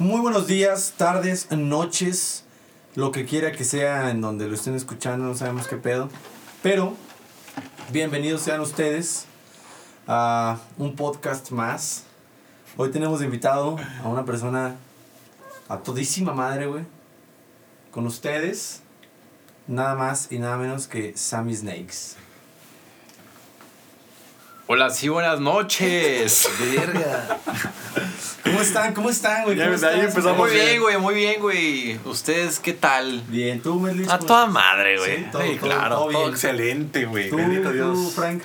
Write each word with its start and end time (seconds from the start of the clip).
Muy 0.00 0.22
buenos 0.22 0.46
días, 0.46 0.94
tardes, 0.96 1.50
noches, 1.50 2.44
lo 2.94 3.12
que 3.12 3.26
quiera 3.26 3.52
que 3.52 3.64
sea 3.64 4.10
en 4.10 4.22
donde 4.22 4.48
lo 4.48 4.54
estén 4.54 4.74
escuchando, 4.74 5.26
no 5.26 5.34
sabemos 5.34 5.66
qué 5.66 5.76
pedo. 5.76 6.08
Pero, 6.62 6.94
bienvenidos 7.92 8.40
sean 8.40 8.62
ustedes 8.62 9.26
a 10.06 10.58
un 10.78 10.96
podcast 10.96 11.50
más. 11.50 12.04
Hoy 12.78 12.90
tenemos 12.90 13.20
invitado 13.20 13.76
a 14.02 14.08
una 14.08 14.24
persona 14.24 14.76
a 15.68 15.76
todísima 15.80 16.32
madre, 16.32 16.66
güey. 16.66 16.84
Con 17.90 18.06
ustedes, 18.06 18.80
nada 19.66 19.96
más 19.96 20.32
y 20.32 20.38
nada 20.38 20.56
menos 20.56 20.88
que 20.88 21.14
Sammy 21.14 21.54
Snakes. 21.54 22.16
Hola, 24.72 24.88
sí, 24.90 25.08
buenas 25.08 25.40
noches. 25.40 26.48
Verga. 26.76 27.40
¿Cómo 28.44 28.60
están? 28.60 28.94
¿Cómo 28.94 29.10
están, 29.10 29.42
güey? 29.42 29.56
Muy 30.36 30.50
bien, 30.52 30.80
güey, 30.80 30.96
muy 30.96 31.12
bien, 31.16 31.40
güey. 31.40 31.98
¿Ustedes 32.04 32.60
qué 32.60 32.72
tal? 32.72 33.20
Bien, 33.26 33.60
tú, 33.60 33.80
Merlis. 33.80 34.08
A 34.08 34.18
¿cómo 34.18 34.28
toda 34.28 34.46
madre, 34.46 34.96
güey. 34.96 35.16
Sí, 35.16 35.22
Sí, 35.24 35.28
todo- 35.32 35.42
todo- 35.42 35.58
claro. 35.58 35.94
todo 35.96 36.10
Todo, 36.10 36.18
bien. 36.20 36.30
excelente, 36.30 37.04
güey. 37.04 37.30
Tú, 37.30 37.36
Bendito 37.36 37.68
tú, 37.70 37.74
Dios. 37.74 38.12
Frank. 38.14 38.42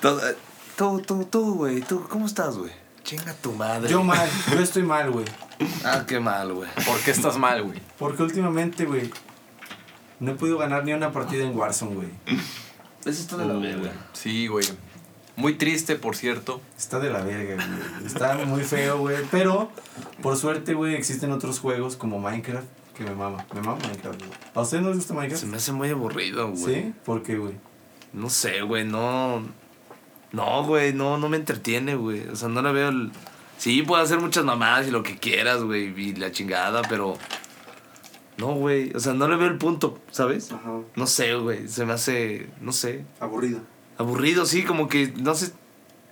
Todo- 0.00 0.26
eh, 0.26 0.36
Tú, 0.74 1.02
tú, 1.06 1.24
tú, 1.26 1.54
güey. 1.56 1.82
¿Tú 1.82 2.06
cómo 2.08 2.24
estás, 2.24 2.56
güey? 2.56 2.72
Chinga 3.04 3.34
tu 3.34 3.52
madre. 3.52 3.90
Yo 3.90 4.02
mal, 4.02 4.26
yo 4.50 4.60
estoy 4.60 4.84
mal, 4.84 5.10
güey. 5.10 5.26
Ah, 5.84 6.04
qué 6.08 6.18
mal, 6.18 6.50
güey. 6.54 6.70
¿Por 6.86 6.98
qué 7.00 7.10
estás 7.10 7.36
mal, 7.36 7.62
güey? 7.62 7.78
Porque 7.98 8.22
últimamente, 8.22 8.86
güey, 8.86 9.10
no 10.18 10.30
he 10.30 10.34
podido 10.34 10.56
ganar 10.56 10.84
ni 10.86 10.94
una 10.94 11.12
partida 11.12 11.44
en 11.44 11.54
Warzone, 11.54 11.94
güey. 11.94 12.08
Eso 13.04 13.20
está 13.20 13.36
de 13.36 13.44
la 13.44 13.52
verga. 13.54 13.92
Sí, 14.14 14.46
güey. 14.46 14.64
Muy 15.38 15.54
triste, 15.54 15.94
por 15.94 16.16
cierto. 16.16 16.60
Está 16.76 16.98
de 16.98 17.10
la 17.10 17.20
verga, 17.22 17.54
güey. 17.54 18.06
Está 18.06 18.34
muy 18.44 18.64
feo, 18.64 18.98
güey. 18.98 19.18
Pero, 19.30 19.70
por 20.20 20.36
suerte, 20.36 20.74
güey, 20.74 20.96
existen 20.96 21.30
otros 21.30 21.60
juegos 21.60 21.94
como 21.94 22.18
Minecraft 22.18 22.66
que 22.96 23.04
me 23.04 23.14
mama. 23.14 23.46
Me 23.54 23.60
mama 23.60 23.78
Minecraft, 23.82 24.18
güey. 24.18 24.32
¿A 24.56 24.60
ustedes 24.60 24.82
no 24.82 24.88
les 24.88 24.98
gusta 24.98 25.14
Se 25.14 25.20
Minecraft? 25.20 25.44
me 25.44 25.56
hace 25.58 25.70
muy 25.70 25.90
aburrido, 25.90 26.50
güey. 26.50 26.74
¿Sí? 26.74 26.94
¿Por 27.04 27.22
qué, 27.22 27.38
güey? 27.38 27.54
No 28.12 28.28
sé, 28.30 28.62
güey. 28.62 28.84
No. 28.84 29.44
No, 30.32 30.64
güey. 30.64 30.92
No, 30.92 31.18
no 31.18 31.28
me 31.28 31.36
entretiene, 31.36 31.94
güey. 31.94 32.26
O 32.26 32.34
sea, 32.34 32.48
no 32.48 32.60
le 32.60 32.72
veo 32.72 32.88
el. 32.88 33.12
Sí, 33.58 33.82
puedo 33.82 34.02
hacer 34.02 34.18
muchas 34.18 34.44
mamadas 34.44 34.88
y 34.88 34.90
lo 34.90 35.04
que 35.04 35.18
quieras, 35.18 35.62
güey. 35.62 35.94
Y 35.96 36.16
la 36.16 36.32
chingada, 36.32 36.82
pero. 36.88 37.16
No, 38.38 38.54
güey. 38.54 38.90
O 38.92 38.98
sea, 38.98 39.14
no 39.14 39.28
le 39.28 39.36
veo 39.36 39.46
el 39.46 39.58
punto, 39.58 40.00
¿sabes? 40.10 40.50
Ajá. 40.50 40.80
No 40.96 41.06
sé, 41.06 41.36
güey. 41.36 41.68
Se 41.68 41.86
me 41.86 41.92
hace. 41.92 42.50
No 42.60 42.72
sé. 42.72 43.04
Aburrido. 43.20 43.60
Aburrido, 43.98 44.46
sí, 44.46 44.62
como 44.64 44.88
que 44.88 45.12
no 45.16 45.34
sé. 45.34 45.52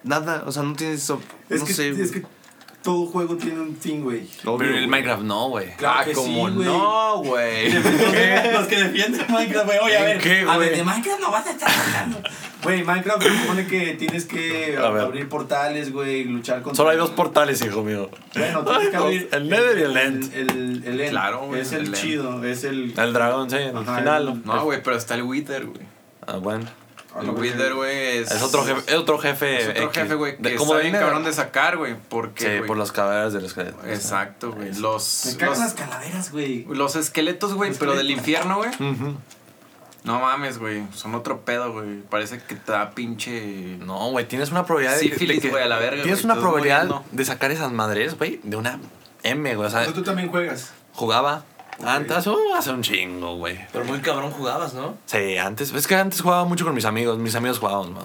Nada, 0.02 0.44
o 0.46 0.52
sea, 0.52 0.62
no 0.62 0.74
tienes 0.74 1.02
eso. 1.02 1.20
Es, 1.48 1.60
no 1.60 1.66
que, 1.66 1.72
sé. 1.72 1.88
es 1.90 2.12
que 2.12 2.22
todo 2.82 3.06
juego 3.06 3.36
tiene 3.36 3.58
un 3.60 3.76
fin, 3.76 4.04
güey. 4.04 4.28
Pero 4.42 4.62
el. 4.76 4.86
Minecraft 4.86 5.22
no, 5.22 5.48
güey. 5.48 5.74
Claro 5.76 5.98
ah, 6.00 6.04
que 6.04 6.12
como 6.12 6.48
sí, 6.48 6.54
güey. 6.54 6.66
no, 6.68 7.18
güey. 7.24 7.72
Los 8.52 8.66
que 8.68 8.76
defienden 8.84 9.26
Minecraft, 9.28 9.66
güey. 9.66 9.78
Oye, 9.80 9.96
a 9.96 10.00
¿En 10.00 10.04
ver. 10.06 10.20
qué, 10.20 10.40
a 10.48 10.56
ver, 10.56 10.76
de 10.76 10.84
Minecraft 10.84 11.20
no 11.20 11.30
vas 11.32 11.46
a 11.46 11.50
estar 11.50 11.68
hablando. 11.70 12.22
Güey, 12.62 12.84
Minecraft 12.84 13.22
se 13.22 13.38
supone 13.40 13.66
que 13.66 13.94
tienes 13.94 14.24
que 14.24 14.76
abrir 14.76 15.28
portales, 15.28 15.92
güey, 15.92 16.24
luchar 16.24 16.62
contra. 16.62 16.76
Solo 16.76 16.90
hay 16.90 16.96
dos 16.96 17.10
portales, 17.10 17.64
hijo 17.64 17.82
mío. 17.82 18.08
Bueno, 18.34 18.64
tienes 18.64 18.88
que 18.88 18.96
abrir. 18.96 19.28
El 19.32 19.48
Nether 19.48 19.78
y 19.78 19.82
el 19.82 19.96
End. 19.96 20.34
El, 20.34 20.50
el, 20.50 20.84
el 20.84 21.00
End. 21.00 21.10
Claro, 21.10 21.46
güey, 21.46 21.60
Es 21.60 21.72
el, 21.72 21.80
el 21.82 21.86
End. 21.86 21.94
chido, 21.96 22.44
es 22.44 22.62
el. 22.64 22.94
El 22.96 23.12
dragón, 23.12 23.50
sí, 23.50 23.56
el 23.56 23.76
Ajá, 23.76 23.98
final. 23.98 24.28
el- 24.28 24.44
No, 24.44 24.64
güey, 24.64 24.80
pero 24.82 24.96
está 24.96 25.14
el 25.16 25.22
Wither, 25.22 25.66
güey. 25.66 25.82
Ah, 26.26 26.36
bueno. 26.36 26.64
El 27.20 27.30
Wither, 27.30 27.74
güey, 27.74 28.18
es... 28.18 28.30
Es 28.30 28.42
otro 28.42 28.64
jefe, 28.64 28.82
es 28.86 28.94
otro 28.94 29.18
jefe. 29.18 29.60
Es 29.62 29.68
otro 29.70 29.92
jefe, 29.92 30.14
güey, 30.14 30.36
De 30.38 30.50
que 30.50 30.56
como 30.56 30.74
está 30.74 30.82
bien 30.88 30.94
cabrón 31.00 31.24
de 31.24 31.32
sacar, 31.32 31.76
güey. 31.76 31.92
Sí, 31.94 31.98
Porque, 32.08 32.58
güey, 32.58 32.66
por 32.66 32.76
las 32.76 32.92
cadáveres 32.92 33.32
de 33.32 33.40
los 33.40 33.50
esqueletos. 33.50 33.84
Exacto, 33.86 34.52
güey. 34.52 34.74
Los, 34.74 35.22
Me 35.26 35.36
cagan 35.36 35.48
los, 35.50 35.58
las 35.58 35.74
calaveras, 35.74 36.32
güey. 36.32 36.64
los 36.66 36.96
esqueletos, 36.96 37.54
güey, 37.54 37.72
pero 37.78 37.94
del 37.94 38.10
infierno, 38.10 38.58
güey. 38.58 38.70
No 40.04 40.20
mames, 40.20 40.58
güey. 40.58 40.84
Son 40.94 41.14
otro 41.16 41.40
pedo, 41.44 41.72
güey. 41.72 42.00
Parece 42.02 42.38
que 42.40 42.54
te 42.54 42.70
da 42.72 42.92
pinche... 42.92 43.76
No, 43.80 44.10
güey, 44.10 44.28
tienes 44.28 44.50
una 44.52 44.64
probabilidad 44.64 44.96
de, 45.00 45.08
Sífilis, 45.08 45.36
de 45.36 45.42
que. 45.42 45.48
güey, 45.50 45.64
a 45.64 45.66
la 45.66 45.78
verga, 45.78 46.02
Tienes 46.02 46.22
una 46.22 46.36
probabilidad 46.36 46.84
muriendo. 46.84 47.04
de 47.10 47.24
sacar 47.24 47.50
esas 47.50 47.72
madres, 47.72 48.16
güey, 48.16 48.38
de 48.44 48.56
una 48.56 48.78
M, 49.24 49.56
güey. 49.56 49.66
O 49.66 49.70
sea, 49.70 49.84
tú 49.92 50.02
también 50.04 50.28
juegas. 50.28 50.72
jugaba. 50.92 51.44
Antes, 51.84 52.26
uh, 52.26 52.36
hace 52.56 52.70
un 52.70 52.82
chingo, 52.82 53.36
güey. 53.36 53.58
Pero 53.72 53.84
muy 53.84 53.98
cabrón 54.00 54.30
jugabas, 54.30 54.74
¿no? 54.74 54.96
Sí, 55.06 55.36
antes. 55.36 55.72
Es 55.72 55.86
que 55.86 55.94
antes 55.94 56.20
jugaba 56.22 56.44
mucho 56.44 56.64
con 56.64 56.74
mis 56.74 56.84
amigos. 56.84 57.18
Mis 57.18 57.34
amigos 57.34 57.58
jugaban, 57.58 57.92
man. 57.92 58.04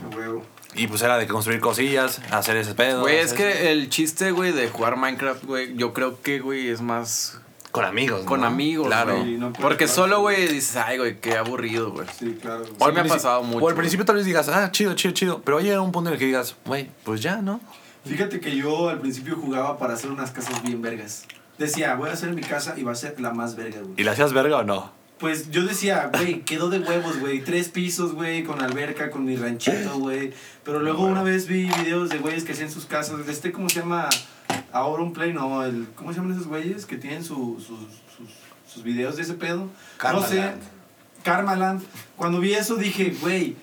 Y 0.73 0.87
pues 0.87 1.01
era 1.01 1.17
de 1.17 1.27
construir 1.27 1.59
cosillas, 1.59 2.21
hacer 2.31 2.55
ese 2.57 2.73
pedo. 2.75 3.01
Güey, 3.01 3.17
es 3.17 3.27
eso. 3.27 3.35
que 3.35 3.71
el 3.71 3.89
chiste, 3.89 4.31
güey, 4.31 4.51
de 4.53 4.69
jugar 4.69 4.95
Minecraft, 4.97 5.43
güey, 5.43 5.75
yo 5.75 5.93
creo 5.93 6.21
que, 6.21 6.39
güey, 6.39 6.69
es 6.69 6.81
más 6.81 7.39
Con 7.71 7.83
amigos. 7.83 8.23
con 8.25 8.41
¿no? 8.41 8.47
amigos, 8.47 8.87
Claro. 8.87 9.21
no 9.25 9.51
Porque 9.53 9.85
jugar 9.85 9.89
solo, 9.89 10.21
güey, 10.21 10.47
dices, 10.47 10.77
ay, 10.77 10.97
güey, 10.97 11.19
qué 11.19 11.35
aburrido, 11.37 11.91
güey. 11.91 12.07
Sí, 12.17 12.37
claro. 12.41 12.63
Sí 12.65 12.71
al 12.79 12.93
me 12.93 13.01
ha 13.01 13.05
pasado 13.05 13.43
mucho, 13.43 13.65
O 13.65 13.69
al 13.69 13.75
principio 13.75 14.05
tal 14.05 14.15
vez 14.15 14.25
digas, 14.25 14.47
ah, 14.47 14.71
chido, 14.71 14.93
chido, 14.93 15.13
chido. 15.13 15.41
Pero 15.41 15.59
llega 15.59 15.81
un 15.81 15.91
punto 15.91 16.09
en 16.09 16.13
el 16.13 16.19
que 16.19 16.25
digas, 16.27 16.55
güey, 16.65 16.89
pues 17.03 17.21
ya, 17.21 17.37
¿no? 17.41 17.59
Fíjate 18.05 18.39
que 18.39 18.55
yo 18.55 18.87
al 18.89 18.99
principio 18.99 19.35
jugaba 19.35 19.77
para 19.77 19.93
hacer 19.95 20.09
unas 20.09 20.31
casas 20.31 20.63
bien 20.63 20.81
vergas. 20.81 21.25
Decía, 21.61 21.95
voy 21.95 22.09
a 22.09 22.13
hacer 22.13 22.33
mi 22.33 22.41
casa 22.41 22.73
y 22.77 22.83
va 22.83 22.91
a 22.91 22.95
ser 22.95 23.19
la 23.21 23.31
más 23.33 23.55
verga, 23.55 23.79
güey. 23.81 23.93
¿Y 23.97 24.03
la 24.03 24.11
hacías 24.11 24.33
verga 24.33 24.57
o 24.57 24.63
no? 24.63 24.91
Pues 25.19 25.51
yo 25.51 25.63
decía, 25.63 26.09
güey, 26.11 26.41
quedó 26.41 26.69
de 26.71 26.79
huevos, 26.79 27.19
güey. 27.19 27.41
Tres 27.43 27.69
pisos, 27.69 28.13
güey, 28.13 28.43
con 28.43 28.61
alberca, 28.63 29.11
con 29.11 29.23
mi 29.23 29.35
ranchito, 29.35 29.99
güey. 29.99 30.33
Pero 30.63 30.79
luego 30.79 31.03
una 31.05 31.21
vez 31.21 31.45
vi 31.47 31.65
videos 31.65 32.09
de 32.09 32.17
güeyes 32.17 32.43
que 32.43 32.53
hacían 32.53 32.71
sus 32.71 32.85
casas. 32.85 33.27
Este, 33.27 33.51
¿cómo 33.51 33.69
se 33.69 33.81
llama? 33.81 34.09
Ahora 34.73 35.03
un 35.03 35.13
play, 35.13 35.31
no. 35.33 35.63
El, 35.63 35.87
¿Cómo 35.95 36.11
se 36.11 36.17
llaman 36.19 36.33
esos 36.33 36.47
güeyes 36.47 36.87
que 36.87 36.97
tienen 36.97 37.23
su- 37.23 37.57
sus, 37.59 37.77
sus, 38.17 38.29
sus 38.73 38.83
videos 38.83 39.15
de 39.17 39.21
ese 39.21 39.35
pedo? 39.35 39.69
No 40.11 40.23
sé. 40.23 40.53
Karmaland. 41.23 41.83
Cuando 42.15 42.39
vi 42.39 42.53
eso 42.53 42.75
dije, 42.77 43.15
güey, 43.21 43.55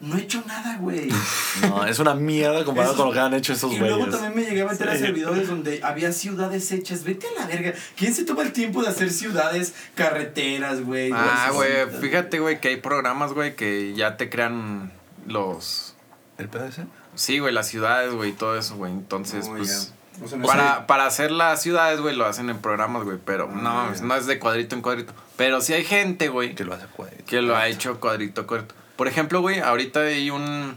no 0.00 0.16
he 0.16 0.20
hecho 0.22 0.42
nada, 0.46 0.76
güey. 0.78 1.08
No, 1.62 1.84
es 1.84 1.98
una 1.98 2.14
mierda 2.14 2.64
comparado 2.64 2.92
Eso- 2.94 3.02
con 3.02 3.08
lo 3.08 3.14
que 3.14 3.20
han 3.20 3.34
hecho 3.34 3.52
estos 3.52 3.72
Y 3.72 3.78
güeyes. 3.78 3.96
luego 3.96 4.10
también 4.12 4.34
me 4.36 4.42
llegué 4.42 4.62
a 4.62 4.66
meter 4.66 4.88
a 4.88 4.96
servidores 4.96 5.48
donde 5.48 5.80
había 5.82 6.12
ciudades 6.12 6.70
hechas. 6.70 7.02
Vete 7.04 7.26
a 7.36 7.40
la 7.40 7.46
verga. 7.46 7.72
¿Quién 7.96 8.14
se 8.14 8.24
toma 8.24 8.42
el 8.42 8.52
tiempo 8.52 8.82
de 8.82 8.88
hacer 8.88 9.10
ciudades, 9.10 9.74
carreteras, 9.94 10.82
güey? 10.84 11.10
Ah, 11.12 11.50
güey, 11.52 11.70
fíjate, 12.00 12.38
güey, 12.40 12.60
que 12.60 12.68
hay 12.68 12.76
programas, 12.76 13.32
güey, 13.32 13.56
que 13.56 13.94
ya 13.94 14.16
te 14.16 14.30
crean 14.30 14.92
los... 15.26 15.94
¿El 16.38 16.48
ese? 16.68 16.84
Sí, 17.16 17.40
güey, 17.40 17.52
las 17.52 17.66
ciudades, 17.66 18.12
güey, 18.14 18.30
y 18.30 18.32
todo 18.34 18.56
eso, 18.56 18.76
güey. 18.76 18.92
Entonces, 18.92 19.46
Oh, 19.48 19.56
pues... 19.56 19.88
ya. 19.88 20.24
O 20.24 20.26
sea, 20.28 20.38
no 20.38 20.46
Para, 20.46 20.86
para 20.88 21.06
hacer 21.06 21.30
las 21.30 21.62
ciudades, 21.62 22.00
güey, 22.00 22.14
lo 22.16 22.26
hacen 22.26 22.50
en 22.50 22.58
programas, 22.58 23.04
güey, 23.04 23.18
pero 23.24 23.46
no, 23.48 23.68
Ah, 23.70 23.74
mames, 23.84 24.00
ya. 24.00 24.06
no 24.06 24.14
es 24.16 24.26
de 24.26 24.38
cuadrito 24.38 24.74
en 24.74 24.82
cuadrito. 24.82 25.12
Pero 25.36 25.60
sí 25.60 25.72
hay 25.74 25.84
gente, 25.84 26.28
güey, 26.28 26.54
Que 26.56 26.64
lo 26.64 26.74
hace 26.74 26.86
güey. 26.96 27.10
que 27.26 27.40
lo 27.42 27.56
ha 27.56 27.68
hecho 27.68 27.98
cuadrito 28.00 28.40
a 28.42 28.46
cuadrito. 28.46 28.74
Por 28.98 29.06
ejemplo, 29.06 29.40
güey, 29.40 29.60
ahorita 29.60 30.00
hay 30.00 30.28
un. 30.30 30.76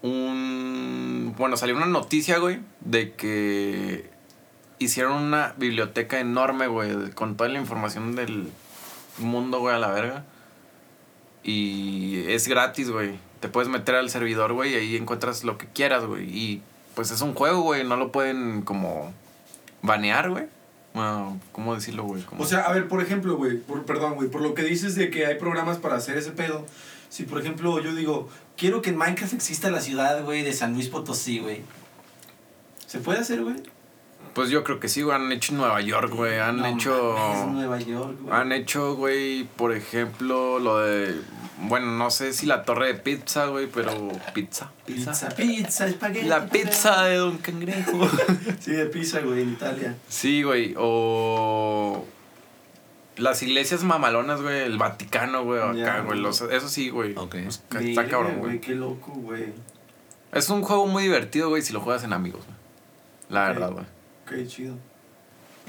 Un. 0.00 1.34
Bueno, 1.36 1.58
salió 1.58 1.76
una 1.76 1.84
noticia, 1.84 2.38
güey, 2.38 2.60
de 2.80 3.12
que 3.12 4.08
hicieron 4.78 5.12
una 5.12 5.52
biblioteca 5.58 6.18
enorme, 6.18 6.66
güey, 6.66 7.10
con 7.10 7.36
toda 7.36 7.50
la 7.50 7.58
información 7.58 8.16
del 8.16 8.50
mundo, 9.18 9.58
güey, 9.58 9.74
a 9.74 9.78
la 9.78 9.88
verga. 9.88 10.24
Y 11.42 12.24
es 12.28 12.48
gratis, 12.48 12.90
güey. 12.90 13.18
Te 13.40 13.48
puedes 13.50 13.68
meter 13.68 13.94
al 13.94 14.08
servidor, 14.08 14.54
güey, 14.54 14.72
y 14.72 14.76
ahí 14.76 14.96
encuentras 14.96 15.44
lo 15.44 15.58
que 15.58 15.66
quieras, 15.66 16.06
güey. 16.06 16.24
Y 16.34 16.62
pues 16.94 17.10
es 17.10 17.20
un 17.20 17.34
juego, 17.34 17.60
güey, 17.60 17.84
no 17.84 17.98
lo 17.98 18.12
pueden 18.12 18.62
como 18.62 19.12
banear, 19.82 20.30
güey. 20.30 20.46
Bueno, 20.94 21.40
¿cómo 21.52 21.74
decirlo, 21.74 22.04
güey? 22.04 22.24
O 22.38 22.46
sea, 22.46 22.60
a 22.60 22.72
ver, 22.72 22.88
por 22.88 23.02
ejemplo, 23.02 23.36
güey, 23.36 23.58
perdón, 23.86 24.14
güey, 24.14 24.28
por 24.28 24.40
lo 24.40 24.54
que 24.54 24.62
dices 24.62 24.94
de 24.94 25.10
que 25.10 25.26
hay 25.26 25.36
programas 25.36 25.78
para 25.78 25.96
hacer 25.96 26.16
ese 26.16 26.32
pedo. 26.32 26.64
Si, 27.08 27.24
por 27.24 27.40
ejemplo, 27.40 27.80
yo 27.80 27.94
digo, 27.94 28.28
quiero 28.56 28.82
que 28.82 28.90
en 28.90 28.96
Minecraft 28.96 29.34
exista 29.34 29.70
la 29.70 29.80
ciudad, 29.80 30.24
güey, 30.24 30.42
de 30.42 30.52
San 30.52 30.74
Luis 30.74 30.88
Potosí, 30.88 31.38
güey. 31.38 31.62
¿Se 32.86 32.98
puede 32.98 33.20
hacer, 33.20 33.42
güey? 33.42 33.56
Pues 34.38 34.50
yo 34.50 34.62
creo 34.62 34.78
que 34.78 34.88
sí, 34.88 35.02
güey. 35.02 35.16
Han 35.16 35.32
hecho 35.32 35.50
en 35.52 35.58
Nueva 35.58 35.80
York, 35.80 36.12
güey. 36.14 36.38
Han 36.38 36.58
No 36.58 36.66
hecho. 36.66 37.16
mames, 37.18 37.46
Nueva 37.54 37.78
York, 37.80 38.16
güey. 38.22 38.34
Han 38.36 38.52
hecho, 38.52 38.94
güey, 38.94 39.42
por 39.56 39.72
ejemplo, 39.74 40.60
lo 40.60 40.78
de. 40.78 41.20
Bueno, 41.62 41.86
no 41.90 42.08
sé 42.12 42.32
si 42.32 42.46
la 42.46 42.62
torre 42.62 42.86
de 42.86 42.94
pizza, 42.94 43.46
güey, 43.46 43.66
pero. 43.66 43.90
Pizza. 44.32 44.70
Pizza, 44.86 45.28
pizza, 45.30 45.86
espagueti. 45.88 46.28
La 46.28 46.46
pizza 46.46 47.02
de 47.06 47.16
Don 47.16 47.38
Cangrejo. 47.38 48.08
Sí, 48.60 48.70
de 48.70 48.86
pizza, 48.86 49.18
güey, 49.22 49.42
en 49.42 49.48
Italia. 49.54 49.96
sí, 50.08 50.44
güey. 50.44 50.74
O. 50.78 52.04
Las 53.16 53.42
iglesias 53.42 53.82
mamalonas, 53.82 54.40
güey. 54.40 54.60
El 54.60 54.78
Vaticano, 54.78 55.42
güey. 55.42 55.60
Acá, 55.60 55.74
Ya, 55.74 56.00
güey. 56.02 56.20
los- 56.20 56.42
Eso 56.42 56.68
sí, 56.68 56.90
güey. 56.90 57.14
Ok. 57.16 57.30
Pues, 57.42 57.56
Está 57.56 57.78
Verga, 57.80 58.06
cabrón, 58.08 58.38
güey. 58.38 58.60
Qué 58.60 58.76
loco, 58.76 59.10
güey. 59.14 59.46
Es 60.30 60.48
un 60.50 60.62
juego 60.62 60.86
muy 60.86 61.02
divertido, 61.02 61.48
güey, 61.48 61.62
si 61.62 61.72
lo 61.72 61.80
juegas 61.80 62.04
en 62.04 62.12
amigos, 62.12 62.44
güey. 62.44 62.56
La 63.30 63.48
verdad, 63.48 63.72
güey. 63.72 63.84
Qué 64.28 64.46
chido. 64.46 64.74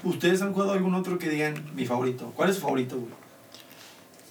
¿Ustedes 0.03 0.41
han 0.41 0.53
jugado 0.53 0.73
algún 0.73 0.95
otro 0.95 1.17
que 1.19 1.29
digan 1.29 1.75
mi 1.75 1.85
favorito? 1.85 2.31
¿Cuál 2.35 2.50
es 2.50 2.56
su 2.56 2.61
favorito, 2.61 2.95
güey? 2.97 3.11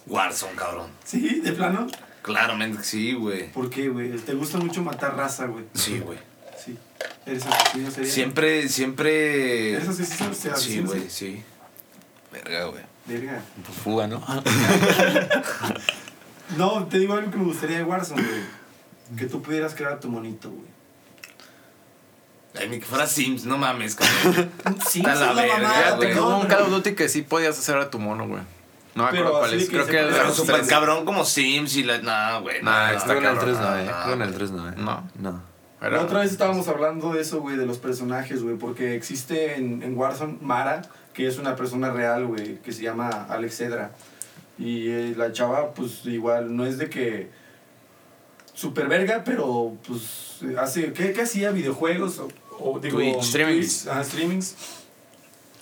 Warzone, 0.07 0.55
cabrón. 0.55 0.89
¿Sí? 1.03 1.41
¿De 1.41 1.51
plano? 1.51 1.87
Claramente 2.21 2.79
que 2.79 2.83
sí, 2.83 3.13
güey. 3.13 3.51
¿Por 3.51 3.69
qué, 3.69 3.89
güey? 3.89 4.15
¿Te 4.17 4.33
gusta 4.33 4.57
mucho 4.57 4.81
matar 4.81 5.15
raza, 5.15 5.45
güey? 5.45 5.65
Sí, 5.73 5.99
güey. 5.99 6.17
Sí. 6.63 6.77
¿Eres 7.25 7.45
asesino 7.45 7.91
serial? 7.91 8.11
Siempre, 8.11 8.69
siempre. 8.69 9.73
¿Eres 9.73 9.87
asesino 9.89 10.33
serial? 10.33 10.59
Sí, 10.59 10.79
güey, 10.81 11.09
sí. 11.09 11.43
Verga, 12.31 12.65
güey. 12.65 12.83
Verga. 13.05 13.41
Pues 13.65 13.77
fuga, 13.77 14.07
¿no? 14.07 14.23
No, 16.57 16.87
te 16.87 16.97
digo 16.97 17.13
algo 17.13 17.29
que 17.29 17.37
me 17.37 17.43
gustaría 17.45 17.77
de 17.77 17.83
Warzone, 17.83 18.23
güey. 18.23 18.41
Que 19.17 19.25
tú 19.25 19.41
pudieras 19.41 19.75
crear 19.75 19.99
tu 19.99 20.09
monito, 20.09 20.49
güey. 20.49 20.67
Ay, 22.57 22.67
ni 22.69 22.79
que 22.79 22.85
fuera 22.85 23.05
Sims, 23.07 23.45
no 23.45 23.57
mames, 23.57 23.95
cabrón. 23.95 24.49
Está 24.95 25.15
la 25.15 25.33
verga, 25.33 25.95
güey. 25.97 26.17
hubo 26.17 26.37
un 26.39 26.47
Call 26.47 26.63
of 26.63 26.69
Duty 26.71 26.93
que 26.95 27.07
sí 27.09 27.21
podías 27.21 27.57
hacer 27.57 27.77
a 27.77 27.89
tu 27.89 27.99
mono, 27.99 28.27
güey. 28.27 28.41
No 28.95 29.03
me 29.03 29.09
acuerdo 29.09 29.39
cuál 29.39 29.53
es. 29.53 29.69
Creo 29.69 29.85
que 29.85 29.99
el 29.99 30.07
Pero 30.09 30.33
super 30.33 30.55
3. 30.57 30.67
cabrón 30.67 31.05
como 31.05 31.23
Sims 31.23 31.75
y 31.77 31.83
la. 31.83 31.99
No, 31.99 32.41
güey. 32.41 32.61
Nah, 32.63 32.91
no, 32.91 32.97
está 32.97 33.11
en 33.11 33.17
el 33.19 33.23
cabrón. 33.23 33.45
3 33.45 33.57
no, 33.59 33.77
eh. 33.77 33.91
no, 34.07 34.13
en 34.13 34.21
el 34.23 34.33
3 34.33 34.51
no, 34.51 34.69
eh. 34.69 34.73
No. 34.77 35.09
No. 35.19 35.41
Era- 35.79 35.97
La 35.97 36.01
otra 36.03 36.19
vez 36.21 36.31
estábamos 36.31 36.67
hablando 36.67 37.13
de 37.13 37.21
eso, 37.21 37.39
güey, 37.39 37.55
de 37.55 37.65
los 37.65 37.77
personajes, 37.77 38.43
güey, 38.43 38.57
porque 38.57 38.95
existe 38.95 39.55
en, 39.55 39.81
en 39.83 39.95
Warzone 39.97 40.37
Mara, 40.41 40.81
que 41.13 41.27
es 41.27 41.37
una 41.37 41.55
persona 41.55 41.91
real, 41.91 42.25
güey, 42.25 42.55
que 42.61 42.73
se 42.73 42.81
llama 42.81 43.09
Alex 43.29 43.61
Edra. 43.61 43.91
Y 44.57 44.89
eh, 44.89 45.13
la 45.15 45.31
chava, 45.31 45.73
pues 45.73 46.05
igual, 46.05 46.53
no 46.57 46.65
es 46.65 46.77
de 46.79 46.89
que 46.89 47.29
super 48.53 48.87
verga, 48.89 49.21
pero 49.23 49.77
pues 49.87 50.39
hace, 50.57 50.91
¿qué, 50.91 51.13
qué 51.13 51.21
hacía? 51.21 51.51
¿Videojuegos? 51.51 52.19
O, 52.19 52.27
o, 52.59 52.79
digo, 52.79 52.97
Twitch, 52.97 53.21
streamings. 53.23 53.83
Twitch, 53.83 53.91
ajá, 53.91 54.03
streamings. 54.03 54.55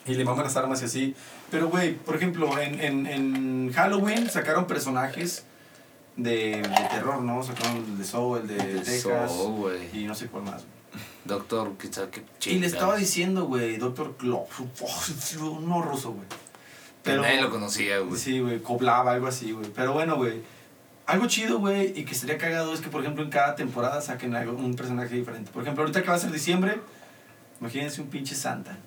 Y 0.06 0.14
le 0.14 0.24
maman 0.24 0.46
las 0.46 0.56
armas 0.56 0.82
y 0.82 0.86
así. 0.86 1.16
Pero, 1.52 1.70
güey, 1.70 1.96
por 1.96 2.16
ejemplo, 2.16 2.58
en, 2.60 2.80
en, 2.80 3.06
en 3.06 3.74
Halloween 3.74 4.30
sacaron 4.30 4.68
personajes 4.68 5.44
de, 6.16 6.62
de 6.62 6.88
terror, 6.90 7.22
¿no? 7.22 7.44
Sacaron 7.44 7.78
el 7.78 7.98
de 7.98 8.04
Saw, 8.04 8.38
el 8.38 8.48
de 8.48 8.56
De 8.56 8.80
Texas. 8.82 9.32
Güey. 9.32 9.90
Y 9.94 10.06
no 10.06 10.16
sé 10.16 10.28
cuál 10.28 10.44
más. 10.44 10.66
Doctor, 11.26 11.74
quizá 11.78 12.10
que 12.10 12.24
Y 12.50 12.60
le 12.60 12.68
estaba 12.68 12.96
diciendo, 12.96 13.46
güey, 13.46 13.78
Doctor 13.78 14.16
Claw. 14.18 14.48
No 15.62 15.82
ruso, 15.82 16.12
güey. 16.12 16.26
Pero 17.04 17.22
nadie 17.22 17.42
lo 17.42 17.50
conocía, 17.50 18.00
güey. 18.00 18.20
Sí, 18.20 18.40
güey, 18.40 18.62
coblaba, 18.62 19.12
algo 19.12 19.28
así, 19.28 19.52
güey. 19.52 19.70
Pero 19.74 19.94
bueno, 19.94 20.16
güey. 20.16 20.42
Algo 21.08 21.26
chido, 21.28 21.60
güey, 21.60 21.94
y 21.98 22.04
que 22.04 22.14
sería 22.14 22.38
cagado 22.38 22.74
es 22.74 22.82
que, 22.82 22.90
por 22.90 23.02
ejemplo, 23.02 23.24
en 23.24 23.30
cada 23.30 23.56
temporada 23.56 24.02
saquen 24.02 24.36
algo, 24.36 24.54
un 24.58 24.76
personaje 24.76 25.16
diferente. 25.16 25.50
Por 25.52 25.62
ejemplo, 25.64 25.84
ahorita 25.84 26.02
que 26.04 26.10
va 26.10 26.16
a 26.16 26.20
ser 26.20 26.32
diciembre, 26.32 26.80
imagínense 27.62 28.02
un 28.02 28.10
pinche 28.10 28.36
Santa. 28.36 28.78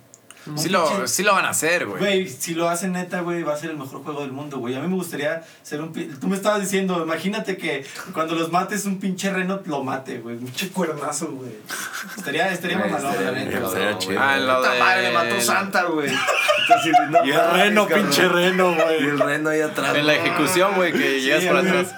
Un 0.47 0.57
Sí 0.59 0.71
lo, 0.71 1.07
sí 1.07 1.23
lo 1.23 1.35
van 1.35 1.45
a 1.45 1.51
hacer, 1.51 1.85
güey. 1.87 1.99
Güey, 1.99 2.29
si 2.29 2.55
lo 2.55 2.71
hacen 2.71 2.93
neta, 2.93 3.21
güey, 3.21 3.43
va 3.43 3.53
a 3.53 3.57
ser 3.59 3.71
el 3.71 3.77
mejor 3.77 4.03
juego 4.03 4.23
del 4.23 4.33
mundo, 4.33 4.59
güey. 4.59 4.75
A 4.75 4.81
mí 4.81 4.89
me 4.89 4.95
gustaría 4.95 5.43
ser 5.63 5.83
un... 5.83 5.93
Tú 5.93 6.29
me 6.29 6.37
estabas 6.37 6.63
diciendo, 6.63 7.03
imagínate 7.03 7.59
que 7.59 7.85
cuando 8.15 8.35
los 8.35 8.51
mates 8.51 8.87
un 8.87 8.99
pinche 8.99 9.31
reno 9.31 9.61
lo 9.67 9.85
mate, 9.85 10.19
güey. 10.19 10.37
Un 10.37 10.45
pinche 10.45 10.69
cuernazo, 10.71 11.29
güey. 11.33 11.53
Estaría, 12.17 12.51
estaría 12.53 12.79
Güey, 12.79 12.91
mamalón, 12.91 13.15
estaría. 13.15 13.59
Estaría 13.67 13.99
chido. 13.99 14.19
Ah, 14.19 14.37
lo 14.39 14.57
Puta 14.57 14.73
de- 14.73 14.81
madre, 14.81 15.03
le 15.03 15.13
mató 15.13 15.41
Santa, 15.43 15.85
güey. 15.85 16.11
Y 17.25 17.31
el 17.31 17.51
reno, 17.53 17.87
pinche 17.87 18.27
reno, 18.29 18.73
Y 18.73 18.75
güey. 18.77 18.97
el 19.11 19.21
reno 19.21 19.51
ahí 19.51 19.61
atrás. 19.61 19.95
En 19.95 20.07
la 20.07 20.15
ejecución, 20.15 20.75
güey, 20.75 20.93
que 20.93 21.21
llegas 21.21 21.45
por 21.45 21.57
atrás. 21.59 21.95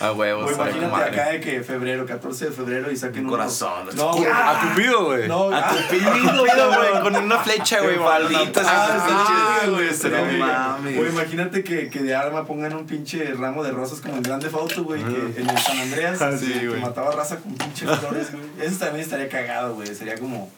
A 0.00 0.12
huevos, 0.12 0.44
Güey, 0.44 0.54
imagínate 0.54 0.92
madre. 0.92 1.20
acá 1.20 1.30
de 1.32 1.40
que 1.40 1.62
febrero, 1.62 2.06
14 2.06 2.46
de 2.46 2.50
febrero 2.52 2.90
y 2.90 2.96
saquen 2.96 3.24
Un 3.24 3.30
corazón. 3.30 3.88
No, 3.96 4.12
güey. 4.12 4.30
A 4.30 4.60
Cupido, 4.60 5.04
güey. 5.06 5.26
No, 5.26 5.50
A 5.50 5.58
ah, 5.58 5.68
tu 5.70 5.96
pido, 5.96 6.44
güey, 6.44 7.02
con 7.02 7.16
una 7.16 7.38
flecha, 7.38 7.80
güey. 7.80 7.96
Falditas, 7.96 8.66
Ah, 8.68 9.60
güey, 9.68 9.88
no 9.90 10.46
mames. 10.46 10.96
Güey, 10.96 11.08
imagínate 11.10 11.64
que, 11.64 11.88
que 11.90 12.00
de 12.00 12.14
arma 12.14 12.46
pongan 12.46 12.74
un 12.74 12.86
pinche 12.86 13.34
ramo 13.34 13.64
de 13.64 13.72
rosas 13.72 14.00
como 14.00 14.14
en 14.14 14.22
Grande 14.22 14.48
Foto, 14.50 14.84
güey, 14.84 15.02
que 15.02 15.40
en 15.40 15.50
el 15.50 15.58
San 15.58 15.78
Andreas, 15.78 16.22
Ah, 16.22 16.36
sí, 16.38 16.52
que 16.52 16.76
mataba 16.80 17.10
raza 17.10 17.38
con 17.38 17.54
pinches 17.54 17.90
flores, 17.98 18.32
güey. 18.32 18.44
Eso 18.60 18.78
también 18.78 19.04
estaría 19.04 19.28
cagado, 19.28 19.74
güey. 19.74 19.94
Sería 19.94 20.16
como 20.16 20.50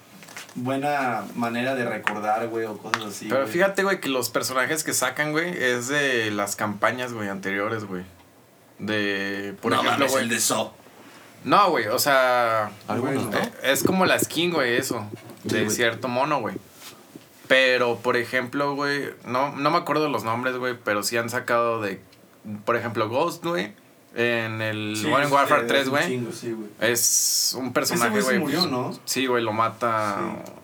buena 0.54 1.24
manera 1.34 1.74
de 1.74 1.84
recordar, 1.84 2.46
güey, 2.48 2.66
o 2.66 2.76
cosas 2.76 3.04
así. 3.04 3.26
Pero 3.28 3.46
fíjate, 3.46 3.82
güey, 3.84 4.00
que 4.00 4.08
los 4.08 4.30
personajes 4.30 4.84
que 4.84 4.92
sacan, 4.92 5.32
güey, 5.32 5.50
es 5.62 5.88
de 5.88 6.30
las 6.30 6.56
campañas, 6.56 7.12
güey, 7.12 7.28
anteriores, 7.28 7.84
güey. 7.84 8.02
De, 8.80 9.54
por 9.62 9.70
no 9.72 9.76
ejemplo, 9.80 9.98
mames, 9.98 10.10
güey. 10.12 10.24
el 10.24 10.28
de 10.30 10.40
So. 10.40 10.74
No, 11.44 11.70
güey, 11.70 11.86
o 11.86 11.98
sea. 11.98 12.70
Algunos, 12.88 13.26
¿no? 13.30 13.38
eh, 13.38 13.52
Es 13.62 13.82
como 13.84 14.04
la 14.06 14.18
skin, 14.18 14.52
güey, 14.52 14.76
eso. 14.76 15.06
De 15.44 15.70
cierto 15.70 16.08
mono, 16.08 16.40
güey. 16.40 16.56
Pero, 17.48 17.96
por 17.96 18.16
ejemplo, 18.16 18.74
güey. 18.74 19.10
No, 19.24 19.52
no 19.56 19.70
me 19.70 19.78
acuerdo 19.78 20.08
los 20.08 20.24
nombres, 20.24 20.56
güey. 20.56 20.76
Pero 20.84 21.02
sí 21.02 21.16
han 21.16 21.30
sacado 21.30 21.80
de. 21.80 22.00
Por 22.64 22.76
ejemplo, 22.76 23.08
Ghost, 23.08 23.44
güey. 23.44 23.72
En 24.14 24.60
el 24.60 24.96
Sí, 24.96 25.06
Modern 25.06 25.32
Warfare 25.32 25.62
es 25.62 25.68
3, 25.68 25.84
un 25.86 25.90
güey. 25.90 26.32
sí. 26.32 26.56
Es 26.80 27.54
un 27.56 27.72
personaje, 27.72 28.20
güey 28.20 28.38
murió, 28.40 28.58
pues, 28.60 28.70
¿no? 28.70 28.98
Sí, 29.04 29.26
güey, 29.26 29.42
lo 29.42 29.52
mata 29.52 30.18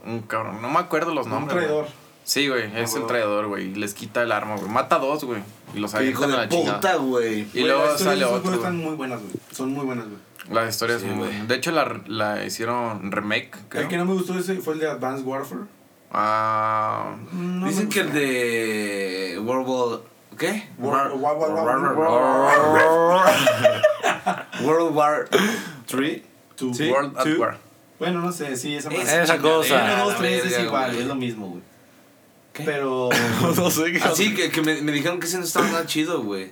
un 0.04 0.22
cabrón. 0.22 0.60
No 0.62 0.68
me 0.68 0.80
acuerdo 0.80 1.14
los 1.14 1.26
Un 1.26 1.32
nombres. 1.32 1.54
güey. 1.54 1.66
traidor. 1.66 1.86
Sí, 2.26 2.48
güey, 2.48 2.64
es 2.76 2.90
el 2.90 2.96
huevo. 2.96 3.06
traidor, 3.06 3.46
güey. 3.46 3.72
Les 3.74 3.94
quita 3.94 4.22
el 4.22 4.32
arma, 4.32 4.56
güey. 4.56 4.68
Mata 4.68 4.96
a 4.96 4.98
dos, 4.98 5.22
güey. 5.24 5.40
Y 5.74 5.78
los 5.78 5.94
avientan 5.94 6.32
a 6.32 6.36
la 6.38 6.48
chingada. 6.48 6.80
puta, 6.80 6.96
güey. 6.96 7.46
Y 7.54 7.60
luego 7.62 7.84
las 7.84 8.00
historias 8.00 8.18
sale 8.18 8.24
otro. 8.24 8.42
güey. 8.42 8.54
están 8.56 8.76
muy 8.78 8.94
buenas, 8.96 9.20
güey. 9.20 9.32
Son 9.52 9.72
muy 9.72 9.84
buenas, 9.86 10.06
güey. 10.06 10.18
La 10.50 10.68
historia 10.68 10.98
Sí, 10.98 11.04
es 11.04 11.10
muy 11.10 11.18
güey. 11.18 11.30
buena. 11.30 11.44
De 11.46 11.54
hecho, 11.54 11.70
la, 11.70 12.00
la 12.08 12.44
hicieron 12.44 13.12
remake, 13.12 13.52
creo. 13.68 13.82
El 13.84 13.88
que 13.88 13.96
no 13.96 14.04
me 14.06 14.14
gustó 14.14 14.36
ese 14.38 14.56
fue 14.56 14.74
el 14.74 14.80
de 14.80 14.88
Advanced 14.90 15.24
Warfare. 15.24 15.60
Ah, 16.10 17.14
No 17.32 17.68
Dicen 17.68 17.88
que 17.88 18.00
el 18.00 18.12
de 18.12 19.40
World 19.44 19.68
War... 19.68 20.00
¿Qué? 20.36 20.68
War- 20.78 21.12
War- 21.14 21.38
World 24.62 24.94
War 24.96 25.28
3. 25.86 26.22
Two. 26.56 26.74
Sí. 26.74 26.90
World 26.90 27.16
at. 27.18 27.38
War. 27.38 27.58
Bueno, 27.98 28.20
no 28.20 28.32
sé, 28.32 28.56
sí, 28.56 28.74
esa. 28.74 28.90
Esa 28.90 29.38
cosa. 29.38 29.84
Uno, 29.94 30.04
dos, 30.06 30.16
tres 30.18 30.44
es 30.44 30.58
igual, 30.60 30.94
es 30.96 31.06
lo 31.06 31.14
mismo, 31.14 31.48
güey. 31.48 31.62
¿Qué? 32.56 32.62
Pero. 32.64 33.10
No 33.56 33.70
sé 33.70 33.92
qué. 33.92 33.98
Así 33.98 34.34
que, 34.34 34.50
que 34.50 34.62
me, 34.62 34.80
me 34.82 34.92
dijeron 34.92 35.20
que 35.20 35.26
ese 35.26 35.38
no 35.38 35.44
estaba 35.44 35.66
nada 35.66 35.86
chido, 35.86 36.22
güey. 36.22 36.50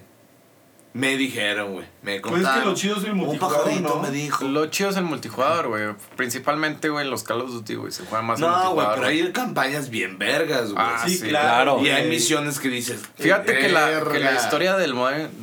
Me 0.92 1.16
dijeron, 1.16 1.72
güey. 1.72 1.86
Me 2.02 2.20
Pues 2.20 2.34
es 2.34 2.38
contaron. 2.42 2.60
que 2.62 2.68
lo 2.68 2.74
chido 2.76 2.96
es 2.98 3.02
el 3.04 3.10
Un 3.10 3.16
multijugador, 3.16 3.64
pajarito 3.64 3.88
¿no? 3.96 4.00
me 4.02 4.10
dijo. 4.12 4.44
Lo 4.44 4.66
chido 4.66 4.90
es 4.90 4.96
el 4.96 5.02
multijugador, 5.02 5.66
güey. 5.66 5.82
Principalmente, 6.16 6.88
güey, 6.88 7.04
los 7.08 7.24
Call 7.24 7.40
of 7.40 7.50
Duty, 7.50 7.74
güey. 7.74 7.90
Se 7.90 8.04
juega 8.04 8.22
más 8.22 8.38
el 8.38 8.42
No, 8.46 8.50
güey, 8.52 8.62
multijugador. 8.64 8.94
pero 9.00 9.06
güey. 9.08 9.22
hay 9.22 9.32
campañas 9.32 9.90
bien 9.90 10.18
vergas, 10.18 10.70
güey. 10.72 10.84
Ah, 10.86 11.02
Sí, 11.04 11.16
sí, 11.18 11.28
claro. 11.30 11.80
y 11.82 11.88
hay 11.88 12.08
misiones 12.08 12.60
que 12.60 12.68
dices. 12.68 13.00
Fíjate 13.18 13.58
que 13.58 13.68
la, 13.70 14.04
que 14.12 14.20
la 14.20 14.34
historia 14.36 14.76
del 14.76 14.94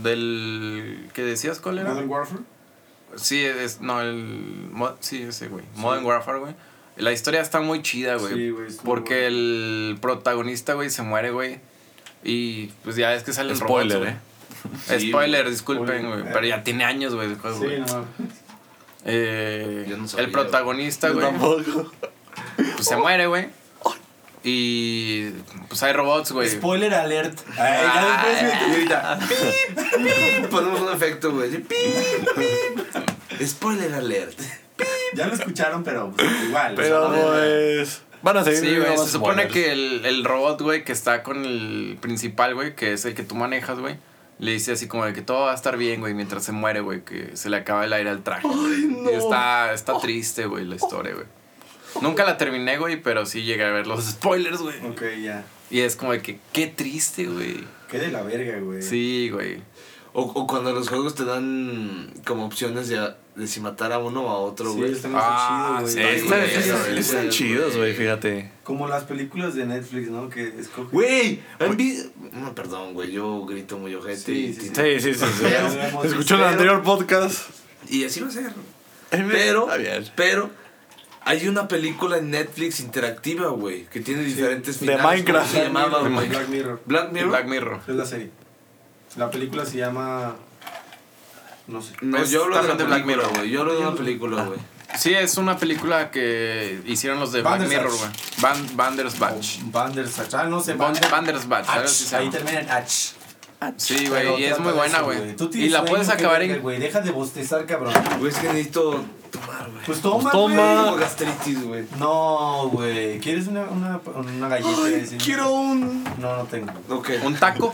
del 0.03 1.09
que 1.13 1.23
decías 1.23 1.59
cuál 1.59 1.79
era? 1.79 1.89
Modern 1.89 2.09
Warfare. 2.09 2.41
Sí, 3.17 3.43
es 3.43 3.81
no 3.81 3.99
el 3.99 4.69
mod- 4.71 4.95
sí 5.01 5.21
ese 5.23 5.49
güey, 5.49 5.65
Modern 5.75 6.05
Warfare, 6.05 6.39
güey. 6.39 6.55
La 7.01 7.11
historia 7.11 7.41
está 7.41 7.59
muy 7.61 7.81
chida, 7.81 8.15
güey. 8.15 8.33
Sí, 8.33 8.49
güey, 8.51 8.67
porque 8.83 9.13
bueno. 9.15 9.27
el 9.27 9.97
protagonista, 10.01 10.73
güey, 10.75 10.89
se 10.89 11.01
muere, 11.01 11.31
güey. 11.31 11.59
Y 12.23 12.67
pues 12.83 12.95
ya 12.95 13.13
es 13.15 13.23
que 13.23 13.33
salen 13.33 13.55
Spoiler, 13.55 13.97
robots, 13.97 14.11
eh. 14.13 14.17
güey. 14.87 14.99
Sí, 14.99 15.09
Spoiler, 15.09 15.49
disculpen, 15.49 16.07
güey. 16.07 16.23
Pero 16.31 16.45
ya 16.45 16.63
tiene 16.63 16.83
años, 16.83 17.15
güey, 17.15 17.29
Sí, 17.29 17.35
güey. 17.57 17.79
no. 17.79 18.05
Eh, 19.05 19.85
Yo 19.89 19.97
no 19.97 20.07
sabía, 20.07 20.25
el 20.25 20.31
protagonista, 20.31 21.09
güey, 21.09 21.25
tampoco. 21.25 21.91
pues 22.55 22.87
se 22.87 22.95
muere, 22.97 23.25
güey. 23.25 23.47
Y 24.43 25.29
pues 25.69 25.81
hay 25.83 25.93
robots, 25.93 26.31
güey. 26.31 26.49
Spoiler 26.49 26.93
alert. 26.93 27.39
Ay, 27.57 27.81
ya 27.83 28.25
después, 28.25 28.41
Y 28.41 28.45
güey. 28.45 28.71
ahorita, 28.73 29.19
pip, 29.27 29.77
pip, 30.39 30.49
ponemos 30.49 30.81
un 30.81 30.93
efecto, 30.93 31.31
güey. 31.31 31.49
Pip, 31.51 31.67
pip. 32.35 33.45
Spoiler 33.47 33.93
alert. 33.93 34.39
Ya 35.13 35.27
lo 35.27 35.33
escucharon, 35.33 35.83
pero 35.83 36.11
pues, 36.11 36.29
igual. 36.47 36.73
Pero 36.75 37.09
o 37.09 37.13
sea, 37.13 37.23
pues. 37.23 38.01
Van 38.21 38.37
a 38.37 38.43
seguir. 38.43 38.59
Sí, 38.59 38.77
güey, 38.77 38.97
se 38.97 39.07
supone 39.11 39.43
spoilers. 39.43 39.53
que 39.53 39.71
el, 39.71 40.05
el 40.05 40.23
robot, 40.23 40.61
güey, 40.61 40.83
que 40.83 40.91
está 40.91 41.23
con 41.23 41.43
el 41.43 41.97
principal, 41.99 42.53
güey, 42.53 42.75
que 42.75 42.93
es 42.93 43.05
el 43.05 43.15
que 43.15 43.23
tú 43.23 43.35
manejas, 43.35 43.79
güey, 43.79 43.97
le 44.39 44.51
dice 44.51 44.71
así 44.73 44.87
como 44.87 45.05
de 45.05 45.13
que 45.13 45.21
todo 45.21 45.45
va 45.45 45.51
a 45.51 45.55
estar 45.55 45.77
bien, 45.77 45.99
güey, 46.01 46.13
mientras 46.13 46.43
se 46.43 46.51
muere, 46.51 46.81
güey, 46.81 47.01
que 47.03 47.35
se 47.35 47.49
le 47.49 47.57
acaba 47.57 47.83
el 47.83 47.93
aire 47.93 48.09
al 48.09 48.23
traje. 48.23 48.47
güey. 48.47 49.11
Y 49.11 49.15
está, 49.15 49.73
está 49.73 49.99
triste, 49.99 50.45
güey, 50.45 50.65
la 50.65 50.75
historia, 50.75 51.13
güey. 51.13 51.25
Nunca 52.01 52.23
la 52.23 52.37
terminé, 52.37 52.77
güey, 52.77 53.01
pero 53.01 53.25
sí 53.25 53.43
llegué 53.43 53.65
a 53.65 53.71
ver 53.71 53.87
los 53.87 54.05
spoilers, 54.05 54.59
güey. 54.59 54.77
Ok, 54.85 55.01
ya. 55.21 55.43
Y 55.69 55.81
es 55.81 55.95
como 55.95 56.11
de 56.13 56.21
que, 56.21 56.39
qué 56.53 56.67
triste, 56.67 57.25
güey. 57.25 57.65
Qué 57.89 57.99
de 57.99 58.09
la 58.09 58.21
verga, 58.23 58.59
güey. 58.59 58.81
Sí, 58.81 59.29
güey. 59.31 59.61
O, 60.13 60.23
o 60.23 60.45
cuando 60.47 60.73
los 60.73 60.89
juegos 60.89 61.15
te 61.15 61.23
dan 61.23 62.11
como 62.25 62.45
opciones 62.45 62.89
de, 62.89 63.13
de 63.35 63.47
si 63.47 63.61
matar 63.61 63.93
a 63.93 63.99
uno 63.99 64.23
o 64.23 64.29
a 64.29 64.39
otro, 64.39 64.73
Sí, 64.73 64.77
güey. 64.79 64.91
está 64.91 65.07
muy 65.07 65.19
Ah, 65.21 65.77
chido, 65.79 65.87
sí, 65.87 66.01
güey. 66.01 66.15
está- 66.17 66.43
Está- 66.43 66.59
eso, 66.59 66.59
está- 66.73 66.83
güey. 66.89 66.99
Están 66.99 67.29
chidos, 67.29 67.77
güey, 67.77 67.93
fíjate. 67.93 68.51
Como 68.63 68.87
las 68.89 69.05
películas 69.05 69.55
de 69.55 69.65
Netflix, 69.65 70.09
¿no? 70.09 70.29
Que 70.29 70.49
escogen. 70.59 70.89
Güey, 70.91 71.39
¿han 71.59 71.77
vi- 71.77 72.11
No, 72.33 72.53
perdón, 72.53 72.93
güey, 72.93 73.11
yo 73.11 73.45
grito 73.45 73.77
muy 73.77 73.95
ojete. 73.95 74.17
Sí, 74.17 74.31
y- 74.33 74.53
sí, 74.53 74.61
sí. 74.61 74.71
Sí, 74.75 74.99
sí, 74.99 75.13
sí. 75.13 75.25
sí. 75.39 76.07
Escuchó 76.07 76.35
el 76.35 76.43
anterior 76.43 76.83
podcast. 76.83 77.49
Y 77.89 78.03
así 78.03 78.19
va 78.19 78.27
a 78.27 78.31
ser. 78.31 78.51
Pero, 79.09 79.67
pero, 80.17 80.49
hay 81.23 81.47
una 81.47 81.67
película 81.69 82.17
en 82.17 82.31
Netflix 82.31 82.79
interactiva, 82.81 83.47
güey, 83.49 83.85
que 83.85 84.01
tiene 84.01 84.23
diferentes 84.23 84.79
De 84.79 84.87
finales. 84.87 85.03
Minecraft. 85.03 85.47
¿Cómo 85.51 85.57
se 85.61 85.67
llamaba, 85.67 86.01
Black 86.01 86.49
Mirror. 86.49 86.81
Black 86.85 87.11
Mirror. 87.13 87.29
Black 87.29 87.47
Mirror. 87.47 87.79
Es 87.87 87.95
la 87.95 88.05
serie. 88.05 88.29
La 89.17 89.29
película 89.29 89.65
se 89.65 89.77
llama. 89.77 90.35
No 91.67 91.81
sé. 91.81 91.93
No, 92.01 92.17
Es- 92.17 92.29
yo 92.31 92.43
hablo 92.43 92.61
de 92.61 92.67
la 92.67 92.75
de 92.75 92.83
Black 92.83 93.05
Mirror. 93.05 93.29
güey. 93.35 93.49
Yo 93.49 93.61
hablo 93.61 93.73
de 93.73 93.79
una 93.85 93.95
película, 93.95 94.43
güey. 94.45 94.59
Sí, 94.97 95.13
es 95.13 95.37
una 95.37 95.57
película 95.57 96.11
que 96.11 96.81
hicieron 96.85 97.19
los 97.19 97.31
de 97.31 97.41
Black. 97.41 97.61
Mirror, 97.67 97.91
güey. 97.97 98.09
Van, 98.39 98.75
Bandersbatch. 98.75 99.59
Bandersnatch. 99.63 100.33
Ah, 100.33 100.43
no 100.45 100.59
sé. 100.61 100.75
Ban- 100.75 100.93
Bander- 100.93 101.09
Bandersbatch, 101.09 101.67
Ach, 101.69 102.13
Ahí 102.13 102.29
termina 102.29 102.59
en 102.59 102.69
H. 102.69 103.13
Sí, 103.77 104.07
güey, 104.07 104.41
y 104.41 104.45
es 104.45 104.59
muy 104.59 104.73
buena, 104.73 105.01
güey. 105.01 105.35
Y 105.53 105.69
la 105.69 105.85
puedes 105.85 106.09
acabar 106.09 106.41
en... 106.41 106.61
güey. 106.61 106.79
Deja 106.79 106.99
de 107.01 107.11
bostezar, 107.11 107.65
cabrón. 107.67 107.93
Güey, 108.19 108.31
es 108.31 108.39
que 108.39 108.47
necesito 108.47 109.03
tomar, 109.31 109.69
güey. 109.69 109.85
Pues 109.85 110.01
toma, 110.01 110.31
Toma. 110.31 110.85
güey. 110.89 110.99
Gastritis, 110.99 111.63
güey. 111.63 111.85
No, 111.99 112.69
güey. 112.71 113.19
¿Quieres 113.19 113.47
una, 113.47 113.61
una, 113.65 113.99
una 114.15 114.47
galleta? 114.47 114.69
Así? 115.03 115.31
un. 115.41 116.03
No, 116.19 116.37
no 116.37 116.43
tengo. 116.45 116.71
Ok. 116.89 117.09
Un 117.23 117.35
taco. 117.35 117.71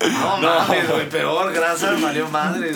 No, 0.00 0.38
mames, 0.38 0.88
güey. 0.90 1.08
Peor, 1.10 1.52
grasa, 1.52 1.92
valió 2.00 2.26
madre. 2.28 2.72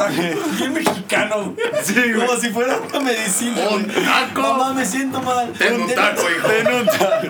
Bien 0.59 0.73
mexicano, 0.75 1.55
güey. 1.57 1.57
Sí, 1.83 1.95
Como 2.15 2.37
si 2.39 2.51
fuera 2.51 2.79
una 2.79 3.01
medicina. 3.01 3.69
Un 3.71 3.87
taco. 3.87 4.43
No 4.43 4.75
me 4.75 4.85
siento 4.85 5.23
mal. 5.23 5.51
Tengo 5.53 5.85
un 5.87 5.95
taco, 5.95 6.23
hijo. 6.31 6.49
Ten 6.49 6.67
un 6.67 6.87
taco. 6.87 7.27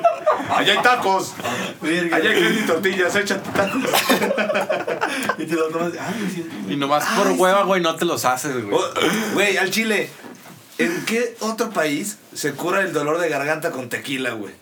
Allá 0.56 0.72
hay 0.72 0.82
tacos. 0.82 1.34
Verga. 1.80 2.16
Allá 2.16 2.30
hay 2.30 2.42
queso 2.42 2.60
y 2.60 2.66
tortillas. 2.66 3.14
Échate 3.16 3.50
tacos. 3.50 3.82
Y 5.38 5.44
te 5.46 5.54
lo 5.54 5.68
tomas. 5.68 5.92
Ay, 6.00 6.20
me 6.22 6.30
siento 6.30 6.72
Y 6.72 6.76
nomás 6.76 7.04
por 7.16 7.28
hueva, 7.32 7.62
güey, 7.62 7.80
no 7.80 7.94
te 7.94 8.04
los 8.04 8.24
haces, 8.24 8.64
güey. 8.64 8.74
Oh, 8.74 9.34
Güey, 9.34 9.56
al 9.58 9.70
chile. 9.70 10.10
¿En 10.78 11.04
qué 11.04 11.36
otro 11.38 11.70
país 11.70 12.18
se 12.34 12.52
cura 12.52 12.80
el 12.80 12.92
dolor 12.92 13.18
de 13.20 13.28
garganta 13.28 13.70
con 13.70 13.88
tequila, 13.88 14.30
güey? 14.32 14.52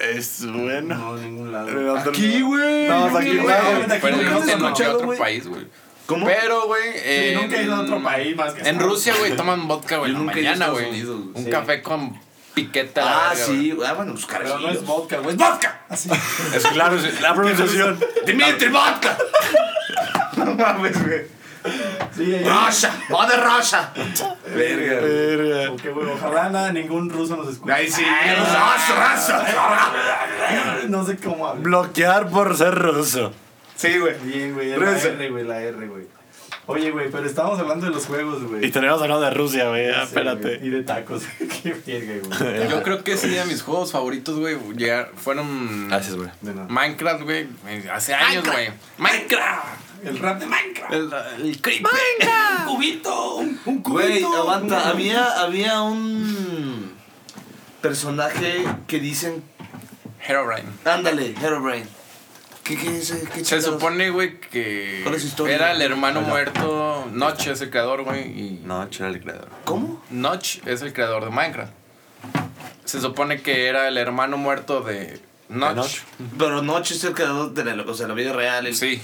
Es 0.00 0.46
bueno. 0.46 0.94
No, 0.96 1.16
en 1.18 1.22
ningún 1.24 1.52
lado. 1.52 1.96
Aquí, 1.98 2.40
güey. 2.40 2.88
No, 2.88 3.16
aquí, 3.18 3.36
güey. 3.36 3.56
Pero 4.00 4.16
nunca 4.16 4.30
no 4.34 4.44
qué 4.44 4.52
escuchado, 4.52 4.94
otro 4.94 5.06
güey? 5.06 5.18
país, 5.18 5.46
güey. 5.46 5.66
¿Cómo? 6.06 6.26
Pero, 6.26 6.66
güey. 6.66 6.92
Sí, 6.94 6.98
en- 7.04 7.34
nunca 7.34 7.56
he 7.60 7.62
ido 7.64 7.74
a 7.76 7.80
otro 7.80 8.02
país 8.02 8.34
más 8.36 8.52
que 8.54 8.60
En 8.62 8.66
Estados 8.68 8.90
Rusia, 8.92 9.14
güey, 9.18 9.36
toman 9.36 9.68
vodka, 9.68 9.98
güey, 9.98 10.10
en 10.10 10.14
la 10.14 10.18
nunca 10.20 10.38
he 10.38 10.40
ido 10.42 10.50
a 10.50 10.56
mañana, 10.56 10.72
güey. 10.72 11.02
Un 11.04 11.44
sí. 11.44 11.50
café 11.50 11.82
con 11.82 12.18
piqueta. 12.54 13.02
Ah, 13.30 13.32
güey. 13.46 13.60
sí. 13.60 13.76
Ah, 13.86 13.92
bueno, 13.92 14.12
pues 14.14 14.26
Pero 14.26 14.58
no 14.58 14.70
es 14.70 14.84
vodka, 14.84 15.18
güey. 15.18 15.30
¡Es 15.30 15.36
vodka! 15.36 15.80
Así. 15.88 16.10
Es 16.54 16.66
claro, 16.66 16.96
es 16.96 17.20
la 17.20 17.34
pronunciación. 17.34 18.00
¡Dimitri 18.26 18.68
vodka! 18.70 19.16
no 20.36 20.54
mames, 20.54 21.00
güey. 21.04 21.39
Sí. 22.16 22.38
¡Russia! 22.44 22.90
¡Va 23.12 23.26
de 23.26 23.36
Russia! 23.36 23.92
Verga. 24.54 25.00
Verga. 25.00 25.92
Güey. 25.92 26.10
Ojalá 26.10 26.48
nada, 26.48 26.72
ningún 26.72 27.10
ruso 27.10 27.36
nos 27.36 27.48
escuche. 27.48 27.72
Ahí 27.72 27.90
sí. 27.90 28.02
¡Russia, 28.02 29.14
Russia! 29.14 30.86
No 30.88 31.04
sé 31.04 31.16
cómo 31.16 31.46
hablar. 31.46 31.62
Bloquear 31.62 32.28
por 32.28 32.56
ser 32.56 32.74
ruso. 32.74 33.32
Sí, 33.76 33.98
güey. 33.98 34.14
Bien, 34.24 34.54
güey. 34.54 34.70
La. 34.70 34.98
R, 34.98 35.30
güey. 35.30 35.44
La 35.44 35.62
R, 35.62 35.86
güey. 35.86 36.20
Oye, 36.66 36.90
güey, 36.92 37.10
pero 37.10 37.26
estábamos 37.26 37.58
hablando 37.58 37.86
de 37.86 37.92
los 37.92 38.06
juegos, 38.06 38.44
güey. 38.44 38.64
Y 38.64 38.70
tenemos 38.70 39.02
hablando 39.02 39.24
de 39.24 39.30
Rusia, 39.32 39.68
güey. 39.68 39.92
Sí, 39.92 40.00
Espérate. 40.02 40.60
Y 40.62 40.68
de 40.68 40.82
tacos. 40.82 41.24
Qué 41.62 41.74
verga, 41.86 42.28
güey. 42.38 42.68
Yo 42.70 42.82
creo 42.82 43.02
que 43.02 43.16
sí, 43.16 43.28
de 43.28 43.44
mis 43.46 43.62
juegos 43.62 43.90
favoritos, 43.90 44.38
güey, 44.38 44.56
fueron 45.16 45.88
Gracias, 45.88 46.14
güey. 46.14 46.30
Minecraft, 46.68 47.22
güey. 47.22 47.48
Hace 47.92 48.14
años, 48.14 48.44
güey. 48.44 48.70
Minecraft. 48.98 49.89
El 50.04 50.18
rap 50.18 50.38
de 50.40 50.46
Minecraft. 50.46 50.92
El, 50.92 51.10
el 51.46 51.60
creeper. 51.60 51.90
Un 52.60 52.74
cubito. 52.74 53.34
Un, 53.36 53.60
un 53.66 53.82
cubito. 53.82 53.92
Güey, 54.08 54.24
aguanta. 54.24 54.76
Un- 54.82 54.88
Había, 54.88 55.40
había 55.42 55.82
un 55.82 56.92
personaje 57.80 58.64
que 58.86 58.98
dicen. 59.00 59.42
Herobrine. 60.26 60.68
Ándale, 60.84 61.34
Herobrine. 61.42 61.86
¿Qué, 62.62 62.76
qué 62.76 62.98
es? 62.98 63.12
¿Qué 63.34 63.44
Se 63.44 63.60
supone, 63.62 64.10
güey, 64.10 64.38
que 64.38 65.00
¿Cuál 65.02 65.14
es 65.16 65.24
historia? 65.24 65.56
era 65.56 65.72
el 65.72 65.82
hermano 65.82 66.20
muerto. 66.20 67.08
Notch 67.12 67.48
es 67.48 67.60
el 67.62 67.70
creador, 67.70 68.04
güey. 68.04 68.28
Y 68.28 68.60
No, 68.64 68.82
era 68.84 69.08
el 69.08 69.20
creador. 69.20 69.48
¿Cómo? 69.64 70.02
Notch 70.10 70.58
es 70.66 70.82
el 70.82 70.92
creador 70.92 71.24
de 71.24 71.30
Minecraft. 71.30 71.72
Se 72.84 73.00
supone 73.00 73.40
que 73.42 73.66
era 73.66 73.88
el 73.88 73.96
hermano 73.98 74.36
muerto 74.36 74.82
de 74.82 75.20
Notch. 75.50 75.76
Notch? 75.76 75.98
Pero 76.38 76.62
Noche 76.62 76.94
es 76.94 77.04
el 77.04 77.12
creador 77.14 77.52
de 77.52 77.64
la, 77.64 77.82
o 77.82 77.94
sea, 77.94 78.06
la 78.08 78.14
vida 78.14 78.32
real. 78.32 78.66
el- 78.66 78.74
Sí. 78.76 79.00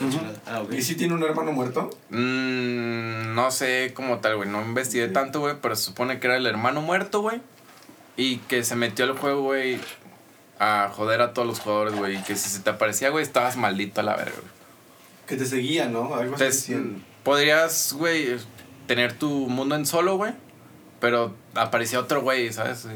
Ah, 0.46 0.60
ok. 0.60 0.72
¿Y 0.74 0.82
si 0.82 0.94
tiene 0.94 1.14
un 1.14 1.22
hermano 1.22 1.52
muerto? 1.52 1.90
Mm, 2.10 3.34
no 3.34 3.50
sé 3.50 3.92
cómo 3.94 4.18
tal, 4.20 4.36
güey. 4.36 4.48
No 4.48 4.62
investigué 4.62 5.08
tanto, 5.08 5.40
güey. 5.40 5.56
Pero 5.60 5.76
se 5.76 5.84
supone 5.84 6.20
que 6.20 6.26
era 6.28 6.36
el 6.36 6.46
hermano 6.46 6.80
muerto, 6.80 7.20
güey. 7.20 7.40
Y 8.16 8.38
que 8.38 8.64
se 8.64 8.76
metió 8.76 9.04
al 9.04 9.12
juego, 9.18 9.42
güey. 9.42 9.78
A 10.58 10.90
joder 10.94 11.20
a 11.20 11.34
todos 11.34 11.46
los 11.46 11.60
jugadores, 11.60 11.94
güey. 11.94 12.16
Y 12.16 12.22
que 12.22 12.36
si 12.36 12.48
se 12.48 12.60
te 12.60 12.70
aparecía, 12.70 13.10
güey, 13.10 13.22
estabas 13.24 13.56
maldito 13.56 14.00
a 14.00 14.04
la 14.04 14.16
verga, 14.16 14.32
güey. 14.36 14.52
Que 15.26 15.36
te 15.36 15.44
seguía, 15.44 15.88
¿no? 15.88 16.14
Algo 16.14 16.36
así. 16.36 16.74
Podrías, 17.24 17.92
güey, 17.92 18.36
tener 18.86 19.12
tu 19.14 19.28
mundo 19.48 19.74
en 19.74 19.84
solo, 19.84 20.16
güey. 20.16 20.32
Pero 21.00 21.34
aparecía 21.54 21.98
otro 22.00 22.22
güey, 22.22 22.52
¿sabes? 22.52 22.86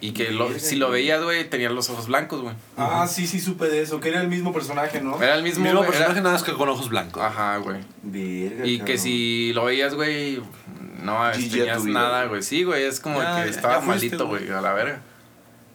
Y 0.00 0.12
que 0.12 0.30
lo- 0.30 0.56
si 0.58 0.76
lo 0.76 0.90
veías, 0.90 1.22
güey, 1.22 1.48
tenías 1.50 1.72
los 1.72 1.90
ojos 1.90 2.06
blancos, 2.06 2.40
güey. 2.40 2.54
Ah, 2.76 3.08
sí, 3.08 3.26
sí, 3.26 3.40
supe 3.40 3.66
de 3.66 3.82
eso. 3.82 3.98
Que 3.98 4.10
era 4.10 4.20
el 4.20 4.28
mismo 4.28 4.52
personaje, 4.52 5.00
¿no? 5.00 5.20
Era 5.20 5.34
el 5.34 5.42
mismo, 5.42 5.64
Mismo 5.64 5.78
güey, 5.80 5.90
personaje, 5.90 6.12
era- 6.12 6.22
nada 6.22 6.34
más 6.34 6.44
que 6.44 6.52
con 6.52 6.68
ojos 6.68 6.88
blancos. 6.88 7.20
Ajá, 7.22 7.56
güey. 7.56 7.80
Y 8.64 8.78
que 8.80 8.96
si 8.96 9.52
lo 9.54 9.64
veías, 9.64 9.94
güey, 9.94 10.40
no 11.02 11.18
tenías 11.32 11.84
nada, 11.84 12.26
güey. 12.26 12.42
Sí, 12.42 12.62
güey, 12.62 12.84
es 12.84 13.00
como 13.00 13.20
Ya, 13.20 13.36
que 13.44 13.50
fuiste, 13.52 13.66
maldito, 13.86 14.26
güey. 14.28 14.48
a 14.50 14.60
la 14.60 14.72
verga. 14.72 15.00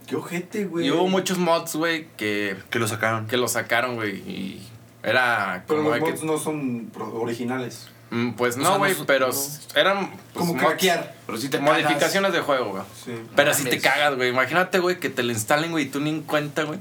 Qué 0.07 0.15
ojete, 0.15 0.65
güey. 0.65 0.87
Y 0.87 0.91
hubo 0.91 1.07
muchos 1.07 1.37
mods, 1.37 1.75
güey, 1.75 2.07
que, 2.17 2.55
Que 2.69 2.79
lo 2.79 2.87
sacaron. 2.87 3.27
que 3.27 3.37
lo 3.37 3.47
sacaron, 3.47 3.95
güey. 3.95 4.15
Y 4.17 4.61
era 5.01 5.63
Pero 5.67 5.79
como 5.79 5.89
los 5.95 5.99
que- 5.99 6.11
mods 6.11 6.23
no 6.23 6.37
son 6.37 6.91
originales. 6.95 7.89
Mm, 8.13 8.31
Pues 8.33 8.55
o 8.55 8.59
no, 8.59 8.65
sea, 8.67 8.77
güey, 8.77 8.91
no 8.91 8.97
son- 8.97 9.05
pero 9.07 9.27
no. 9.27 9.79
eran... 9.79 10.09
pues, 10.33 10.45
Como 10.47 10.55
craquear. 10.57 11.15
Pero 11.25 11.37
si 11.37 11.49
te 11.49 11.59
Modificaciones 11.59 12.31
de 12.33 12.39
juego, 12.41 12.65
güey. 12.71 12.83
Sí. 13.03 13.11
Pero 13.35 13.53
si 13.53 13.63
te 13.63 13.79
cagas, 13.79 14.15
güey. 14.15 14.29
Imagínate, 14.29 14.79
güey, 14.79 14.99
que 14.99 15.09
te 15.09 15.23
lo 15.23 15.31
instalen, 15.31 15.71
güey, 15.71 15.85
y 15.85 15.89
tú 15.89 15.99
ni 15.99 16.09
en 16.11 16.21
cuenta, 16.21 16.63
güey. 16.63 16.79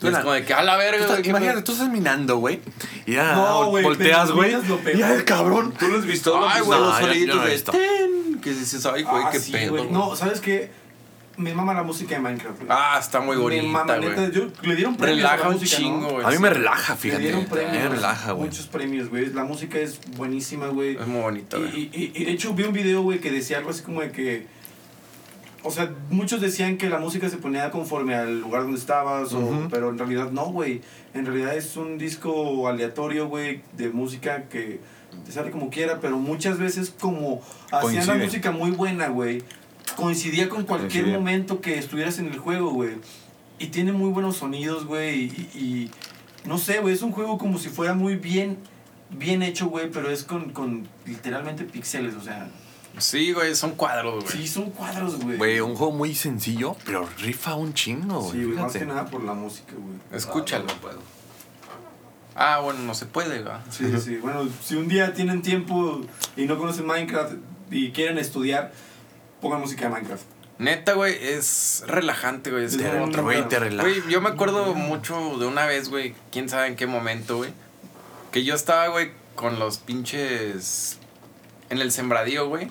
Y 0.00 0.06
es 0.06 0.18
como 0.18 0.32
de 0.32 0.44
que 0.44 0.54
a 0.54 0.62
la 0.62 0.74
Tú 0.74 0.78
verga, 0.78 0.96
estás- 0.98 1.10
güey. 1.10 1.22
¿qué 1.22 1.30
imagínate, 1.30 1.62
tú 1.62 1.72
estás 1.72 1.88
minando, 1.88 2.36
güey. 2.36 2.60
Y 3.06 3.14
ya 3.14 3.32
No, 3.34 3.66
güey, 3.70 3.82
volteas, 3.82 4.30
güey. 4.30 4.54
Y 4.94 4.98
ya 4.98 5.12
el 5.14 5.24
cabrón. 5.24 5.72
¿Tú 5.78 5.88
lo 5.88 5.98
has 5.98 6.04
visto? 6.04 6.38
¿Lo 6.38 6.46
has 6.48 6.56
Ay, 6.56 6.62
güey, 6.62 6.78
No, 6.78 6.86
los 6.86 6.98
soniditos 6.98 7.36
no 7.36 7.42
de 7.44 8.38
Que 8.40 8.50
dices, 8.50 8.86
ay, 8.86 9.02
güey, 9.02 9.24
Ah, 9.24 9.30
qué 9.32 9.40
sí, 9.40 9.50
pedo. 9.52 9.84
No, 9.86 10.14
¿sabes 10.14 10.40
qué? 10.40 10.70
Me 11.38 11.54
mama 11.54 11.72
la 11.72 11.82
música 11.84 12.16
de 12.16 12.20
Minecraft, 12.20 12.58
güey. 12.58 12.68
Ah, 12.70 12.98
está 13.00 13.20
muy 13.20 13.36
Me 13.36 13.42
bonita, 13.42 13.62
mama, 13.62 13.96
neta, 13.96 14.14
güey. 14.14 14.32
yo- 14.32 14.48
le 14.62 14.74
dieron 14.76 14.96
premios 14.96 15.24
a 15.24 15.36
Relaja 15.36 15.42
la 15.44 15.48
un 15.48 15.54
música, 15.54 15.76
chingo, 15.76 16.20
¿no? 16.20 16.26
A 16.26 16.30
mí 16.32 16.38
me 16.38 16.50
relaja, 16.50 16.92
Le 16.94 16.98
fíjate. 16.98 17.22
dieron 17.22 17.40
A 17.40 17.42
mí 17.44 17.48
premios. 17.50 17.72
me 17.84 17.88
relaja, 17.88 18.32
güey. 18.32 18.48
Muchos 18.48 18.66
premios, 18.66 19.08
güey. 19.08 19.26
La 19.32 19.44
música 19.44 19.78
es 19.78 20.00
buenísima, 20.16 20.66
güey. 20.66 20.96
Es 20.96 21.06
muy 21.06 21.20
bonita, 21.20 21.56
Y, 21.56 21.60
güey. 21.60 21.90
y, 21.92 22.12
y 22.14 22.24
de 22.24 22.32
hecho 22.32 22.52
vi 22.54 22.64
un 22.64 22.72
video, 22.72 23.02
güey, 23.02 23.20
que 23.20 23.30
decía 23.30 23.58
algo 23.58 23.70
así 23.70 23.82
como 23.82 24.00
de 24.00 24.10
que... 24.10 24.46
O 25.64 25.70
sea, 25.72 25.90
muchos 26.10 26.40
decían 26.40 26.76
que 26.76 26.88
la 26.88 26.98
música 26.98 27.28
se 27.28 27.36
ponía 27.36 27.70
conforme 27.70 28.14
al 28.14 28.40
lugar 28.40 28.62
donde 28.62 28.78
estabas, 28.78 29.32
o- 29.32 29.38
Ujú. 29.40 29.68
pero 29.70 29.90
en 29.90 29.98
realidad 29.98 30.30
no, 30.30 30.46
güey. 30.46 30.82
En 31.14 31.26
realidad 31.26 31.56
es 31.56 31.76
un 31.76 31.98
disco 31.98 32.68
aleatorio, 32.68 33.26
güey, 33.28 33.62
de 33.76 33.90
música 33.90 34.44
que 34.44 34.80
te 35.24 35.32
sale 35.32 35.50
como 35.50 35.68
quiera, 35.68 35.98
pero 36.00 36.16
muchas 36.18 36.58
veces 36.58 36.94
como 36.98 37.42
hacían 37.72 38.06
la 38.06 38.14
música 38.14 38.50
muy 38.52 38.70
buena, 38.70 39.08
güey, 39.08 39.42
coincidía 39.96 40.48
con 40.48 40.64
cualquier 40.64 41.04
Coincidía. 41.04 41.18
momento 41.18 41.60
que 41.60 41.78
estuvieras 41.78 42.18
en 42.18 42.26
el 42.26 42.38
juego, 42.38 42.70
güey. 42.70 42.96
Y 43.58 43.68
tiene 43.68 43.92
muy 43.92 44.10
buenos 44.10 44.36
sonidos, 44.36 44.84
güey, 44.86 45.24
y, 45.24 45.58
y- 45.58 45.90
no 46.44 46.58
sé, 46.58 46.78
güey, 46.80 46.94
es 46.94 47.02
un 47.02 47.12
juego 47.12 47.36
como 47.38 47.58
si 47.58 47.68
fuera 47.68 47.94
muy 47.94 48.14
bien, 48.16 48.58
bien 49.10 49.42
hecho, 49.42 49.66
güey, 49.66 49.90
pero 49.90 50.10
es 50.10 50.22
con, 50.22 50.50
con 50.52 50.88
literalmente 51.04 51.64
píxeles, 51.64 52.14
o 52.14 52.22
sea, 52.22 52.48
Sí, 52.98 53.32
güey, 53.32 53.54
son 53.54 53.72
cuadros, 53.72 54.24
güey. 54.24 54.36
sí, 54.38 54.46
son 54.48 54.70
cuadros, 54.70 55.20
güey. 55.20 55.36
Güey, 55.36 55.60
un 55.60 55.74
juego 55.76 55.92
muy 55.92 56.14
sencillo, 56.14 56.76
pero 56.84 57.08
rifa 57.18 57.54
un 57.54 57.72
chingo, 57.74 58.20
güey. 58.20 58.32
Sí, 58.38 58.44
güey, 58.44 58.58
más 58.58 58.72
que 58.72 58.86
nada 58.86 59.04
por 59.06 59.22
la 59.22 59.34
música, 59.34 59.72
güey. 59.76 59.98
Escúchalo. 60.12 60.64
No, 60.66 60.72
no 60.74 60.80
puedo. 60.80 60.98
Ah, 62.34 62.60
bueno, 62.62 62.80
no 62.80 62.94
se 62.94 63.06
puede, 63.06 63.42
güey. 63.42 63.54
Sí, 63.70 63.84
sí, 64.00 64.16
bueno, 64.16 64.48
si 64.64 64.76
un 64.76 64.86
día 64.88 65.12
tienen 65.12 65.42
tiempo 65.42 66.00
y 66.36 66.46
no 66.46 66.56
conocen 66.58 66.86
Minecraft 66.86 67.34
y 67.70 67.90
quieren 67.90 68.16
estudiar, 68.18 68.72
pongan 69.40 69.60
música 69.60 69.84
de 69.84 69.90
Minecraft. 69.90 70.24
Neta, 70.58 70.94
güey, 70.94 71.16
es 71.20 71.84
relajante, 71.86 72.50
güey. 72.50 72.64
Es 72.64 72.76
Te 72.76 72.84
como 72.84 73.04
otra 73.04 73.22
Güey, 73.22 73.48
te 73.48 73.58
relaja. 73.60 73.88
Güey, 73.88 74.02
yo 74.08 74.20
me 74.20 74.28
acuerdo 74.28 74.74
mucho 74.74 75.38
de 75.38 75.46
una 75.46 75.66
vez, 75.66 75.88
güey, 75.88 76.14
quién 76.32 76.48
sabe 76.48 76.66
en 76.66 76.76
qué 76.76 76.86
momento, 76.86 77.36
güey, 77.36 77.52
que 78.32 78.42
yo 78.42 78.54
estaba, 78.54 78.88
güey, 78.88 79.12
con 79.36 79.60
los 79.60 79.78
pinches 79.78 80.98
en 81.70 81.78
el 81.78 81.92
sembradío, 81.92 82.48
güey. 82.48 82.70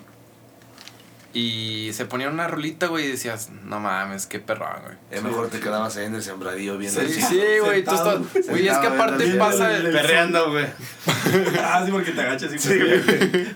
Y 1.32 1.90
se 1.92 2.04
ponía 2.04 2.28
una 2.28 2.48
rolita, 2.48 2.86
güey, 2.86 3.06
y 3.06 3.08
decías, 3.08 3.50
no 3.64 3.80
mames, 3.80 4.26
qué 4.26 4.38
perrón, 4.38 4.82
güey. 4.82 4.96
Es 5.10 5.22
mejor 5.22 5.48
te 5.48 5.60
quedabas 5.60 5.96
ahí 5.96 6.06
en 6.06 6.14
el 6.14 6.22
sembradío 6.22 6.76
viendo 6.78 7.00
Sí, 7.00 7.06
el 7.06 7.22
Sí, 7.22 7.42
güey, 7.62 7.84
tú 7.84 7.94
estás... 7.94 8.48
Güey, 8.48 8.66
es 8.66 8.78
que 8.78 8.86
aparte 8.86 9.34
pasa... 9.34 9.68
Perreando, 9.82 10.50
güey. 10.50 10.66
ah, 11.62 11.82
sí, 11.84 11.92
porque 11.92 12.12
te 12.12 12.20
agachas 12.20 12.52
y 12.52 12.58
sí, 12.58 12.78
Güey, 12.78 13.54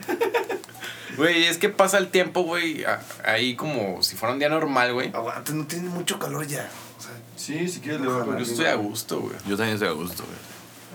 es 1.48 1.58
que 1.58 1.68
pasa 1.68 1.98
el 1.98 2.08
tiempo, 2.08 2.42
güey, 2.42 2.84
ahí 3.24 3.54
como 3.56 4.02
si 4.02 4.16
fuera 4.16 4.32
un 4.32 4.38
día 4.38 4.48
normal, 4.48 4.92
güey. 4.94 5.10
Aguanta, 5.14 5.52
no 5.52 5.66
tiene 5.66 5.88
mucho 5.88 6.18
calor 6.18 6.46
ya. 6.46 6.68
O 6.98 7.02
sea, 7.02 7.10
Sí, 7.36 7.68
si 7.68 7.80
quieres 7.80 8.00
le 8.00 8.08
voy 8.08 8.22
a 8.22 8.38
Yo 8.38 8.44
estoy 8.44 8.66
a 8.66 8.74
gusto, 8.74 9.20
güey. 9.20 9.34
Yo 9.46 9.56
también 9.56 9.74
estoy 9.74 9.88
a 9.88 9.92
gusto, 9.92 10.22
güey. 10.24 10.36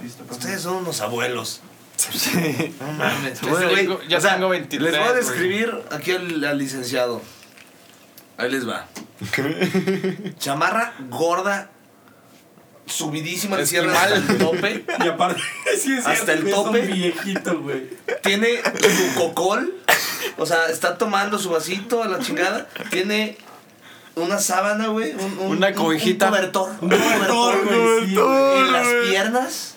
Ahí 0.02 0.08
está, 0.08 0.24
pasa. 0.24 0.40
ustedes 0.40 0.62
son 0.62 0.78
unos 0.78 1.02
abuelos. 1.02 1.62
Sí. 1.98 2.76
No 2.80 2.92
mames. 2.94 3.40
Pues, 3.40 3.54
güey, 3.70 3.76
tengo- 3.88 4.02
ya 4.08 4.20
o 4.20 4.22
sea, 4.22 4.36
tengo 4.36 4.50
23, 4.50 4.92
Les 4.92 5.00
voy 5.00 5.08
a 5.10 5.12
güey. 5.12 5.24
describir 5.24 5.84
aquí 5.92 6.12
al, 6.12 6.44
al 6.46 6.58
licenciado. 6.58 7.22
Ahí 8.38 8.52
les 8.52 8.68
va. 8.70 8.88
Chamarra 10.38 10.94
gorda, 11.10 11.72
subidísima, 12.88 13.58
le 13.58 13.66
cierra 13.66 13.94
hasta 14.02 14.16
el 14.16 14.38
tope. 14.38 14.86
Y 15.04 15.08
aparte, 15.08 15.42
sí 15.82 15.94
es 15.94 16.06
Hasta 16.06 16.26
cierto, 16.26 16.32
el 16.34 16.48
es 16.48 16.54
un 16.58 16.64
tope. 16.66 16.82
viejito, 16.82 17.60
güey. 17.62 17.90
Tiene 18.24 18.62
su 18.64 19.20
cocol. 19.20 19.74
O 20.38 20.46
sea, 20.46 20.68
está 20.70 20.98
tomando 20.98 21.38
su 21.40 21.50
vasito 21.50 22.04
a 22.04 22.08
la 22.08 22.20
chingada. 22.20 22.68
Tiene 22.92 23.38
una 24.16 24.40
sábana, 24.40 24.88
güey. 24.88 25.14
un- 25.14 25.40
un- 25.40 25.58
Una 25.58 25.68
un- 25.68 25.74
cobijita. 25.74 26.26
Un 26.28 26.32
cobertor. 26.32 26.70
Un 26.82 26.90
Cobertor, 26.90 27.28
cobertor 27.28 27.66
güey, 27.66 28.08
sí, 28.10 28.16
en 28.60 28.72
las 28.72 28.88
piernas. 29.10 29.74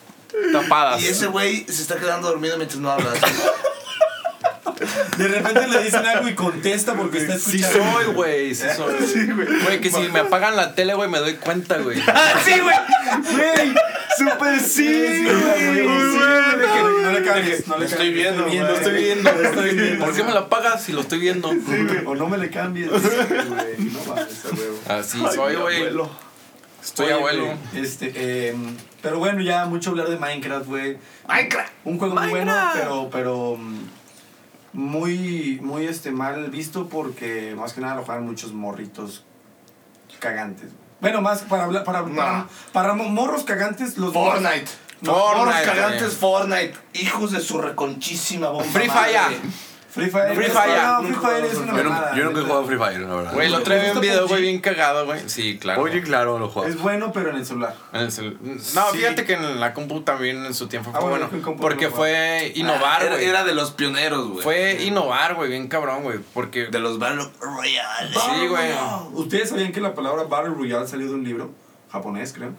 Tapadas. 0.52 1.02
Y 1.02 1.07
ese 1.09 1.26
güey 1.26 1.64
se 1.67 1.83
está 1.83 1.97
quedando 1.97 2.29
dormido 2.29 2.57
mientras 2.57 2.81
no 2.81 2.90
habla. 2.90 3.11
De 5.17 5.29
repente 5.29 5.67
le 5.69 5.83
dicen 5.85 6.05
algo 6.07 6.29
y 6.29 6.35
contesta 6.35 6.95
porque 6.95 7.19
está 7.19 7.38
Sí 7.38 7.61
escuchando. 7.61 7.93
soy, 7.93 8.05
güey, 8.14 8.55
sí 8.55 8.67
soy. 8.76 9.26
güey. 9.64 9.81
que 9.81 9.90
si 9.90 10.00
me 10.09 10.21
apagan 10.21 10.55
la 10.57 10.75
tele, 10.75 10.95
güey, 10.95 11.09
me 11.09 11.19
doy 11.19 11.35
cuenta, 11.35 11.79
güey. 11.79 12.00
¡Ah, 12.07 12.33
sí, 12.45 12.52
güey! 12.61 12.76
¡Güey! 13.33 13.75
¡Súper 14.19 14.61
sí, 14.61 15.25
güey! 15.25 15.87
No 17.02 17.12
le 17.12 17.23
cambies, 17.25 17.67
no 17.69 17.79
le 17.79 17.87
Estoy 17.87 17.99
cambies, 17.99 18.14
viendo, 18.14 18.47
estoy 18.47 18.59
güey. 18.59 18.75
estoy 18.76 18.95
viendo, 19.02 19.31
estoy 19.43 19.75
viendo. 19.75 20.05
¿Por 20.05 20.14
qué 20.14 20.23
me 20.25 20.33
la 20.33 20.40
apagas 20.40 20.83
si 20.85 20.93
lo 20.93 21.00
estoy 21.00 21.19
viendo? 21.19 21.50
O 22.07 22.14
no 22.14 22.29
me 22.29 22.38
le 22.38 22.50
cambies. 22.50 22.90
güey. 22.90 23.00
No 23.79 24.05
mames, 24.07 24.45
huevo. 24.45 24.79
Así 24.88 25.19
soy, 25.35 25.55
güey. 25.57 25.85
Estoy 26.83 27.07
Oye, 27.07 27.14
abuelo. 27.14 27.45
güey, 27.45 27.83
Este, 27.85 28.11
eh, 28.14 28.55
pero 29.02 29.19
bueno, 29.19 29.43
ya 29.43 29.67
mucho 29.67 29.90
hablar 29.90 30.09
de 30.09 30.17
Minecraft, 30.17 30.67
güey. 30.67 30.99
¡Minecraft! 31.29 31.73
Un 31.85 31.99
juego 31.99 32.14
muy 32.14 32.29
bueno, 32.31 32.55
pero, 32.75 33.09
pero 33.12 33.57
mm, 33.59 33.79
muy, 34.73 35.59
muy 35.62 35.87
este, 35.87 36.11
mal 36.11 36.50
visto 36.50 36.89
porque 36.89 37.55
más 37.57 37.73
que 37.73 37.81
nada 37.81 37.97
lo 37.97 38.05
juegan 38.05 38.25
muchos 38.27 38.53
morritos 38.53 39.25
cagantes. 40.19 40.69
Bueno, 41.00 41.23
más 41.23 41.41
para 41.43 41.65
hablar, 41.65 41.83
para, 41.85 42.05
para, 42.05 42.47
para 42.73 42.95
mo- 42.95 43.09
morros 43.09 43.45
cagantes, 43.45 43.97
los 43.97 44.12
Fortnite. 44.12 44.67
No, 45.00 45.15
Fortnite. 45.15 45.39
Fortnite, 45.39 45.65
cagantes. 45.67 46.15
Fortnite. 46.15 46.75
Hijos 46.93 47.33
de 47.33 47.41
su 47.41 47.59
reconchísima 47.61 48.50
bomba. 48.50 48.65
Free. 48.65 48.89
Fire. 48.89 49.41
Free 49.91 50.09
Fire. 50.09 50.35
Free 50.37 50.47
Fire. 50.49 50.83
No, 50.83 51.01
Free 51.03 51.11
Nunca 51.11 51.21
Fire 51.29 51.45
he 51.45 51.47
es 51.49 51.55
jugado 51.55 51.63
una 51.73 51.83
Yo, 51.83 51.89
mamada, 51.89 52.01
nunca- 52.07 52.17
yo 52.17 52.25
nunca 52.25 52.39
he 52.39 52.43
neta. 52.43 52.47
jugado 52.55 52.67
Free 52.67 52.79
Fire, 52.79 53.01
la 53.09 53.15
verdad. 53.17 53.35
Güey, 53.35 53.49
lo 53.51 53.59
¿Te 53.59 53.65
trae 53.65 53.79
gusta 53.79 53.95
un 53.95 54.01
video, 54.01 54.29
güey, 54.29 54.43
bien 54.43 54.61
cagado, 54.61 55.05
güey. 55.07 55.29
Sí, 55.29 55.59
claro. 55.59 55.83
Oye, 55.83 56.03
claro, 56.03 56.39
lo 56.39 56.49
juego. 56.49 56.69
Es 56.69 56.79
bueno, 56.81 57.11
pero 57.13 57.31
en 57.31 57.37
el 57.37 57.45
celular. 57.47 57.75
En 57.93 58.01
el 58.03 58.11
cel- 58.13 58.39
No, 58.41 58.61
Sí. 58.93 58.99
fíjate 58.99 59.25
que 59.25 59.33
en 59.35 59.59
la 59.61 59.75
compu 59.75 60.03
también 60.03 60.45
en 60.45 60.55
su 60.55 60.69
tiempo 60.69 60.91
fue 60.93 60.99
Ah, 60.99 61.03
bueno, 61.03 61.19
bueno. 61.27 61.37
en 61.37 61.43
compu 61.43 61.61
Porque 61.61 61.87
no, 61.89 61.93
fue 61.97 62.53
innovar, 62.55 63.01
Ah, 63.03 63.05
era, 63.07 63.15
güey. 63.17 63.27
era 63.27 63.45
de 63.45 63.55
los 63.55 63.73
pioneros, 63.73 64.29
güey. 64.29 64.43
Fue 64.43 64.83
innovar, 64.85 65.35
güey, 65.35 65.49
bien 65.51 65.67
cabrón, 65.69 66.03
güey. 66.05 66.19
Porque. 66.35 66.67
de 66.69 66.79
los 66.79 66.99
Battle 66.99 67.25
Royale. 67.41 68.11
Sí, 68.15 68.47
güey. 68.47 68.71
¿Ustedes 69.15 69.49
sabían 69.51 69.73
que 69.73 69.81
la 69.81 69.95
palabra 69.95 70.23
Battle 70.25 70.55
Royale 70.55 70.87
salió 70.87 71.09
de 71.09 71.15
un 71.15 71.25
libro 71.25 71.51
japonés, 71.91 72.33
creo? 72.33 72.53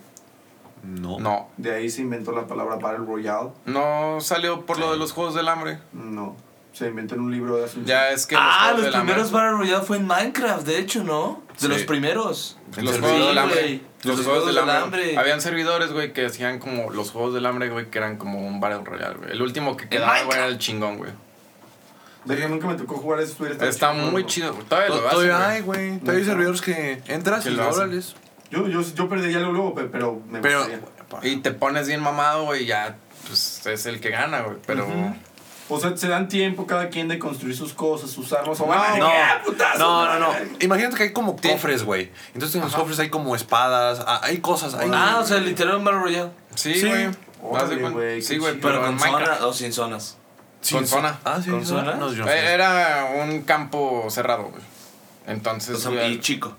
No. 0.84 1.20
No. 1.20 1.48
De 1.58 1.76
ahí 1.76 1.90
se 1.90 2.02
inventó 2.02 2.32
la 2.32 2.48
palabra 2.48 2.76
Battle 2.78 3.06
Royale. 3.06 3.50
No 3.66 4.18
salió 4.20 4.66
por 4.66 4.80
lo 4.80 4.92
de 4.92 4.98
los 4.98 5.12
juegos 5.12 5.36
del 5.36 5.48
hambre. 5.48 5.78
No, 5.94 6.36
se 6.74 6.88
inventó 6.88 7.16
en 7.16 7.22
un 7.22 7.32
libro 7.32 7.58
de 7.58 7.66
hace 7.66 7.80
un 7.80 7.86
Ya 7.86 8.10
es 8.12 8.26
que. 8.26 8.36
Ah, 8.38 8.60
juegos 8.64 8.78
los 8.78 8.86
del 8.86 8.96
hambre- 8.96 9.14
primeros 9.16 9.32
Battle 9.32 9.52
Royale 9.58 9.84
fue 9.86 9.98
en 9.98 10.08
Minecraft, 10.08 10.66
de 10.66 10.80
hecho, 10.80 11.04
¿no? 11.04 11.44
De 11.54 11.60
Sí. 11.60 11.68
los 11.68 11.84
primeros. 11.84 12.58
Los 12.78 12.96
Sí, 12.96 13.02
juegos 13.02 13.28
del 13.28 13.38
hambre. 13.38 13.62
güey. 13.62 13.82
Los, 14.04 14.22
juegos 14.26 14.46
del 14.48 14.58
hambre. 14.58 15.18
Habían 15.18 15.42
servidores, 15.42 15.92
güey, 15.92 16.12
que 16.14 16.26
hacían 16.26 16.58
como 16.60 16.90
los 16.90 17.12
juegos 17.12 17.34
del 17.36 17.46
hambre, 17.46 17.70
güey, 17.70 17.90
que 17.92 17.98
eran 18.00 18.18
como 18.18 18.40
un 18.48 18.60
Battle 18.60 18.84
Royale, 18.84 19.16
güey. 19.16 19.32
El 19.32 19.42
último 19.42 19.78
que 19.78 19.88
quedaba, 19.90 20.24
güey, 20.24 20.38
era 20.38 20.48
el 20.48 20.58
chingón, 20.58 20.98
güey. 20.98 21.12
De 22.26 22.36
que 22.38 22.48
nunca 22.48 22.68
me 22.68 22.76
tocó 22.76 22.96
jugar 22.98 23.20
eso. 23.20 23.46
Está 23.46 23.92
chingón, 23.92 24.12
muy 24.12 24.26
chido, 24.26 24.54
güey. 24.54 24.66
Todavía 24.66 24.90
lo 24.90 24.96
hacen, 24.96 25.10
Todavía 25.12 25.50
hay, 25.50 25.62
güey. 25.62 26.00
Todavía 26.00 26.20
hay 26.20 26.26
servidores 26.26 26.62
que 26.62 27.02
entras 27.08 27.44
Que 27.44 27.50
y 27.52 27.54
lo 27.56 27.68
órales. 27.70 28.16
Yo, 28.50 28.68
yo, 28.68 28.82
yo 28.82 29.08
perdería 29.10 29.40
luego, 29.40 29.54
luego, 29.54 29.76
pe- 29.76 29.84
pero 29.86 30.22
me 30.30 30.40
Pero. 30.40 30.60
gustaría. 30.60 31.32
Y 31.32 31.38
te 31.38 31.52
pones 31.52 31.88
bien 31.88 32.02
mamado, 32.02 32.46
güey, 32.46 32.64
y 32.64 32.66
ya, 32.68 32.96
pues, 33.28 33.66
es 33.66 33.86
el 33.86 34.00
que 34.00 34.10
gana, 34.10 34.42
güey. 34.42 34.58
Pero. 34.66 34.88
O 35.74 35.80
sea, 35.80 35.96
se 35.96 36.08
dan 36.08 36.28
tiempo 36.28 36.68
cada 36.68 36.90
quien 36.90 37.08
de 37.08 37.18
construir 37.18 37.56
sus 37.56 37.74
cosas, 37.74 38.12
sus 38.12 38.32
armas. 38.34 38.60
O 38.60 38.64
No, 38.66 38.70
van 38.70 38.94
a- 38.94 38.98
No, 38.98 39.08
¡Ah, 39.08 39.42
putazo! 39.46 39.80
no, 39.80 40.06
no, 40.06 40.20
no. 40.20 40.34
Imagínate 40.60 40.98
que 40.98 41.04
hay 41.04 41.14
como 41.14 41.36
cofres, 41.38 41.84
güey. 41.84 42.12
Entonces 42.34 42.56
en 42.56 42.62
los 42.62 42.74
cofres 42.76 43.00
hay 43.00 43.10
como 43.10 43.36
espadas, 43.36 44.04
ah, 44.06 44.20
hay 44.24 44.40
cosas, 44.40 44.74
hay... 44.74 44.90
Ah, 44.94 45.20
o 45.22 45.26
sea, 45.26 45.38
literal 45.38 45.78
un 45.78 45.84
Battle 45.86 46.02
Royale. 46.02 46.32
Sí, 46.56 46.82
güey. 46.82 48.22
Sí, 48.22 48.38
güey, 48.38 48.60
pero, 48.60 48.82
con 48.82 48.96
Minecraft. 48.96 49.40
zona 49.40 49.48
o 49.48 49.54
sin 49.54 49.74
zonas. 49.74 50.18
Sí, 50.62 50.76
con 50.76 50.86
zona. 50.86 51.20
Ah, 51.24 51.40
sí. 51.44 51.50
¿Con 51.50 51.62
sí, 51.62 51.68
zona? 51.70 51.96
No, 51.96 52.14
yo. 52.14 52.28
Eh, 52.28 52.54
Era 52.54 53.10
un 53.24 53.42
campo 53.42 54.06
cerrado, 54.10 54.44
güey. 54.44 54.62
Entonces, 55.28 55.76
O 55.78 55.80
sea, 55.80 55.92
güey, 55.92 56.14
y 56.14 56.20
chico. 56.20 56.54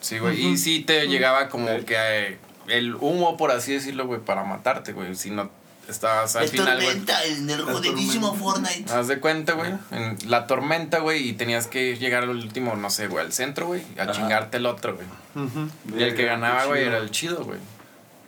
Sí, 0.00 0.18
güey. 0.18 0.40
Y 0.40 0.56
sí 0.56 0.80
te 0.80 1.08
llegaba 1.08 1.48
como 1.48 1.66
que 1.84 1.96
eh, 1.96 2.38
el 2.68 2.94
humo, 2.94 3.36
por 3.36 3.50
así 3.50 3.72
decirlo, 3.72 4.06
güey, 4.06 4.20
para 4.20 4.44
matarte, 4.44 4.92
güey. 4.92 5.14
Si 5.16 5.30
no 5.30 5.50
estabas 5.90 6.36
al 6.36 6.48
final, 6.48 6.80
güey. 6.82 7.02
en 7.26 7.50
el 7.50 7.62
jodidísimo 7.62 8.34
Fortnite. 8.34 8.92
Haz 8.92 9.08
de 9.08 9.20
cuenta, 9.20 9.52
güey. 9.54 9.72
En 9.90 10.16
la 10.26 10.46
tormenta, 10.46 10.98
güey. 11.00 11.28
Y 11.28 11.32
tenías 11.34 11.66
que 11.66 11.96
llegar 11.96 12.22
al 12.24 12.30
último, 12.30 12.74
no 12.76 12.90
sé, 12.90 13.06
güey, 13.08 13.24
al 13.24 13.32
centro, 13.32 13.66
güey. 13.66 13.82
A 13.98 14.02
Ajá. 14.02 14.12
chingarte 14.12 14.56
el 14.58 14.66
otro, 14.66 14.96
güey. 14.96 15.06
Y 15.98 16.02
el 16.02 16.14
que 16.14 16.24
ganaba, 16.26 16.66
güey, 16.66 16.84
era 16.84 16.98
el 16.98 17.10
chido, 17.10 17.44
güey. 17.44 17.58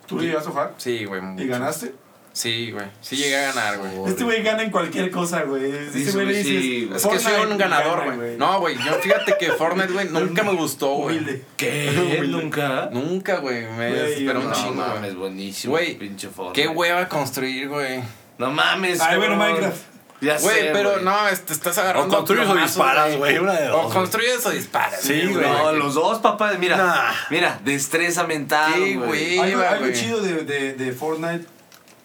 ¿Tú 0.07 0.19
le 0.19 0.27
llegas 0.27 0.45
a 0.47 0.49
jugar? 0.49 0.73
Sí, 0.77 1.05
güey. 1.05 1.19
¿Y 1.21 1.23
mucho. 1.23 1.47
ganaste? 1.47 1.95
Sí, 2.33 2.71
güey. 2.71 2.85
Sí 3.01 3.15
llegué 3.15 3.37
a 3.37 3.53
ganar, 3.53 3.77
güey. 3.77 4.09
Este 4.09 4.23
güey 4.23 4.41
gana 4.41 4.63
en 4.63 4.71
cualquier 4.71 5.11
cosa, 5.11 5.43
güey. 5.43 5.71
Sí, 5.93 6.01
Este 6.01 6.11
güey 6.13 6.25
le 6.25 6.43
dices. 6.43 6.95
Es 6.97 7.05
que 7.07 7.19
soy 7.19 7.33
un 7.49 7.57
ganador, 7.59 7.99
gana, 7.99 8.15
güey. 8.15 8.37
No, 8.37 8.59
güey. 8.59 8.75
Yo 8.83 8.93
fíjate 8.95 9.35
que 9.39 9.51
Fortnite, 9.51 9.93
güey, 9.93 10.09
nunca 10.09 10.43
me 10.43 10.53
gustó, 10.53 10.89
güey. 10.95 11.43
¿Qué? 11.57 12.21
¿Nunca? 12.27 12.89
Nunca, 12.91 13.37
güey. 13.37 13.63
Me 13.77 13.85
desesperó 13.93 14.39
un 14.41 14.51
chingo, 14.51 14.69
No 14.73 14.83
güey. 14.83 14.95
mames, 14.95 15.15
buenísimo. 15.15 15.71
Güey, 15.73 15.95
pinche 15.97 16.27
Fortnite. 16.27 16.59
Qué 16.61 16.67
hueva 16.67 17.07
construir, 17.07 17.69
güey. 17.69 18.01
No 18.39 18.49
mames. 18.51 18.99
Ay, 18.99 19.17
bueno. 19.17 19.35
Minecraft. 19.35 19.93
Ya 20.21 20.39
Güey, 20.39 20.55
sé, 20.61 20.69
pero 20.71 21.01
no, 21.01 21.13
te 21.45 21.51
estás 21.51 21.77
agarrando. 21.77 22.07
O 22.15 22.17
construyes 22.17 22.47
o 22.47 22.55
disparas, 22.55 23.17
güey, 23.17 23.37
O 23.73 23.89
construyes 23.89 24.45
o 24.45 24.51
disparas. 24.51 25.01
Sí, 25.01 25.21
güey. 25.29 25.45
No, 25.45 25.73
los 25.73 25.95
dos, 25.95 26.19
papá. 26.19 26.53
Mira, 26.57 26.77
Nah. 26.77 27.11
mira, 27.29 27.59
destreza 27.65 28.23
mental, 28.25 28.71
Sí, 28.73 28.95
güey. 28.95 29.35
güey. 29.35 29.53
Algo, 29.53 29.91
chido 29.91 30.21
de, 30.21 30.45
de, 30.45 30.73
de 30.75 30.91
Fortnite, 30.93 31.45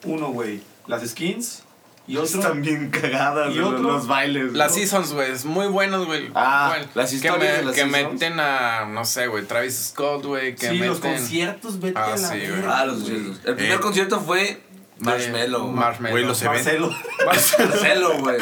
uno, 0.04 0.28
güey. 0.28 0.60
Las 0.86 1.06
skins. 1.08 1.62
Y 2.06 2.16
otro. 2.16 2.40
Están 2.40 2.62
bien 2.62 2.88
cagadas 2.90 3.54
¿Y 3.54 3.58
los, 3.58 3.68
otro? 3.74 3.82
los 3.82 4.06
bailes. 4.06 4.54
Las 4.54 4.70
¿no? 4.72 4.74
seasons, 4.78 5.12
güey, 5.12 5.30
es 5.30 5.44
muy 5.44 5.66
buenos, 5.66 6.06
güey. 6.06 6.30
Ah, 6.34 6.68
Bueno, 6.70 6.86
las 6.94 7.10
que 7.10 7.16
historias 7.16 7.38
me- 7.52 7.58
de 7.58 7.64
las 7.64 7.74
Que 7.74 7.82
seasons. 7.82 8.12
meten 8.14 8.40
a, 8.40 8.86
no 8.86 9.04
sé, 9.04 9.26
güey, 9.26 9.44
Travis 9.44 9.90
Scott, 9.90 10.24
güey. 10.24 10.54
Que 10.54 10.70
sí, 10.70 10.78
los 10.78 11.00
meten. 11.02 11.18
conciertos, 11.18 11.80
vete 11.80 11.98
Ah, 11.98 12.04
a 12.06 12.10
la 12.16 12.16
sí, 12.16 12.24
güey. 12.38 12.50
verga, 12.50 12.78
Ah, 12.78 12.86
los 12.86 12.94
conciertos. 13.00 13.40
El 13.44 13.54
primer 13.56 13.76
Eh, 13.76 13.80
concierto 13.80 14.20
fue 14.20 14.62
Marshmello. 15.00 15.66
de 15.66 15.72
Marshmello. 15.72 16.12
Güey, 16.12 16.24
los. 16.24 16.42
Marcelo. 16.42 16.90
Marcelo, 17.26 18.18
güey. 18.18 18.38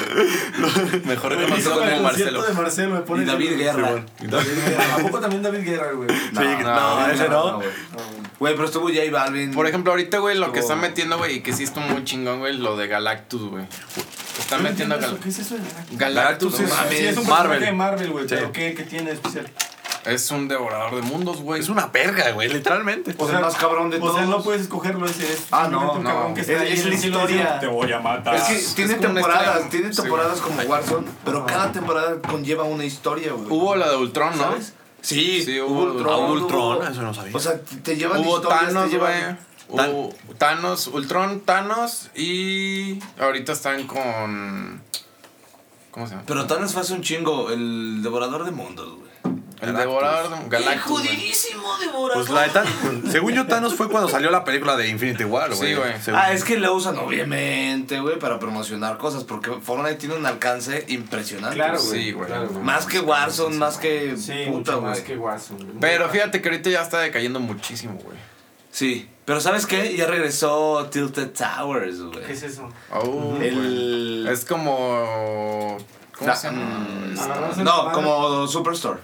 Mejor 1.05 1.33
el 1.35 1.49
concierto 1.49 2.03
Marcelo. 2.03 2.43
de 2.43 2.53
Marcelo 2.55 2.95
me 2.95 3.01
pone 3.03 3.23
Y 3.23 3.27
David 3.27 3.57
Guerra. 3.59 4.05
David 4.21 4.49
Guerra. 4.67 4.95
¿A 4.95 4.99
poco 4.99 5.21
también 5.21 5.43
David 5.43 5.65
Guerra, 5.65 5.93
güey? 5.93 6.09
Sí, 6.09 6.25
no, 6.63 7.07
ese 7.09 7.29
no. 7.29 7.61
güey. 8.39 8.55
Pero 8.55 8.65
estuvo 8.65 8.89
J 8.89 9.01
Balvin. 9.11 9.53
Por 9.53 9.67
ejemplo, 9.67 9.93
ahorita, 9.93 10.19
güey, 10.19 10.37
lo 10.37 10.53
que 10.53 10.61
Estuvo- 10.61 10.75
están 10.75 10.81
metiendo, 10.81 11.19
güey, 11.19 11.37
y 11.37 11.41
que 11.41 11.53
sí 11.53 11.65
está 11.65 11.81
muy 11.81 12.05
chingón, 12.05 12.39
güey, 12.41 12.57
lo 12.57 12.77
de 12.77 12.87
Galactus, 12.89 13.43
güey. 13.51 13.65
Están 14.39 14.63
No 14.63 14.69
metiendo 14.69 14.95
a 14.95 14.99
entiendo 14.99 15.01
Gal 15.01 15.11
eso, 15.15 15.21
¿Qué 15.23 15.29
es 15.31 15.39
eso 15.39 15.55
de 15.55 15.61
Galactus? 15.61 15.99
Galactus. 15.99 15.99
Galactus 15.99 16.61
no 16.61 16.67
es- 16.67 16.71
mames, 16.85 16.99
Sí, 16.99 17.07
es 17.07 17.17
un 17.17 17.27
Marvel. 17.27 17.49
personaje 17.49 17.65
de 17.67 17.73
Marvel, 17.73 18.11
güey. 18.13 18.25
Sí. 18.29 18.35
Pero 18.35 18.53
¿qué, 18.53 18.75
¿qué 18.75 18.83
tiene 18.85 19.07
de 19.11 19.15
especial? 19.15 19.51
Es 20.07 20.31
un 20.31 20.49
devorador 20.49 20.95
de 20.97 21.03
mundos, 21.03 21.41
güey. 21.43 21.61
Es 21.61 21.69
una 21.69 21.87
verga, 21.87 22.31
güey, 22.33 22.49
literalmente. 22.49 23.13
O 23.13 23.15
Pues 23.17 23.35
el 23.35 23.41
más 23.41 23.55
cabrón 23.57 23.91
de 23.91 23.97
o 23.99 24.01
sea, 24.01 24.11
todos. 24.25 24.27
no 24.29 24.43
puedes 24.43 24.63
escogerlo, 24.63 25.07
ese 25.07 25.33
es 25.33 25.47
Ah, 25.51 25.69
no, 25.71 25.93
un 25.93 26.03
no. 26.05 26.09
cabrón 26.11 26.35
que 26.35 26.41
está 26.43 26.65
Es, 26.65 26.85
la 26.87 26.95
historia. 26.95 27.59
Te 27.61 27.67
voy 27.67 27.93
a 27.93 28.01
matar. 28.01 28.35
Es 28.37 28.43
que 28.45 28.55
es 28.57 28.75
tiene 28.75 28.95
temporadas, 28.95 29.69
tiene 29.71 29.93
Sí, 29.93 30.03
temporadas 30.03 30.41
como 30.41 30.61
Warzone, 30.63 31.07
pero 31.25 31.45
cada 31.47 31.73
temporada 31.73 32.21
conlleva 32.23 32.65
una 32.65 32.85
historia, 32.85 33.33
güey. 33.33 33.49
Hubo 33.51 33.77
la 33.77 33.91
de 33.91 33.97
Ultron, 33.97 34.37
¿no? 34.37 34.45
¿Sabes? 34.45 34.73
Sí, 35.03 35.43
Sí, 35.45 35.61
hubo 35.61 35.73
hubo 35.73 35.83
Ultron. 35.93 36.09
Ah, 36.13 36.17
hubo- 36.17 36.33
Ultron, 36.33 36.93
eso 36.93 37.03
no 37.03 37.15
sabía. 37.15 37.37
O 37.37 37.41
sea, 37.41 37.61
te 37.61 37.97
llevan 37.97 38.21
Hubo 38.21 38.37
historias, 38.37 38.61
te 38.61 38.67
Thanos, 38.75 38.83
güey. 38.85 38.93
llevan- 38.93 39.39
Hubo 39.69 40.15
Thanos, 40.39 40.87
Ultron, 40.89 41.41
Thanos 41.41 42.11
y 42.15 43.01
ahorita 43.19 43.53
están 43.53 43.87
con... 43.89 44.81
¿Cómo 45.91 46.07
se 46.07 46.13
llama? 46.13 46.25
Pero 46.27 46.47
Thanos 46.47 46.73
fue 46.73 46.83
hace 46.83 46.93
un 46.93 47.03
chingo, 47.03 47.51
el 47.51 48.01
devorador 48.03 48.45
de 48.45 48.51
mundos, 48.53 48.95
güey. 48.97 49.06
El 49.61 49.75
devorador 49.75 50.31
de 50.31 50.49
Galactus. 50.51 50.91
güey. 50.93 51.07
jodidísimo 51.09 51.79
devorador. 51.79 52.13
Pues 52.15 52.29
la 52.31 52.43
de 52.43 52.49
Thanos, 52.51 52.73
según 53.11 53.33
yo, 53.33 53.47
Thanos 53.47 53.75
fue 53.75 53.89
cuando 53.89 54.09
salió 54.09 54.31
la 54.31 54.45
película 54.45 54.77
de 54.77 54.89
Infinity 54.89 55.25
War, 55.25 55.55
güey. 55.55 55.71
Sí, 55.71 55.75
güey. 55.75 55.93
Ah, 56.15 56.33
es 56.33 56.45
que 56.45 56.57
lo 56.59 56.75
usan 56.75 56.99
obviamente, 56.99 58.01
güey, 58.01 58.19
para 58.19 58.39
promocionar 58.39 58.99
cosas, 58.99 59.25
porque 59.25 59.51
Fortnite 59.63 59.95
tiene 59.97 60.15
un 60.17 60.27
alcance 60.27 60.85
impresionante. 60.89 61.57
Claro, 61.57 61.79
güey. 61.83 62.05
Sí, 62.05 62.13
güey. 62.13 62.27
claro, 62.27 62.51
Más 62.63 62.87
que 62.87 63.01
Warzone, 63.01 63.57
más 63.57 63.79
que 63.79 64.17
Sí, 64.17 64.33
puta, 64.47 64.73
mucho 64.73 64.81
güey. 64.81 64.91
más 64.91 65.01
que 65.01 65.17
Warzone. 65.17 65.65
Pero 65.81 66.09
fíjate 66.11 66.43
que 66.43 66.49
ahorita 66.51 66.71
ya 66.71 66.83
está 66.83 66.99
decayendo 67.01 67.41
muchísimo, 67.41 67.95
güey. 68.05 68.17
Sí. 68.71 69.09
Pero 69.25 69.41
¿sabes 69.41 69.65
qué? 69.67 69.97
Ya 69.97 70.07
regresó 70.07 70.87
Tilted 70.91 71.31
Towers, 71.31 71.97
¿Qué 71.97 72.03
güey. 72.21 72.31
es 72.33 72.43
eso? 72.43 72.69
Oh, 72.93 73.37
El... 73.41 74.29
Es 74.31 74.45
como... 74.45 75.79
¿Cómo 76.17 76.35
se 76.35 76.47
llama? 76.47 76.87
Ah, 77.19 77.51
No, 77.59 77.93
como 77.93 78.47
Superstore. 78.47 79.01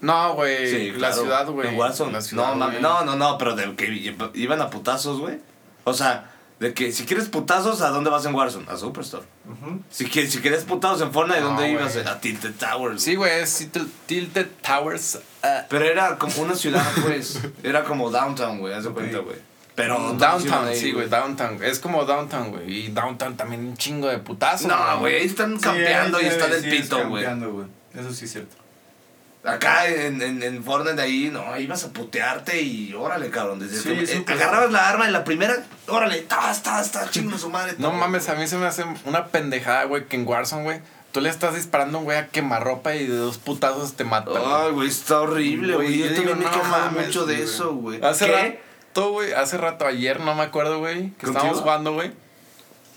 No, 0.00 0.34
güey. 0.34 0.68
Sí, 0.70 0.90
la 0.92 0.98
claro. 0.98 1.14
ciudad, 1.22 1.46
güey. 1.48 1.68
En 1.68 1.76
Warzone. 1.78 2.12
La 2.12 2.20
ciudad, 2.20 2.48
no, 2.48 2.54
mames, 2.56 2.80
güey. 2.80 2.82
no, 2.92 3.04
no, 3.04 3.16
no, 3.16 3.38
pero 3.38 3.54
de 3.54 3.74
que 3.76 4.14
iban 4.34 4.60
a 4.62 4.70
putazos, 4.70 5.20
güey. 5.20 5.38
O 5.84 5.92
sea, 5.94 6.30
de 6.58 6.72
que 6.74 6.92
si 6.92 7.04
quieres 7.04 7.28
putazos, 7.28 7.80
¿a 7.82 7.88
dónde 7.90 8.10
vas 8.10 8.24
en 8.26 8.34
Warzone? 8.34 8.66
A 8.70 8.76
Superstore. 8.76 9.24
si, 9.90 10.06
que- 10.08 10.26
si 10.26 10.38
quieres 10.40 10.64
putazos 10.64 11.00
en 11.02 11.12
Fortnite, 11.12 11.38
¿a 11.38 11.42
No, 11.42 11.48
dónde 11.48 11.62
güey. 11.62 11.74
ibas? 11.74 11.96
A 12.06 12.20
Tilted 12.20 12.54
Towers. 12.54 13.02
Sí, 13.02 13.14
güey, 13.14 13.40
es 13.40 13.68
Tilted, 14.06 14.46
Towers. 14.62 15.20
ah, 15.42 15.64
Pero 15.68 15.84
era 15.86 16.16
como 16.18 16.32
una 16.42 16.54
ciudad, 16.54 16.86
pues. 17.02 17.40
era 17.62 17.84
como 17.84 18.10
downtown, 18.10 18.58
güey, 18.58 18.74
haz 18.74 18.84
de 18.84 18.90
cuenta, 18.90 19.18
güey. 19.18 19.36
Pero 19.74 19.98
no 19.98 20.12
downtown, 20.14 20.66
ahí, 20.68 20.76
sí, 20.78 20.92
güey, 20.92 21.08
downtown. 21.08 21.62
Es 21.64 21.78
como 21.78 22.04
downtown, 22.04 22.50
güey. 22.50 22.70
Y 22.70 22.88
downtown 22.88 23.36
también 23.36 23.64
un 23.66 23.76
chingo 23.78 24.08
de 24.08 24.18
putazos. 24.18 24.66
No, 24.66 24.98
güey, 24.98 25.16
ahí 25.16 25.26
están 25.26 25.58
campeando 25.58 26.18
Sí, 26.18 26.24
y 26.26 26.28
está 26.28 26.46
sí, 26.46 26.50
del 26.52 26.62
sí, 26.62 26.68
es 26.76 26.82
pito, 26.82 27.08
güey. 27.08 27.24
güey. 27.24 27.66
Eso 27.94 28.12
sí 28.12 28.24
es 28.26 28.32
cierto. 28.32 28.56
Acá 29.42 29.88
en, 29.88 30.20
en, 30.20 30.42
en 30.42 30.62
Fortnite 30.62 31.00
ahí, 31.00 31.30
no, 31.32 31.58
ibas 31.58 31.84
a 31.84 31.92
putearte 31.92 32.60
y 32.60 32.92
órale, 32.92 33.30
cabrón. 33.30 33.58
Desde 33.58 33.78
Sí, 33.78 34.22
que- 34.24 34.32
eh, 34.32 34.34
agarrabas 34.34 34.70
la 34.70 34.88
arma 34.88 35.06
en 35.06 35.12
la 35.14 35.24
primera, 35.24 35.56
órale, 35.88 36.20
ta, 36.22 36.52
ta, 36.62 36.82
ta, 36.84 37.08
chingo 37.10 37.38
su 37.38 37.48
madre. 37.48 37.74
No 37.78 37.90
mames, 37.90 38.28
a 38.28 38.34
mí 38.34 38.46
se 38.46 38.58
me 38.58 38.66
hace 38.66 38.84
una 39.06 39.26
pendejada, 39.28 39.84
güey, 39.84 40.04
que 40.06 40.16
en 40.16 40.26
Warzone, 40.26 40.62
güey, 40.64 40.80
tú 41.12 41.22
le 41.22 41.30
estás 41.30 41.54
disparando 41.54 41.96
a 41.96 42.00
un 42.00 42.04
güey 42.04 42.18
a 42.18 42.28
quemarropa 42.28 42.94
y 42.94 43.06
de 43.06 43.16
dos 43.16 43.38
putazos 43.38 43.94
te 43.94 44.04
mata. 44.04 44.30
Ay, 44.34 44.72
güey, 44.72 44.88
está 44.88 45.20
horrible, 45.22 45.74
Güey. 45.74 45.98
Yo 45.98 46.06
yo 46.06 46.14
también 46.16 46.38
me 46.38 46.44
he 46.44 46.50
quejado 46.50 46.90
mucho 46.90 47.24
de 47.24 47.42
eso, 47.42 47.72
güey. 47.74 48.04
Hace 48.04 48.26
¿Qué? 48.26 48.32
rato, 48.92 49.12
güey, 49.12 49.32
hace 49.32 49.56
rato 49.56 49.86
ayer, 49.86 50.20
no 50.20 50.34
me 50.34 50.42
acuerdo, 50.42 50.80
güey, 50.80 51.12
que 51.12 51.24
estábamos 51.26 51.60
jugando, 51.60 51.94
güey. 51.94 52.12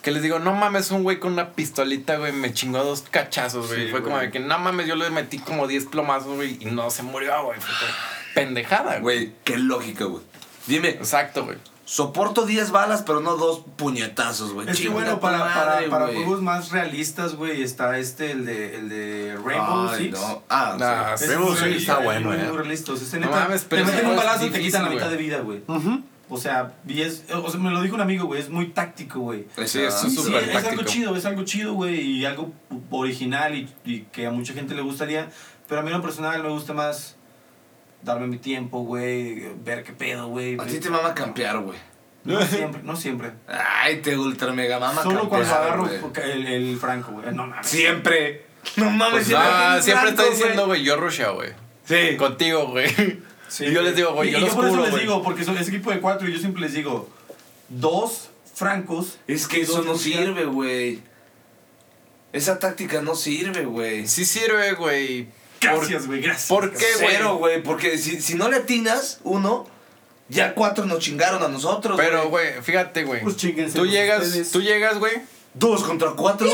Que 0.04 0.12
les 0.12 0.22
digo, 0.22 0.38
no 0.38 0.54
mames, 0.54 0.92
un 0.92 1.02
güey 1.04 1.18
con 1.20 1.34
una 1.34 1.52
pistolita, 1.54 2.18
güey, 2.18 2.32
me 2.34 2.54
chingó 2.54 2.84
dos 2.84 3.04
cachazos, 3.10 3.68
güey. 3.68 3.86
Sí, 3.86 3.92
Fue 3.92 4.04
como 4.04 4.16
güey. 4.18 4.28
de 4.28 4.32
que, 4.34 4.40
no 4.40 4.60
mames, 4.60 4.86
yo 4.86 4.96
le 4.96 5.10
metí 5.10 5.40
como 5.40 5.66
10 5.68 5.86
plomazos, 5.86 6.36
güey, 6.36 6.58
y 6.60 6.66
no 6.66 6.92
se 6.92 7.04
murió, 7.04 7.46
güey. 7.46 7.60
Fue 7.60 7.74
como 7.74 7.92
pendejada, 8.36 9.00
güey. 9.00 9.02
Güey, 9.28 9.34
qué 9.46 9.58
lógica, 9.58 10.04
güey. 10.06 10.22
Dime, 10.68 10.90
Exacto, 10.90 11.46
güey. 11.46 11.58
soporto 11.86 12.46
10 12.46 12.72
balas, 12.72 13.04
pero 13.04 13.22
no 13.22 13.38
dos 13.38 13.64
puñetazos, 13.78 14.52
güey. 14.54 14.70
Es 14.70 14.80
que 14.82 14.90
bueno, 14.90 15.22
para, 15.22 15.38
madre, 15.40 15.88
para, 15.88 15.90
para 15.90 16.06
güey. 16.08 16.18
juegos 16.18 16.42
más 16.42 16.72
realistas, 16.72 17.36
güey, 17.36 17.62
está 17.64 17.98
este, 17.98 18.32
el 18.32 18.46
de, 18.46 18.76
el 18.76 18.90
de 18.90 19.38
Rainbow 19.44 19.88
Ay, 19.90 20.06
Six. 20.06 20.20
no. 20.20 20.44
Ah, 20.50 20.76
Nah, 20.78 21.16
sí. 21.18 21.28
Rainbow 21.28 21.54
es 21.54 21.62
muy 21.62 21.70
Six 21.70 21.82
está 21.82 21.96
realista, 21.96 21.98
bueno, 22.00 22.28
muy, 22.30 22.38
eh. 22.38 22.44
muy 22.50 22.58
realista. 22.58 22.92
O 22.92 22.98
sea, 22.98 23.08
ese 23.08 23.20
No 23.20 23.28
neta, 23.28 23.40
mames, 23.40 23.66
pero 23.70 23.86
te 23.86 23.92
meten 23.92 24.10
un 24.10 24.16
balazo 24.18 24.46
y 24.48 24.50
te 24.50 24.60
quitan 24.60 24.84
la 24.84 24.90
mitad 24.90 25.10
de 25.10 25.16
güey. 25.16 25.26
vida, 25.26 25.40
güey. 25.40 25.64
O 26.30 26.38
sea, 26.38 26.74
y 26.88 27.02
es, 27.02 27.26
o 27.32 27.50
sea, 27.50 27.60
me 27.60 27.70
lo 27.70 27.82
dijo 27.82 27.96
un 27.96 28.02
amigo, 28.02 28.26
güey, 28.26 28.42
es 28.42 28.50
muy 28.50 28.68
táctico, 28.68 29.20
güey. 29.20 29.46
Sí, 29.66 29.82
es 29.82 29.94
Sí, 29.94 30.10
súper 30.10 30.50
es 30.50 30.66
algo 30.66 30.84
chido, 30.84 31.16
es 31.16 31.26
algo 31.26 31.44
chido, 31.44 31.74
güey, 31.74 32.00
y 32.00 32.26
algo 32.26 32.52
original 32.90 33.56
y, 33.56 33.70
y 33.86 34.02
que 34.12 34.26
a 34.26 34.32
mucha 34.32 34.54
gente 34.54 34.74
le 34.74 34.82
gustaría. 34.82 35.30
Pero 35.68 35.82
a 35.82 35.84
mí 35.84 35.90
en 35.92 35.98
lo 35.98 36.02
personal 36.02 36.42
me 36.42 36.50
gusta 36.50 36.74
más 36.74 37.18
darme 38.02 38.28
mi 38.28 38.38
tiempo, 38.38 38.80
güey, 38.84 39.54
ver 39.64 39.84
qué 39.84 39.94
pedo, 39.94 40.28
güey. 40.28 40.58
A 40.60 40.66
ti 40.66 40.80
te 40.80 40.90
mama 40.90 41.14
campear, 41.14 41.60
güey. 41.60 41.78
No 42.24 42.42
siempre, 42.42 42.82
no 42.84 42.96
siempre. 42.96 43.32
Ay, 43.48 43.98
te 44.02 44.18
ultra 44.18 44.54
mega 44.54 44.80
mama 44.80 45.04
Solo 45.04 45.28
cuando 45.28 45.46
campear, 45.48 45.62
agarro 45.74 45.84
güey. 45.84 46.32
el, 46.32 46.48
el 46.48 46.78
franco, 46.78 47.12
güey. 47.12 47.34
No 47.36 47.48
mames. 47.48 47.68
Siempre. 47.68 48.46
No 48.78 48.90
mames, 48.90 49.12
Pues, 49.12 49.28
siempre 49.28 49.82
siempre 49.82 50.10
está 50.12 50.24
franco, 50.24 50.32
diciendo, 50.32 50.66
güey, 50.68 50.84
yo 50.84 50.96
rusheo, 50.96 51.36
güey. 51.36 51.50
Sí. 51.84 52.16
Contigo, 52.18 52.68
güey. 52.68 52.88
Sí, 53.54 53.66
y 53.66 53.72
yo 53.72 53.84
les 53.84 53.96
digo, 53.96 54.14
güey, 54.14 54.30
y, 54.30 54.32
yo 54.32 54.40
y 54.40 54.42
los 54.42 54.50
yo 54.50 54.56
por 54.56 54.66
eso 54.66 54.78
les 54.78 54.90
güey. 54.90 55.02
digo, 55.04 55.22
porque 55.22 55.44
son, 55.46 55.56
es 55.60 55.68
equipo 55.68 55.92
de 55.92 56.00
cuatro 56.00 56.28
y 56.28 56.34
yo 56.34 56.40
siempre 56.40 56.64
les 56.64 56.74
digo, 56.74 57.08
dos 57.70 58.30
francos. 58.56 59.20
Es 59.28 59.48
que 59.48 59.62
eso 59.62 59.84
no 59.84 59.96
sirve, 59.96 60.46
güey. 60.46 61.02
Esa 62.32 62.58
táctica 62.58 63.02
no 63.04 63.14
sirve, 63.14 63.64
güey. 63.66 64.08
Sí 64.08 64.26
sirve, 64.26 64.74
güey. 64.74 65.28
Gracias, 65.62 66.08
güey, 66.08 66.20
gracias. 66.20 66.48
¿Por 66.48 66.72
qué, 66.74 66.86
güey? 67.00 67.10
Cero, 67.12 67.36
güey, 67.38 67.62
porque 67.62 68.00
si, 68.00 68.20
si 68.22 68.34
no 68.34 68.50
le 68.50 68.58
atinas 68.58 69.20
uno, 69.24 69.68
ya 70.30 70.56
cuatro 70.56 70.86
nos 70.86 70.98
chingaron 70.98 71.44
a 71.44 71.48
nosotros, 71.48 71.96
Pero, 71.96 72.30
güey, 72.30 72.60
fíjate, 72.64 73.04
güey. 73.04 73.22
Pues 73.22 73.38
chinguense 73.38 73.78
Tú 73.78 73.86
llegas, 73.86 74.26
ustedes. 74.26 74.52
tú 74.52 74.62
llegas, 74.64 74.98
güey. 74.98 75.14
¿Dos 75.54 75.84
contra 75.84 76.10
cuatro? 76.14 76.48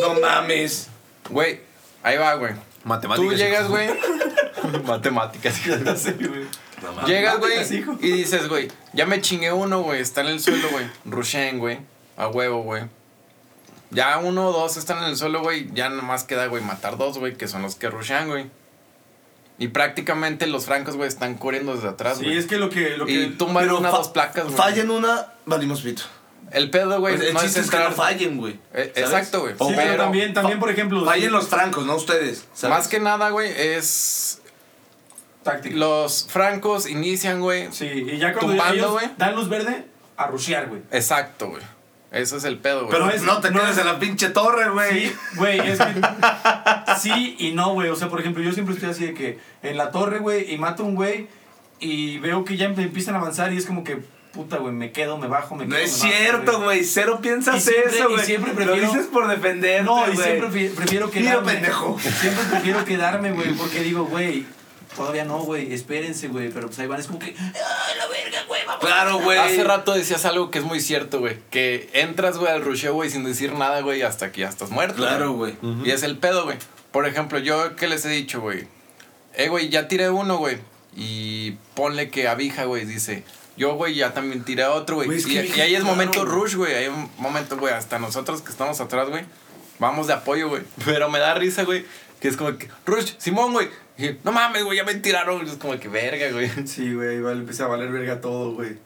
no 0.00 0.14
mames. 0.20 0.86
Güey, 1.28 1.58
ahí 2.04 2.16
va, 2.16 2.34
güey. 2.34 2.52
Matemáticas. 2.84 3.28
Tú 3.28 3.36
llegas, 3.36 3.68
güey. 3.68 3.88
Matemáticas. 4.86 5.54
Sé, 5.54 6.12
güey. 6.12 6.46
No. 6.82 7.06
Llegas, 7.06 7.38
güey, 7.38 7.54
y 8.00 8.12
dices, 8.12 8.48
güey, 8.48 8.68
ya 8.92 9.06
me 9.06 9.20
chingué 9.20 9.52
uno, 9.52 9.80
güey, 9.82 10.00
está 10.00 10.20
en 10.20 10.26
el 10.28 10.40
suelo, 10.40 10.68
güey. 10.70 10.84
Rushen, 11.06 11.58
güey, 11.58 11.78
a 12.16 12.28
huevo, 12.28 12.62
güey. 12.62 12.82
Ya 13.90 14.18
uno 14.18 14.48
o 14.48 14.52
dos 14.52 14.76
están 14.76 14.98
en 14.98 15.04
el 15.04 15.16
suelo, 15.16 15.40
güey, 15.40 15.70
ya 15.72 15.88
nomás 15.88 16.24
queda, 16.24 16.46
güey, 16.46 16.62
matar 16.62 16.98
dos, 16.98 17.18
güey, 17.18 17.36
que 17.36 17.48
son 17.48 17.62
los 17.62 17.76
que 17.76 17.88
rushean, 17.88 18.28
güey. 18.28 18.50
Y 19.56 19.68
prácticamente 19.68 20.46
los 20.46 20.66
francos, 20.66 20.96
güey, 20.96 21.08
están 21.08 21.36
corriendo 21.36 21.74
desde 21.74 21.88
atrás, 21.88 22.18
Sí, 22.18 22.24
güey. 22.24 22.36
es 22.36 22.46
que 22.46 22.56
lo 22.58 22.70
que. 22.70 22.96
Lo 22.96 23.08
y 23.08 23.30
que 23.30 23.36
tumban 23.36 23.64
Pero 23.64 23.78
una 23.78 23.90
dos 23.90 24.08
placas, 24.08 24.44
güey. 24.44 24.56
Fallan 24.56 24.90
una, 24.90 25.28
valimos 25.46 25.80
pito. 25.82 26.02
El 26.50 26.70
pedo, 26.70 27.00
güey, 27.00 27.16
Pues 27.16 27.28
el 27.28 27.34
no 27.34 27.40
es 27.40 27.46
chiste 27.46 27.60
es 27.60 27.70
que 27.70 27.78
no 27.78 27.92
fallen, 27.92 28.36
güey. 28.36 28.58
Eh, 28.74 28.92
exacto, 28.96 29.40
güey. 29.40 29.54
O 29.58 29.68
Sí, 29.68 29.74
pero 29.76 29.96
también, 29.96 30.34
también, 30.34 30.58
por 30.58 30.70
ejemplo. 30.70 31.04
Fallen 31.04 31.32
los 31.32 31.48
francos, 31.48 31.86
no 31.86 31.94
ustedes. 31.96 32.46
¿sabes? 32.52 32.76
Más 32.78 32.88
que 32.88 33.00
nada, 33.00 33.30
güey, 33.30 33.50
es. 33.56 34.40
Tácticos. 35.44 35.78
Los 35.78 36.26
francos 36.28 36.88
inician, 36.88 37.40
güey. 37.40 37.68
Sí, 37.70 37.84
y 37.86 38.18
ya 38.18 38.32
cuando 38.32 38.52
Tumbando, 38.52 38.74
ellos 38.74 38.90
güey. 38.92 39.06
dan 39.16 39.34
luz 39.36 39.48
verde, 39.48 39.84
a 40.16 40.26
rushear, 40.26 40.66
güey. 40.68 40.80
Exacto, 40.90 41.50
güey. 41.50 41.62
Ese 42.10 42.36
es 42.36 42.44
el 42.44 42.58
pedo, 42.58 42.80
güey. 42.86 42.90
Pero 42.92 43.06
No 43.06 43.10
es- 43.12 43.22
no 43.22 43.40
te 43.40 43.50
no 43.50 43.60
quedes 43.60 43.72
es- 43.72 43.78
en 43.78 43.86
la 43.86 43.98
pinche 43.98 44.30
torre, 44.30 44.70
güey. 44.70 45.08
Sí, 45.08 45.16
güey, 45.36 45.58
es 45.60 45.78
que. 45.78 46.00
sí 46.98 47.36
y 47.38 47.52
no, 47.52 47.72
güey. 47.74 47.88
O 47.90 47.96
sea, 47.96 48.08
por 48.08 48.20
ejemplo, 48.20 48.42
yo 48.42 48.52
siempre 48.52 48.74
estoy 48.74 48.90
así 48.90 49.06
de 49.06 49.14
que 49.14 49.38
en 49.62 49.76
la 49.76 49.90
torre, 49.90 50.18
güey, 50.18 50.52
y 50.52 50.58
mato 50.58 50.82
a 50.84 50.86
un 50.86 50.94
güey 50.94 51.26
y 51.80 52.18
veo 52.18 52.44
que 52.44 52.56
ya 52.56 52.66
empiezan 52.66 53.14
a 53.16 53.18
avanzar 53.18 53.52
y 53.52 53.56
es 53.56 53.66
como 53.66 53.82
que, 53.84 53.98
puta, 54.32 54.58
güey, 54.58 54.72
me 54.72 54.92
quedo, 54.92 55.18
me 55.18 55.26
bajo, 55.26 55.56
me 55.56 55.66
No 55.66 55.74
quedo. 55.74 55.84
es 55.84 56.02
me 56.04 56.08
bajo, 56.10 56.18
cierto, 56.22 56.62
güey. 56.62 56.84
Cero 56.84 57.18
piensas 57.20 57.56
Y 57.56 57.60
siempre- 57.72 57.96
eso, 57.98 58.08
y 58.10 58.12
güey. 58.14 58.24
siempre 58.26 58.50
Lo 58.52 58.56
prefiero- 58.58 58.92
dices 58.92 59.06
por 59.08 59.26
defenderte, 59.28 59.82
No, 59.82 60.08
y 60.12 60.16
siempre 60.16 60.48
prefi- 60.48 60.70
prefiero 60.74 61.08
Mira, 61.12 61.20
quedarme. 61.32 61.52
pendejo. 61.52 61.98
Siempre 62.00 62.44
prefiero 62.50 62.84
quedarme, 62.84 63.32
güey, 63.32 63.52
porque 63.54 63.80
digo, 63.82 64.04
güey, 64.04 64.46
todavía 64.96 65.24
no, 65.24 65.40
güey, 65.40 65.72
espérense, 65.72 66.28
güey. 66.28 66.50
Pero 66.50 66.66
pues 66.66 66.78
ahí 66.78 66.86
van, 66.86 67.00
es 67.00 67.06
como 67.06 67.18
que, 67.18 67.34
¡ay, 67.36 67.98
la 67.98 68.06
verga, 68.06 68.44
güey! 68.46 68.64
Vamos. 68.66 68.84
Claro, 68.84 69.18
güey. 69.20 69.38
Hace 69.38 69.64
rato 69.64 69.92
decías 69.92 70.24
algo 70.24 70.50
que 70.50 70.58
es 70.58 70.64
muy 70.64 70.80
cierto, 70.80 71.20
güey. 71.20 71.38
Que 71.50 71.90
entras, 71.92 72.38
güey, 72.38 72.52
al 72.52 72.64
rusheo, 72.64 72.94
güey, 72.94 73.10
sin 73.10 73.24
decir 73.24 73.52
nada, 73.52 73.80
güey, 73.80 74.02
hasta 74.02 74.32
que 74.32 74.42
ya 74.42 74.48
estás 74.48 74.70
muerto. 74.70 74.96
Claro, 74.96 75.32
güey. 75.32 75.56
Y 75.84 75.90
es 75.90 76.02
el 76.02 76.18
pedo, 76.18 76.44
güey. 76.44 76.58
Por 76.92 77.06
ejemplo, 77.06 77.38
yo 77.38 77.76
que 77.76 77.88
les 77.88 78.04
he 78.04 78.10
dicho, 78.10 78.40
güey. 78.40 78.66
Eh, 79.34 79.48
güey, 79.48 79.68
ya 79.68 79.88
tiré 79.88 80.10
uno, 80.10 80.38
güey. 80.38 80.58
Y 80.96 81.52
ponle 81.74 82.08
que 82.08 82.28
Abija, 82.28 82.64
güey, 82.64 82.84
dice. 82.84 83.24
Yo, 83.56 83.74
güey, 83.74 83.94
ya 83.94 84.14
también 84.14 84.44
tiré 84.44 84.64
otro, 84.64 84.96
güey. 84.96 85.08
Y, 85.10 85.60
ahí 85.60 85.74
es 85.74 85.84
momento 85.84 86.24
rush, 86.24 86.54
güey. 86.54 86.74
Hay 86.74 86.88
un 86.88 87.10
momento, 87.18 87.56
güey, 87.56 87.74
hasta 87.74 87.98
nosotros 87.98 88.42
que 88.42 88.50
estamos 88.50 88.80
atrás, 88.80 89.08
güey. 89.08 89.24
Vamos 89.78 90.06
de 90.06 90.12
apoyo, 90.12 90.48
güey. 90.48 90.62
Pero 90.84 91.08
me 91.08 91.18
da 91.18 91.34
risa, 91.34 91.64
güey. 91.64 91.84
Que 92.20 92.28
es 92.28 92.36
como 92.36 92.56
que, 92.56 92.68
Rush, 92.86 93.12
Simón, 93.18 93.52
güey. 93.52 93.68
Y, 93.96 94.10
no 94.24 94.32
mames, 94.32 94.64
güey, 94.64 94.76
ya 94.78 94.84
me 94.84 94.94
tiraron. 94.96 95.46
Es 95.46 95.54
como 95.56 95.78
que, 95.78 95.88
verga, 95.88 96.30
güey. 96.32 96.50
Sí, 96.66 96.92
güey, 96.94 97.20
vale, 97.20 97.40
empieza 97.40 97.64
a 97.64 97.68
valer 97.68 97.90
verga 97.90 98.20
todo, 98.20 98.52
güey. 98.54 98.76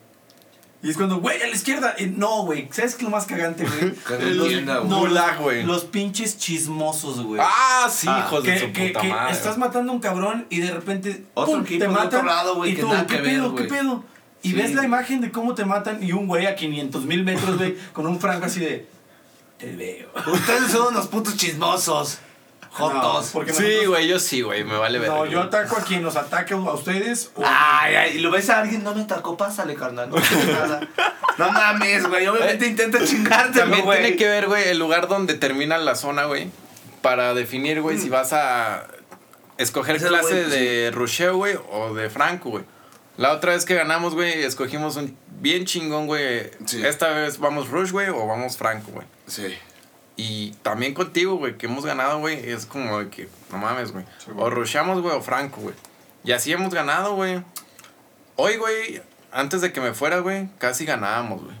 Y 0.81 0.89
es 0.91 0.95
cuando, 0.95 1.19
güey, 1.19 1.41
a 1.41 1.47
la 1.47 1.53
izquierda. 1.53 1.95
Y 1.97 2.05
no, 2.05 2.43
güey, 2.45 2.69
¿sabes 2.71 2.93
qué 2.95 2.99
es 2.99 3.03
lo 3.03 3.09
más 3.09 3.25
cagante, 3.25 3.65
güey? 3.65 3.93
Los- 4.35 4.63
no, 4.85 5.07
güey. 5.41 5.63
Los 5.63 5.83
pinches 5.85 6.37
chismosos, 6.37 7.21
güey. 7.23 7.41
Ah, 7.43 7.89
sí, 7.91 8.07
Ah, 8.09 8.23
hijos 8.25 8.43
que, 8.43 8.51
de 8.51 8.59
su 8.59 8.71
que- 8.71 8.87
puta 8.87 9.01
que 9.01 9.09
madre. 9.09 9.31
estás 9.33 9.57
matando 9.57 9.91
a 9.91 9.95
un 9.95 10.01
cabrón 10.01 10.47
y 10.49 10.59
de 10.61 10.71
repente 10.71 11.25
Otro 11.33 11.55
¡pum! 11.55 11.65
te 11.65 11.79
de 11.79 11.87
matan 11.89 12.05
otro 12.07 12.23
lado, 12.23 12.55
güey, 12.55 12.71
y 12.73 12.75
tú, 12.77 12.87
¿qué 13.07 13.15
ver, 13.15 13.23
pedo? 13.23 13.55
¿Qué 13.55 13.63
pedo? 13.65 14.03
Y 14.41 14.51
Sí. 14.51 14.55
ves 14.55 14.73
la 14.73 14.85
imagen 14.85 15.19
de 15.19 15.31
cómo 15.31 15.53
te 15.53 15.65
matan 15.65 16.01
y 16.01 16.13
un 16.13 16.27
güey 16.27 16.45
a 16.45 16.55
500 16.55 17.03
mil 17.03 17.23
metros, 17.25 17.57
güey, 17.57 17.75
con 17.91 18.07
un 18.07 18.17
franco 18.21 18.45
así 18.45 18.61
de... 18.61 18.87
Te 19.57 19.75
veo. 19.75 20.07
Ustedes 20.31 20.71
son 20.71 20.93
unos 20.93 21.07
putos 21.07 21.35
chismosos. 21.35 22.19
No, 22.77 22.89
Jotos. 22.89 23.29
porque 23.33 23.53
Sí, 23.53 23.85
güey, 23.85 24.07
yo 24.07 24.19
sí, 24.19 24.41
güey, 24.41 24.63
me 24.63 24.77
vale 24.77 24.99
ver. 24.99 25.09
No, 25.09 25.25
yo 25.25 25.41
ataco 25.41 25.77
a 25.77 25.81
quien 25.81 26.01
nos 26.03 26.15
ataque 26.15 26.53
a 26.53 26.57
ustedes. 26.57 27.31
o- 27.35 27.41
Ay, 27.45 27.95
ay, 27.95 28.17
y 28.17 28.19
lo 28.19 28.31
ves 28.31 28.49
a 28.49 28.59
alguien, 28.59 28.83
no 28.83 28.93
me 28.93 29.01
atacó, 29.01 29.35
pásale, 29.35 29.73
carnal. 29.75 30.09
No, 30.09 30.15
pasa 30.15 30.45
nada. 30.45 30.87
no 31.37 31.51
mames, 31.51 32.07
güey. 32.07 32.27
Obviamente 32.27 32.67
intenta 32.67 33.03
chingarte, 33.03 33.59
También 33.59 33.83
güey. 33.85 34.01
tiene 34.01 34.15
que 34.17 34.27
ver, 34.27 34.47
güey, 34.47 34.69
el 34.69 34.77
lugar 34.79 35.07
donde 35.07 35.33
termina 35.33 35.77
la 35.77 35.95
zona, 35.95 36.25
güey. 36.25 36.49
Para 37.01 37.33
definir, 37.33 37.81
güey, 37.81 37.97
si 37.97 38.09
vas 38.09 38.33
a 38.33 38.85
escoger 39.57 39.95
Ese 39.97 40.07
clase 40.07 40.45
güey, 40.45 40.49
de 40.49 40.91
rusheo, 40.91 41.35
güey, 41.37 41.57
o 41.71 41.93
de 41.93 42.09
franco, 42.09 42.49
güey. 42.51 42.63
La 43.17 43.33
otra 43.33 43.53
vez 43.53 43.65
que 43.65 43.75
ganamos, 43.75 44.13
güey, 44.13 44.43
escogimos 44.43 44.95
un 44.95 45.17
bien 45.41 45.65
chingón, 45.65 46.07
güey. 46.07 46.51
Sí. 46.65 46.85
Esta 46.85 47.09
vez 47.09 47.39
vamos 47.39 47.69
rush, 47.69 47.91
güey, 47.91 48.09
o 48.09 48.25
vamos 48.27 48.55
franco, 48.57 48.91
güey. 48.91 49.05
Sí. 49.27 49.57
Y 50.21 50.51
también 50.63 50.93
contigo, 50.93 51.35
güey, 51.37 51.57
que 51.57 51.67
hemos 51.67 51.85
ganado, 51.85 52.19
güey, 52.19 52.49
es 52.49 52.65
como 52.65 52.99
de 52.99 53.09
que, 53.09 53.29
no 53.53 53.57
mames, 53.57 53.93
güey. 53.93 54.03
Sí, 54.17 54.31
o 54.35 54.49
rusheamos, 54.49 55.01
güey, 55.01 55.15
o 55.15 55.21
franco, 55.21 55.61
güey. 55.61 55.75
Y 56.25 56.33
así 56.33 56.51
hemos 56.51 56.73
ganado, 56.73 57.15
güey. 57.15 57.41
Hoy, 58.35 58.57
güey, 58.57 59.01
antes 59.31 59.61
de 59.61 59.71
que 59.71 59.79
me 59.79 59.93
fuera, 59.93 60.19
güey, 60.19 60.49
casi 60.57 60.83
ganábamos, 60.83 61.41
güey. 61.45 61.55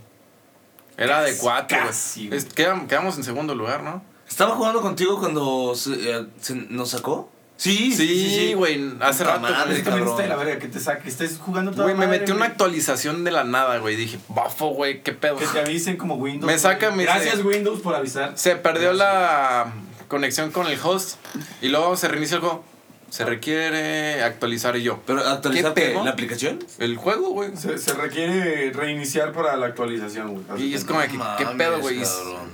Era 0.97 1.21
de 1.21 1.37
cuatro, 1.37 1.77
güey. 1.77 2.43
Quedamos, 2.53 2.87
quedamos 2.89 3.17
en 3.17 3.23
segundo 3.23 3.55
lugar, 3.55 3.81
¿no? 3.81 4.01
Estaba 4.27 4.55
jugando 4.57 4.81
contigo 4.81 5.17
cuando 5.19 5.73
se, 5.73 5.93
eh, 5.93 6.27
se- 6.41 6.55
nos 6.55 6.89
sacó. 6.89 7.31
Sí, 7.59 7.91
Sí, 7.91 8.53
güey, 8.53 8.93
hace 9.01 9.25
Puta 9.25 9.35
rato. 9.35 9.41
madre, 9.53 9.83
cabrón. 9.83 10.07
está 10.07 10.21
de 10.23 10.29
la 10.29 10.37
verga 10.37 10.59
que 10.59 10.69
te 10.69 10.79
saque. 10.79 11.09
Estés 11.09 11.37
jugando 11.37 11.71
toda 11.71 11.83
Güey, 11.83 11.95
me 11.95 12.05
madre, 12.05 12.19
metí 12.21 12.31
una 12.31 12.45
actualización 12.45 13.25
de 13.25 13.31
la 13.31 13.43
nada, 13.43 13.79
güey. 13.79 13.97
Dije, 13.97 14.17
bafo, 14.29 14.67
güey, 14.69 15.03
qué 15.03 15.11
pedo. 15.11 15.35
Que 15.35 15.45
te 15.45 15.59
avisen 15.59 15.97
como 15.97 16.15
Windows. 16.15 16.49
Me 16.49 16.57
saca, 16.57 16.91
me 16.91 17.03
Gracias, 17.03 17.43
Windows, 17.43 17.81
por 17.81 17.95
avisar. 17.95 18.31
Se 18.35 18.55
perdió 18.55 18.93
la 18.93 19.73
conexión 20.07 20.51
con 20.51 20.67
el 20.67 20.79
host 20.81 21.17
y 21.61 21.67
luego 21.67 21.97
se 21.97 22.07
reinicia 22.07 22.35
el 22.35 22.41
juego. 22.41 22.63
Se 23.09 23.25
requiere 23.25 24.23
actualizar 24.23 24.75
y 24.77 24.83
yo. 24.83 24.99
Pero 25.05 25.19
actualizar 25.27 25.73
la 26.03 26.11
aplicación. 26.11 26.59
El 26.77 26.95
juego, 26.97 27.29
güey. 27.31 27.55
Se, 27.57 27.77
se 27.77 27.93
requiere 27.93 28.71
reiniciar 28.71 29.31
para 29.33 29.57
la 29.57 29.67
actualización, 29.67 30.43
güey. 30.45 30.63
Y 30.63 30.73
es 30.73 30.85
como 30.85 30.99
que, 31.01 31.19
¿qué 31.37 31.45
pedo, 31.57 31.79
güey? 31.79 32.01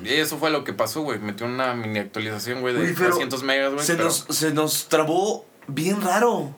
Y 0.04 0.10
eso 0.10 0.38
fue 0.38 0.50
lo 0.50 0.64
que 0.64 0.74
pasó, 0.74 1.02
güey. 1.02 1.20
Metió 1.20 1.46
una 1.46 1.74
mini 1.74 2.00
actualización, 2.00 2.62
güey, 2.62 2.74
de 2.74 2.82
Güey, 2.82 2.94
pero 2.94 3.10
300 3.12 3.44
megas, 3.44 3.74
güey. 3.74 3.86
Se, 3.86 3.94
pero- 3.94 4.06
nos, 4.06 4.26
se 4.30 4.52
nos 4.54 4.88
trabó 4.88 5.46
bien 5.68 6.02
raro. 6.02 6.56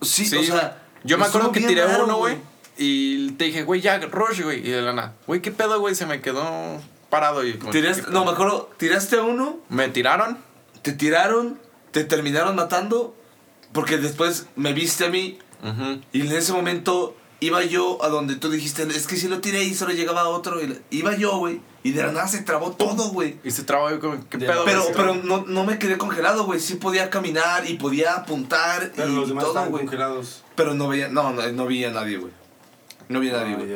Sí, 0.00 0.26
Sí, 0.26 0.36
o 0.36 0.42
sea. 0.42 0.78
Yo 1.04 1.18
me 1.18 1.24
acuerdo 1.24 1.50
que 1.50 1.60
tiré 1.60 1.84
raro, 1.84 2.04
uno, 2.04 2.18
güey. 2.18 2.36
Y 2.78 3.32
te 3.32 3.44
dije, 3.46 3.64
güey, 3.64 3.80
ya, 3.80 3.98
rush, 3.98 4.42
güey. 4.42 4.66
Y 4.66 4.70
de 4.70 4.82
la 4.82 4.92
nada, 4.92 5.14
güey, 5.26 5.42
¿qué 5.42 5.50
pedo, 5.50 5.78
güey? 5.80 5.94
Se 5.94 6.06
me 6.06 6.20
quedó 6.20 6.80
parado. 7.10 7.44
Y 7.46 7.54
como, 7.54 7.72
Tiraste, 7.72 8.04
¿qué 8.04 8.10
no, 8.10 8.24
me 8.24 8.30
acuerdo, 8.30 8.70
tiraste 8.78 9.16
a 9.16 9.22
uno, 9.22 9.58
Me 9.68 9.88
tiraron. 9.88 10.38
te 10.82 10.92
tiraron, 10.92 11.58
te 11.92 12.04
terminaron 12.04 12.56
matando, 12.56 13.14
porque 13.72 13.96
después 13.98 14.46
me 14.56 14.72
viste 14.72 15.04
a 15.06 15.08
mí 15.10 15.38
Ujú. 15.62 16.00
y 16.12 16.22
en 16.22 16.32
ese 16.32 16.52
momento 16.52 17.16
iba 17.40 17.62
yo 17.64 18.02
a 18.04 18.08
donde 18.08 18.36
tú 18.36 18.50
dijiste, 18.50 18.82
es 18.84 19.06
que 19.06 19.16
si 19.16 19.28
lo 19.28 19.40
tiré 19.40 19.64
y 19.64 19.74
solo 19.74 19.92
llegaba 19.92 20.28
otro, 20.28 20.60
y 20.60 20.66
le- 20.68 20.82
iba 20.90 21.16
yo, 21.16 21.38
güey, 21.38 21.60
y 21.82 21.90
de 21.90 22.02
la 22.02 22.12
nada 22.12 22.28
se 22.28 22.42
trabó 22.42 22.70
todo, 22.72 23.08
güey. 23.10 23.38
Y 23.42 23.50
se 23.50 23.64
trabó, 23.64 23.84
güey, 23.88 23.98
como, 23.98 24.28
¿qué 24.28 24.38
De- 24.38 24.46
pedo? 24.46 24.64
Pero, 24.64 24.84
pero 24.94 25.14
no, 25.16 25.44
no 25.46 25.64
me 25.64 25.78
quedé 25.80 25.98
congelado, 25.98 26.44
güey. 26.44 26.60
Sí 26.60 26.76
podía 26.76 27.10
caminar 27.10 27.68
y 27.68 27.74
podía 27.74 28.14
apuntar 28.14 28.92
Pero 28.94 29.08
y 29.08 29.14
los 29.16 29.28
demás 29.28 29.44
todo, 29.44 29.64
güey. 29.66 29.84
congelados. 29.84 30.44
Pero 30.54 30.74
no 30.74 30.86
veía, 30.86 31.08
no, 31.08 31.32
no, 31.32 31.42
no 31.50 31.66
vi 31.66 31.84
a 31.84 31.90
nadie, 31.90 32.18
güey. 32.18 32.32
No 33.08 33.18
vi 33.18 33.30
a 33.30 33.32
nadie, 33.32 33.54
Ah, 33.54 33.58
güey. 33.58 33.70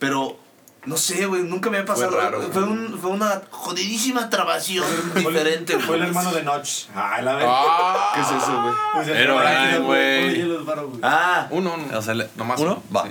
Pero, 0.00 0.36
no 0.84 0.96
sé, 0.96 1.26
güey, 1.26 1.42
nunca 1.44 1.70
me 1.70 1.78
había 1.78 1.86
pasado. 1.86 2.16
raro, 2.16 2.38
güey. 2.38 2.50
fue, 2.52 2.62
un, 2.64 2.98
fue 3.00 3.10
una 3.10 3.42
jodidísima 3.50 4.28
trabación 4.30 4.84
diferente, 5.14 5.74
güey. 5.74 5.86
Fue 5.86 5.96
el 5.96 6.02
hermano 6.02 6.32
de 6.32 6.42
Notch. 6.42 6.86
Ay, 6.94 7.24
la 7.24 7.34
verga. 7.34 7.50
Ah, 7.54 8.10
¿Qué 8.14 8.20
es 8.20 8.26
eso, 8.42 8.62
güey? 8.62 8.74
Pues 8.94 9.08
Pero, 9.08 9.38
de- 9.40 9.78
güey. 9.78 10.28
Oye, 10.28 10.42
los 10.44 10.66
varos, 10.66 10.88
güey. 10.90 11.00
Ah, 11.04 11.46
Uno, 11.50 11.74
uno. 11.74 11.98
O 11.98 12.02
sea, 12.02 12.14
le- 12.14 12.28
Nomás 12.36 12.60
¿Uno? 12.60 12.82
Va. 12.94 13.04
Sí. 13.04 13.10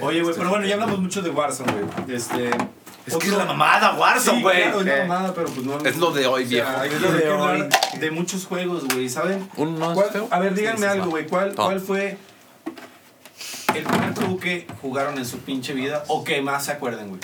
Oye, 0.00 0.22
güey, 0.22 0.34
pero 0.36 0.48
bueno, 0.50 0.66
ya 0.66 0.74
hablamos 0.74 0.98
mucho 0.98 1.22
de 1.22 1.30
Warzone, 1.30 1.72
güey. 1.72 2.16
Este. 2.16 2.50
es 3.06 3.16
que 3.16 3.26
es 3.28 3.32
la 3.36 3.44
mamada, 3.44 3.94
Warzone, 3.94 4.38
Sí, 4.38 4.42
güey. 4.42 4.62
claro, 4.62 4.80
es 4.80 4.86
la 4.86 4.96
Eh, 4.96 5.06
mamada, 5.06 5.34
pero 5.34 5.46
pues 5.48 5.64
no. 5.64 5.78
es 5.78 5.96
lo 5.98 6.10
de 6.10 6.26
hoy, 6.26 6.44
o 6.44 6.48
sea, 6.48 6.82
viejo. 6.82 6.96
Es 6.96 7.00
lo 7.00 7.12
de 7.12 7.30
hablar 7.32 7.54
hoy. 7.56 7.98
de 8.00 8.10
muchos 8.10 8.44
juegos, 8.46 8.84
güey, 8.92 9.08
¿saben? 9.08 9.48
¿Uno 9.56 9.78
no 9.78 9.92
es 9.92 9.94
¿Cuál- 9.98 10.10
feo? 10.10 10.28
A 10.32 10.40
ver, 10.40 10.54
díganme 10.54 10.86
algo, 10.86 11.10
güey. 11.10 11.26
¿Cuál, 11.28 11.50
No. 11.54 11.64
¿Cuál 11.66 11.80
fue 11.80 12.18
el 13.78 13.84
primer 13.84 14.14
juego 14.14 14.38
que 14.38 14.66
jugaron 14.82 15.18
en 15.18 15.26
su 15.26 15.38
pinche 15.38 15.72
vida 15.74 16.04
o 16.08 16.24
que 16.24 16.40
más 16.42 16.64
se 16.66 16.72
acuerden, 16.72 17.08
güey? 17.08 17.20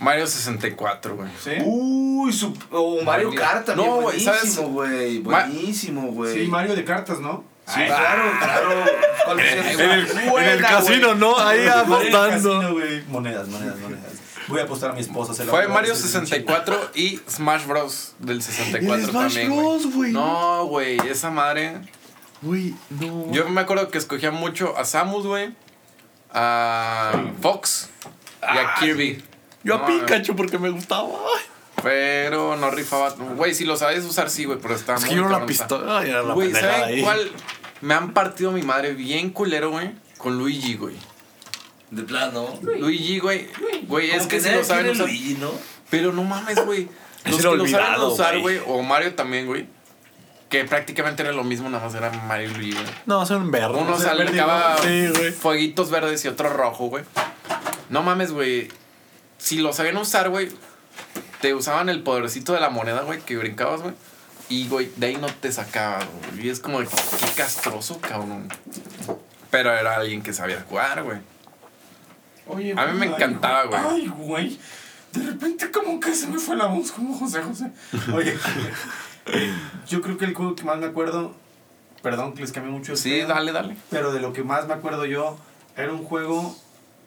Mario 0.00 0.26
64, 0.26 1.14
güey. 1.16 1.28
¿Sí? 1.42 1.50
Uy, 1.62 2.32
su, 2.32 2.56
o 2.70 3.02
Mario 3.02 3.34
Kart 3.34 3.66
también. 3.66 3.88
No, 3.88 4.00
güey, 4.00 4.18
¿sabes? 4.18 4.56
buenísimo, 4.56 4.68
güey. 4.68 5.18
Buenísimo, 5.18 6.02
güey. 6.12 6.34
Sí, 6.34 6.48
Mario 6.48 6.74
de 6.74 6.84
cartas, 6.84 7.20
¿no? 7.20 7.44
Sí, 7.66 7.80
claro, 7.86 8.32
claro. 8.38 8.84
¿Cuál 9.26 9.40
es 9.40 9.52
esa? 9.52 9.84
En 9.84 9.90
el, 9.90 10.10
en 10.10 10.44
el 10.48 10.60
casino. 10.62 11.14
¿no? 11.14 11.38
Ahí 11.38 11.58
Mario 11.66 11.72
apostando. 11.74 12.54
casino, 12.58 12.72
güey. 12.72 13.02
Monedas, 13.08 13.48
monedas, 13.48 13.78
monedas. 13.78 14.04
Voy 14.48 14.58
a 14.58 14.64
apostar 14.64 14.90
a 14.90 14.94
mi 14.94 15.00
esposa. 15.00 15.34
Se 15.34 15.44
la 15.44 15.50
Fue 15.50 15.60
voy 15.60 15.70
a 15.70 15.74
Mario 15.74 15.92
dar, 15.92 16.02
64 16.02 16.90
y 16.94 17.20
Smash 17.28 17.66
Bros. 17.66 18.14
del 18.18 18.42
64 18.42 18.94
El 19.04 19.06
Smash 19.06 19.34
también, 19.34 19.56
Bros, 19.56 19.94
güey. 19.94 20.12
No, 20.12 20.64
güey, 20.66 20.96
esa 21.08 21.30
madre. 21.30 21.80
Güey, 22.42 22.74
no. 22.90 23.30
Yo 23.32 23.48
me 23.48 23.60
acuerdo 23.60 23.88
que 23.88 23.98
escogía 23.98 24.30
mucho 24.30 24.76
a 24.78 24.84
Samus, 24.84 25.26
güey. 25.26 25.54
A 26.32 27.12
Fox 27.42 27.90
y 28.42 28.58
a 28.58 28.74
Kirby. 28.78 29.22
Yo 29.64 29.74
a 29.76 29.86
Pikachu 29.86 30.36
porque 30.36 30.58
me 30.58 30.70
gustaba. 30.70 31.08
Pero 31.82 32.56
no 32.56 32.70
rifaba. 32.70 33.10
Güey, 33.10 33.54
si 33.54 33.64
lo 33.64 33.76
sabes 33.76 34.04
usar, 34.04 34.30
sí, 34.30 34.44
güey, 34.44 34.58
pero 34.60 34.74
está 34.74 34.94
Es 34.94 35.04
que 35.04 35.10
muy 35.10 35.16
yo 35.16 35.22
no 35.22 35.30
la 35.30 35.46
pistola. 35.46 35.98
Ay, 35.98 36.10
era 36.10 36.22
la 36.22 36.34
Güey, 36.34 36.52
¿saben 36.52 36.82
ahí. 36.82 37.02
cuál? 37.02 37.30
Me 37.80 37.94
han 37.94 38.12
partido 38.12 38.52
mi 38.52 38.62
madre 38.62 38.92
bien 38.94 39.30
culero, 39.30 39.70
güey. 39.70 39.90
Con 40.18 40.38
Luigi, 40.38 40.74
güey. 40.74 40.94
De 41.90 42.02
plano. 42.02 42.58
Luigi, 42.62 43.18
güey. 43.18 43.48
Güey, 43.88 44.10
es 44.10 44.26
que 44.26 44.40
si 44.40 44.50
lo 44.50 44.62
saben 44.62 44.90
usar. 44.90 45.06
Luigi, 45.06 45.34
¿no? 45.34 45.50
Pero 45.88 46.12
no 46.12 46.22
mames, 46.24 46.64
güey. 46.64 46.88
Es 47.24 47.32
Los 47.32 47.52
que 47.52 47.58
lo 47.58 47.66
saben 47.66 48.00
usar, 48.00 48.38
güey. 48.38 48.60
O 48.66 48.82
Mario 48.82 49.14
también, 49.14 49.46
güey. 49.46 49.66
Que 50.50 50.64
prácticamente 50.64 51.22
era 51.22 51.32
lo 51.32 51.44
mismo, 51.44 51.70
nada 51.70 51.84
más 51.84 51.94
era 51.94 52.10
Mario 52.10 52.50
y 52.50 52.54
Luigi, 52.54 52.72
güey. 52.72 52.84
No, 53.06 53.24
son 53.24 53.50
verdes. 53.50 53.80
Uno 53.80 53.96
verde, 53.96 54.26
sacaba 54.30 54.76
Sí, 54.82 55.06
güey. 55.16 55.30
fueguitos 55.30 55.90
verdes 55.90 56.24
y 56.24 56.28
otro 56.28 56.48
rojo, 56.50 56.86
güey. 56.88 57.04
No 57.88 58.02
mames, 58.02 58.32
güey. 58.32 58.68
Si 59.38 59.58
lo 59.58 59.72
sabían 59.72 59.96
usar, 59.96 60.28
güey, 60.28 60.50
te 61.40 61.54
usaban 61.54 61.88
el 61.88 62.02
podercito 62.02 62.52
de 62.52 62.60
la 62.60 62.68
moneda, 62.68 63.02
güey, 63.02 63.20
que 63.20 63.36
brincabas, 63.36 63.80
güey. 63.80 63.94
Y, 64.48 64.66
güey, 64.68 64.90
de 64.96 65.06
ahí 65.06 65.16
no 65.16 65.28
te 65.28 65.52
sacaba, 65.52 66.00
güey. 66.32 66.46
Y 66.46 66.50
es 66.50 66.58
como, 66.58 66.80
qué 66.80 66.86
castroso, 67.36 68.00
cabrón. 68.00 68.48
Pero 69.52 69.72
era 69.72 69.96
alguien 69.96 70.20
que 70.22 70.32
sabía 70.32 70.64
jugar, 70.68 71.02
güey. 71.04 71.18
Oye, 72.48 72.74
A 72.76 72.86
mí 72.86 72.98
me 72.98 73.06
encantaba, 73.06 73.64
güey. 73.66 73.80
Ay, 73.88 74.08
güey. 74.08 74.58
De 75.12 75.22
repente 75.22 75.70
como 75.70 76.00
que 76.00 76.12
se 76.14 76.26
me 76.26 76.38
fue 76.38 76.56
la 76.56 76.66
voz 76.66 76.90
como 76.92 77.16
José 77.16 77.40
José. 77.42 77.70
Oye, 78.12 78.36
yo 79.88 80.00
creo 80.00 80.16
que 80.18 80.24
el 80.24 80.34
juego 80.34 80.54
que 80.54 80.64
más 80.64 80.78
me 80.78 80.86
acuerdo, 80.86 81.32
perdón 82.02 82.34
que 82.34 82.42
les 82.42 82.52
cambié 82.52 82.72
mucho 82.72 82.92
el 82.92 82.98
Sí, 82.98 83.10
pedo, 83.10 83.28
dale, 83.28 83.52
dale. 83.52 83.76
pero 83.90 84.12
de 84.12 84.20
lo 84.20 84.32
que 84.32 84.42
más 84.42 84.66
me 84.66 84.74
acuerdo 84.74 85.04
yo, 85.06 85.36
era 85.76 85.92
un 85.92 86.04
juego 86.04 86.54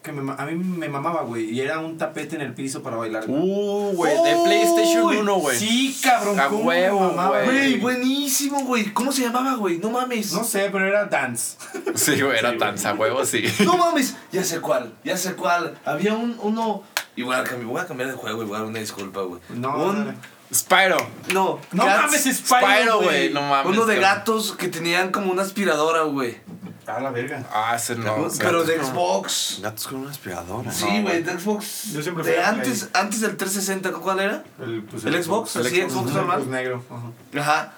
que 0.02 0.12
me 0.12 0.34
a 0.38 0.46
mí 0.48 0.56
me 0.56 0.90
mamaba, 0.90 1.22
güey, 1.22 1.50
y 1.52 1.62
era 1.62 1.80
un 1.80 1.98
tapete 1.98 2.36
en 2.36 2.42
el 2.42 2.54
piso 2.54 2.84
para 2.84 2.98
bailar. 2.98 3.26
güey. 3.26 3.42
Uh, 3.42 3.94
güey, 3.96 4.14
de 4.22 4.36
PlayStation 4.44 5.06
1, 5.18 5.36
güey. 5.36 5.58
Sí, 5.58 5.98
cabrón, 6.04 6.38
A 6.38 6.48
cómo 6.48 6.60
me 6.60 6.68
huevo, 6.68 7.00
mamaba, 7.00 7.42
güey. 7.44 7.46
Güey, 7.46 7.80
buenísimo, 7.80 8.60
güey. 8.66 8.92
¿Cómo 8.94 9.14
se 9.14 9.22
llamaba, 9.22 9.56
güey? 9.56 9.78
No 9.78 9.92
mames. 9.92 10.34
No 10.34 10.44
sé, 10.44 10.68
pero 10.74 10.86
era 10.86 11.06
dance. 11.06 11.56
Sí, 11.96 12.20
güey, 12.22 12.38
era 12.38 12.52
Sí, 12.52 12.58
güey. 12.58 12.86
a 12.86 12.94
huevo, 12.96 13.26
sí. 13.26 13.44
No 13.64 13.78
mames. 13.78 14.18
Ya 14.34 14.44
sé 14.44 14.60
cuál, 14.60 14.92
ya 15.06 15.16
sé 15.16 15.36
cuál. 15.36 15.78
Había 15.86 16.14
un, 16.16 16.36
uno... 16.42 16.84
Y 17.16 17.22
voy 17.22 17.36
a 17.38 17.44
cambiar, 17.46 17.68
voy 17.68 17.80
a 17.80 17.86
cambiar 17.86 18.10
de 18.10 18.16
juego, 18.18 18.44
igual, 18.44 18.64
una 18.64 18.80
disculpa, 18.80 19.22
güey. 19.22 19.40
No, 19.56 19.78
Un- 19.86 20.06
dale. 20.06 20.18
Spyro. 20.54 20.98
No, 21.34 21.60
No 21.72 21.84
Cats- 21.86 22.02
mames, 22.04 22.26
es 22.28 22.38
Spyro, 22.38 22.68
Spyro, 22.68 23.02
güey, 23.02 23.34
no 23.34 23.42
mames. 23.42 23.66
Uno 23.72 23.86
de 23.86 23.96
cabrón. 24.00 24.18
gatos 24.20 24.52
que 24.54 24.68
tenían 24.68 25.12
como 25.12 25.32
una 25.32 25.42
aspiradora, 25.42 26.04
güey. 26.04 26.38
A 26.86 27.00
la 27.00 27.12
verga. 27.12 27.46
Ah, 27.54 27.74
ese 27.78 27.96
no. 27.96 28.28
Pero 28.40 28.64
de 28.66 28.84
Xbox. 28.84 29.60
Gatos 29.62 29.88
con 29.88 30.02
una 30.02 30.12
aspiradora. 30.12 30.70
Sí, 30.72 30.86
No, 30.86 31.02
güey, 31.04 31.24
de 31.24 31.40
Xbox. 31.40 31.94
Yo 31.94 32.02
siempre 32.02 32.24
fui 32.26 32.34
de 32.34 32.44
antes, 32.44 32.90
antes 32.94 33.22
del 33.22 33.38
360, 33.38 33.92
¿cuál 34.02 34.20
era? 34.20 34.44
El, 34.60 34.84
pues, 34.84 35.06
¿El 35.06 35.24
Xbox? 35.24 35.56
¿Así, 35.56 35.82
Xbox 35.82 36.10
el 36.10 36.14
normal? 36.16 36.40
Xbox 36.42 36.52
negro. 36.52 36.84
ajá. 36.90 37.40
Ajá. 37.42 37.74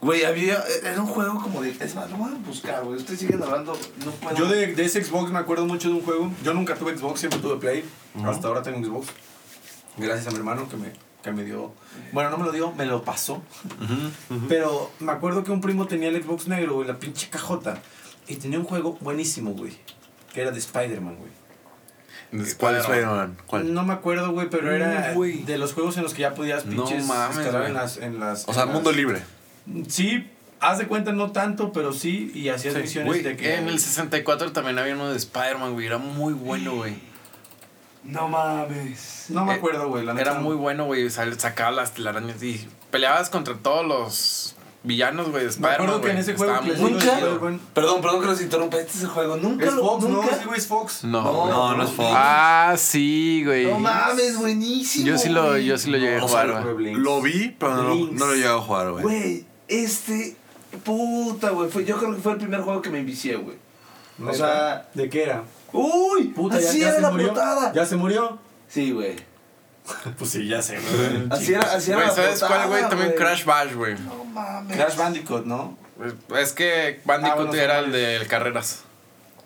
Güey, 0.00 0.24
había. 0.24 0.62
Era 0.84 1.00
un 1.00 1.06
juego 1.08 1.40
como 1.40 1.60
de. 1.62 1.70
Es 1.78 1.94
más, 1.94 2.10
lo 2.10 2.16
voy 2.18 2.32
a 2.32 2.46
buscar, 2.46 2.82
güey. 2.84 2.98
Ustedes 2.98 3.20
siguen 3.20 3.42
hablando. 3.42 3.78
No 4.04 4.10
puedo. 4.12 4.36
Yo 4.36 4.46
de, 4.46 4.74
de 4.74 4.84
ese 4.84 5.02
Xbox 5.04 5.30
me 5.30 5.38
acuerdo 5.38 5.64
mucho 5.66 5.88
de 5.88 5.94
un 5.94 6.02
juego. 6.02 6.30
Yo 6.42 6.52
nunca 6.54 6.74
tuve 6.74 6.96
Xbox, 6.96 7.20
siempre 7.20 7.38
tuve 7.40 7.56
Play. 7.58 7.84
Hasta 8.24 8.48
ahora 8.48 8.62
tengo 8.62 8.84
Xbox. 8.84 9.08
Gracias 9.96 10.26
a 10.28 10.30
mi 10.30 10.36
hermano 10.36 10.68
que 10.68 10.76
me, 10.76 10.92
que 11.22 11.32
me 11.32 11.44
dio. 11.44 11.72
Bueno, 12.12 12.30
no 12.30 12.38
me 12.38 12.44
lo 12.44 12.52
dio, 12.52 12.72
me 12.72 12.86
lo 12.86 13.02
pasó. 13.04 13.42
Pero 14.48 14.90
me 15.00 15.12
acuerdo 15.12 15.44
que 15.44 15.50
un 15.50 15.60
primo 15.60 15.86
tenía 15.86 16.08
el 16.08 16.22
Xbox 16.22 16.48
negro, 16.48 16.74
güey, 16.74 16.88
la 16.88 16.98
pinche 16.98 17.28
cajota. 17.28 17.78
Y 18.26 18.36
tenía 18.36 18.58
un 18.58 18.64
juego 18.64 18.98
buenísimo, 19.00 19.52
güey. 19.52 19.72
Que 20.32 20.42
era 20.42 20.50
de 20.50 20.58
Spider-Man, 20.58 21.16
güey. 21.16 21.30
¿Cuál 22.58 22.74
es 22.76 22.82
Spider-Man? 22.82 23.38
¿Cuál? 23.46 23.72
No 23.72 23.84
me 23.84 23.94
acuerdo, 23.94 24.32
güey, 24.32 24.50
pero 24.50 24.70
era 24.74 25.14
Mm, 25.16 25.44
de 25.46 25.56
los 25.58 25.72
juegos 25.72 25.96
en 25.96 26.02
los 26.02 26.12
que 26.12 26.22
ya 26.22 26.34
podías 26.34 26.66
No 26.66 26.84
pinches 26.84 27.06
mames, 27.06 27.38
escalar 27.38 27.66
en 27.66 27.74
las, 27.74 27.96
en 27.96 28.20
las. 28.20 28.46
O 28.46 28.52
sea, 28.52 28.64
en 28.64 28.72
mundo 28.72 28.90
las- 28.90 28.96
libre. 28.98 29.22
Sí, 29.88 30.30
haz 30.60 30.78
de 30.78 30.86
cuenta 30.86 31.12
no 31.12 31.32
tanto, 31.32 31.72
pero 31.72 31.94
sí, 31.94 32.30
y 32.34 32.50
hacías 32.50 32.74
misiones 32.74 33.08
Güey, 33.08 33.22
de 33.22 33.36
que. 33.36 33.54
en 33.54 33.68
el 33.68 33.78
64 33.80 34.52
también 34.52 34.78
había 34.78 34.94
uno 34.94 35.08
de 35.10 35.16
Spider-Man, 35.16 35.72
güey. 35.72 35.86
Era 35.86 35.96
muy 35.96 36.34
bueno, 36.34 36.76
güey. 36.76 36.96
No 38.08 38.26
mames. 38.28 39.26
No 39.28 39.44
me 39.44 39.52
Eh, 39.52 39.56
acuerdo, 39.56 39.88
güey. 39.88 40.08
Era 40.18 40.34
muy 40.34 40.56
bueno, 40.56 40.86
güey. 40.86 41.08
Sacaba 41.10 41.70
las 41.70 41.92
telarañas 41.92 42.42
y 42.42 42.66
peleabas 42.90 43.28
contra 43.28 43.54
todos 43.54 43.86
los 43.86 44.54
villanos, 44.82 45.28
güey, 45.28 45.40
de 45.42 45.46
Me 45.46 45.50
Spider-Man. 45.50 45.74
acuerdo 45.74 46.00
que 46.00 46.06
en 46.08 46.12
güey. 46.16 46.22
ese 46.22 46.34
juego 46.36 46.60
Nunca- 46.62 47.58
Perdón, 47.74 48.00
perdón 48.00 48.20
que 48.22 48.26
los 48.26 48.40
interrumpa. 48.40 48.78
Este 48.78 48.92
es 48.96 49.02
el 49.04 49.08
juego. 49.10 49.36
Nunca 49.36 49.66
Es 49.66 49.74
lo. 49.74 49.82
Fox, 49.82 50.04
nunca. 50.04 50.26
no, 50.26 50.32
ese 50.32 50.44
güey 50.46 50.58
es 50.58 50.66
Fox. 50.66 51.04
No, 51.04 51.22
No, 51.22 51.46
No, 51.48 51.76
no 51.76 51.82
es 51.84 51.90
Fox. 51.90 52.08
Ah, 52.14 52.74
sí, 52.78 53.42
güey. 53.44 53.66
No 53.66 53.78
mames, 53.78 54.38
buenísimo. 54.38 55.06
Yo 55.06 55.18
sí 55.18 55.28
lo, 55.28 55.58
yo 55.58 55.76
sí 55.76 55.90
lo 55.90 55.98
llegué 55.98 56.16
a 56.16 56.20
jugar, 56.22 56.64
güey. 56.74 56.94
Lo 56.94 57.20
vi, 57.20 57.54
pero 57.58 57.76
no, 57.76 57.94
lo 57.94 58.32
he 58.32 58.36
llegado 58.38 58.58
a 58.58 58.62
jugar, 58.62 58.90
güey. 58.92 59.02
Güey, 59.04 59.46
este. 59.68 60.34
Puta, 60.82 61.50
güey. 61.50 61.68
Fue, 61.70 61.84
yo 61.84 61.98
creo 61.98 62.14
que 62.14 62.20
fue 62.22 62.32
el 62.32 62.38
primer 62.38 62.60
juego 62.62 62.80
que 62.80 62.88
me 62.90 63.00
envicié, 63.00 63.36
güey. 63.36 63.56
O 64.26 64.32
sea. 64.32 64.88
¿De 64.94 65.10
qué 65.10 65.24
era? 65.24 65.42
¡Uy! 65.72 66.24
Puta, 66.28 66.58
ya, 66.60 66.68
así 66.68 66.78
ya 66.80 66.86
era 66.88 66.96
se 66.96 67.02
la 67.02 67.10
murió. 67.10 67.26
portada. 67.28 67.72
¿Ya 67.72 67.84
se 67.86 67.96
murió? 67.96 68.38
Sí, 68.68 68.92
güey. 68.92 69.16
Pues 70.18 70.30
sí, 70.30 70.46
ya 70.46 70.60
sé, 70.62 70.78
güey. 70.78 71.26
Así 71.30 71.54
era, 71.54 71.62
así 71.72 71.90
era 71.90 71.96
Güey, 72.00 72.08
la 72.08 72.14
¿sabes 72.14 72.40
portada, 72.40 72.66
cuál, 72.66 72.68
güey? 72.80 72.90
También 72.90 73.14
Crash 73.16 73.44
Bash, 73.44 73.72
güey. 73.74 73.94
No 73.98 74.24
mames. 74.24 74.76
Crash 74.76 74.96
Bandicoot, 74.96 75.46
¿no? 75.46 75.78
Es 76.36 76.52
que 76.52 77.00
Bandicoot 77.04 77.38
Ah, 77.40 77.44
bueno, 77.46 77.54
era 77.62 77.78
el 77.80 77.90
de 77.92 78.26
carreras. 78.28 78.80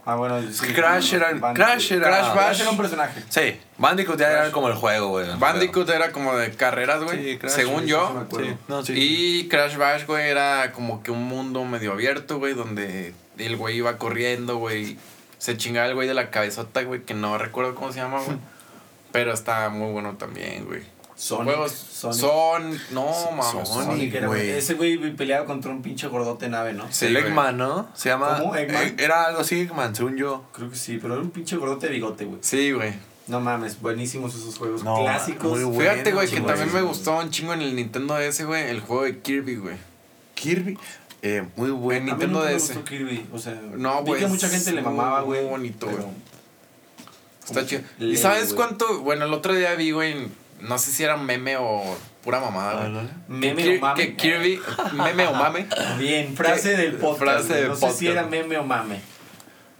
Ah, 0.05 0.17
bueno, 0.17 0.43
sí. 0.51 0.67
Crash 0.73 1.15
era- 1.15 1.29
Bandicoot. 1.29 1.55
Crash 1.55 1.93
era- 1.93 2.09
Crash 2.09 2.27
Bash. 2.27 2.35
Crash 2.35 2.61
era 2.63 2.71
un 2.71 2.77
personaje. 2.77 3.23
Sí, 3.29 3.61
Bandicoot 3.79 4.19
ya 4.19 4.31
era 4.33 4.51
como 4.51 4.67
el 4.69 4.75
juego, 4.75 5.09
güey. 5.11 5.27
Bandicoot 5.39 5.89
era 5.91 6.11
como 6.11 6.35
de 6.37 6.51
carreras, 6.51 7.05
güey. 7.05 7.23
Sí, 7.25 7.39
Crash, 7.39 7.53
según 7.53 7.83
sí, 7.85 7.91
yo. 7.91 8.09
sí 8.09 8.15
me 8.15 8.21
acuerdo. 8.23 8.47
Sí, 8.49 8.57
no, 8.67 8.85
sí. 8.85 8.93
Y 8.97 9.49
Crash 9.49 9.77
Bash, 9.77 10.07
güey, 10.07 10.29
era 10.29 10.73
como 10.73 11.05
que 11.05 11.13
un 11.13 11.23
mundo 11.23 11.65
medio 11.65 11.93
abierto, 11.93 12.39
güey, 12.41 12.55
donde 12.55 13.15
el 13.39 13.57
güey 13.57 13.77
iba 13.77 13.97
corriendo, 13.97 14.57
güey. 14.57 14.99
Se 15.42 15.57
chingaba 15.57 15.88
el 15.88 15.94
güey 15.96 16.07
de 16.07 16.14
la 16.14 16.31
cabezota, 16.31 16.83
güey, 16.85 17.02
que 17.02 17.14
no 17.14 17.37
recuerdo 17.37 17.74
cómo 17.74 17.90
se 17.92 17.98
llama, 17.98 18.20
güey. 18.22 18.37
Pero 19.11 19.33
está 19.33 19.68
muy 19.70 19.90
bueno 19.90 20.14
también, 20.16 20.64
güey. 20.66 20.83
Sonic. 21.16 21.46
Juegos 21.46 21.72
Sonic. 21.72 22.20
son. 22.20 22.81
No, 22.92 23.11
mames. 23.33 23.68
Sonic. 23.68 23.87
Sonic 23.87 24.14
era, 24.14 24.26
güey. 24.28 24.50
Ese 24.50 24.74
güey 24.74 25.16
peleaba 25.16 25.44
contra 25.44 25.72
un 25.72 25.83
pinche 25.83 26.07
gordote 26.07 26.48
nave, 26.48 26.74
¿no? 26.74 26.87
Sí, 26.92 27.07
el. 27.07 27.16
Eggman, 27.16 27.57
¿no? 27.59 27.88
Se 27.92 28.09
llama. 28.11 28.38
¿Cómo? 28.38 28.55
¿Eggman? 28.55 28.83
Eh, 28.85 28.94
Era 28.98 29.24
algo 29.24 29.40
así, 29.40 29.62
Eggman, 29.62 29.96
según 29.96 30.16
yo. 30.16 30.44
Creo 30.52 30.70
que 30.70 30.76
sí, 30.76 31.00
pero 31.02 31.14
era 31.14 31.22
un 31.24 31.31
pinche 31.33 31.57
gordote 31.57 31.88
de 31.88 31.94
bigote, 31.94 32.24
güey. 32.24 32.38
Sí, 32.40 32.70
güey. 32.70 32.92
No 33.26 33.40
mames, 33.40 33.81
buenísimos 33.81 34.33
esos 34.37 34.57
juegos 34.57 34.85
No, 34.85 35.00
clásicos. 35.02 35.59
muy 35.61 35.81
Fíjate, 35.83 36.12
güey, 36.12 36.28
que 36.28 36.35
Bueno, 36.38 36.46
también 36.46 36.70
güey. 36.70 36.83
me 36.85 36.88
gustó 36.88 37.18
un 37.18 37.31
chingo 37.31 37.52
en 37.52 37.62
el 37.62 37.74
Nintendo 37.74 38.14
DS, 38.14 38.44
güey, 38.46 38.70
el 38.70 38.81
juego 38.81 39.02
de 39.02 39.18
Kirby, 39.18 39.57
güey. 39.57 39.76
Kirby. 40.37 40.78
Eh, 41.23 41.45
muy 41.57 41.69
En 41.71 41.81
bueno. 41.81 42.01
A 42.01 42.05
mí 42.05 42.11
Nintendo 42.11 42.39
nunca 42.41 42.51
me 42.51 42.55
DS. 42.57 42.67
gustó 42.75 42.85
Kirby, 42.85 43.27
o 43.33 43.39
sea, 43.39 43.61
No, 43.77 44.03
güey, 44.03 44.21
que 44.21 44.27
mucha 44.27 44.49
gente 44.49 44.73
le 44.73 44.83
mamaba, 44.83 45.21
muy 45.25 45.39
güey. 45.39 45.49
bonito, 45.49 45.87
pero- 45.87 46.03
güey. 46.03 46.15
Está 47.47 47.67
chido. 47.67 47.83
¿Y 47.99 48.17
sabes 48.17 48.55
cuánto? 48.55 49.01
Bueno, 49.01 49.25
el 49.25 49.33
otro 49.33 49.55
día 49.55 49.75
vi, 49.75 49.91
güey, 49.91 50.15
no 50.61 50.79
sé 50.79 50.91
si 50.93 51.03
era 51.03 51.17
meme 51.17 51.57
o 51.57 51.83
pura 52.23 52.41
mamada, 52.41 52.89
güey. 52.89 53.09
Meme 53.29 53.63
que, 53.63 53.79
o 53.79 53.81
mame. 53.81 54.01
que 54.01 54.17
Kirby, 54.17 54.61
meme 54.95 55.27
o 55.27 55.33
mame. 55.33 55.67
Bien, 55.99 56.37
frase 56.37 56.77
del 56.77 56.95
podcast. 56.95 57.19
Frase 57.47 57.55
del 57.55 57.69
no 57.69 57.77
sé 57.77 57.91
si 57.93 58.07
era 58.09 58.25
meme 58.25 58.57
o 58.59 58.65
mame. 58.65 59.01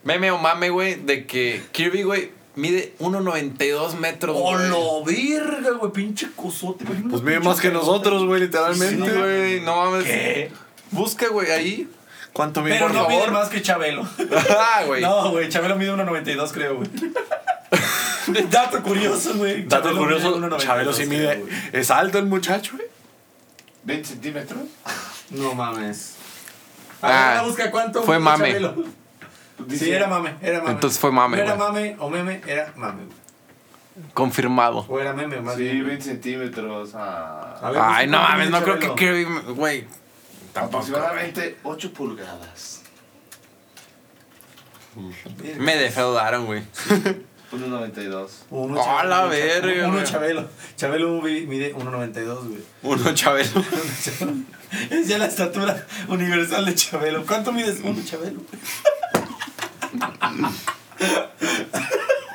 Meme 0.05 0.31
o 0.33 0.39
mame, 0.39 0.71
güey, 0.71 0.97
de 0.97 1.25
que 1.27 1.63
Kirby, 1.71 2.03
güey, 2.03 2.33
mide 2.57 2.95
1.92 2.99 3.95
metros. 3.99 4.37
¡Oh, 4.39 4.57
lo 4.59 5.05
verga, 5.05 5.71
güey! 5.79 5.93
Pinche 5.93 6.29
cosote. 6.35 6.85
Pues 6.85 7.23
mide 7.23 7.39
más 7.39 7.61
que 7.61 7.71
nosotros, 7.71 8.25
güey, 8.27 8.41
Sí, 8.41 8.47
literalmente. 8.47 9.13
güey, 9.13 9.61
no 9.61 9.77
mames. 9.77 10.05
¿Qué? 10.05 10.51
Busca, 10.93 11.29
güey, 11.29 11.51
ahí. 11.51 11.91
¿Cuánto 12.33 12.63
mide? 12.63 12.75
Pero 12.75 12.87
por 12.87 12.95
no 12.95 13.03
favor. 13.05 13.21
mide 13.23 13.31
más 13.31 13.49
que 13.51 13.61
Chabelo. 13.61 14.09
ah, 14.59 14.83
güey. 14.87 15.03
No, 15.03 15.31
güey, 15.33 15.49
Chabelo 15.49 15.77
mide 15.77 15.93
1.92, 15.95 16.51
creo, 16.53 16.77
güey. 16.77 16.89
Dato 18.51 18.83
curioso, 18.83 19.35
güey. 19.35 19.65
Dato 19.65 19.89
Chabelo 19.89 20.01
curioso, 20.01 20.37
mide 20.37 20.49
1.92, 20.49 20.59
Chabelo 20.59 20.93
sí 20.93 21.07
creo, 21.07 21.19
mide. 21.19 21.37
güey. 21.41 21.53
Es 21.73 21.91
alto 21.91 22.19
el 22.19 22.27
muchacho, 22.27 22.73
güey. 22.77 22.89
20 23.85 24.09
centímetros. 24.09 24.61
No 25.31 25.55
mames. 25.55 26.17
Ah, 27.03 27.39
Ah, 27.41 27.43
busca 27.43 27.71
cuánto 27.71 28.03
fue 28.03 28.19
mide 28.19 28.25
mame. 28.25 28.47
Chabelo. 28.53 28.85
Sí, 29.71 29.91
era 29.91 30.07
mame, 30.07 30.35
era 30.41 30.59
mame. 30.61 30.71
Entonces 30.73 30.99
fue 30.99 31.11
mame, 31.13 31.37
No 31.37 31.43
era 31.43 31.55
güey. 31.55 31.69
mame 31.69 31.97
o 31.99 32.09
meme, 32.11 32.41
era 32.47 32.73
mame, 32.77 33.05
güey. 33.05 33.17
Confirmado. 34.15 34.87
O 34.89 34.99
era 35.01 35.13
meme, 35.13 35.41
más 35.41 35.57
Sí, 35.57 35.65
bien. 35.65 35.87
20 35.87 36.05
centímetros. 36.05 36.91
Ah, 36.95 37.59
A 37.61 37.71
ver, 37.71 37.81
Ay, 37.83 38.07
busca 38.07 38.07
no 38.07 38.19
cuánto 38.19 38.33
mames, 38.33 38.47
mide 38.49 38.59
no 38.59 38.65
creo 38.65 38.79
que 38.79 38.87
Chabelo. 38.87 38.97
Kirby, 38.97 39.53
güey. 39.55 39.87
Tampoco. 40.53 40.79
aproximadamente 40.85 41.59
8 41.63 41.93
pulgadas. 41.93 42.83
Me 45.59 45.77
defraudaron, 45.77 46.47
güey. 46.47 46.63
1.92. 47.53 48.29
Uno 48.51 48.81
¡A 48.81 48.85
Chabelo, 48.85 49.09
la 49.09 49.21
uno 49.25 49.31
Chabelo, 49.31 49.31
verga, 49.31 49.89
Uno! 49.89 50.05
Chabelo. 50.05 50.49
Chabelo 50.77 51.23
mi- 51.23 51.47
mide 51.47 51.75
1.92, 51.75 52.49
güey. 52.49 52.63
Uno 52.83 53.15
Chabelo. 53.15 53.65
Es 54.91 55.09
ya 55.09 55.19
la 55.19 55.27
estatura 55.27 55.87
universal 56.09 56.65
de 56.67 56.75
Chabelo. 56.75 57.25
¿Cuánto 57.27 57.53
mides 57.53 57.81
uno 57.83 58.03
Chabelo? 58.05 58.41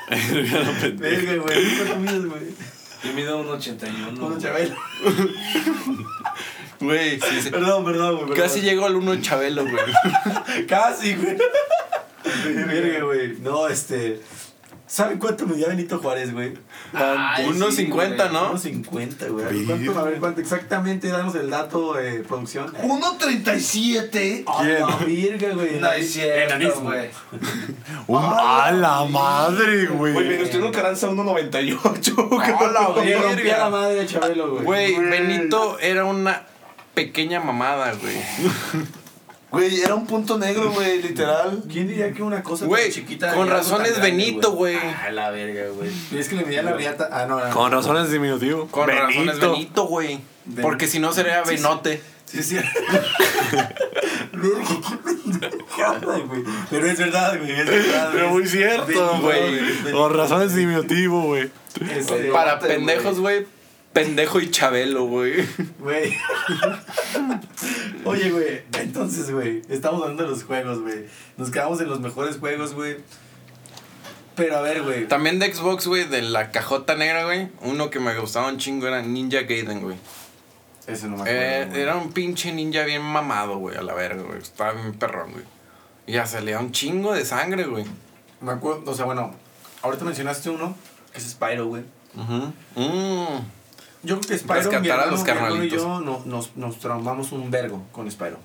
Verga, 0.10 1.36
güey. 1.44 1.76
¿Cuánto 1.78 1.96
mides, 2.00 2.26
güey? 2.26 2.56
Yo 3.04 3.14
mido 3.14 3.58
1.81. 3.60 4.18
Uno 4.20 4.38
Chabelo. 4.40 4.76
Güey, 6.80 7.20
sí, 7.20 7.42
sí. 7.42 7.50
Perdón, 7.50 7.86
perdón, 7.86 8.26
güey. 8.28 8.40
Casi 8.40 8.60
perdón. 8.60 8.66
llegó 8.66 8.86
al 8.86 8.96
uno 8.96 9.16
Chabelo, 9.22 9.64
güey. 9.64 10.66
Casi, 10.68 11.16
güey. 11.16 11.38
Verga, 12.46 13.06
güey. 13.06 13.38
No, 13.40 13.68
este. 13.68 14.22
¿Saben 14.88 15.20
cuánto 15.20 15.46
medía 15.46 15.68
Benito 15.68 16.00
Juárez, 16.00 16.34
güey? 16.34 16.54
Ay, 16.94 17.46
Uno 17.50 17.70
sí, 17.72 17.84
cincuenta, 17.84 18.30
güey. 18.30 18.42
¿no? 18.42 18.54
1.50, 18.56 19.30
güey. 19.32 19.46
A 19.46 19.50
ver, 19.50 19.66
¿Cuánto, 19.66 20.00
a 20.00 20.04
ver, 20.04 20.20
¿cuánto 20.20 20.40
exactamente 20.40 21.10
damos 21.10 21.36
el 21.36 21.50
dato 21.50 21.94
de 21.94 22.20
producción? 22.20 22.74
1.37. 22.74 24.46
A 24.48 24.64
la 24.64 24.96
verga, 24.96 25.54
güey. 25.56 25.80
No 25.82 25.92
es 25.92 26.14
cierto, 26.14 26.82
güey. 26.82 27.10
¡A 28.18 28.72
la 28.72 29.04
madre, 29.04 29.88
Güey, 29.88 30.14
güey! 30.14 30.30
Venustiano 30.30 30.72
Carranza 30.72 31.10
1.98. 31.10 32.42
¡A 32.42 32.72
la 32.72 32.88
rompía 32.88 33.58
la 33.58 33.70
madre 33.70 33.96
de 33.96 34.06
Chabelo, 34.06 34.52
güey. 34.52 34.64
Güey, 34.64 34.96
Benito 35.10 35.78
era 35.80 36.06
una 36.06 36.46
pequeña 36.98 37.40
mamada, 37.40 37.94
güey. 37.94 38.16
Güey, 39.50 39.80
era 39.80 39.96
un 39.96 40.06
punto 40.06 40.38
negro, 40.38 40.74
güey, 40.74 41.02
literal. 41.02 41.64
¿Quién 41.72 41.88
diría 41.88 42.12
que 42.12 42.22
una 42.22 42.44
cosa 42.44 42.66
Güey, 42.66 42.84
tan 42.84 42.92
chiquita... 42.92 43.28
con 43.34 43.48
y 43.48 43.50
algo 43.50 43.54
razón 43.54 43.78
tan 43.78 43.86
es 43.86 43.94
grande, 43.98 44.12
Benito, 44.12 44.52
güey. 44.52 44.76
Ah, 44.76 45.10
la 45.10 45.30
verga, 45.30 45.70
güey. 45.70 45.90
Es 46.14 46.28
que 46.28 46.36
le 46.36 46.44
medía 46.44 46.64
la 46.64 46.74
riata... 46.74 47.08
Ah, 47.10 47.26
no, 47.30 47.40
no. 47.40 47.50
Con 47.56 47.72
razones 47.72 48.12
diminutivo. 48.12 48.68
Con 48.68 48.90
razón 48.90 49.30
es 49.30 49.40
Benito, 49.40 49.86
güey. 49.86 50.20
Ben- 50.44 50.64
Porque 50.64 50.86
si 50.88 51.00
no 51.00 51.14
sería 51.14 51.46
Sí, 51.46 51.52
sí. 51.52 51.56
Benote. 51.64 52.02
Sí, 52.26 52.44
sí. 52.44 52.58
Güey. 54.34 54.52
Pero 56.70 56.88
es 56.88 57.00
verdad, 57.00 57.40
güey, 57.40 57.52
es 57.52 57.66
verdad. 57.66 58.10
Pero 58.12 58.30
muy 58.32 58.46
cierto, 58.48 58.86
Benito, 58.86 59.20
güey. 59.22 59.92
Con 59.94 60.14
razones 60.14 60.54
diminutivo, 60.56 61.22
güey. 61.24 61.50
Este, 61.96 62.32
Para 62.32 62.60
pendejos, 62.60 63.22
güey. 63.22 63.46
Pendejo 63.98 64.40
y 64.40 64.52
Chabelo, 64.52 65.06
güey. 65.06 65.46
Güey. 65.80 66.14
Oye, 68.06 68.30
güey, 68.32 68.62
entonces, 68.80 69.32
güey, 69.32 69.62
estamos 69.70 70.02
hablando 70.02 70.24
de 70.24 70.30
los 70.30 70.44
juegos, 70.44 70.82
güey. 70.82 71.06
Nos 71.38 71.50
quedamos 71.50 71.82
en 71.82 71.90
los 71.90 72.00
mejores 72.00 72.38
juegos, 72.38 72.74
güey. 72.74 72.98
Pero 74.36 74.58
a 74.58 74.62
ver, 74.62 74.84
güey. 74.84 75.08
También 75.08 75.40
de 75.40 75.52
Xbox, 75.52 75.88
güey, 75.88 76.06
de 76.06 76.22
la 76.22 76.52
cajota 76.52 76.96
negra, 76.96 77.26
güey. 77.26 77.50
Uno 77.62 77.90
que 77.90 78.00
me 78.00 78.18
gustaba 78.20 78.50
un 78.50 78.60
chingo 78.60 78.88
era 78.88 79.02
Ninja 79.02 79.42
Gaiden, 79.42 79.82
güey. 79.82 79.98
Ese 80.86 81.08
no 81.08 81.18
me 81.18 81.24
acuerdo. 81.24 81.42
Eh, 81.42 81.66
güey. 81.68 81.82
era 81.82 81.96
un 81.96 82.12
pinche 82.12 82.54
ninja 82.54 82.84
bien 82.84 83.02
mamado, 83.02 83.58
güey, 83.58 83.78
a 83.78 83.82
la 83.82 83.96
verga, 83.96 84.22
güey. 84.22 84.38
Estaba 84.38 84.74
bien 84.74 84.94
perrón, 84.94 85.32
güey. 85.32 85.44
Y 86.06 86.14
ya 86.14 86.26
salía 86.28 86.60
un 86.60 86.72
chingo 86.72 87.14
de 87.14 87.26
sangre, 87.26 87.64
güey. 87.66 87.86
Me 88.42 88.52
acuerdo, 88.52 88.92
o 88.92 88.94
sea, 88.94 89.06
bueno, 89.06 89.34
ahorita 89.82 90.06
mencionaste 90.06 90.52
uno, 90.52 90.76
que 91.12 91.18
es 91.18 91.30
Spyro, 91.32 91.66
güey. 91.66 91.84
Ujú. 92.16 92.54
Mm. 92.76 93.57
Yo 94.08 94.20
creo 94.20 94.30
que 94.30 94.38
Spyro, 94.38 94.56
Rescatar 94.56 94.82
mi 94.82 94.90
a 94.90 94.94
hermano, 94.94 95.12
los 95.12 95.24
mi 95.24 95.30
hermano 95.30 95.64
y 95.64 95.70
yo 95.70 96.00
no- 96.02 96.22
nos, 96.26 96.56
nos 96.56 96.80
traumamos 96.80 97.32
un 97.32 97.52
vergo 97.52 97.84
con 97.92 98.10
Spyro. 98.10 98.38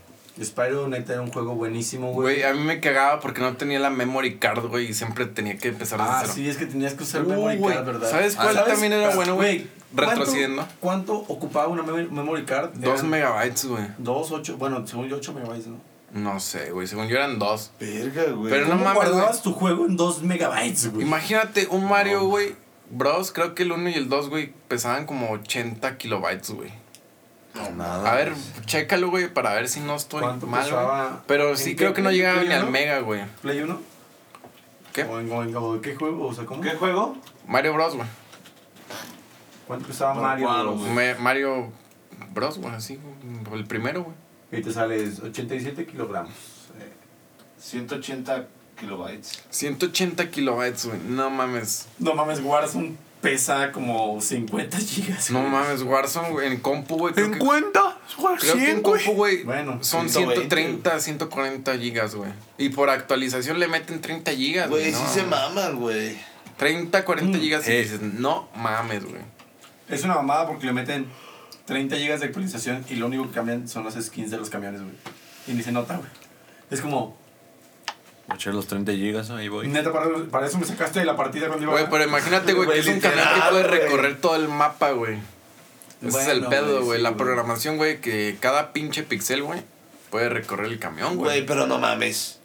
Spyro, 0.42 0.88
neta, 0.88 1.12
era 1.12 1.22
un 1.22 1.30
juego 1.30 1.54
buenísimo, 1.54 2.12
güey. 2.12 2.36
Güey, 2.36 2.42
a 2.44 2.54
mí 2.54 2.60
me 2.60 2.80
cagaba 2.80 3.20
porque 3.20 3.40
no 3.42 3.54
tenía 3.56 3.78
la 3.78 3.90
memory 3.90 4.38
card, 4.38 4.66
güey, 4.66 4.88
y 4.88 4.94
siempre 4.94 5.26
tenía 5.26 5.58
que 5.58 5.68
empezar 5.68 6.00
Ah, 6.00 6.20
cero. 6.22 6.32
sí, 6.34 6.48
es 6.48 6.56
que 6.56 6.64
tenías 6.66 6.94
que 6.94 7.02
usar 7.04 7.22
Uh, 7.24 7.28
memory 7.28 7.56
güey, 7.58 7.74
card, 7.74 7.86
¿verdad? 7.86 8.10
¿sabes 8.10 8.36
Ah, 8.38 8.44
cuál 8.50 8.64
también 8.64 8.92
era 8.94 9.14
bueno, 9.14 9.34
güey? 9.34 9.66
¿cuánto- 9.94 10.10
Retrocediendo. 10.20 10.66
¿Cuánto 10.80 11.14
ocupaba 11.14 11.68
una 11.68 11.82
mem- 11.82 12.08
memory 12.10 12.44
card? 12.46 12.70
Dos 12.74 12.94
Eran 13.00 13.10
megabytes, 13.10 13.66
güey. 13.66 13.84
Dos, 13.98 14.30
ocho, 14.32 14.56
bueno, 14.56 14.86
según 14.86 15.06
yo, 15.08 15.16
ocho 15.16 15.34
megabytes, 15.34 15.66
¿no? 15.66 15.76
No 16.14 16.40
sé, 16.40 16.70
güey. 16.72 16.86
Según 16.86 17.08
yo 17.08 17.16
eran 17.16 17.38
dos. 17.38 17.70
Verga, 17.78 18.24
güey. 18.32 18.50
Pero 18.50 18.64
no 18.66 18.72
¿Cómo 18.72 18.84
mames, 18.84 18.94
guardabas 18.94 19.42
tu 19.42 19.52
juego 19.52 19.84
en 19.86 19.96
dos 19.98 20.22
megabytes, 20.22 20.90
güey? 20.92 21.06
Imagínate 21.06 21.66
un 21.70 21.86
Mario, 21.88 22.24
güey. 22.26 22.54
Bros, 22.94 23.32
creo 23.32 23.54
que 23.54 23.62
el 23.62 23.72
1 23.72 23.88
y 23.88 23.94
el 23.94 24.08
2, 24.10 24.28
güey, 24.28 24.52
pesaban 24.68 25.06
como 25.06 25.30
80 25.30 25.96
kilobytes, 25.96 26.50
güey. 26.50 26.70
Nada. 27.76 28.12
A 28.12 28.14
ver, 28.16 28.34
chécalo, 28.66 29.08
güey, 29.10 29.32
para 29.32 29.54
ver 29.54 29.68
si 29.68 29.80
no 29.80 29.96
estoy 29.96 30.20
¿Cuánto 30.20 30.46
mal, 30.46 30.70
güey. 30.70 30.84
Pero 31.26 31.50
¿En 31.50 31.56
sí 31.56 31.70
qué 31.70 31.76
creo 31.76 31.94
que 31.94 32.02
no 32.02 32.10
llegaba 32.12 32.42
ni 32.42 32.52
al 32.52 32.62
uno? 32.64 32.70
mega, 32.70 32.98
güey. 33.00 33.22
¿Play 33.40 33.60
1? 33.60 33.80
¿Qué? 34.92 35.04
¿O 35.04 35.20
en, 35.20 35.32
o 35.32 35.42
en- 35.42 35.56
o 35.56 35.80
qué 35.80 35.94
juego? 35.94 36.26
O 36.28 36.34
sea, 36.34 36.44
¿cómo? 36.44 36.60
¿Qué 36.60 36.70
juego? 36.70 37.16
Mario 37.46 37.72
Bros, 37.74 37.96
güey. 37.96 38.06
¿Cuánto 39.66 39.86
pesaba 39.86 40.14
No, 40.14 40.20
Mario? 40.22 40.46
¿cuál, 40.46 40.62
Bros? 40.66 40.80
güey? 40.80 40.92
Me- 40.92 41.14
Mario 41.14 41.72
Bros, 42.34 42.58
güey, 42.58 42.74
así, 42.74 42.98
güey, 43.50 43.58
el 43.60 43.66
primero, 43.66 44.02
güey. 44.04 44.16
Y 44.52 44.62
te 44.62 44.70
sales 44.72 45.20
87 45.20 45.86
kilogramos. 45.86 46.32
Eh, 46.78 46.92
180 47.58 48.46
kilobytes. 48.82 49.42
180 49.50 50.30
kilobytes, 50.30 50.86
güey. 50.86 50.98
No 51.08 51.30
mames. 51.30 51.86
No 51.98 52.14
mames, 52.14 52.40
Warzone 52.40 52.96
pesa 53.22 53.70
como 53.72 54.20
50 54.20 54.78
gigas. 54.78 55.30
No 55.30 55.40
güey. 55.40 55.50
mames, 55.52 55.82
Warzone, 55.82 56.30
güey, 56.30 56.48
en 56.52 56.60
compu, 56.60 56.98
güey. 56.98 57.14
Creo 57.14 57.26
¿En 57.26 57.32
que, 57.34 57.38
cuenta? 57.38 57.96
creo 58.40 58.54
que 58.56 58.70
en 58.70 58.82
compu, 58.82 59.12
güey, 59.12 59.44
Bueno, 59.44 59.78
son 59.82 60.08
120, 60.08 60.34
130, 60.48 61.00
140 61.00 61.78
gigas, 61.78 62.14
güey. 62.14 62.30
Y 62.58 62.68
por 62.70 62.90
actualización 62.90 63.58
le 63.60 63.68
meten 63.68 64.00
30 64.00 64.32
gigas, 64.32 64.68
güey. 64.68 64.82
Güey, 64.90 64.92
no. 64.92 64.98
sí 64.98 65.14
se 65.14 65.22
maman, 65.24 65.76
güey. 65.80 66.18
30, 66.58 67.04
40 67.04 67.38
Mm. 67.38 67.40
gigas 67.40 67.68
y 67.68 67.72
Eh. 67.72 67.82
dices, 67.82 68.00
no 68.02 68.48
mames, 68.56 69.04
güey. 69.04 69.22
Es 69.88 70.04
una 70.04 70.14
mamada 70.16 70.46
porque 70.46 70.66
le 70.66 70.72
meten 70.72 71.06
30 71.66 71.96
gigas 71.96 72.20
de 72.20 72.26
actualización 72.26 72.84
y 72.90 72.96
lo 72.96 73.06
único 73.06 73.26
que 73.28 73.32
cambian 73.34 73.68
son 73.68 73.84
las 73.84 73.94
skins 73.94 74.30
de 74.30 74.36
los 74.38 74.50
camiones, 74.50 74.80
güey. 74.82 74.94
y 75.46 75.52
ni 75.54 75.62
se 75.62 75.72
nota, 75.72 75.96
güey. 75.96 76.08
Es 76.70 76.80
como, 76.80 77.16
Eché 78.34 78.52
los 78.52 78.66
30 78.66 78.92
gigas, 78.92 79.30
ahí 79.30 79.48
voy. 79.48 79.68
neta, 79.68 79.92
para, 79.92 80.06
para 80.30 80.46
eso 80.46 80.58
me 80.58 80.64
sacaste 80.66 81.00
de 81.00 81.04
la 81.06 81.16
partida 81.16 81.48
cuando 81.48 81.64
iba 81.64 81.72
Güey, 81.72 81.86
pero 81.90 82.04
imagínate, 82.04 82.52
güey, 82.54 82.68
que 82.70 82.78
es 82.78 82.86
un 82.86 83.00
camión 83.00 83.26
que 83.34 83.40
puede 83.50 83.62
recorrer 83.64 84.20
todo 84.20 84.36
el 84.36 84.48
mapa, 84.48 84.92
güey. 84.92 85.18
Ese 86.06 86.20
es 86.20 86.28
el 86.28 86.40
Bueno, 86.40 86.50
pedo, 86.50 86.72
güey, 86.76 86.84
güey. 86.84 86.98
sí, 86.98 87.02
la 87.02 87.10
güey. 87.10 87.18
programación, 87.18 87.76
güey, 87.76 88.00
que 88.00 88.36
cada 88.40 88.72
pinche 88.72 89.02
pixel, 89.02 89.42
güey, 89.42 89.62
puede 90.10 90.28
recorrer 90.28 90.66
el 90.66 90.78
camión, 90.78 91.16
Güey, 91.16 91.38
güey. 91.38 91.46
pero 91.46 91.66
no 91.66 91.78
mames. 91.78 92.38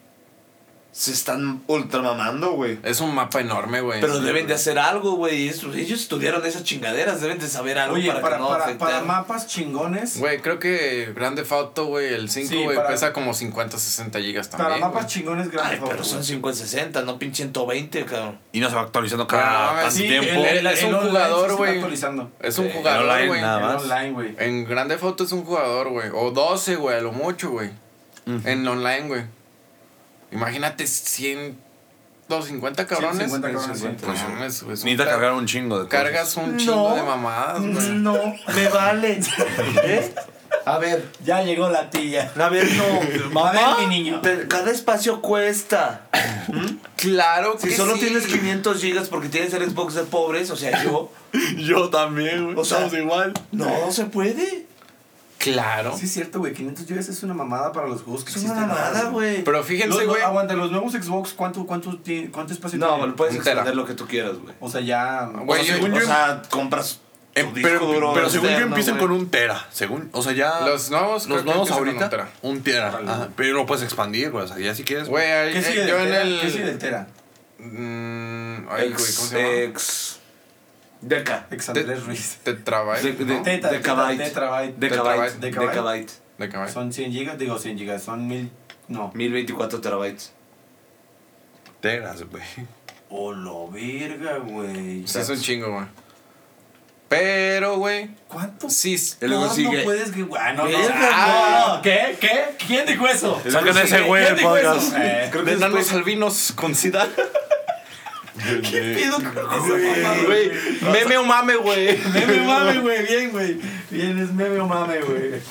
Se 0.91 1.11
están 1.11 1.61
ultramamando, 1.67 2.53
güey. 2.53 2.79
Es 2.81 3.01
un 3.01 3.13
mapa 3.13 3.39
enorme, 3.39 3.81
güey. 3.81 4.01
Pero 4.01 4.15
Sí, 4.17 4.21
deben 4.21 4.43
de 4.47 4.53
güey. 4.53 4.55
hacer 4.55 4.79
algo, 4.79 5.11
güey. 5.11 5.47
Ellos 5.47 6.01
estudiaron 6.01 6.43
esas 6.43 6.63
chingaderas, 6.63 7.21
deben 7.21 7.38
de 7.38 7.47
saber 7.47 7.77
algo 7.77 7.95
Oye, 7.95 8.07
para, 8.07 8.21
para, 8.21 8.38
que 8.38 8.41
no 8.41 8.47
para, 8.49 8.77
para 8.79 9.01
mapas 9.01 9.45
chingones, 9.45 10.17
Güey, 10.19 10.39
creo 10.41 10.57
que 10.57 11.13
Grande 11.15 11.43
Auto, 11.47 11.85
güey, 11.85 12.13
el 12.15 12.31
5, 12.31 12.49
Sí, 12.49 12.63
güey, 12.63 12.75
para- 12.75 12.89
pesa 12.89 13.13
como 13.13 13.35
50, 13.35 13.77
60 13.77 14.19
gigas 14.21 14.49
también. 14.49 14.69
para 14.79 14.88
mapas 14.88 15.05
chingones 15.05 15.51
grande 15.51 15.75
Ay, 15.75 15.81
pero 15.88 16.03
son 16.03 16.23
50-60, 16.23 17.03
no 17.05 17.19
pinche 17.19 17.43
120, 17.43 18.03
cabrón. 18.05 18.39
Y 18.51 18.59
no 18.59 18.69
se 18.69 18.75
va 18.75 18.81
actualizando 18.81 19.25
Ah, 19.25 19.27
cada 19.27 19.75
tanto 19.81 19.91
sí, 19.91 20.07
tiempo. 20.07 20.43
el- 20.45 20.65
es 20.65 20.83
un 20.83 20.95
jugador, 20.95 21.55
güey. 21.57 21.75
actualizando. 21.75 22.31
Es 22.39 22.57
un 22.57 22.65
Sí, 22.65 22.71
jugador, 22.75 23.07
online 23.07 23.27
güey. 23.27 23.43
online, 23.43 24.11
güey. 24.13 24.35
En 24.39 24.65
Grande 24.65 24.97
Auto 24.99 25.25
es 25.25 25.31
un 25.31 25.43
jugador, 25.45 25.89
güey. 25.89 26.09
O 26.11 26.31
12, 26.31 26.75
güey, 26.75 26.97
a 26.97 27.01
lo 27.01 27.11
mucho, 27.11 27.51
güey. 27.51 27.69
En 28.45 28.67
online, 28.67 29.07
güey. 29.07 29.36
Imagínate 30.32 30.86
100, 30.88 31.57
250 32.30 32.86
cabrones. 32.88 33.17
150 33.30 33.51
cabrones, 33.53 33.80
sí. 33.80 33.88
Pues, 34.05 34.23
mames, 34.23 34.53
es 34.55 34.61
un 34.63 34.69
Necesita 34.69 35.03
car- 35.05 35.13
cargar 35.13 35.34
un 35.34 35.45
chingo 35.45 35.80
de 35.80 35.86
cosas. 35.86 36.03
Cargas 36.03 36.38
un 36.38 36.57
chingo 36.57 36.95
de 36.95 37.03
mamadas, 37.03 37.61
güey. 37.61 37.89
No, 37.99 38.13
me 38.55 38.67
vale. 38.69 39.19
¿Eh? 39.84 40.13
A 40.65 40.80
ver, 40.80 41.05
Ya 41.23 41.41
llegó 41.43 41.69
la 41.69 41.89
tía. 41.89 42.30
a 42.38 42.49
ver, 42.49 42.67
no. 43.32 43.41
A 43.45 43.51
ver, 43.53 43.88
mi 43.88 43.88
niño. 44.03 44.19
Pero 44.21 44.47
cada 44.49 44.69
espacio 44.71 45.21
cuesta. 45.21 46.01
Claro 46.97 47.55
Si 47.59 47.69
que 47.69 47.75
solo 47.78 47.93
sí. 47.95 48.01
tienes 48.01 48.25
500 48.28 48.82
gigas 48.82 49.07
porque 49.07 49.30
tienes 49.30 49.53
el 49.53 49.69
Xbox 49.69 49.93
de 49.93 50.03
pobres, 50.03 50.49
o 50.51 50.55
sea, 50.57 50.84
yo, 50.84 51.11
Yo 51.57 51.89
también, 51.89 52.45
güey. 52.45 52.57
O 52.57 52.65
sea- 52.65 52.80
Estamos 52.86 52.99
igual. 52.99 53.34
no 53.53 53.91
se 53.91 54.05
puede. 54.05 54.66
Claro. 55.38 55.95
Sí, 55.97 56.05
es 56.05 56.11
cierto, 56.13 56.39
güey. 56.39 56.53
500 56.53 56.85
gigas 56.88 57.09
es 57.09 57.21
una 57.23 57.33
mamada 57.33 57.71
para 57.71 57.88
los 57.88 58.01
juegos 58.01 58.23
que 58.23 58.31
Es 58.31 58.38
una 58.38 58.45
existen 58.53 58.67
mamada, 58.69 59.09
güey. 59.09 59.43
Pero 59.43 59.63
fíjense, 59.63 59.88
los- 59.97 60.05
güey. 60.07 60.21
Aguanta, 60.21 60.53
los 60.55 60.71
nuevos 60.71 60.93
Xbox, 60.93 61.33
¿cuánto, 61.33 61.65
cuánto, 61.65 61.97
tiene- 61.99 62.31
cuánto 62.31 62.53
espacio 62.53 62.79
No, 62.79 62.95
tienen? 62.95 63.15
puedes 63.15 63.35
Un 63.35 63.43
tera. 63.43 63.51
extender 63.61 63.75
lo 63.75 63.85
que 63.85 63.93
tú 63.93 64.07
quieras, 64.07 64.38
güey. 64.38 64.55
O 64.59 64.69
sea, 64.69 64.81
ya. 64.81 65.25
Güey, 65.25 65.61
o, 65.61 65.63
yo- 65.63 65.73
sea, 65.77 65.88
yo- 65.88 65.95
o 65.95 66.01
sea, 66.01 66.41
compras 66.49 67.01
Eh, 67.35 67.43
tu 67.43 67.53
disco 67.53 67.69
pero, 67.69 67.79
duro 67.85 68.13
pero 68.15 68.29
según 68.31 68.45
yo 68.45 68.49
externo, 68.51 68.75
empiezan 68.75 68.95
güey. 68.97 69.07
con 69.07 69.17
un 69.17 69.29
tera. 69.29 69.67
Según, 69.71 70.09
o 70.11 70.21
sea, 70.23 70.33
ya. 70.33 70.61
Los 70.61 70.89
nuevos, 70.89 71.25
creo 71.25 71.35
los 71.35 71.43
que 71.45 71.49
nuevos 71.51 71.69
empiezan 71.69 71.77
con 71.77 71.88
ahorita. 71.88 72.03
un 72.41 72.61
tera. 72.63 72.89
Un 72.89 72.97
tera. 72.97 73.13
Ajá, 73.13 73.29
pero 73.35 73.53
lo 73.53 73.65
puedes 73.67 73.83
expandir, 73.83 74.31
güey. 74.31 74.43
O 74.43 74.47
sea, 74.47 74.57
ya 74.57 74.73
si 74.73 74.83
quieres. 74.83 75.07
Güey, 75.07 75.31
ahí- 75.31 75.53
¿Qué 75.53 75.59
eh, 75.59 75.63
sigue 75.63 75.88
yo 75.88 75.97
del 75.97 76.07
en 76.07 76.11
Tera? 76.13 76.21
el. 76.23 76.39
¿Qué 76.41 76.49
sigue 76.51 76.65
del 76.65 76.77
Tera? 76.79 77.07
Mm, 77.59 78.69
ay, 78.69 78.89
güey, 78.89 78.93
¿cómo 78.93 78.97
Ex, 78.97 79.13
se 79.29 79.35
llama? 79.41 79.53
ex, 79.55 80.16
Deca. 81.01 81.47
Ex 81.51 81.69
Andrés 81.69 82.05
Ruiz. 82.05 82.37
Tetrabyte. 82.43 83.01
De- 83.17 83.25
¿no? 83.25 83.41
Teta, 83.41 83.69
Decabyte. 83.69 84.23
Tetrabyte. 84.23 84.77
Decabyte. 84.77 85.39
Decabyte. 85.39 86.11
De 86.37 86.49
caballo. 86.49 86.71
Son 86.71 86.93
100 86.93 87.11
gigas, 87.11 87.37
digo 87.37 87.57
100 87.57 87.77
gigas, 87.77 88.03
son 88.03 88.27
1000. 88.27 88.51
No. 88.87 89.11
1024 89.13 89.81
terabytes. 89.81 90.33
Teras, 91.81 92.23
güey. 92.23 92.43
Oh, 93.09 93.31
lo 93.31 93.69
verga, 93.69 94.37
güey. 94.39 95.07
Sí, 95.07 95.19
es 95.19 95.29
un 95.29 95.39
chingo, 95.39 95.71
güey. 95.71 95.85
Pero, 97.09 97.77
güey. 97.77 98.09
¿Cuánto? 98.27 98.69
Sí. 98.69 98.97
luego 99.21 99.45
No, 99.45 99.53
sigue. 99.53 99.77
No 99.77 99.83
puedes 99.85 100.11
que. 100.11 100.27
Ah, 100.37 100.53
no, 100.53 100.65
no. 100.65 100.69
Güey. 100.77 100.89
no. 100.89 101.81
¿Qué? 101.81 102.17
¿Qué? 102.19 102.55
¿Quién 102.67 102.85
dijo 102.85 103.07
eso? 103.07 103.41
Saquen 103.49 103.77
ese 103.77 104.01
güey 104.01 104.25
¿Quién 104.25 104.37
el 104.37 104.43
podcast. 104.43 104.93
Eh, 104.97 105.29
Creo 105.31 105.43
De 105.45 105.55
que 105.55 105.63
albinos 105.93 106.51
con 106.53 106.75
sida. 106.75 107.07
Pido 108.38 109.15
con 109.15 110.25
Güey. 110.25 110.51
Meme 110.81 111.17
o 111.17 111.23
mame, 111.25 111.55
güey. 111.55 111.97
Meme 112.13 112.41
o 112.41 112.43
mame, 112.45 112.79
güey. 112.79 113.05
Bien, 113.07 113.31
güey. 113.31 113.59
Bien, 113.89 114.19
es 114.19 114.31
meme 114.31 114.59
o 114.59 114.67
mame, 114.67 114.99
güey. 115.01 115.41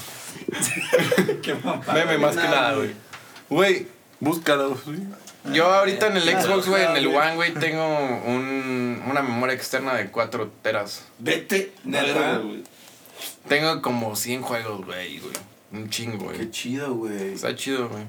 Qué 1.43 1.55
mamada. 1.55 1.93
Meme 1.95 2.19
más 2.19 2.37
que 2.37 2.43
nada, 2.43 2.75
güey. 2.75 2.91
Güey. 3.49 3.87
Búscalo. 4.21 4.79
Yo 5.53 5.67
ahorita 5.73 6.09
en 6.09 6.17
el 6.17 6.23
Xbox, 6.25 6.67
güey, 6.67 6.85
en 6.85 6.97
el 6.97 7.07
One, 7.07 7.37
güey, 7.37 7.55
tengo 7.55 7.87
un, 8.27 9.01
una 9.09 9.23
memoria 9.23 9.55
externa 9.55 9.95
de 9.95 10.11
4 10.11 10.51
teras. 10.63 11.05
Vete. 11.19 11.73
Neta. 11.85 12.39
güey. 12.39 12.65
Tengo 13.49 13.81
como 13.81 14.17
100 14.17 14.43
juegos, 14.43 14.85
güey, 14.85 15.19
güey. 15.19 15.33
Un 15.73 15.89
chingo, 15.91 16.29
Qué 16.31 16.37
güey. 16.39 16.51
chido, 16.51 16.95
güey. 16.95 17.35
Está 17.35 17.55
chido, 17.55 17.89
güey. 17.89 18.03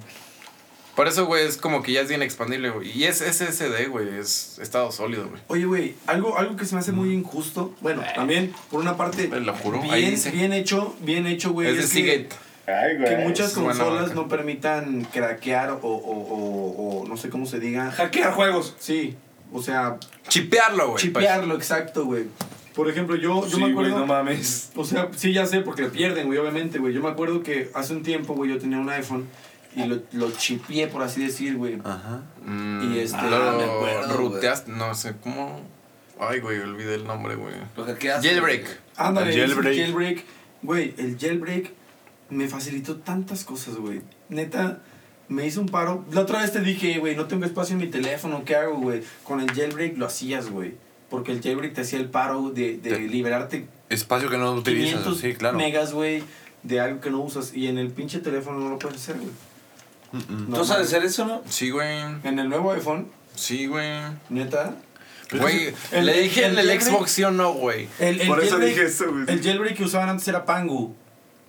Por 0.98 1.08
eso, 1.08 1.26
güey, 1.28 1.46
es 1.46 1.56
como 1.58 1.82
que 1.84 1.94
ya 1.94 2.02
es 2.02 2.10
bien 2.10 2.22
expandible, 2.24 2.72
güey. 2.72 2.92
Y 2.92 3.04
es 3.06 3.20
SSD, 3.20 3.88
güey, 3.88 4.18
es 4.18 4.58
estado 4.60 4.92
sólido, 4.92 5.30
güey. 5.30 5.40
Oye, 5.48 5.66
güey, 5.66 5.96
algo, 6.08 6.38
algo 6.38 6.56
que 6.58 6.66
se 6.66 6.74
me 6.76 6.82
hace 6.82 6.92
muy 6.92 7.14
injusto. 7.14 7.74
Bueno, 7.82 8.02
también, 8.16 8.52
por 8.72 8.82
una 8.82 8.98
parte, 8.98 9.28
Te 9.28 9.40
lo 9.40 9.54
juro, 9.54 9.80
ahí 9.92 10.02
bien, 10.02 10.12
dice. 10.16 10.32
bien 10.32 10.52
hecho, 10.54 10.96
bien 11.02 11.28
hecho, 11.28 11.52
güey. 11.54 11.68
es 11.70 11.76
de 11.76 11.82
que- 12.02 12.28
Seagate. 12.68 13.10
que 13.16 13.18
muchas 13.24 13.50
Es 13.52 13.54
consolas 13.54 14.14
no 14.16 14.28
permitan 14.28 15.06
craquear 15.06 15.70
o, 15.70 15.78
o, 15.84 15.88
o, 15.88 17.02
o 17.04 17.08
no 17.08 17.16
sé 17.16 17.30
cómo 17.30 17.46
se 17.46 17.60
diga. 17.60 17.92
Hackear 17.92 18.34
juegos. 18.34 18.76
Sí, 18.80 19.16
o 19.54 19.62
sea, 19.62 19.98
Chipearlo, 20.30 20.90
güey. 20.90 21.02
chipearlo, 21.04 21.56
exacto, 21.56 22.06
güey. 22.06 22.24
Por 22.74 22.90
ejemplo, 22.90 23.16
yo, 23.16 23.48
yo 23.48 23.58
me 23.60 23.72
acuerdo. 23.72 24.06
mames. 24.06 24.72
O 24.76 24.84
sea, 24.84 25.10
sí, 25.16 25.32
ya 25.34 25.46
sé, 25.46 25.62
porque 25.62 25.84
le 25.84 25.90
pierden, 25.90 26.26
güey, 26.28 26.38
obviamente, 26.40 26.78
güey. 26.80 26.94
Yo 26.94 27.02
me 27.02 27.10
acuerdo 27.10 27.42
que 27.44 27.70
hace 27.74 27.94
un 27.94 28.04
tiempo, 28.04 28.34
güey, 28.36 28.52
yo 28.52 28.58
tenía 28.60 28.78
un 28.80 28.90
iPhone 28.90 29.28
y 29.76 29.84
lo, 29.86 29.98
lo 30.14 30.32
chipié, 30.32 30.88
por 30.88 31.04
así 31.04 31.24
decir, 31.24 31.56
güey. 31.58 31.80
Ajá. 31.84 32.22
Mm, 32.46 32.94
Y 32.94 33.00
este- 33.00 33.18
lo 33.30 33.36
Ah, 33.36 33.56
me 33.58 33.64
acuerdo, 33.64 34.18
ruteaste, 34.18 34.72
no 34.72 34.94
sé 34.96 35.14
cómo. 35.22 35.62
Ay, 36.20 36.40
güey, 36.40 36.60
olvidé 36.60 36.96
el 36.96 37.06
nombre, 37.06 37.36
güey. 37.36 37.54
Lo 37.76 37.86
hackeaste. 37.86 38.28
Jailbreak. 38.28 38.80
Ándale, 38.96 39.34
El 39.34 39.40
jailbreak. 39.52 39.76
jailbreak. 39.76 40.24
Güey, 40.64 40.94
el 40.98 41.18
jailbreak 41.20 41.72
me 42.30 42.48
facilitó 42.48 42.96
tantas 42.98 43.44
cosas, 43.44 43.76
güey. 43.76 44.02
Neta, 44.30 44.80
me 45.30 45.46
hizo 45.46 45.62
un 45.62 45.68
paro. 45.68 46.04
La 46.12 46.22
otra 46.22 46.42
vez 46.42 46.52
te 46.54 46.62
dije, 46.62 46.98
güey, 46.98 47.16
no 47.16 47.26
tengo 47.26 47.46
espacio 47.46 47.74
en 47.74 47.82
mi 47.82 47.88
teléfono, 47.88 48.44
¿qué 48.46 48.56
hago, 48.56 48.78
güey? 48.78 49.04
Con 49.24 49.42
el 49.42 49.52
jailbreak 49.52 49.98
lo 49.98 50.08
hacías, 50.08 50.50
güey. 50.50 50.74
Porque 51.10 51.32
el 51.32 51.42
jailbreak 51.42 51.74
te 51.74 51.82
hacía 51.82 52.00
el 52.00 52.10
paro 52.10 52.50
de, 52.50 52.78
de 52.78 52.90
Te- 52.92 53.00
liberarte 53.00 53.68
Espacio 53.90 54.30
que 54.30 54.38
no 54.38 54.52
utilizas. 54.54 54.90
500 55.04 55.20
Sí, 55.20 55.34
claro. 55.36 55.58
megas, 55.58 55.94
güey, 55.94 56.22
de 56.64 56.80
algo 56.82 57.00
que 57.00 57.10
no 57.12 57.22
usas. 57.22 57.54
Y 57.56 57.68
en 57.68 57.78
el 57.78 57.92
pinche 57.92 58.20
teléfono 58.20 58.60
no 58.60 58.70
lo 58.72 58.80
puedes 58.80 58.98
hacer, 58.98 59.16
güey. 59.18 59.30
No, 60.12 60.58
¿Tú 60.60 60.66
sabes 60.66 60.88
hacer 60.88 61.04
eso, 61.04 61.26
no? 61.26 61.42
Sí, 61.50 61.70
güey. 61.70 62.00
En 62.24 62.40
el 62.40 62.50
nuevo 62.50 62.72
iPhone, 62.72 63.12
Sí, 63.36 63.68
güey. 63.68 64.00
neta. 64.30 64.76
Güey, 65.32 65.74
le 65.92 66.22
dije 66.22 66.46
el 66.46 66.58
en 66.58 66.70
el 66.70 66.82
Xbox 66.82 67.12
sí 67.12 67.24
o 67.24 67.32
no, 67.32 67.52
güey. 67.52 67.90
El, 68.00 68.22
el 68.22 68.28
Por 68.30 68.42
eso 68.42 68.58
dije 68.60 68.86
eso, 68.86 69.12
güey. 69.12 69.26
El 69.28 69.44
jailbreak 69.44 69.76
que 69.76 69.84
usaban 69.84 70.08
antes 70.08 70.26
era 70.28 70.46
Pangu. 70.46 70.96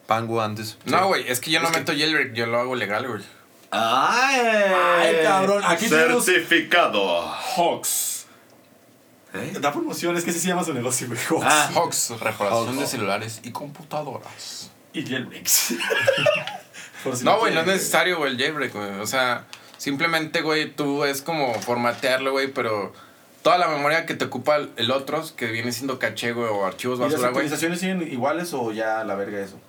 Pango 0.06 0.40
antes. 0.42 0.78
No, 0.84 1.06
güey, 1.06 1.28
es 1.28 1.38
que 1.38 1.50
yo 1.52 1.60
no 1.60 1.70
meto 1.70 1.92
jailbreak, 1.92 2.32
yo 2.32 2.46
lo 2.46 2.58
hago 2.58 2.74
legal, 2.74 3.06
güey. 3.06 3.22
¡Ay! 3.70 4.40
Ay, 4.40 5.16
cabrón, 5.22 5.62
aquí 5.64 5.86
tenemos 5.88 6.24
Certificado. 6.24 7.20
Hawks. 7.56 8.26
¿Eh? 9.34 9.52
Da 9.60 9.70
promoción, 9.72 10.16
es 10.16 10.24
que 10.24 10.30
así 10.30 10.40
se 10.40 10.48
llama 10.48 10.64
su 10.64 10.72
negocio, 10.74 11.06
güey. 11.06 11.20
Hawks. 11.28 11.44
Ah. 11.46 11.70
Hox, 11.76 12.10
reparación 12.20 12.78
de 12.78 12.86
celulares 12.86 13.40
y 13.44 13.52
computadoras. 13.52 14.70
Y 14.92 15.04
jailbreaks. 15.06 15.74
Si 17.14 17.24
No, 17.24 17.38
güey, 17.38 17.54
no 17.54 17.60
es 17.60 17.66
necesario, 17.66 18.18
güey, 18.18 18.32
el 18.32 18.38
jailbreak, 18.38 18.72
güey. 18.74 19.00
O 19.00 19.06
sea, 19.06 19.44
simplemente, 19.76 20.42
güey, 20.42 20.70
tú 20.70 21.04
es 21.04 21.22
como 21.22 21.54
formatearlo, 21.60 22.32
güey, 22.32 22.48
pero 22.48 22.92
toda 23.42 23.56
la 23.58 23.68
memoria 23.68 24.04
que 24.06 24.14
te 24.14 24.24
ocupa 24.26 24.56
el- 24.56 24.70
el 24.76 24.90
otro, 24.90 25.24
que 25.36 25.46
viene 25.46 25.72
siendo 25.72 25.98
caché, 25.98 26.32
güey, 26.32 26.48
o 26.48 26.66
archivos 26.66 26.98
¿Y 26.98 27.02
las 27.02 27.12
basura, 27.12 27.30
güey. 27.30 27.44
actualizaciones 27.46 27.80
siguen 27.80 28.02
iguales 28.12 28.52
o 28.54 28.72
ya 28.72 29.04
la 29.04 29.14
verga 29.14 29.38
eso? 29.40 29.60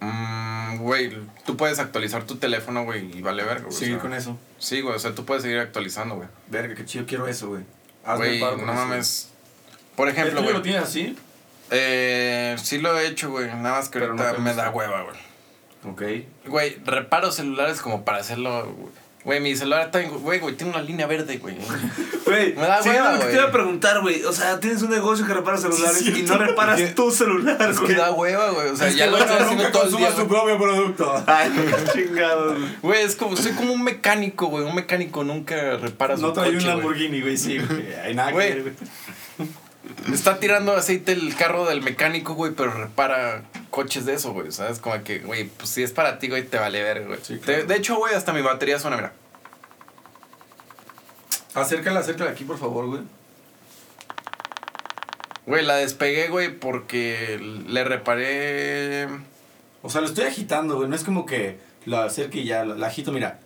Mm, 0.00 0.52
Güey, 0.78 1.12
tú 1.44 1.56
puedes 1.56 1.78
actualizar 1.78 2.24
tu 2.24 2.36
teléfono, 2.36 2.84
güey, 2.84 3.16
y 3.16 3.22
vale 3.22 3.44
verga, 3.44 3.64
güey. 3.66 3.72
Seguir 3.72 3.94
o 3.96 4.00
sea, 4.00 4.02
con 4.02 4.14
eso. 4.14 4.38
Sí, 4.58 4.80
güey, 4.80 4.96
o 4.96 4.98
sea, 4.98 5.14
tú 5.14 5.24
puedes 5.24 5.42
seguir 5.44 5.58
actualizando, 5.58 6.16
güey. 6.16 6.28
Verga, 6.48 6.74
qué 6.74 6.84
chido, 6.84 7.04
quiero 7.06 7.28
eso, 7.28 7.48
güey. 7.48 7.62
Güey, 8.16 8.40
no 8.40 8.52
eso, 8.54 8.64
mames. 8.64 9.28
Por 9.94 10.06
güey. 10.06 10.16
¿El 10.16 10.18
ejemplo, 10.18 10.40
tuyo 10.40 10.52
lo 10.54 10.58
güey. 10.60 10.70
tienes 10.72 10.82
así? 10.88 11.16
Eh, 11.70 12.56
sí 12.60 12.78
lo 12.78 12.98
he 12.98 13.06
hecho, 13.06 13.30
güey. 13.30 13.46
Nada 13.46 13.76
más 13.76 13.88
que 13.90 14.00
Pero 14.00 14.14
no 14.14 14.22
ahorita 14.22 14.36
te 14.36 14.42
me 14.42 14.54
da 14.54 14.70
hueva, 14.70 15.02
güey. 15.02 15.16
Ok. 15.84 16.02
Güey, 16.46 16.76
reparo 16.84 17.32
celulares 17.32 17.80
como 17.80 18.04
para 18.04 18.18
hacerlo. 18.18 18.72
güey. 18.76 18.92
Güey, 19.24 19.40
mi 19.40 19.54
celular 19.54 19.86
está. 19.86 20.02
en- 20.02 20.10
Güey, 20.10 20.40
güey, 20.40 20.56
tiene 20.56 20.72
una 20.72 20.82
línea 20.82 21.06
verde, 21.06 21.38
güey. 21.38 21.56
Güey, 22.24 22.54
Me 22.54 22.62
da 22.62 22.82
sí, 22.82 22.88
hueva, 22.88 23.12
que 23.12 23.18
te 23.18 23.24
güey. 23.24 23.34
iba 23.36 23.44
a 23.44 23.50
preguntar, 23.52 24.00
güey. 24.00 24.24
O 24.24 24.32
sea, 24.32 24.58
tienes 24.58 24.80
un 24.82 24.90
negocio 24.90 25.26
que 25.26 25.34
repara 25.34 25.58
celulares 25.58 25.98
Sí, 25.98 26.12
y 26.20 26.22
no 26.22 26.38
reparas 26.38 26.94
tu 26.94 27.10
celular, 27.10 27.60
Es 27.70 27.78
que 27.78 27.84
güey. 27.86 27.96
da 27.96 28.10
hueva, 28.12 28.50
güey. 28.50 28.68
O 28.70 28.76
sea, 28.76 28.88
Es 28.88 28.96
ya 28.96 29.06
lo 29.06 29.12
güey, 29.12 29.22
nunca 29.24 29.42
haciendo 29.44 29.70
todo 29.70 29.82
el 29.84 29.90
día. 29.90 29.98
consumas 29.98 30.14
tu 30.16 30.26
güey. 30.26 30.28
propio 30.28 30.58
producto. 30.58 31.24
Ay, 31.26 31.50
chingados, 31.92 32.58
güey. 32.58 32.70
Güey, 32.82 33.02
es 33.02 33.14
como. 33.16 33.36
Soy 33.36 33.52
como 33.52 33.72
un 33.74 33.84
mecánico, 33.84 34.46
güey. 34.46 34.64
Un 34.64 34.74
mecánico 34.74 35.22
nunca 35.24 35.76
repara 35.76 36.16
su 36.16 36.22
No 36.22 36.32
trae 36.32 36.48
un 36.48 36.54
coche, 36.54 36.64
güey. 36.66 36.76
Lamborghini, 36.76 37.20
güey, 37.20 37.36
sí, 37.36 37.58
güey. 37.58 37.94
Hay 38.04 38.14
nada 38.14 38.28
que 38.28 38.34
Güey. 38.34 38.48
ver, 38.54 38.62
güey. 38.62 38.74
Está 40.12 40.38
tirando 40.38 40.72
aceite 40.74 41.12
el 41.12 41.34
carro 41.36 41.66
del 41.66 41.82
mecánico, 41.82 42.34
güey, 42.34 42.52
pero 42.52 42.72
repara 42.72 43.42
coches 43.72 44.06
de 44.06 44.14
eso, 44.14 44.32
güey. 44.32 44.52
¿Sabes? 44.52 44.78
Como 44.78 45.02
que, 45.02 45.18
güey, 45.18 45.44
pues 45.48 45.68
si 45.70 45.82
es 45.82 45.90
para 45.90 46.20
ti, 46.20 46.28
güey, 46.28 46.44
te 46.46 46.58
vale 46.58 46.80
ver, 46.84 47.06
güey. 47.08 47.18
Sí, 47.22 47.34
De- 47.34 47.40
claro. 47.40 47.64
de, 47.66 47.74
hecho, 47.74 47.96
güey, 47.96 48.14
hasta 48.14 48.32
mi 48.32 48.42
batería 48.42 48.78
suena, 48.78 48.96
mira. 48.96 49.12
Acércala, 51.54 52.00
acércala 52.00 52.30
aquí, 52.30 52.44
por 52.44 52.58
favor, 52.58 52.86
güey. 52.86 53.02
Güey, 55.46 55.64
la 55.64 55.76
despegué, 55.76 56.28
güey, 56.28 56.56
porque 56.56 57.38
le 57.66 57.82
reparé. 57.84 59.08
O 59.82 59.90
sea, 59.90 60.00
lo 60.00 60.06
estoy 60.06 60.24
agitando, 60.24 60.76
güey. 60.76 60.88
No 60.88 60.94
es 60.94 61.02
como 61.02 61.26
que 61.26 61.58
lo 61.84 61.98
acerque 61.98 62.38
y 62.38 62.44
ya, 62.44 62.64
la 62.64 62.86
agito, 62.86 63.10
mira. 63.10 63.40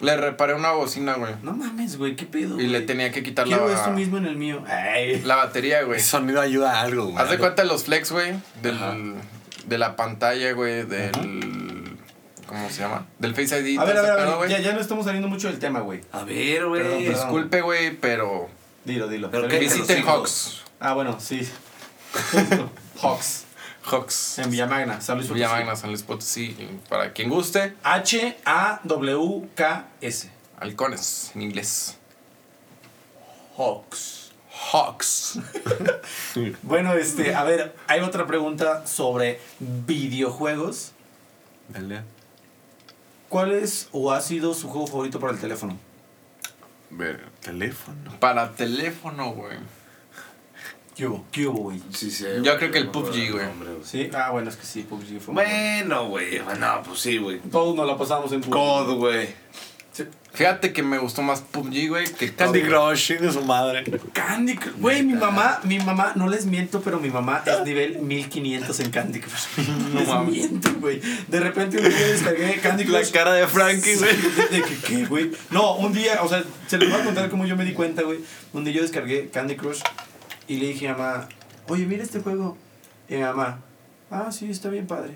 Le 0.00 0.16
reparé 0.16 0.54
una 0.54 0.72
bocina, 0.72 1.14
güey. 1.14 1.34
No 1.42 1.52
mames, 1.52 1.96
güey, 1.96 2.16
qué 2.16 2.26
pedo. 2.26 2.60
Y 2.60 2.66
le 2.66 2.80
tenía 2.80 3.12
que 3.12 3.22
quitar 3.22 3.46
Quiero 3.46 3.68
la, 3.68 3.74
esto 3.74 3.90
mismo 3.92 4.18
en 4.18 4.26
el 4.26 4.36
mío. 4.36 4.62
Ay. 4.66 5.20
la 5.24 5.36
batería, 5.36 5.82
güey. 5.82 5.98
Ese 6.00 6.08
sonido 6.10 6.40
ayuda 6.40 6.80
a 6.80 6.82
algo, 6.82 7.04
güey. 7.06 7.16
Haz 7.16 7.30
de 7.30 7.38
cuenta 7.38 7.64
los 7.64 7.84
flex, 7.84 8.10
güey, 8.10 8.32
del, 8.62 8.74
Ajá. 8.76 8.96
de 9.66 9.78
la 9.78 9.96
pantalla, 9.96 10.52
güey, 10.52 10.82
del... 10.84 11.96
¿Cómo 12.46 12.68
se 12.70 12.80
llama? 12.82 13.06
Del 13.18 13.34
Face 13.34 13.58
ID. 13.60 13.78
A 13.78 13.84
ver, 13.84 13.96
a 13.96 14.02
ver, 14.02 14.10
a 14.10 14.16
ver. 14.16 14.36
güey. 14.36 14.50
Ya, 14.50 14.60
ya 14.60 14.72
no 14.72 14.80
estamos 14.80 15.04
saliendo 15.04 15.28
mucho 15.28 15.48
del 15.48 15.58
tema, 15.58 15.80
güey. 15.80 16.00
A 16.12 16.24
ver, 16.24 16.66
güey. 16.66 16.82
Perdón, 16.82 16.98
perdón. 16.98 17.14
Disculpe, 17.14 17.60
güey, 17.62 17.96
pero... 17.96 18.48
Dilo, 18.84 19.08
dilo. 19.08 19.30
Pero 19.30 19.48
Pero- 19.48 19.60
Visiten. 19.60 20.04
Hawks. 20.04 20.62
Ah, 20.78 20.92
bueno, 20.92 21.18
sí. 21.18 21.48
Hawks. 23.00 23.43
Hawks. 23.84 24.38
En 24.38 24.50
Villamagna, 24.50 25.00
San 25.00 25.16
Luis 25.16 25.28
Potosí. 25.28 25.42
Villamagna, 25.44 25.76
San 25.76 25.90
Luis 25.90 26.02
Potosí. 26.02 26.56
Para 26.88 27.12
quien 27.12 27.28
guste, 27.28 27.74
H-A-W-K-S. 28.94 30.30
halcones 30.58 31.32
en 31.34 31.42
inglés. 31.42 31.96
Hawks. 33.56 34.32
Hawks. 34.72 35.38
Bueno, 36.62 36.94
este, 36.94 37.32
a 37.34 37.44
ver, 37.44 37.76
hay 37.86 38.00
otra 38.00 38.26
pregunta 38.26 38.86
sobre 38.88 39.40
videojuegos. 39.60 40.90
Dale. 41.68 42.02
¿Cuál 43.28 43.52
es 43.52 43.88
o 43.92 44.10
ha 44.12 44.20
sido 44.20 44.52
su 44.54 44.68
juego 44.68 44.86
favorito 44.88 45.20
para 45.20 45.32
el 45.32 45.38
teléfono? 45.38 45.78
Ver, 46.90 47.24
teléfono. 47.40 48.18
Para 48.18 48.52
teléfono, 48.52 49.30
güey. 49.32 49.58
¿Qué 50.96 51.06
hubo? 51.06 51.24
¿Qué 51.32 51.46
hubo, 51.46 51.58
güey? 51.58 51.82
Sí, 51.92 52.10
sí. 52.10 52.24
Yo 52.36 52.42
güey, 52.42 52.56
creo 52.58 52.70
que 52.70 52.78
el 52.78 52.88
PUBG, 52.88 53.32
güey. 53.32 53.46
Sí, 53.82 54.10
ah, 54.14 54.30
bueno, 54.30 54.48
es 54.48 54.56
que 54.56 54.64
sí, 54.64 54.82
PUBG 54.82 55.20
fue 55.20 55.34
muy 55.34 55.44
Bueno, 55.44 56.08
güey. 56.08 56.38
Bueno, 56.40 56.82
pues 56.86 57.00
sí, 57.00 57.18
güey. 57.18 57.40
Todos 57.50 57.74
nos 57.74 57.86
la 57.86 57.98
pasamos 57.98 58.30
en 58.32 58.40
PUBG. 58.42 58.54
God, 58.54 58.96
güey. 58.98 59.28
Sí. 59.92 60.04
Fíjate 60.32 60.72
que 60.72 60.82
me 60.82 60.98
gustó 60.98 61.22
más 61.22 61.40
PUBG, 61.42 61.88
güey, 61.88 62.12
que 62.12 62.32
Candy. 62.32 62.62
Crush, 62.62 63.12
de 63.12 63.32
su 63.32 63.42
madre. 63.42 63.84
Candy 64.12 64.56
Crush. 64.56 64.74
Güey, 64.78 65.02
mi 65.04 65.14
mamá, 65.14 65.60
mi 65.64 65.78
mamá, 65.78 66.12
no 66.16 66.28
les 66.28 66.46
miento, 66.46 66.80
pero 66.80 66.98
mi 66.98 67.10
mamá 67.10 67.42
es 67.46 67.64
nivel 67.64 67.98
1500 68.00 68.80
en 68.80 68.90
Candy 68.90 69.20
Crush. 69.20 69.66
No 69.92 70.00
les 70.00 70.08
mames. 70.08 70.30
miento, 70.32 70.74
güey. 70.80 71.00
De 71.28 71.40
repente 71.40 71.78
un 71.78 71.88
día 71.88 72.06
descargué 72.06 72.60
Candy 72.60 72.84
Crush. 72.84 73.06
La 73.06 73.12
cara 73.12 73.32
de 73.32 73.46
Frankie, 73.46 73.94
güey. 73.96 74.16
¿De, 74.16 74.56
de 74.56 74.62
que 74.62 74.76
qué, 74.76 75.06
güey? 75.06 75.30
No, 75.50 75.74
un 75.76 75.92
día, 75.92 76.20
o 76.22 76.28
sea, 76.28 76.42
se 76.66 76.78
les 76.78 76.90
voy 76.90 77.00
a 77.00 77.04
contar 77.04 77.28
cómo 77.30 77.46
yo 77.46 77.56
me 77.56 77.64
di 77.64 77.72
cuenta, 77.72 78.02
güey. 78.02 78.18
Un 78.52 78.64
día 78.64 78.74
yo 78.74 78.82
descargué 78.82 79.28
Candy 79.30 79.56
Crush 79.56 79.82
y 80.48 80.56
le 80.56 80.68
dije 80.68 80.88
a 80.88 80.92
mamá, 80.96 81.28
oye, 81.68 81.86
mira 81.86 82.02
este 82.02 82.20
juego. 82.20 82.56
Y 83.08 83.14
mi 83.14 83.20
mamá, 83.20 83.60
ah, 84.10 84.30
sí, 84.32 84.50
está 84.50 84.68
bien 84.70 84.86
padre. 84.86 85.14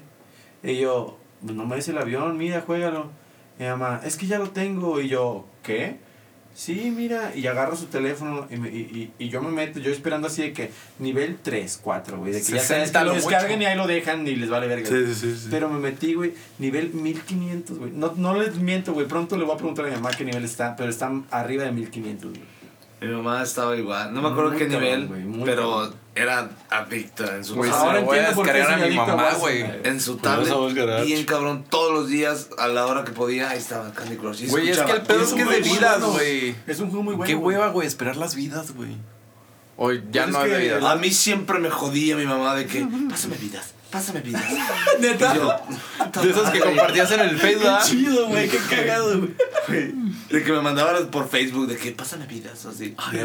Y 0.63 0.79
yo, 0.79 1.19
pues 1.43 1.55
no 1.55 1.65
me 1.67 1.77
des 1.77 1.89
el 1.89 1.99
avión, 1.99 2.37
mira, 2.37 2.61
juégalo. 2.63 3.11
Y 3.59 3.63
mi 3.63 3.69
mamá, 3.69 4.01
es 4.05 4.17
que 4.17 4.27
ya 4.27 4.39
lo 4.39 4.51
tengo. 4.51 5.01
Y 5.01 5.09
yo, 5.09 5.47
¿qué? 5.63 5.97
Sí, 6.55 6.93
mira, 6.95 7.33
y 7.37 7.47
agarro 7.47 7.77
su 7.77 7.87
teléfono 7.87 8.49
y, 8.51 8.57
me- 8.57 8.69
y, 8.69 9.13
y, 9.19 9.25
y 9.25 9.29
yo 9.29 9.41
me 9.41 9.51
meto, 9.53 9.79
yo 9.79 9.93
esperando 9.93 10.27
así 10.27 10.43
de 10.43 10.53
que 10.53 10.73
nivel 10.99 11.39
3, 11.41 11.79
4, 11.81 12.19
güey. 12.19 12.33
De 12.33 12.39
que 12.43 12.45
ya 12.53 12.59
sabes 12.61 12.89
60 12.89 12.99
que 12.99 13.05
lo 13.05 13.15
descarguen 13.15 13.63
y 13.63 13.67
ahí 13.67 13.77
lo 13.77 13.87
dejan 13.87 14.27
y 14.27 14.35
les 14.35 14.51
vale 14.51 14.67
verga. 14.67 14.89
sí, 14.89 15.15
sí. 15.15 15.37
sí. 15.37 15.49
Pero 15.53 15.69
me 15.69 15.79
metí, 15.79 16.15
güey, 16.15 16.35
nivel 16.59 16.91
1500, 16.93 17.79
güey. 17.79 17.93
No, 17.93 18.13
no 18.17 18.35
les 18.35 18.57
miento, 18.57 18.93
güey. 18.93 19.07
Pronto 19.07 19.37
le 19.37 19.45
voy 19.45 19.55
a 19.55 19.57
preguntar 19.57 19.85
a 19.85 19.89
mi 19.89 19.95
mamá 19.95 20.11
qué 20.19 20.25
nivel 20.25 20.45
está, 20.45 20.75
pero 20.75 20.91
están 20.91 21.27
arriba 21.31 21.63
de 21.63 21.71
1500, 21.71 22.31
güey. 22.31 22.43
Mi 23.01 23.09
mamá 23.09 23.43
estaba 23.43 23.77
igual. 23.77 24.13
No 24.13 24.23
me 24.23 24.29
acuerdo 24.29 24.51
Muy 24.51 24.59
qué 24.59 24.67
cabrón, 24.69 24.83
nivel, 25.09 25.25
muy 25.27 25.45
pero 25.45 25.71
cabrón. 25.71 25.95
era 26.17 26.51
adicta 26.69 27.37
en 27.37 27.45
su 27.45 27.55
Güey, 27.55 27.71
Ahora 27.71 27.95
se 27.95 28.01
lo 28.01 28.07
voy 28.07 28.19
a 28.19 28.29
descargar 28.31 28.73
a 28.73 28.87
mi 28.87 28.97
mamá, 28.97 29.35
güey. 29.39 29.65
En 29.85 30.01
su 30.01 30.19
Pues 30.19 30.49
tablet, 30.49 31.05
bien 31.07 31.25
cabrón, 31.25 31.65
todos 31.71 31.93
los 31.93 32.09
días, 32.09 32.49
a 32.59 32.67
la 32.67 32.87
hora 32.87 33.05
que 33.05 33.13
podía, 33.13 33.51
ahí 33.51 33.59
estaba 33.59 33.93
Candy 33.93 34.17
Crush. 34.17 34.49
Güey, 34.49 34.71
es 34.71 34.79
que 34.79 34.91
el 34.93 35.03
pedo 35.03 35.23
es 35.23 35.33
que 35.33 35.43
es 35.43 35.49
de 35.49 35.61
vidas, 35.61 36.03
güey. 36.03 36.57
Es 36.67 36.81
un 36.81 36.89
juego 36.91 37.05
muy 37.05 37.15
bueno. 37.15 37.29
Qué 37.29 37.37
hueva, 37.37 37.69
güey, 37.69 37.87
esperar 37.87 38.17
las 38.17 38.35
vidas, 38.35 38.73
güey. 38.75 38.97
O 39.77 39.93
ya 39.93 40.01
Pues 40.11 40.27
es 40.27 40.33
no 40.33 40.39
hay 40.41 40.63
vidas. 40.63 40.83
A 40.85 40.97
mí 40.97 41.11
siempre 41.13 41.61
me 41.61 41.71
jodía 41.71 42.17
mi 42.17 42.27
mamá 42.27 42.57
de 42.57 42.67
que, 42.67 42.85
pásame 43.11 43.37
vidas, 43.37 43.75
pásame 43.91 44.21
vidas. 44.21 44.43
Neta. 45.01 45.35
Yo, 45.35 45.55
De 46.23 46.31
esas 46.31 46.51
que 46.51 46.61
compartías 46.61 47.11
en 47.13 47.21
el 47.21 47.39
Facebook, 47.39 47.71
Qué 47.85 47.89
chido, 47.91 48.27
güey. 48.29 48.49
Qué 48.49 48.59
cagado, 48.59 49.19
güey. 49.19 49.31
de 50.31 50.43
que 50.45 50.53
me 50.53 50.61
mandaban 50.61 51.09
por 51.09 51.29
Facebook 51.29 51.67
de 51.69 51.77
que, 51.77 51.93
pásame 51.93 52.27
vidas, 52.27 52.65
así. 52.67 52.95
Sí, 53.11 53.17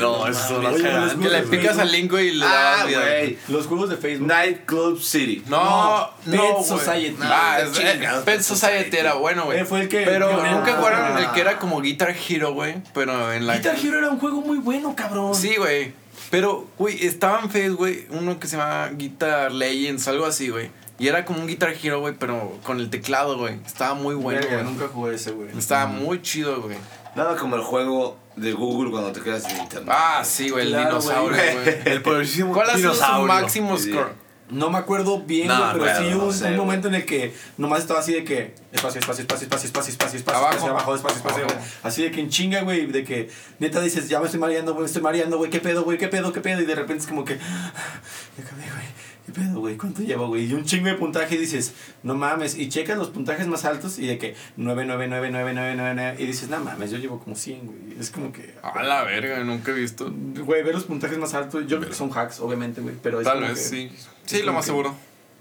no, 0.00 0.26
eso 0.26 0.48
son 0.48 0.64
las 0.64 0.74
Oye, 0.74 0.82
cagantes, 0.82 1.16
los 1.18 1.22
Que 1.26 1.30
le 1.30 1.42
picas 1.42 1.78
al 1.78 1.92
link, 1.92 2.12
y 2.12 2.32
le 2.32 2.44
Ah, 2.46 2.84
vida. 2.86 3.00
güey. 3.00 3.38
Los 3.48 3.66
juegos 3.66 3.90
de 3.90 3.96
Facebook. 3.96 4.28
Nightclub 4.28 5.00
City. 5.02 5.42
No, 5.48 5.60
No, 5.62 6.10
no, 6.26 6.42
Pet 6.42 6.52
güey. 6.52 6.64
Society. 6.64 7.16
Ah, 7.22 7.58
No, 7.62 7.70
es- 7.70 7.72
chingados, 7.78 8.24
Pet 8.24 8.34
Pet 8.36 8.42
Society 8.44 8.76
Society. 8.78 8.96
era 8.96 9.14
bueno, 9.14 9.44
güey. 9.44 9.60
Eh, 9.60 9.64
fue 9.64 9.82
el 9.82 9.88
que- 9.88 10.02
Pero 10.02 10.30
nunca 10.32 10.74
jugaron 10.76 11.16
Ah. 11.16 11.20
el 11.20 11.30
que 11.32 11.40
era 11.40 11.58
como 11.58 11.80
Guitar 11.80 12.14
Hero, 12.28 12.52
güey. 12.54 12.76
Pero 12.94 13.32
en 13.32 13.46
la. 13.46 13.56
Guitar 13.56 13.76
Hero 13.76 13.98
era 13.98 14.08
un 14.10 14.18
juego 14.18 14.40
muy 14.42 14.58
bueno, 14.58 14.94
cabrón. 14.96 15.34
Sí, 15.34 15.54
güey. 15.56 15.94
Pero, 16.32 16.66
güey, 16.78 17.04
estaba 17.04 17.40
en 17.40 17.50
Facebook, 17.50 17.76
güey, 17.80 18.06
uno 18.08 18.40
que 18.40 18.46
se 18.48 18.56
llama 18.56 18.88
Guitar 18.94 19.52
Legends, 19.52 20.08
algo 20.08 20.24
así, 20.24 20.48
güey. 20.48 20.70
Y 20.98 21.08
era 21.08 21.26
como 21.26 21.40
un 21.40 21.46
Guitar 21.46 21.74
Hero, 21.82 22.00
güey, 22.00 22.14
pero 22.18 22.58
con 22.64 22.80
el 22.80 22.88
teclado, 22.88 23.36
güey. 23.36 23.58
Estaba 23.66 23.92
muy 23.92 24.14
bueno, 24.14 24.40
güey. 24.50 24.64
nunca 24.64 24.88
jugué 24.88 25.16
ese, 25.16 25.32
güey. 25.32 25.50
Estaba 25.58 25.84
muy 25.86 26.22
chido, 26.22 26.62
güey. 26.62 26.78
Nada 27.14 27.36
como 27.36 27.56
el 27.56 27.60
juego 27.62 28.16
de 28.36 28.54
Google 28.54 28.90
cuando 28.90 29.12
te 29.12 29.20
quedas 29.20 29.42
sin 29.44 29.58
internet. 29.58 29.92
Ah, 29.94 30.22
sí, 30.24 30.48
güey, 30.48 30.68
el 30.68 30.72
Claro, 30.72 30.88
dinosaurio, 30.88 31.36
güey. 31.36 31.76
El 31.84 32.00
poderosísimo 32.00 32.54
¿Cuál 32.54 32.70
ha 32.70 32.76
sido 32.78 32.94
su 32.94 32.96
dinosaurio. 32.96 33.26
máximo 33.26 33.76
Sí. 33.76 33.90
score? 33.92 34.12
No 34.52 34.70
me 34.70 34.78
acuerdo 34.78 35.20
bien, 35.22 35.48
No 35.48 35.54
pero 35.72 35.84
acuerdo, 35.84 36.00
sí 36.00 36.14
hubo 36.14 36.18
no 36.22 36.26
un, 36.28 36.34
sé, 36.34 36.50
un 36.50 36.56
momento 36.58 36.88
en 36.88 36.94
el 36.94 37.06
que 37.06 37.32
nomás 37.56 37.80
estaba 37.80 38.00
así 38.00 38.12
de 38.12 38.22
que 38.24 38.54
espacio, 38.70 39.00
espacio, 39.00 39.22
espacio, 39.22 39.44
espacio, 39.46 39.66
espacio, 39.66 39.90
espacio, 39.92 40.18
espacio, 40.18 40.38
Abajo. 40.38 40.52
espacio, 40.54 40.70
abajo, 40.70 40.94
espacio, 40.94 41.16
espacio, 41.18 41.44
Abajo. 41.44 41.60
Así 41.82 42.02
de 42.02 42.10
que 42.10 42.20
en 42.20 42.28
chinga, 42.28 42.60
güey, 42.62 42.86
de 42.86 43.02
que 43.02 43.30
neta 43.58 43.80
dices, 43.80 44.08
ya 44.08 44.20
me 44.20 44.26
estoy 44.26 44.40
mareando, 44.40 44.74
güey, 44.74 44.86
estoy 44.86 45.02
mareando, 45.02 45.38
güey, 45.38 45.50
qué 45.50 45.60
pedo, 45.60 45.84
güey, 45.84 45.96
qué 45.98 46.08
pedo, 46.08 46.32
qué 46.32 46.40
pedo, 46.40 46.60
y 46.60 46.66
de 46.66 46.74
repente 46.74 47.02
es 47.02 47.06
como 47.08 47.24
que, 47.24 47.36
ya 47.38 48.44
acabé, 48.44 48.62
güey. 48.62 49.02
¿Qué 49.24 49.30
pedo, 49.30 49.60
güey? 49.60 49.76
¿Cuánto 49.76 50.02
llevo, 50.02 50.26
güey? 50.26 50.46
Y 50.50 50.52
un 50.52 50.64
chingo 50.64 50.88
de 50.88 50.94
puntaje 50.94 51.36
y 51.36 51.38
dices, 51.38 51.72
no 52.02 52.16
mames. 52.16 52.56
Y 52.58 52.68
checas 52.68 52.98
los 52.98 53.10
puntajes 53.10 53.46
más 53.46 53.64
altos 53.64 54.00
y 54.00 54.06
de 54.08 54.18
que 54.18 54.34
9, 54.56 54.84
9, 54.84 55.06
9, 55.08 55.28
9, 55.30 55.52
9, 55.54 55.74
9, 55.76 55.92
9. 55.94 56.16
Y 56.18 56.26
dices, 56.26 56.48
no 56.50 56.58
mames, 56.58 56.90
yo 56.90 56.98
llevo 56.98 57.20
como 57.20 57.36
100, 57.36 57.66
güey. 57.66 57.78
Es 58.00 58.10
como 58.10 58.32
que. 58.32 58.52
A 58.64 58.82
la 58.82 59.04
verga, 59.04 59.38
nunca 59.44 59.70
he 59.70 59.74
visto. 59.74 60.12
Güey, 60.12 60.64
ver 60.64 60.74
los 60.74 60.84
puntajes 60.84 61.16
más 61.18 61.34
altos. 61.34 61.68
Yo 61.68 61.78
creo 61.78 61.90
que 61.90 61.94
son 61.96 62.10
hacks, 62.10 62.40
obviamente, 62.40 62.80
güey. 62.80 62.96
Pero 63.00 63.20
es 63.20 63.24
Tal 63.24 63.40
vez, 63.42 63.50
que- 63.52 63.56
sí. 63.56 63.92
Sí, 64.26 64.42
lo 64.42 64.52
más 64.52 64.64
que- 64.64 64.70
seguro. 64.70 64.94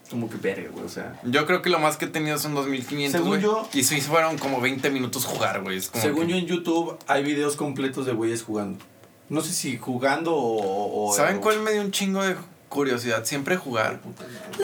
Como 0.09 0.29
que 0.29 0.36
verga, 0.36 0.69
güey. 0.71 0.84
O 0.86 0.89
sea. 0.89 1.17
Yo 1.23 1.45
creo 1.45 1.61
que 1.61 1.69
lo 1.69 1.79
más 1.79 1.95
que 1.95 2.03
he 2.05 2.07
tenido 2.09 2.38
son 2.38 2.53
2500, 2.53 3.11
Según 3.21 3.29
güey. 3.29 3.41
yo- 3.41 3.69
Y 3.73 3.84
sí 3.86 4.01
fueron 4.01 4.38
como 4.38 4.59
20 4.59 4.89
minutos 4.89 5.23
jugar, 5.25 5.61
güey. 5.61 5.77
Es 5.77 5.88
como 5.89 6.03
Según 6.03 6.25
que- 6.27 6.32
yo 6.34 6.38
en 6.38 6.45
YouTube 6.47 6.97
hay 7.07 7.23
videos 7.23 7.55
completos 7.55 8.05
de 8.05 8.11
güeyes 8.11 8.43
jugando. 8.43 8.84
No 9.29 9.39
sé 9.41 9.53
si 9.53 9.77
jugando 9.77 10.36
o. 10.36 11.09
o- 11.09 11.15
¿Saben 11.15 11.38
o- 11.38 11.41
cuál 11.41 11.59
me 11.61 11.71
dio 11.71 11.82
un 11.82 11.91
chingo 11.91 12.21
de 12.23 12.36
curiosidad? 12.67 13.23
Siempre 13.23 13.55
jugar. 13.55 14.01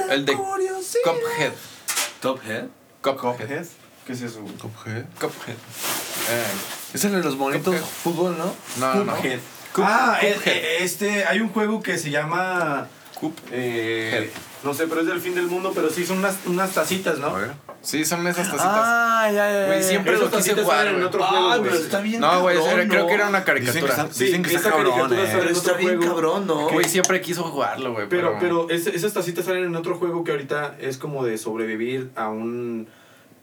El 0.10 0.26
de 0.26 0.34
Cuphead. 0.34 1.54
Top 2.20 2.40
Head. 2.46 2.66
Cuphead. 3.02 3.38
Cuphead. 3.38 3.66
¿Qué 4.06 4.14
es 4.14 4.22
eso, 4.22 4.42
güey? 4.42 4.54
Cuphead. 4.56 5.06
Cuphead. 5.20 5.56
Eh, 6.30 6.44
Es 6.94 7.06
el 7.06 7.14
de 7.14 7.24
los 7.24 7.38
monitos 7.38 7.74
Cuphead. 7.74 7.90
fútbol, 8.04 8.38
¿no? 8.38 8.54
no, 8.80 8.96
no, 8.96 9.04
no. 9.06 9.16
Cuphead. 9.16 9.40
Cup- 9.74 9.86
ah, 9.88 10.18
eh, 10.22 10.34
Cuphead. 10.36 10.56
eh, 10.58 10.78
este, 10.84 11.26
hay 11.26 11.40
un 11.40 11.50
juego 11.50 11.82
que 11.82 11.98
se 11.98 12.10
llama. 12.12 12.90
Cup. 13.20 13.34
eh, 13.52 14.32
no 14.64 14.74
sé, 14.74 14.88
pero 14.88 15.02
es 15.02 15.08
del 15.08 15.20
fin 15.22 15.34
del 15.36 15.48
mundo, 15.48 15.72
pero 15.74 15.90
sí 15.90 16.06
son 16.06 16.18
unas, 16.20 16.38
unas 16.46 16.72
tacitas, 16.72 17.20
¿no? 17.20 17.28
A 17.28 17.40
ver. 17.40 17.52
Sí, 17.82 18.04
son 18.06 18.26
esas 18.28 18.48
tacitas. 18.48 18.66
Ah, 18.66 19.30
ya, 19.34 19.52
ya, 19.52 19.66
Güey, 19.68 19.84
siempre 19.84 20.14
Esas 20.16 20.26
lo 20.26 20.38
quise 20.38 20.50
tacitas 20.50 20.64
jugar, 20.66 20.78
salen 20.80 20.94
en 20.94 21.00
güey. 21.00 21.08
otro 21.08 21.24
juego, 21.24 21.50
Ay, 21.52 21.60
güey. 21.60 21.72
pero 21.72 21.84
está 21.84 22.00
bien 22.02 22.20
No, 22.22 22.42
güey, 22.42 22.58
cabrón, 22.58 22.74
era- 22.80 22.88
creo 22.90 23.02
¿no? 23.04 23.08
que 23.08 23.14
era 23.14 23.30
una 23.30 23.40
Dicen 23.40 23.56
que 23.56 23.64
caricatura. 23.72 24.08
Sí, 24.12 24.24
dicen 24.26 24.44
que 24.44 24.50
esa 24.50 24.58
está 24.58 24.70
cabrón, 24.72 24.92
caricatura 24.94 25.24
eh. 25.24 25.28
sale 25.28 25.38
en 25.38 25.48
Pero 25.48 25.60
otro 25.60 25.72
está 25.72 25.78
bien 25.80 25.98
juego. 25.98 26.14
cabrón, 26.16 26.48
¿no? 26.48 26.70
Güey, 26.70 26.86
siempre 26.90 27.22
quiso 27.22 27.44
jugarlo, 27.44 27.94
güey. 27.94 28.08
Pero, 28.10 28.38
pero 28.40 28.70
es- 28.70 28.88
esas 28.88 29.14
tacitas 29.14 29.46
salen 29.46 29.64
en 29.66 29.76
otro 29.76 29.96
juego 29.98 30.24
que 30.24 30.32
ahorita 30.32 30.76
es 30.80 30.98
como 30.98 31.24
de 31.26 31.38
sobrevivir 31.38 32.10
a 32.16 32.30
un 32.30 32.88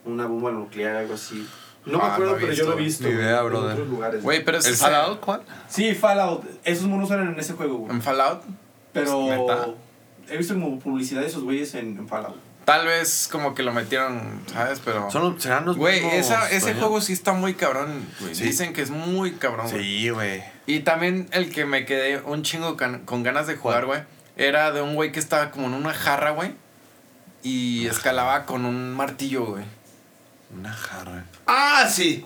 una 0.04 0.26
bomba 0.26 0.50
nuclear, 0.50 0.96
algo 0.96 1.14
así. 1.14 1.48
No 1.86 1.98
me 1.98 2.04
Ah, 2.04 2.12
acuerdo, 2.14 2.32
no 2.32 2.38
he 2.38 2.40
pero 2.40 2.52
yo 2.52 2.64
lo 2.66 2.72
he 2.72 2.76
visto, 2.82 3.04
visto. 3.04 3.16
Ni 3.18 3.22
idea, 3.24 3.40
güey, 3.40 3.50
brother. 3.52 3.66
En 3.70 3.72
otros 3.74 3.88
lugares. 3.88 4.22
Güey, 4.22 4.44
pero 4.44 4.58
es 4.58 4.66
¿El 4.66 4.74
Fallout 4.74 5.20
cuál? 5.20 5.42
Sí, 5.68 5.94
Fallout. 5.94 6.44
Esos 6.64 6.84
monos 6.86 7.08
salen 7.08 7.28
en 7.28 7.38
ese 7.40 7.52
juego, 7.54 7.76
güey. 7.78 7.92
En 7.92 8.02
Fallout, 8.02 8.42
Pero 8.94 9.26
¿Neta? 9.26 9.68
he 10.30 10.38
visto 10.38 10.54
como 10.54 10.78
publicidad 10.78 11.20
de 11.20 11.26
esos 11.26 11.42
güeyes 11.42 11.74
en, 11.74 11.98
en 11.98 12.08
Fallout. 12.08 12.36
tal 12.64 12.86
vez 12.86 13.28
como 13.30 13.54
que 13.54 13.62
lo 13.62 13.72
metieron, 13.74 14.40
¿sabes? 14.50 14.80
Pero. 14.82 15.10
Son, 15.10 15.38
serán 15.40 15.66
los 15.66 15.76
Güey, 15.76 16.02
ese 16.16 16.74
juego 16.74 17.00
sí 17.02 17.12
está 17.12 17.32
muy 17.34 17.52
cabrón. 17.54 18.06
Sí. 18.32 18.44
Dicen 18.44 18.72
que 18.72 18.80
es 18.80 18.88
muy 18.90 19.32
cabrón, 19.32 19.68
güey. 19.70 19.82
Sí, 19.84 20.08
güey. 20.08 20.42
Y 20.66 20.80
también 20.80 21.28
el 21.32 21.50
que 21.52 21.66
me 21.66 21.84
quedé 21.84 22.20
un 22.22 22.42
chingo 22.42 22.76
can- 22.78 23.04
con 23.04 23.22
ganas 23.22 23.46
de 23.46 23.56
jugar, 23.56 23.84
güey, 23.84 24.00
era 24.36 24.72
de 24.72 24.80
un 24.80 24.94
güey 24.94 25.12
que 25.12 25.20
estaba 25.20 25.50
como 25.50 25.66
en 25.66 25.74
una 25.74 25.92
jarra, 25.92 26.30
güey. 26.30 26.52
y 27.42 27.86
escalaba 27.86 28.46
con 28.46 28.64
un 28.64 28.94
martillo, 28.94 29.44
güey. 29.44 29.64
Una 30.56 30.72
jarra. 30.72 31.24
Ah, 31.46 31.86
sí. 31.90 32.24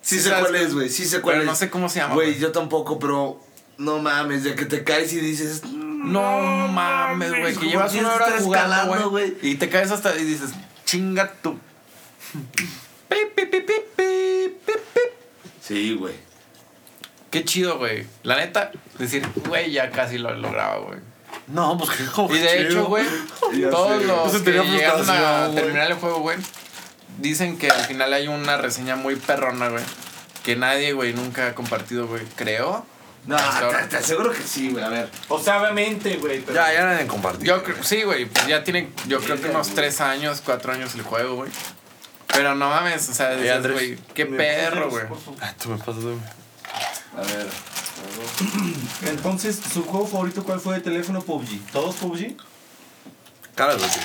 Sí 0.00 0.18
sé 0.18 0.30
¿Sabes 0.30 0.44
cuál 0.46 0.56
es, 0.56 0.74
güey. 0.74 0.88
Sí 0.88 1.04
sé 1.04 1.20
cuál 1.20 1.34
Pero 1.34 1.42
es. 1.42 1.46
no 1.48 1.54
sé 1.54 1.68
cómo 1.70 1.88
se 1.88 2.00
llama, 2.00 2.14
Güey, 2.14 2.28
güey. 2.30 2.40
yo 2.40 2.50
tampoco, 2.50 2.98
pero 2.98 3.40
no 3.78 3.98
mames, 3.98 4.44
de 4.44 4.54
que 4.54 4.64
te 4.64 4.84
caes 4.84 5.12
y 5.12 5.20
dices. 5.20 5.62
No 5.64 6.68
mames, 6.68 7.30
güey, 7.30 7.52
que 7.54 7.60
¿cómo 7.60 7.70
llevas 7.70 7.94
una 7.94 8.12
hora 8.14 8.26
jugando, 8.40 9.10
güey. 9.10 9.36
Y 9.42 9.54
te 9.54 9.68
caes 9.68 9.90
hasta 9.90 10.16
y 10.16 10.24
dices, 10.24 10.50
chinga 10.84 11.32
pi. 11.42 11.50
Sí, 15.60 15.94
güey. 15.94 16.14
Qué 17.30 17.44
chido, 17.44 17.78
güey. 17.78 18.06
La 18.24 18.36
neta, 18.36 18.72
decir, 18.98 19.26
güey, 19.46 19.70
ya 19.70 19.90
casi 19.90 20.18
lo 20.18 20.34
lograba, 20.34 20.78
güey. 20.78 20.98
No, 21.46 21.78
pues 21.78 21.90
que 21.90 22.04
como 22.06 22.34
Y 22.34 22.38
de 22.38 22.48
chido. 22.48 22.68
hecho, 22.68 22.84
güey, 22.86 23.06
todos 23.70 24.00
sé. 24.02 24.06
los 24.06 24.30
Pues 24.30 24.42
que 24.42 24.52
llegaron 24.52 25.08
a 25.08 25.50
terminar 25.54 25.90
el 25.90 25.96
juego, 25.96 26.20
güey, 26.20 26.36
dicen 27.18 27.58
que 27.58 27.70
al 27.70 27.84
final 27.86 28.12
hay 28.12 28.28
una 28.28 28.56
reseña 28.58 28.96
muy 28.96 29.16
perrona, 29.16 29.68
güey. 29.68 29.82
Que 30.44 30.56
nadie, 30.56 30.92
güey, 30.92 31.14
nunca 31.14 31.48
ha 31.48 31.54
compartido, 31.54 32.06
güey. 32.06 32.22
Creo. 32.36 32.84
No, 33.24 33.36
te, 33.36 33.86
te 33.88 33.96
aseguro 33.98 34.32
que 34.32 34.42
sí, 34.42 34.70
güey. 34.70 34.82
A 34.84 34.88
ver. 34.88 35.08
O 35.28 35.38
sea, 35.40 35.60
obviamente, 35.60 36.16
güey. 36.16 36.40
pero- 36.40 36.54
Ya, 36.56 36.72
ya 36.72 36.84
nadie 36.84 37.06
compartir. 37.06 37.46
Yo 37.46 37.62
creo, 37.62 37.82
sí, 37.84 38.02
güey, 38.02 38.26
pues 38.26 38.46
ya 38.48 38.64
tiene, 38.64 38.90
yo 39.06 39.20
creo 39.20 39.40
que 39.40 39.48
unos 39.48 39.68
tres 39.74 40.00
años, 40.00 40.42
cuatro 40.44 40.72
años 40.72 40.94
el 40.94 41.02
juego, 41.02 41.36
güey. 41.36 41.50
Pero 42.26 42.54
no 42.54 42.68
mames, 42.70 43.08
o 43.08 43.14
sea, 43.14 43.30
dices, 43.36 43.52
Andrés? 43.54 43.74
güey, 43.74 43.98
qué 44.14 44.24
¿Me 44.24 44.38
perro, 44.38 44.90
güey. 44.90 45.04
Ah, 45.40 45.52
tú 45.60 45.68
me 45.68 45.78
pasas, 45.78 46.02
güey. 46.02 46.16
A 47.16 47.20
ver. 47.20 47.46
Entonces, 49.06 49.60
¿su 49.72 49.84
juego 49.84 50.06
favorito 50.06 50.42
cuál 50.42 50.58
fue 50.60 50.74
de 50.76 50.80
teléfono? 50.80 51.20
PUBG. 51.22 51.60
¿Todos 51.72 51.96
PUBG? 51.96 52.36
Cara 53.54 53.74
de 53.76 53.82
Duty. 53.82 54.00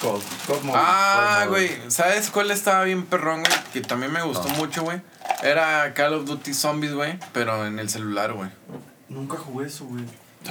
COD. 0.00 0.20
COD 0.46 0.62
Mobile. 0.62 0.82
Ah, 0.84 1.46
güey, 1.48 1.80
¿sabes 1.88 2.30
cuál 2.30 2.50
estaba 2.50 2.84
bien 2.84 3.04
perrón, 3.06 3.40
güey? 3.40 3.52
Que 3.72 3.80
también 3.80 4.12
me 4.12 4.22
gustó 4.22 4.48
mucho, 4.50 4.82
güey. 4.82 5.00
Era 5.42 5.92
Call 5.94 6.14
of 6.14 6.24
Duty 6.26 6.54
Zombies, 6.54 6.94
güey, 6.94 7.18
pero 7.32 7.66
en 7.66 7.78
el 7.78 7.88
celular, 7.88 8.32
güey. 8.32 8.50
Nunca 9.08 9.36
jugué 9.36 9.66
eso, 9.66 9.84
güey. 9.84 10.04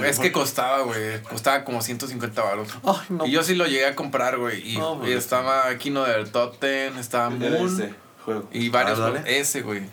Es 0.04 0.20
que 0.20 0.32
costaba, 0.32 0.82
güey. 0.82 1.22
Costaba 1.24 1.64
como 1.64 1.82
150 1.82 2.42
baros. 2.42 2.68
No. 3.10 3.26
Y 3.26 3.32
yo 3.32 3.44
sí 3.44 3.56
lo 3.56 3.66
llegué 3.66 3.88
a 3.88 3.96
comprar, 3.96 4.38
güey. 4.38 4.62
Y, 4.72 4.76
güey. 4.76 5.14
estaba 5.14 5.74
Kino 5.78 6.04
de 6.04 6.26
Totten, 6.26 6.98
estaba 6.98 7.34
Era 7.34 7.58
Moon. 7.58 7.82
este 7.82 7.94
juego. 8.24 8.48
Y 8.52 8.70
varios. 8.70 9.00
Ah, 9.00 9.14
ese, 9.26 9.62
güey. 9.62 9.84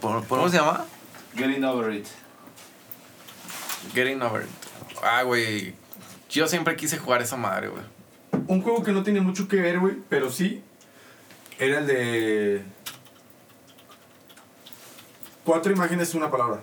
¿Cómo 0.00 0.48
se 0.48 0.56
llama? 0.56 0.84
Getting 1.36 1.64
over 1.64 1.92
it. 1.94 2.06
Getting 3.94 4.22
Over 4.22 4.42
It. 4.42 4.48
Ah, 5.02 5.22
güey. 5.22 5.74
Yo 6.28 6.46
siempre 6.46 6.76
quise 6.76 6.98
jugar 6.98 7.22
esa 7.22 7.36
madre, 7.36 7.68
güey. 7.68 7.82
Un 8.46 8.62
juego 8.62 8.82
que 8.82 8.92
no 8.92 9.02
tiene 9.02 9.20
mucho 9.20 9.48
que 9.48 9.56
ver, 9.56 9.78
güey, 9.78 9.96
pero 10.08 10.30
sí. 10.30 10.62
Era 11.58 11.78
el 11.78 11.86
de. 11.86 12.62
Cuatro 15.50 15.72
imágenes, 15.72 16.14
una 16.14 16.30
palabra. 16.30 16.60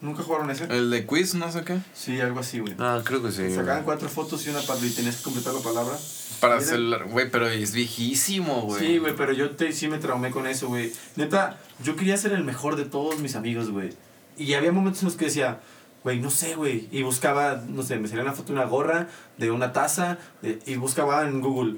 ¿Nunca 0.00 0.24
jugaron 0.24 0.50
ese? 0.50 0.64
El 0.64 0.90
de 0.90 1.06
quiz, 1.06 1.36
no 1.36 1.52
sé 1.52 1.62
qué. 1.62 1.78
Sí, 1.94 2.20
algo 2.20 2.40
así, 2.40 2.58
güey. 2.58 2.74
Ah, 2.76 3.00
creo 3.04 3.22
que 3.22 3.30
sí. 3.30 3.48
Sacaban 3.50 3.66
güey. 3.76 3.84
cuatro 3.84 4.08
fotos 4.08 4.44
y 4.44 4.50
una 4.50 4.60
palabra 4.62 4.84
y 4.84 4.90
tenías 4.90 5.18
que 5.18 5.22
completar 5.22 5.54
la 5.54 5.60
palabra. 5.60 5.96
Para 6.40 6.56
Era- 6.56 6.64
celular. 6.64 7.04
Güey, 7.04 7.30
pero 7.30 7.46
es 7.46 7.70
viejísimo, 7.70 8.62
güey. 8.62 8.80
Sí, 8.84 8.98
güey, 8.98 9.14
pero 9.14 9.32
yo 9.32 9.52
te, 9.52 9.70
sí 9.72 9.86
me 9.86 9.98
traumé 9.98 10.32
con 10.32 10.48
eso, 10.48 10.66
güey. 10.66 10.92
Neta, 11.14 11.60
yo 11.84 11.94
quería 11.94 12.16
ser 12.16 12.32
el 12.32 12.42
mejor 12.42 12.74
de 12.74 12.84
todos 12.84 13.20
mis 13.20 13.36
amigos, 13.36 13.70
güey. 13.70 13.90
Y 14.36 14.54
había 14.54 14.72
momentos 14.72 15.02
en 15.02 15.06
los 15.06 15.16
que 15.16 15.26
decía, 15.26 15.60
güey, 16.02 16.18
no 16.18 16.30
sé, 16.30 16.56
güey. 16.56 16.88
Y 16.90 17.04
buscaba, 17.04 17.62
no 17.68 17.84
sé, 17.84 17.96
me 18.00 18.08
salía 18.08 18.24
una 18.24 18.32
foto 18.32 18.48
de 18.48 18.58
una 18.58 18.64
gorra, 18.68 19.06
de 19.38 19.52
una 19.52 19.72
taza, 19.72 20.18
de- 20.42 20.58
y 20.66 20.74
buscaba 20.74 21.22
en 21.28 21.40
Google 21.40 21.76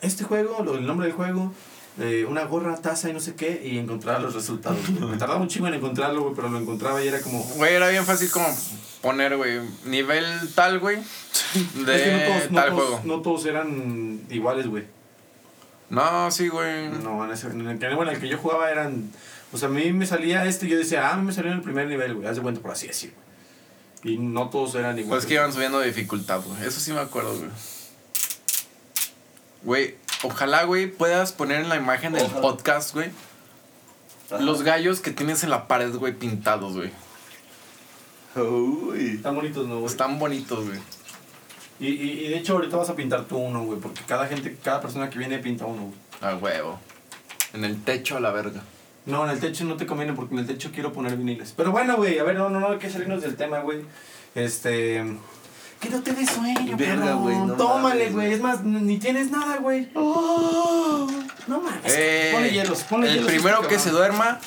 este 0.00 0.24
juego, 0.24 0.64
lo- 0.64 0.78
el 0.78 0.86
nombre 0.86 1.06
del 1.06 1.14
juego, 1.14 1.52
eh, 2.00 2.24
una 2.28 2.44
gorra, 2.44 2.76
taza 2.80 3.08
y 3.08 3.12
no 3.12 3.20
sé 3.20 3.34
qué, 3.34 3.62
y 3.64 3.78
encontraba 3.78 4.18
los 4.18 4.34
resultados. 4.34 4.78
me 5.00 5.16
tardaba 5.16 5.40
un 5.40 5.48
chingo 5.48 5.68
en 5.68 5.74
encontrarlo, 5.74 6.22
güey, 6.22 6.34
pero 6.34 6.48
lo 6.48 6.58
encontraba 6.58 7.02
y 7.04 7.08
era 7.08 7.20
como... 7.20 7.42
Güey, 7.56 7.74
era 7.74 7.88
bien 7.88 8.04
fácil 8.04 8.30
como 8.30 8.46
poner, 9.02 9.36
güey, 9.36 9.60
nivel 9.84 10.24
tal, 10.54 10.78
güey, 10.78 10.96
de 11.86 11.96
es 11.96 12.02
que 12.02 12.12
no 12.12 12.34
todos, 12.34 12.50
no 12.50 12.60
tal 12.60 12.70
todos- 12.70 12.80
juego. 12.88 13.00
no 13.04 13.22
todos 13.22 13.46
eran 13.46 14.20
iguales, 14.30 14.66
güey. 14.66 14.84
No, 15.90 16.30
sí, 16.30 16.46
güey. 16.48 16.88
No, 17.02 17.24
en, 17.24 17.32
ese, 17.32 17.48
en 17.48 17.66
el 17.66 17.78
que, 17.78 17.92
bueno, 17.94 18.12
el 18.12 18.20
que 18.20 18.28
yo 18.28 18.38
jugaba 18.38 18.70
eran. 18.70 19.10
O 19.52 19.58
sea, 19.58 19.68
a 19.68 19.72
mí 19.72 19.92
me 19.92 20.06
salía 20.06 20.44
este 20.46 20.66
y 20.66 20.68
yo 20.68 20.78
decía, 20.78 21.10
ah, 21.10 21.16
me 21.16 21.32
salió 21.32 21.50
en 21.50 21.56
el 21.58 21.64
primer 21.64 21.88
nivel, 21.88 22.14
güey. 22.14 22.28
Haz 22.28 22.36
de 22.36 22.42
cuenta 22.42 22.60
por 22.60 22.70
así 22.70 22.86
decir, 22.86 23.12
güey. 24.04 24.14
Y 24.14 24.18
no 24.18 24.50
todos 24.50 24.76
eran 24.76 24.96
iguales. 24.96 25.08
Pues 25.24 25.26
que 25.26 25.34
iban 25.34 25.52
subiendo 25.52 25.80
de 25.80 25.88
dificultad, 25.88 26.42
güey. 26.46 26.64
Eso 26.64 26.78
sí 26.78 26.92
me 26.92 27.00
acuerdo, 27.00 27.36
güey. 27.36 27.50
Güey, 29.62 29.96
ojalá, 30.22 30.64
güey, 30.64 30.86
puedas 30.86 31.32
poner 31.32 31.60
en 31.60 31.68
la 31.68 31.76
imagen 31.76 32.12
del 32.12 32.24
Ojalá. 32.26 32.40
podcast, 32.40 32.94
güey, 32.94 33.10
los 34.40 34.62
gallos 34.62 35.00
que 35.00 35.10
tienes 35.10 35.42
en 35.44 35.50
la 35.50 35.68
pared, 35.68 35.94
güey, 35.94 36.12
pintados, 36.14 36.76
güey. 36.76 36.90
Uy. 38.36 39.14
Están 39.16 39.34
bonitos, 39.34 39.66
¿no, 39.66 39.80
güey? 39.80 39.86
Están 39.86 40.18
bonitos, 40.18 40.66
güey. 40.66 40.78
Y, 41.80 41.88
y, 41.88 42.10
y 42.26 42.28
de 42.28 42.38
hecho, 42.38 42.54
ahorita 42.54 42.76
vas 42.76 42.90
a 42.90 42.94
pintar 42.94 43.24
tú 43.24 43.38
uno, 43.38 43.64
güey. 43.64 43.80
Porque 43.80 44.02
cada 44.06 44.26
gente, 44.26 44.56
cada 44.62 44.80
persona 44.80 45.10
que 45.10 45.18
viene 45.18 45.38
pinta 45.38 45.66
uno, 45.66 45.82
güey. 45.82 45.94
A 46.20 46.36
huevo. 46.36 46.78
En 47.52 47.64
el 47.64 47.82
techo 47.82 48.16
a 48.16 48.20
la 48.20 48.30
verga. 48.30 48.62
No, 49.06 49.24
en 49.24 49.30
el 49.30 49.40
techo 49.40 49.64
no 49.64 49.76
te 49.76 49.86
conviene 49.86 50.12
porque 50.12 50.34
en 50.34 50.40
el 50.40 50.46
techo 50.46 50.70
quiero 50.72 50.92
poner 50.92 51.16
viniles. 51.16 51.52
Pero 51.56 51.72
bueno, 51.72 51.96
güey, 51.96 52.18
a 52.18 52.22
ver, 52.22 52.36
no, 52.36 52.50
no, 52.50 52.60
no, 52.60 52.68
hay 52.68 52.78
que 52.78 52.90
salirnos 52.90 53.22
del 53.22 53.34
tema, 53.36 53.60
güey. 53.60 53.80
Este. 54.34 55.04
Quédate 55.80 56.12
de 56.12 56.26
sueño, 56.26 56.76
Verga, 56.76 57.14
güey, 57.14 57.36
no 57.38 57.54
Tómale, 57.54 58.10
güey. 58.10 58.34
Es 58.34 58.40
más, 58.42 58.62
ni 58.62 58.98
tienes 58.98 59.30
nada, 59.30 59.56
güey. 59.56 59.88
no 59.94 61.60
mames. 61.60 61.80
Eh, 61.96 62.30
ponle 62.34 62.50
hielos, 62.50 62.82
ponle 62.82 63.08
el 63.08 63.14
hielos. 63.14 63.32
primero 63.32 63.56
este 63.62 63.68
que 63.74 63.78
se 63.80 63.90
duerma, 63.90 64.38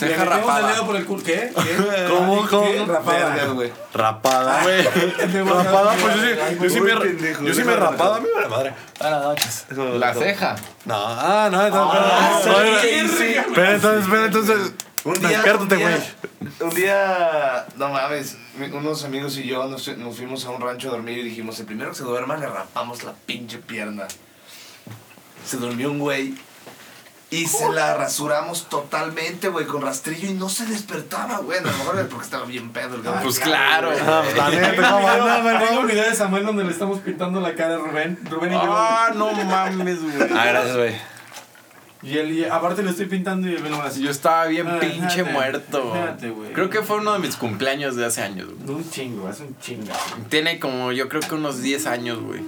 Le 0.00 0.08
ceja 0.08 0.24
metemos 0.24 0.34
el 0.34 0.46
rapada. 0.46 0.72
dedo 0.72 0.86
por 0.86 0.96
el 0.96 1.06
culo. 1.06 1.22
¿Qué? 1.24 1.52
¿Qué? 1.54 2.06
¿Cómo, 2.10 2.42
¿Qué? 2.44 2.48
cómo? 2.50 2.64
¿Qué? 2.66 2.84
Rapada. 2.86 3.28
Verga, 3.34 3.52
güey. 3.54 3.72
Rapada, 3.94 4.62
güey. 4.62 4.82
rapada, 4.84 5.94
pues 6.02 6.16
yo 6.16 6.22
sí, 6.22 6.58
yo 6.62 6.70
sí 6.70 6.80
me, 6.82 7.46
yo 7.48 7.54
sí 7.54 7.64
me 7.64 7.74
rapada, 7.74 8.16
a 8.16 8.20
mí 8.20 8.26
me 8.28 8.34
vale 8.34 8.48
madre. 8.48 8.74
Buenas 9.00 9.22
noches. 9.22 9.64
La 9.98 10.12
ceja. 10.14 10.56
No, 10.84 10.94
ah, 10.98 11.48
no, 11.50 11.68
no, 11.70 11.90
Ah, 11.94 12.40
no. 12.44 12.60
Espera, 12.60 13.74
entonces, 13.74 14.02
espera, 14.04 14.24
entonces. 14.26 14.72
Un 15.08 15.20
día, 15.20 15.28
Despiértate, 15.28 15.62
un 15.62 15.68
día- 15.68 15.88
güey. 15.88 16.70
Un 16.70 16.74
día, 16.74 17.66
no 17.76 17.88
mames, 17.88 18.36
unos 18.72 19.04
amigos 19.04 19.36
y 19.38 19.44
yo 19.46 19.66
nos, 19.66 19.88
nos 19.96 20.16
fuimos 20.16 20.44
a 20.44 20.50
un 20.50 20.60
rancho 20.60 20.88
a 20.88 20.92
dormir 20.92 21.18
y 21.18 21.22
dijimos, 21.22 21.58
el 21.60 21.66
primero 21.66 21.90
que 21.90 21.96
se 21.96 22.04
duerma 22.04 22.36
le 22.36 22.46
rapamos 22.46 23.04
la 23.04 23.12
pinche 23.12 23.58
pierna. 23.58 24.06
Se 25.46 25.56
durmió 25.56 25.90
un 25.90 25.98
güey 25.98 26.34
y 27.30 27.46
se 27.46 27.70
la 27.70 27.94
rasuramos 27.94 28.68
totalmente, 28.68 29.48
güey, 29.48 29.66
con 29.66 29.82
rastrillo 29.82 30.28
y 30.28 30.34
no 30.34 30.48
se 30.48 30.66
despertaba, 30.66 31.38
güey. 31.38 31.58
A 31.58 31.62
lo 31.62 31.68
mejor 31.72 31.98
era 31.98 32.08
porque 32.08 32.24
estaba 32.24 32.44
bien 32.44 32.70
pedo 32.72 32.96
el 32.96 33.02
cabrón. 33.02 33.22
Pues 33.22 33.38
claro. 33.38 33.90
Ah, 34.06 34.22
pues, 34.24 34.34
Tengo 34.34 34.82
no, 34.82 35.42
no, 35.42 35.66
tengo 35.66 35.80
un 35.80 35.86
video 35.86 36.04
de 36.04 36.14
Samuel 36.14 36.44
donde 36.44 36.64
le 36.64 36.72
estamos 36.72 36.98
pintando 37.00 37.40
la 37.40 37.54
cara 37.54 37.74
a 37.74 37.78
Rubén. 37.78 38.18
Rubén 38.30 38.52
y 38.52 38.54
yo. 38.56 38.62
Ah, 38.66 39.10
no 39.14 39.32
mames, 39.32 40.02
güey. 40.02 40.16
Ah, 40.34 40.44
gracias, 40.46 40.76
güey. 40.76 41.17
Y 42.02 42.16
él, 42.18 42.30
y 42.32 42.44
aparte 42.44 42.82
le 42.84 42.90
estoy 42.90 43.06
pintando 43.06 43.48
y 43.48 43.54
él 43.54 43.62
me 43.62 43.70
lo 43.70 43.82
así. 43.82 44.00
Yo 44.02 44.10
estaba 44.10 44.46
bien 44.46 44.68
Ah, 44.68 44.78
pinche 44.80 45.24
muerto. 45.24 45.78
espérate, 45.94 46.30
güey. 46.30 46.52
Creo 46.52 46.70
que 46.70 46.82
fue 46.82 46.98
uno 46.98 47.12
de 47.14 47.18
mis 47.18 47.34
cumpleaños 47.36 47.96
de 47.96 48.06
hace 48.06 48.22
años, 48.22 48.48
güey. 48.54 48.76
Un 48.78 48.88
chingo, 48.90 49.28
es 49.28 49.40
un 49.40 49.58
chingo. 49.58 49.92
Tiene 50.28 50.60
como, 50.60 50.92
yo 50.92 51.08
creo 51.08 51.20
que 51.22 51.34
unos 51.34 51.60
10 51.60 51.86
años, 51.86 52.20
güey. 52.20 52.40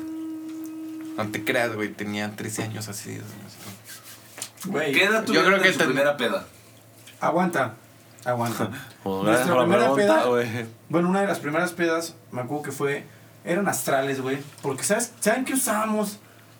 No 1.17 1.27
te 1.33 1.45
creas, 1.45 1.75
güey. 1.75 1.89
Tenía 1.93 2.31
13 2.37 2.63
años 2.63 2.89
así. 2.89 3.11
así. 3.17 4.69
Güey. 4.71 4.93
¿Qué 4.93 5.05
edad 5.05 5.25
Yo 5.27 5.45
creo 5.45 5.61
que 5.61 5.73
te- 5.73 5.85
primera 5.85 6.17
peda? 6.17 6.47
Aguanta. 7.21 7.75
Aguanta. 8.25 8.71
Nuestra 9.05 9.23
gracias 9.33 9.49
por 9.49 9.57
la 9.57 9.63
primera 9.65 9.81
pregunta, 9.95 10.15
peda- 10.23 10.27
güey. 10.29 10.67
Bueno, 10.89 11.09
una 11.09 11.23
de 11.23 11.27
las 11.27 11.39
primeras 11.41 11.73
pedas, 11.73 12.15
me 12.31 12.41
acuerdo 12.43 12.63
que 12.65 12.73
fue. 12.73 13.05
Eran 13.45 13.67
astrales, 13.69 14.21
güey. 14.21 14.39
Porque, 14.63 14.85
¿sabes? 14.85 15.13
¿saben 15.21 15.45
qué 15.45 15.55
usábamos 15.55 16.19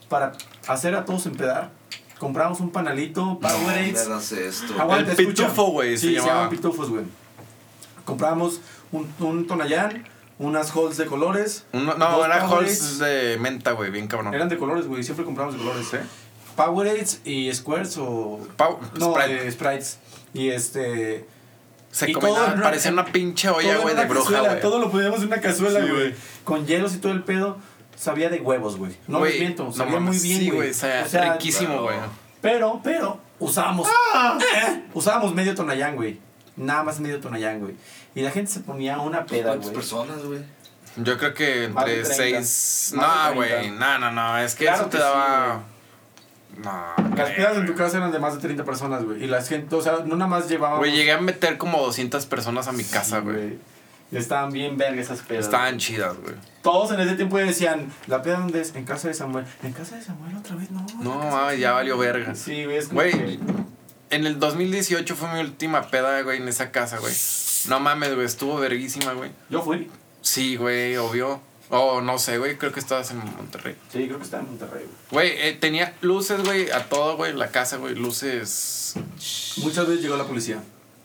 para 0.09 0.33
hacer 0.67 0.95
a 0.97 1.05
todos 1.05 1.27
empedar? 1.27 1.71
Compramos 2.21 2.61
un 2.61 2.71
panalito, 2.71 3.41
Powerades. 3.41 4.07
No. 4.09 4.21
Aguanta, 4.83 5.11
El 5.13 5.19
escucha. 5.19 5.47
pitufo, 5.49 5.71
güey, 5.73 5.97
se 5.97 5.99
Sí, 5.99 6.07
se, 6.09 6.13
llamaba. 6.21 6.35
llaman 6.35 6.51
pitufos, 6.51 6.89
güey. 6.91 7.05
Compramos 8.05 8.61
un, 8.93 9.13
un 9.21 9.47
Tonayán, 9.47 10.05
unas 10.39 10.71
Halls 10.77 10.97
de 10.99 11.07
colores. 11.07 11.65
Uno- 11.73 11.95
no, 11.95 12.11
dos 12.19 12.27
era 12.27 12.47
Powerades. 12.47 12.81
Halls 12.81 12.99
de 12.99 13.39
menta, 13.41 13.73
güey. 13.73 13.91
Bien 13.91 14.07
cabrón. 14.07 14.35
Eran 14.35 14.49
de 14.49 14.59
colores, 14.59 14.87
güey. 14.87 15.03
Siempre 15.03 15.25
compramos 15.25 15.55
de 15.55 15.61
colores, 15.61 15.93
¿eh? 15.95 16.01
Powerades 16.57 17.21
y 17.25 17.53
Squares 17.55 17.97
o. 17.99 18.39
Pau- 18.57 18.79
no, 18.99 19.13
Sprite. 19.15 19.47
eh, 19.47 19.51
Sprites. 19.53 19.99
Y 20.35 20.49
este. 20.51 21.27
Se 21.91 22.13
comía, 22.13 22.55
parecía 22.63 22.93
una 22.93 23.05
pinche 23.07 23.49
olla, 23.49 23.79
güey, 23.79 23.97
de 23.97 24.05
bruja, 24.05 24.41
güey. 24.41 24.61
Todo 24.61 24.79
lo 24.79 24.91
poníamos 24.93 25.21
en 25.21 25.27
una 25.27 25.41
cazuela, 25.41 25.81
güey. 25.81 26.15
Con 26.45 26.67
hielos 26.67 26.95
y 26.95 26.99
todo 26.99 27.13
el 27.13 27.25
pedo. 27.25 27.57
Sabía 28.01 28.31
de 28.31 28.41
huevos, 28.41 28.79
güey. 28.79 28.97
No 29.09 29.19
Güey, 29.19 29.33
les 29.33 29.41
miento. 29.41 29.65
no 29.65 29.73
Sabía 29.73 29.93
muy 29.97 30.05
mames, 30.05 30.23
bien, 30.23 30.39
Sí, 30.39 30.47
güey. 30.47 30.57
güey, 30.59 30.71
o 30.71 30.75
sea, 30.75 31.03
O 31.05 31.09
sea, 31.09 31.33
riquísimo, 31.35 31.83
güey. 31.83 31.97
Pero, 32.41 32.81
pero, 32.83 33.21
usábamos. 33.39 33.87
Ah. 34.15 34.39
eh, 34.57 34.85
usábamos 34.95 35.35
medio 35.35 35.55
tonayán, 35.55 35.97
güey. 35.97 36.19
Nada 36.57 36.83
más 36.83 36.99
medio 36.99 37.21
tonayán, 37.21 37.61
güey. 37.61 37.75
Y 38.15 38.23
la 38.23 38.31
gente 38.31 38.51
se 38.51 38.61
ponía 38.61 38.99
una 39.01 39.27
peda, 39.27 39.49
¿Cuántas 39.51 39.65
güey. 39.67 39.75
personas, 39.75 40.25
güey? 40.25 40.41
Yo 40.97 41.19
creo 41.19 41.35
que 41.35 41.65
entre 41.65 42.03
30. 42.03 42.15
6. 42.15 42.93
Más 42.97 43.25
de 43.25 43.29
No, 43.31 43.35
güey. 43.35 43.49
30. 43.51 43.99
No, 43.99 43.99
no, 43.99 44.13
no. 44.13 44.39
Es 44.39 44.55
que 44.55 44.65
Claro 44.65 44.81
eso 44.81 44.87
te 44.87 44.97
que 44.97 44.97
sí, 44.97 45.03
daba. 45.03 45.63
no. 46.57 46.95
Las 46.97 47.17
güey. 47.27 47.37
pedas 47.37 47.57
en 47.59 47.67
tu 47.67 47.75
casa 47.75 47.97
eran 47.99 48.13
de 48.13 48.19
más 48.19 48.35
de 48.35 48.41
30 48.41 48.65
personas, 48.65 49.05
güey. 49.05 49.23
Y 49.25 49.27
la 49.27 49.43
gente, 49.43 49.77
o 49.77 49.83
sea, 49.83 49.99
no 50.07 50.17
nada 50.17 50.29
más 50.31 50.49
llevábamos. 50.49 50.79
Güey, 50.81 50.93
llegué 50.93 51.13
a 51.13 51.21
meter 51.21 51.59
como 51.59 51.79
200 51.83 52.25
personas 52.27 52.67
a 52.67 52.73
mi 52.73 52.83
casa, 52.85 53.21
güey. 53.21 53.59
Estaban 54.13 54.51
bien 54.53 54.77
verga 54.77 55.01
esas 55.01 55.21
pedas. 55.21 55.45
Estaban 55.45 55.79
chidas, 55.79 56.17
güey. 56.19 56.35
Todos 56.63 56.91
en 56.93 57.01
ese 57.01 57.15
tiempo 57.15 57.39
decían, 57.39 57.93
¿la 58.09 58.23
peda 58.23 58.39
dónde 58.41 58.61
es? 58.61 58.75
En 58.75 58.85
casa 58.85 59.09
de 59.09 59.15
Samuel. 59.15 59.45
¿En 59.63 59.73
casa 59.73 59.97
de 59.97 60.03
Samuel 60.03 60.37
otra 60.37 60.57
vez? 60.57 60.71
No. 60.71 60.85
No, 61.01 61.15
mames, 61.17 61.59
ya 61.61 61.69
Samuel". 61.69 61.73
valió 61.75 61.99
verga. 61.99 62.35
Sí, 62.35 62.65
güey, 62.65 62.77
es 62.79 62.89
como 62.89 63.01
Güey, 63.01 63.13
que- 63.13 63.39
en 64.11 64.27
el 64.27 64.41
2018 64.41 65.15
fue 65.15 65.33
mi 65.33 65.41
última 65.41 65.83
peda, 65.91 66.21
güey, 66.23 66.39
en 66.39 66.49
esa 66.49 66.73
casa, 66.73 66.99
güey. 66.99 67.15
No 67.69 67.79
mames, 67.79 68.15
güey, 68.15 68.27
estuvo 68.27 68.57
verguísima, 68.59 69.13
güey. 69.13 69.31
Yo 69.49 69.63
fui. 69.63 69.89
Sí, 70.23 70.57
güey, 70.57 70.97
obvio. 70.97 71.41
Oh, 71.73 72.01
no 72.01 72.19
sé, 72.19 72.39
güey, 72.39 72.59
creo 72.59 72.73
que 72.73 72.81
estabas 72.81 73.13
en 73.13 73.19
Monterrey. 73.19 73.77
Sí, 73.93 74.07
creo 74.07 74.19
que 74.19 74.25
estaba 74.25 74.43
en 74.43 74.49
Monterrey, 74.49 74.85
güey. 75.11 75.29
Güey, 75.29 75.49
eh, 75.49 75.53
tenía 75.61 75.95
luces, 76.01 76.43
güey, 76.43 76.69
a 76.73 76.89
todo, 76.89 77.17
güey, 77.17 77.33
la 77.33 77.49
casa, 77.53 77.77
güey, 77.77 77.95
luces... 77.95 78.95
Muchas 79.59 79.87
veces 79.87 80.03
llegó 80.03 80.17
la 80.17 80.25
policía. 80.25 80.61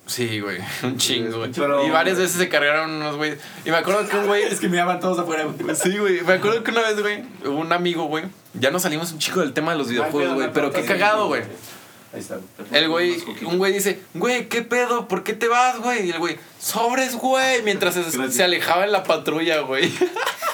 Sí, 0.08 0.40
güey, 0.40 0.60
un 0.84 0.98
chingo, 0.98 1.40
güey. 1.40 1.52
Pero- 1.52 1.86
y 1.86 1.90
varias 1.90 2.18
veces 2.18 2.38
se 2.38 2.48
cargaron 2.50 2.92
unos, 2.92 3.16
güey. 3.16 3.36
Y 3.66 3.72
me 3.72 3.78
acuerdo 3.78 4.08
que 4.08 4.16
un 4.18 4.28
güey... 4.28 4.44
Es 4.52 4.60
que 4.60 4.70
me 4.70 4.78
llaman 4.78 5.00
todos 5.00 5.18
afuera, 5.20 5.46
güey. 5.46 5.76
Sí, 5.76 5.98
güey. 5.98 6.22
Me 6.22 6.34
acuerdo 6.34 6.64
que 6.64 6.72
una 6.72 6.82
vez, 6.82 7.00
güey, 7.02 7.24
un 7.46 7.72
amigo, 7.74 8.06
güey. 8.06 8.26
Ya 8.54 8.72
nos 8.72 8.84
salimos 8.84 9.12
un 9.12 9.20
chico 9.20 9.40
del 9.42 9.54
tema 9.54 9.72
de 9.72 9.78
los 9.80 9.90
videojuegos, 9.90 10.36
güey. 10.36 10.50
Pero 10.54 10.72
qué 10.72 10.84
cagado, 10.84 11.28
güey. 11.28 11.42
Ahí 12.14 12.22
está. 12.22 12.40
El 12.72 12.88
güey, 12.88 13.18
un 13.44 13.58
güey 13.58 13.74
dice, 13.74 14.00
güey, 14.14 14.48
¿qué 14.48 14.62
pedo? 14.62 15.10
¿Por 15.10 15.24
qué 15.24 15.34
te 15.34 15.50
vas, 15.50 15.80
güey? 15.80 16.08
Y 16.08 16.12
el 16.12 16.20
güey, 16.20 16.38
sobres, 16.62 17.16
güey. 17.16 17.62
Mientras 17.64 17.94
se, 17.96 18.32
se 18.32 18.44
alejaba 18.44 18.86
en 18.86 18.94
la 18.94 19.04
patrulla, 19.04 19.60
güey. 19.62 19.92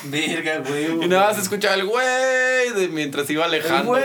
Verga, 0.06 0.64
güey. 0.68 1.04
Y 1.04 1.08
nada 1.08 1.28
más 1.28 1.36
se 1.36 1.44
escuchaba 1.44 1.76
el 1.76 1.86
güey 1.86 2.72
de 2.76 2.88
mientras 2.92 3.30
iba 3.30 3.46
alejando, 3.46 3.90
güey. 3.92 4.02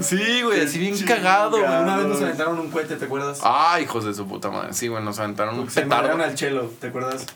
Sí, 0.00 0.42
güey, 0.42 0.60
así 0.60 0.78
bien 0.78 0.96
cagado, 1.04 1.50
güey. 1.58 1.64
Una 1.64 1.96
vez 1.96 2.06
nos 2.06 2.22
aventaron 2.22 2.58
un 2.58 2.70
cohete, 2.70 2.96
¿te 2.96 3.04
acuerdas? 3.04 3.40
Ah, 3.42 3.78
hijos 3.80 4.04
de 4.04 4.14
su 4.14 4.26
puta 4.26 4.50
madre. 4.50 4.72
Sí, 4.72 4.88
güey, 4.88 5.02
nos 5.02 5.18
aventaron 5.18 5.58
un 5.58 5.70
Se 5.70 5.82
al 5.82 6.34
chelo, 6.34 6.70
¿te 6.80 6.88
acuerdas? 6.88 7.26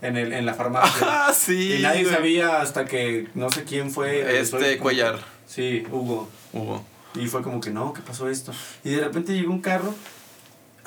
En, 0.00 0.16
el, 0.16 0.32
en 0.32 0.46
la 0.46 0.54
farmacia. 0.54 1.06
Ah, 1.28 1.32
sí. 1.34 1.74
y 1.78 1.82
nadie 1.82 2.04
güey. 2.04 2.14
sabía 2.14 2.60
hasta 2.60 2.84
que 2.84 3.28
no 3.34 3.50
sé 3.50 3.64
quién 3.64 3.90
fue. 3.90 4.40
Este, 4.40 4.78
Cuellar. 4.78 5.18
Sí, 5.46 5.84
Hugo. 5.90 6.28
Hugo. 6.52 6.84
Y 7.14 7.26
fue 7.26 7.42
como 7.42 7.60
que 7.60 7.70
no, 7.70 7.92
¿qué 7.92 8.00
pasó 8.02 8.28
esto? 8.28 8.52
Y 8.84 8.90
de 8.90 9.02
repente 9.02 9.32
llegó 9.32 9.52
un 9.52 9.60
carro, 9.60 9.94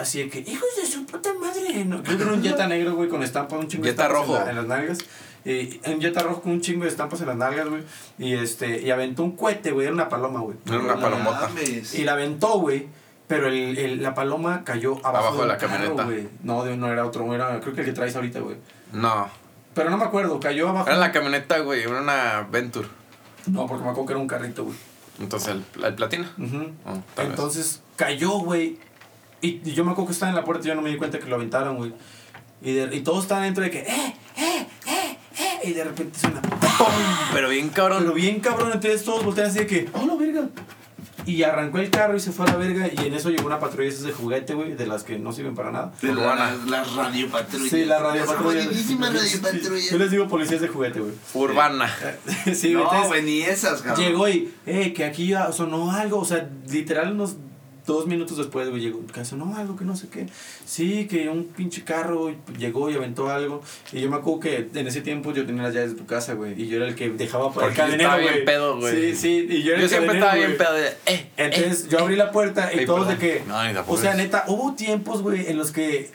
así 0.01 0.23
de 0.23 0.29
que, 0.29 0.39
hijos 0.39 0.69
de 0.79 0.85
su 0.85 1.05
puta 1.05 1.29
madre. 1.33 1.85
No, 1.85 2.01
creo 2.03 2.17
que 2.17 2.23
era 2.23 2.33
un 2.33 2.43
Jetta 2.43 2.67
negro, 2.67 2.95
güey, 2.95 3.09
con 3.09 3.23
estampa, 3.23 3.57
un 3.57 3.67
chingo 3.67 3.85
Jetta 3.85 4.03
de 4.03 4.09
estampas 4.09 4.27
rojo. 4.27 4.39
En, 4.39 4.43
la- 4.45 4.49
en 4.51 4.55
las 4.57 4.65
nalgas. 4.67 4.97
Y 5.43 5.79
un 5.89 5.99
Jetta 6.01 6.21
rojo 6.23 6.41
con 6.41 6.51
un 6.51 6.61
chingo 6.61 6.83
de 6.83 6.89
estampas 6.89 7.21
en 7.21 7.27
las 7.27 7.35
nalgas, 7.37 7.67
güey. 7.69 7.83
Y 8.19 8.33
este, 8.33 8.81
y 8.81 8.91
aventó 8.91 9.23
un 9.23 9.35
cohete, 9.35 9.71
güey, 9.71 9.87
era 9.87 9.93
una 9.93 10.07
paloma, 10.09 10.39
güey. 10.41 10.57
Era 10.67 10.79
una 10.79 10.99
palomota. 10.99 11.49
Y 11.93 12.03
la 12.03 12.13
aventó, 12.13 12.59
güey. 12.59 12.87
Pero 13.27 13.47
el, 13.47 13.77
el- 13.77 14.03
la 14.03 14.13
paloma 14.13 14.63
cayó 14.65 14.97
abajo, 15.05 15.27
Abajo 15.27 15.41
de 15.43 15.47
la 15.47 15.57
carro, 15.57 15.95
camioneta. 15.95 16.29
No, 16.43 16.63
de- 16.63 16.75
no 16.77 16.87
era 16.91 17.05
otro, 17.05 17.33
era, 17.33 17.59
creo 17.61 17.73
que 17.73 17.81
el 17.81 17.87
que 17.87 17.93
traes 17.93 18.15
ahorita, 18.15 18.39
güey. 18.41 18.57
No. 18.91 19.29
Pero 19.73 19.89
no 19.89 19.97
me 19.97 20.03
acuerdo, 20.03 20.39
cayó 20.39 20.67
abajo. 20.67 20.87
Era 20.89 20.97
la 20.97 21.11
camioneta, 21.13 21.59
güey. 21.59 21.81
Era 21.83 22.01
una 22.01 22.45
Venture. 22.51 22.87
No, 23.47 23.65
porque 23.67 23.83
me 23.85 23.89
acuerdo 23.91 24.05
que 24.07 24.13
era 24.13 24.19
un 24.21 24.27
carrito, 24.27 24.65
güey. 24.65 24.75
Entonces, 25.19 25.49
el, 25.55 25.83
el 25.83 25.95
platina. 25.95 26.29
Oh, 26.85 26.91
vez. 26.91 27.03
Entonces 27.29 27.81
cayó, 27.95 28.31
güey. 28.39 28.77
Y, 29.41 29.61
y 29.63 29.73
yo 29.73 29.83
me 29.85 29.91
acuerdo 29.91 30.07
que 30.07 30.13
estaba 30.13 30.29
en 30.29 30.35
la 30.35 30.43
puerta 30.43 30.65
y 30.65 30.67
yo 30.69 30.75
no 30.75 30.81
me 30.81 30.89
di 30.89 30.97
cuenta 30.97 31.19
que 31.19 31.25
lo 31.27 31.35
aventaron, 31.35 31.77
güey. 31.77 31.93
Y, 32.61 32.73
de- 32.73 32.95
y 32.95 33.01
todos 33.01 33.23
estaban 33.23 33.43
dentro 33.43 33.63
de 33.63 33.71
que, 33.71 33.79
¡eh, 33.79 34.15
eh, 34.37 34.67
eh, 34.87 35.17
eh! 35.39 35.59
Y 35.69 35.73
de 35.73 35.83
repente 35.83 36.19
suena, 36.19 36.41
¡pum! 36.41 36.87
Pero 37.33 37.49
bien 37.49 37.69
cabrón. 37.69 37.99
Pero 38.03 38.13
bien 38.13 38.39
cabrón, 38.39 38.71
entonces 38.73 39.03
todos 39.03 39.23
voltean 39.25 39.47
así 39.47 39.59
de 39.59 39.67
que, 39.67 39.89
¡oh, 39.93 40.05
la 40.05 40.15
verga! 40.15 40.47
Y 41.25 41.43
arrancó 41.43 41.77
el 41.77 41.91
carro 41.91 42.15
y 42.15 42.19
se 42.19 42.31
fue 42.31 42.47
a 42.47 42.51
la 42.51 42.57
verga. 42.57 42.87
Y 42.87 43.05
en 43.07 43.13
eso 43.13 43.29
llegó 43.29 43.45
una 43.45 43.59
patrulla 43.59 43.91
de 43.91 44.11
juguete, 44.11 44.55
güey, 44.55 44.73
de 44.73 44.87
las 44.87 45.03
que 45.03 45.19
no 45.19 45.31
sirven 45.31 45.53
para 45.53 45.71
nada. 45.71 45.93
De 46.01 46.11
Urbana. 46.11 46.55
la, 46.67 46.77
la 46.79 46.83
radio 46.83 47.29
patrulla. 47.29 47.69
Sí, 47.69 47.85
la 47.85 47.99
radio 47.99 48.25
patrulla. 48.25 48.63
buenísima 48.65 49.09
radio 49.09 49.41
patrulla. 49.41 49.91
Yo 49.91 49.97
les 49.99 50.11
digo 50.11 50.27
policías 50.27 50.61
de 50.61 50.67
juguete, 50.67 50.99
güey. 50.99 51.13
Urbana. 51.35 51.91
Sí, 52.55 52.73
no, 52.73 53.07
güey, 53.07 53.21
ni 53.21 53.41
esas, 53.41 53.83
cabrón. 53.83 54.03
Llegó 54.03 54.27
y, 54.29 54.51
eh, 54.65 54.93
que 54.93 55.05
aquí 55.05 55.27
ya 55.27 55.51
sonó 55.51 55.91
algo, 55.91 56.19
o 56.19 56.25
sea, 56.25 56.49
literal 56.67 57.11
unos 57.13 57.37
dos 57.85 58.07
minutos 58.07 58.37
después, 58.37 58.69
güey, 58.69 58.81
llegó, 58.81 59.05
que 59.07 59.25
sonó 59.25 59.55
algo, 59.55 59.75
que 59.75 59.85
no 59.85 59.95
sé 59.95 60.07
qué. 60.09 60.27
Sí, 60.65 61.07
que 61.07 61.29
un 61.29 61.45
pinche 61.45 61.83
carro 61.83 62.33
llegó 62.57 62.89
y 62.89 62.95
aventó 62.95 63.29
algo. 63.29 63.61
Y 63.91 64.01
yo 64.01 64.09
me 64.09 64.17
acuerdo 64.17 64.39
que 64.41 64.69
en 64.73 64.87
ese 64.87 65.01
tiempo 65.01 65.33
yo 65.33 65.45
tenía 65.45 65.63
las 65.63 65.73
llaves 65.73 65.91
de 65.91 65.97
tu 65.97 66.05
casa, 66.05 66.33
güey, 66.33 66.61
y 66.61 66.67
yo 66.67 66.77
era 66.77 66.87
el 66.87 66.95
que 66.95 67.09
dejaba 67.09 67.51
por 67.51 67.63
el 67.63 67.73
cadenero, 67.73 68.03
estaba 68.03 68.17
bien 68.17 68.33
güey. 68.33 68.45
pedo, 68.45 68.77
güey. 68.77 69.13
Sí, 69.13 69.15
sí, 69.15 69.47
y 69.49 69.63
yo 69.63 69.71
era 69.73 69.79
Yo 69.79 69.83
el 69.85 69.89
siempre 69.89 70.19
cadenero, 70.19 70.25
estaba 70.25 70.33
bien 70.35 70.47
güey. 70.47 70.57
pedo 70.57 70.73
de. 70.73 71.13
Eh, 71.13 71.29
Entonces 71.37 71.85
eh. 71.85 71.87
yo 71.91 71.99
abrí 71.99 72.15
la 72.15 72.31
puerta 72.31 72.71
y 72.73 72.85
todos 72.85 73.07
de 73.07 73.17
que... 73.17 73.43
No, 73.47 73.63
ni 73.63 73.77
O 73.87 73.97
sea, 73.97 74.13
neta, 74.13 74.45
hubo 74.47 74.73
tiempos, 74.75 75.21
güey, 75.21 75.47
en 75.49 75.57
los 75.57 75.71
que 75.71 76.11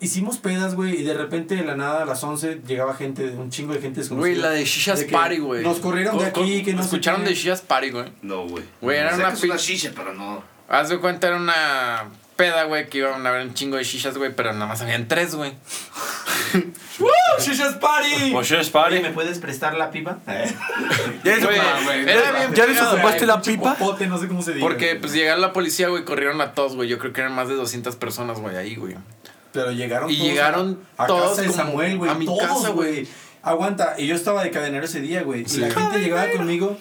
hicimos 0.00 0.38
pedas, 0.38 0.74
güey, 0.74 1.00
y 1.00 1.02
de 1.02 1.14
repente 1.14 1.56
de 1.56 1.64
la 1.64 1.74
nada 1.76 2.02
a 2.02 2.06
las 2.06 2.22
11 2.22 2.60
llegaba 2.66 2.94
gente, 2.94 3.24
un 3.30 3.50
chingo 3.50 3.72
de 3.74 3.80
gente 3.80 4.00
desconocida. 4.00 4.30
Güey, 4.30 4.40
la 4.40 4.50
de 4.50 4.64
Shishas 4.64 5.00
De 5.00 5.06
Party, 5.06 5.38
güey. 5.38 5.62
Nos 5.62 5.80
corrieron 5.80 6.18
de 6.18 6.26
aquí, 6.26 6.62
que 6.62 6.72
no 6.72 6.82
sé 6.82 6.86
Escucharon 6.88 7.24
de 7.24 7.34
Shishas 7.34 7.62
Party, 7.62 7.90
güey. 7.90 8.04
No, 8.22 8.46
güey. 8.46 8.64
Güey, 8.80 8.98
era 8.98 9.10
Sé 9.10 9.16
una 9.20 9.28
que 9.30 9.34
es 9.34 9.44
una 9.44 9.56
shisha, 9.56 9.92
pero 9.94 10.14
no. 10.14 10.42
Haz 10.68 10.90
de 10.90 10.98
cuenta, 10.98 11.28
era 11.28 11.36
una 11.36 12.04
peda, 12.36 12.64
güey, 12.64 12.88
que 12.88 12.98
iban 12.98 13.26
a 13.26 13.30
haber 13.30 13.46
un 13.46 13.54
chingo 13.54 13.76
de 13.76 13.84
shishas, 13.84 14.16
güey, 14.16 14.32
pero 14.34 14.52
nada 14.52 14.66
más 14.66 14.80
habían 14.80 15.08
tres, 15.08 15.34
güey. 15.34 15.52
¡Shishas 17.40 17.74
Party! 17.74 18.32
Pues 18.32 18.70
party. 18.70 19.00
¿me 19.00 19.10
puedes 19.10 19.38
prestar 19.38 19.74
la 19.74 19.90
pipa? 19.90 20.18
¿Ya 21.24 21.38
Güey, 21.38 21.58
güey, 21.84 22.08
era 22.08 22.32
bien 22.32 22.54
¿Ya 22.54 22.66
desocupaste 22.66 23.26
la 23.26 23.40
pipa? 23.42 23.74
Popote, 23.74 24.06
no 24.06 24.18
sé 24.18 24.28
cómo 24.28 24.42
se 24.42 24.54
diga. 24.54 24.66
Porque, 24.66 24.96
pues, 24.96 25.12
llegaron 25.12 25.40
la 25.40 25.52
policía, 25.52 25.88
güey, 25.88 26.04
corrieron 26.04 26.40
a 26.40 26.54
todos, 26.54 26.76
güey. 26.76 26.88
Yo 26.88 26.98
creo 26.98 27.12
que 27.12 27.20
eran 27.20 27.34
más 27.34 27.48
de 27.48 27.54
200 27.54 27.96
personas, 27.96 28.38
güey, 28.38 28.56
ahí, 28.56 28.76
güey. 28.76 28.96
Pero 29.52 29.72
llegaron 29.72 30.10
Y 30.10 30.16
todos 30.16 30.28
llegaron 30.28 30.80
a, 30.96 31.04
a 31.04 31.06
todos 31.06 31.30
casa 31.30 31.42
de 31.42 31.48
como 31.48 31.58
Samuel, 31.58 31.98
güey. 31.98 32.10
a 32.10 32.14
mi 32.14 32.26
todos, 32.26 32.40
casa, 32.40 32.68
güey. 32.70 33.08
Aguanta, 33.42 33.94
y 33.98 34.06
yo 34.06 34.14
estaba 34.14 34.42
de 34.42 34.50
cadenero 34.50 34.84
ese 34.84 35.00
día, 35.00 35.22
güey. 35.22 35.44
Y 35.48 35.56
la 35.58 35.70
gente 35.70 36.00
llegaba 36.00 36.30
conmigo, 36.30 36.76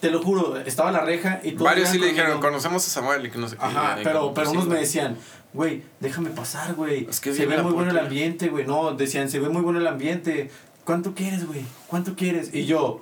te 0.00 0.10
lo 0.10 0.22
juro, 0.22 0.56
estaba 0.58 0.92
la 0.92 1.00
reja 1.00 1.40
y 1.42 1.52
todos 1.52 1.64
Varios 1.64 1.88
sí 1.88 1.98
le 1.98 2.06
dijeron, 2.08 2.32
conmigo. 2.32 2.48
conocemos 2.48 2.86
a 2.86 2.90
Samuel 2.90 3.26
y 3.26 3.30
que 3.30 3.38
no 3.38 3.48
sé 3.48 3.56
qué. 3.56 3.64
Ajá, 3.64 3.96
Y 4.00 4.04
pero, 4.04 4.32
pero 4.34 4.34
pues, 4.34 4.48
unos 4.48 4.66
me 4.66 4.76
decían, 4.78 5.16
güey, 5.52 5.82
déjame 6.00 6.30
pasar, 6.30 6.74
güey. 6.74 7.06
Es 7.08 7.20
que 7.20 7.32
se 7.34 7.46
ve 7.46 7.62
muy 7.62 7.72
bueno 7.72 7.90
el 7.90 7.98
ambiente, 7.98 8.48
güey. 8.48 8.66
No, 8.66 8.92
decían, 8.92 9.30
se 9.30 9.38
ve 9.40 9.48
muy 9.48 9.62
bueno 9.62 9.78
el 9.78 9.86
ambiente. 9.86 10.50
¿Cuánto 10.84 11.14
quieres, 11.14 11.46
güey? 11.46 11.64
¿Cuánto 11.88 12.14
quieres? 12.14 12.54
Y 12.54 12.66
yo, 12.66 13.00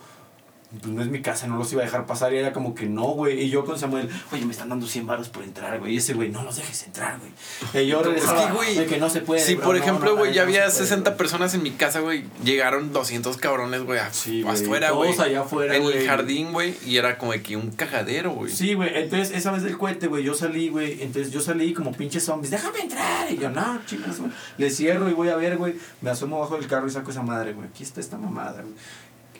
pues 0.80 0.92
no 0.94 1.02
es 1.02 1.08
mi 1.08 1.20
casa, 1.22 1.46
no 1.46 1.56
los 1.56 1.72
iba 1.72 1.82
a 1.82 1.84
dejar 1.84 2.06
pasar. 2.06 2.32
Y 2.32 2.38
era 2.38 2.52
como 2.52 2.74
que 2.74 2.86
no, 2.86 3.04
güey. 3.08 3.40
Y 3.42 3.50
yo 3.50 3.64
con 3.64 3.78
Samuel, 3.78 4.08
oye, 4.32 4.44
me 4.44 4.52
están 4.52 4.68
dando 4.68 4.86
100 4.86 5.06
baros 5.06 5.28
por 5.28 5.42
entrar, 5.42 5.78
güey. 5.80 5.94
Y 5.94 5.96
ese 5.98 6.14
güey, 6.14 6.30
no 6.30 6.42
los 6.42 6.56
dejes 6.56 6.82
entrar, 6.84 7.18
güey. 7.18 7.84
Y 7.84 7.88
yo 7.88 8.02
regresaba, 8.02 8.50
güey, 8.52 8.74
de 8.76 8.86
que 8.86 8.98
no 8.98 9.10
se 9.10 9.20
puede. 9.20 9.40
Si, 9.40 9.54
bro, 9.54 9.64
por 9.64 9.76
no, 9.76 9.82
ejemplo, 9.82 10.16
güey, 10.16 10.30
no, 10.30 10.34
ya 10.36 10.42
había 10.42 10.70
se 10.70 10.76
puede, 10.78 10.86
60 10.88 11.10
güey. 11.10 11.18
personas 11.18 11.54
en 11.54 11.62
mi 11.62 11.70
casa, 11.72 12.00
güey. 12.00 12.24
Llegaron 12.44 12.92
200 12.92 13.36
cabrones, 13.36 13.82
güey, 13.84 14.00
Sí, 14.12 14.42
güey, 14.42 14.54
afuera, 14.54 14.88
todos 14.88 15.16
güey. 15.16 15.20
allá 15.28 15.40
afuera, 15.42 15.76
En 15.76 15.82
güey. 15.82 15.98
el 15.98 16.06
jardín, 16.06 16.52
güey. 16.52 16.74
Y 16.86 16.96
era 16.96 17.18
como 17.18 17.32
de 17.32 17.42
que 17.42 17.56
un 17.56 17.70
cagadero, 17.70 18.30
güey. 18.32 18.52
Sí, 18.52 18.74
güey. 18.74 18.90
Entonces, 18.94 19.36
esa 19.36 19.50
vez 19.52 19.62
del 19.62 19.76
cohete, 19.78 20.06
güey, 20.06 20.24
yo 20.24 20.34
salí, 20.34 20.68
güey. 20.68 21.02
Entonces, 21.02 21.32
yo 21.32 21.40
salí 21.40 21.72
como 21.72 21.92
pinche 21.92 22.20
zombies. 22.20 22.50
Déjame 22.50 22.80
entrar. 22.80 23.30
Y 23.30 23.36
yo, 23.38 23.50
no, 23.50 23.80
chicas, 23.86 24.18
güey. 24.18 24.30
Le 24.58 24.70
cierro 24.70 25.08
y 25.08 25.12
voy 25.12 25.28
a 25.28 25.36
ver, 25.36 25.56
güey. 25.56 25.74
Me 26.00 26.10
asomo 26.10 26.40
bajo 26.40 26.56
del 26.56 26.66
carro 26.66 26.86
y 26.86 26.90
saco 26.90 27.10
esa 27.10 27.22
madre, 27.22 27.52
güey. 27.52 27.68
Aquí 27.68 27.82
está 27.82 28.00
esta 28.00 28.16
mamada, 28.18 28.62
güey. 28.62 28.74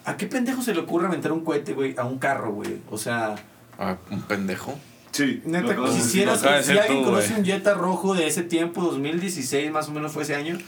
¿A 0.05 0.16
qué 0.16 0.26
pendejo 0.26 0.62
se 0.62 0.74
le 0.74 0.80
ocurre 0.80 1.07
aventar 1.07 1.32
un 1.32 1.44
cohete, 1.44 1.72
güey, 1.72 1.94
a 1.96 2.05
un 2.05 2.18
carro, 2.18 2.52
güey? 2.52 2.78
O 2.90 2.98
sea, 2.98 3.34
Ah, 3.78 3.96
un 4.11 4.22
pendejo. 4.22 4.78
Sí. 5.11 5.42
neta, 5.44 5.74
lo 5.74 5.92
quisiera, 5.92 6.32
lo 6.32 6.38
si 6.38 6.46
alguien 6.46 7.02
tú, 7.02 7.05
conoce 7.05 7.34
un 7.34 7.44
Jetta 7.44 7.74
rojo 7.74 8.14
de 8.14 8.26
ese 8.26 8.42
tiempo, 8.42 8.82
2016, 8.82 9.70
más 9.70 9.88
o 9.88 9.92
menos 9.92 10.12
fue 10.12 10.24
ese 10.24 10.34
año, 10.34 10.59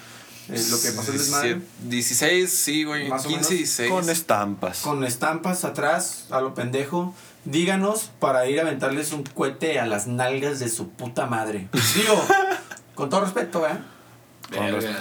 eh, 0.48 0.64
lo 0.70 0.80
que 0.80 0.90
pasó 0.92 1.10
el 1.12 1.18
desmadre, 1.18 1.60
16, 1.82 2.50
sí, 2.50 2.84
güey. 2.84 3.08
Más 3.08 3.24
o 3.26 3.28
15, 3.28 3.34
menos. 3.38 3.50
16. 3.50 3.90
Con 3.90 4.08
estampas. 4.10 4.80
con 4.80 5.04
estampas 5.04 5.64
atrás, 5.64 6.26
a 6.30 6.40
lo 6.40 6.54
pendejo, 6.54 7.12
díganos 7.44 8.10
para 8.20 8.48
ir 8.48 8.60
a 8.60 8.62
aventarles 8.62 9.12
un 9.12 9.24
cohete 9.24 9.80
a 9.80 9.86
las 9.86 10.06
nalgas 10.06 10.60
de 10.60 10.68
su 10.68 10.90
puta 10.90 11.26
madre. 11.26 11.68
Digo, 11.96 12.24
con 12.94 13.10
todo 13.10 13.22
respeto, 13.22 13.66
¿eh? 13.66 13.76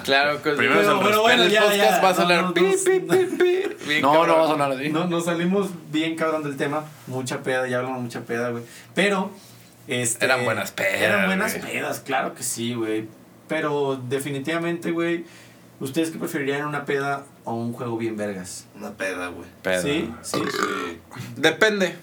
Claro 0.04 0.42
que 0.42 0.52
Primero 0.52 1.00
Pero, 1.04 1.22
bueno, 1.22 1.44
el 1.44 1.52
ya, 1.52 1.62
podcast 1.62 1.78
ya, 1.78 2.02
va 2.02 2.10
a 2.10 2.12
no, 2.12 2.18
sonar 2.18 2.42
no, 2.42 2.48
no, 2.48 2.54
pi, 2.54 2.62
pi, 2.62 3.00
pi. 3.00 3.86
Bien 3.88 4.02
No, 4.02 4.26
no 4.26 4.38
va 4.38 4.46
a 4.46 4.48
sonar 4.48 4.72
así. 4.72 4.90
No, 4.90 5.06
nos 5.06 5.26
salimos 5.26 5.70
bien 5.92 6.16
cabrón 6.16 6.44
del 6.44 6.58
tema. 6.58 6.86
Mucha 7.08 7.44
peda, 7.44 7.68
ya 7.68 7.78
hablamos 7.78 8.02
mucha 8.02 8.22
peda, 8.22 8.50
güey. 8.50 8.64
Pero, 8.94 9.32
este. 9.88 10.26
Eran 10.26 10.46
buenas 10.46 10.72
pedas, 10.72 11.02
Eran 11.02 11.26
buenas 11.28 11.54
pedas, 11.56 12.00
claro 12.00 12.34
que 12.34 12.44
sí, 12.44 12.74
güey. 12.74 13.08
Pero 13.48 14.02
definitivamente, 14.10 14.92
güey. 14.92 15.26
¿Ustedes 15.80 16.10
qué 16.10 16.18
preferirían 16.18 16.66
una 16.66 16.86
peda 16.86 17.26
o 17.44 17.54
un 17.54 17.74
juego 17.74 17.98
bien 17.98 18.16
vergas? 18.16 18.66
Una 18.76 18.92
peda, 18.92 19.28
güey. 19.28 19.48
¿Sí? 19.82 20.10
Sí. 20.22 20.38
Sí. 20.50 21.00
Depende. 21.36 21.96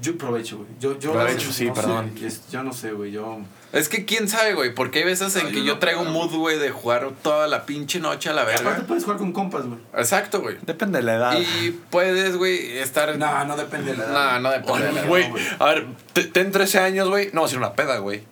Yo 0.00 0.16
provecho, 0.18 0.56
güey. 0.58 0.68
Yo, 0.80 0.98
yo, 0.98 1.12
Provecho, 1.12 1.52
sí, 1.52 1.66
no 1.66 1.74
sé, 1.74 1.80
perdón. 1.80 2.12
es- 2.22 2.48
yo 2.50 2.62
no 2.62 2.72
sé, 2.72 2.92
güey. 2.92 3.12
Yo. 3.12 3.38
Es 3.72 3.88
que 3.88 4.04
quién 4.04 4.28
sabe, 4.28 4.54
güey, 4.54 4.74
porque 4.74 5.00
hay 5.00 5.04
veces 5.04 5.34
en 5.36 5.44
No, 5.44 5.50
que 5.50 5.64
yo 5.64 5.78
traigo 5.78 6.00
un 6.02 6.12
mood, 6.12 6.30
güey, 6.34 6.58
de 6.58 6.70
jugar 6.70 7.10
toda 7.22 7.46
la 7.48 7.66
pinche 7.66 7.98
noche 8.00 8.30
a 8.30 8.32
la 8.32 8.42
Aparte 8.42 8.62
verga. 8.64 8.84
puedes 8.86 9.04
jugar 9.04 9.18
con 9.18 9.32
compas, 9.32 9.66
güey. 9.66 9.78
Exacto, 9.94 10.40
güey. 10.40 10.56
Depende 10.62 10.98
de 10.98 11.04
la 11.04 11.14
edad. 11.16 11.38
Y 11.38 11.70
puedes, 11.90 12.36
güey, 12.36 12.78
estar. 12.78 13.16
No, 13.18 13.44
no 13.44 13.56
depende 13.56 13.92
de 13.92 13.98
la 13.98 14.04
edad. 14.04 14.32
No, 14.34 14.40
no 14.40 14.50
depende 14.50 14.86
de 14.86 14.92
la 14.92 15.00
edad. 15.00 15.08
Güey, 15.08 15.32
a 15.58 15.64
ver, 15.66 15.86
te- 16.12 16.24
ten 16.24 16.52
13 16.52 16.78
años, 16.78 17.08
güey. 17.08 17.30
No 17.32 17.40
va 17.42 17.46
a 17.46 17.50
ser 17.50 17.58
una 17.58 17.72
peda, 17.74 17.98
güey. 17.98 18.22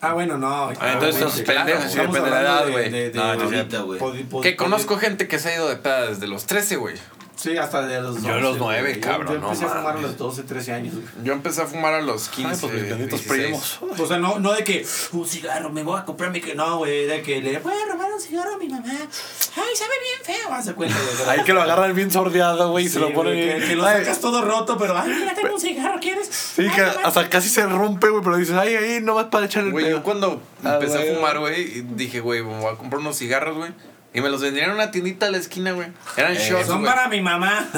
Ah, 0.00 0.12
bueno, 0.14 0.38
no. 0.38 0.68
Ah, 0.68 0.92
entonces 0.92 1.16
obviamente, 1.22 1.40
estás 1.40 1.56
pendejo, 1.56 1.80
sí, 1.82 1.88
Estamos 1.88 2.14
depende 2.14 2.36
de 2.38 2.42
la 2.44 2.50
edad, 2.50 2.70
güey. 2.70 2.90
de- 2.90 3.10
de- 3.10 3.18
No, 3.18 3.22
ahorita, 3.24 3.78
güey. 3.80 4.42
Que 4.42 4.56
conozco 4.56 4.96
gente 4.96 5.26
que 5.28 5.38
se 5.38 5.48
ha 5.50 5.54
ido 5.56 5.68
de 5.68 5.76
peda 5.76 6.06
desde 6.06 6.28
los 6.28 6.46
13, 6.46 6.76
güey. 6.76 6.94
Sí, 7.40 7.56
hasta 7.56 7.86
de 7.86 8.00
los 8.00 8.16
12. 8.16 8.26
Yo 8.26 8.34
a 8.34 8.36
los 8.38 8.58
nueve, 8.58 8.80
güey. 8.80 8.94
Yo- 8.96 9.00
cabrón, 9.00 9.28
Yo 9.28 9.34
empecé 9.46 9.62
no 9.64 9.70
a 9.70 9.74
fumar 9.76 9.96
a 9.96 10.00
los 10.00 10.16
12, 10.18 10.42
13 10.42 10.72
años, 10.72 10.94
güey. 10.96 11.06
Yo 11.22 11.32
empecé 11.32 11.62
a 11.62 11.66
fumar 11.66 11.94
a 11.94 12.00
los 12.02 12.28
15. 12.30 12.50
Ay, 12.52 12.58
pues 12.60 12.72
mis 12.72 12.90
benditos 12.90 13.20
16. 13.22 13.42
primos. 13.78 13.78
O 14.00 14.06
sea, 14.08 14.18
no, 14.18 14.40
no 14.40 14.52
de 14.54 14.64
que 14.64 14.84
un 15.12 15.24
cigarro, 15.26 15.70
me 15.70 15.84
voy 15.84 16.00
a 16.00 16.04
comprar 16.04 16.32
mi 16.32 16.40
que 16.40 16.56
no, 16.56 16.78
güey, 16.78 17.06
de 17.06 17.22
que 17.22 17.40
le 17.40 17.56
voy 17.60 17.72
a 17.72 17.92
robar 17.92 18.12
un 18.12 18.20
cigarro 18.20 18.54
a 18.54 18.58
mi 18.58 18.68
mamá. 18.68 18.88
Ay, 18.90 19.76
sabe 19.76 19.92
bien 20.02 20.36
feo, 20.40 20.52
hace 20.52 20.74
cuenta, 20.74 20.96
güey. 20.98 21.30
Ahí 21.38 21.44
que 21.44 21.52
lo 21.52 21.62
agarran 21.62 21.94
bien 21.94 22.10
sordeado, 22.10 22.72
güey, 22.72 22.86
y 22.86 22.88
se 22.88 22.98
lo 22.98 23.12
ponen 23.14 23.34
bien. 23.34 23.60
que, 23.60 23.68
que 23.68 23.76
lo 23.76 23.86
Ay, 23.86 24.00
sacas 24.00 24.20
todo 24.20 24.42
roto, 24.44 24.76
pero 24.76 24.98
ay, 24.98 25.08
mira, 25.16 25.32
tengo 25.34 25.54
un 25.54 25.60
cigarro, 25.60 26.00
¿quieres? 26.00 26.26
Sí, 26.28 26.62
Ay, 26.62 26.70
que 26.74 26.82
no, 26.82 27.06
hasta 27.06 27.28
casi 27.30 27.48
se 27.48 27.64
rompe, 27.66 28.08
güey, 28.08 28.22
pero 28.24 28.36
dices, 28.36 28.56
ay, 28.56 28.74
ahí 28.74 29.00
nomás 29.00 29.26
para 29.26 29.46
echar 29.46 29.62
el 29.62 29.70
Güey, 29.70 29.84
pedo. 29.84 29.98
yo 29.98 30.02
cuando 30.02 30.42
Ah, 30.64 30.74
empecé 30.74 30.98
güey. 30.98 31.12
a 31.12 31.14
fumar, 31.14 31.38
güey, 31.38 31.82
dije, 31.94 32.18
güey, 32.18 32.42
me 32.42 32.58
voy 32.58 32.72
a 32.74 32.76
comprar 32.76 32.98
unos 33.00 33.16
cigarros, 33.16 33.56
güey. 33.56 33.70
Y 34.14 34.22
me 34.22 34.30
los 34.30 34.40
vendían 34.40 34.70
en 34.70 34.74
una 34.74 34.90
tiendita 34.90 35.26
a 35.26 35.30
la 35.30 35.36
esquina, 35.36 35.72
güey. 35.72 35.88
Eran 36.16 36.34
shots, 36.34 36.66
Son 36.66 36.82
para 36.82 37.08
mi 37.08 37.20
mamá. 37.20 37.68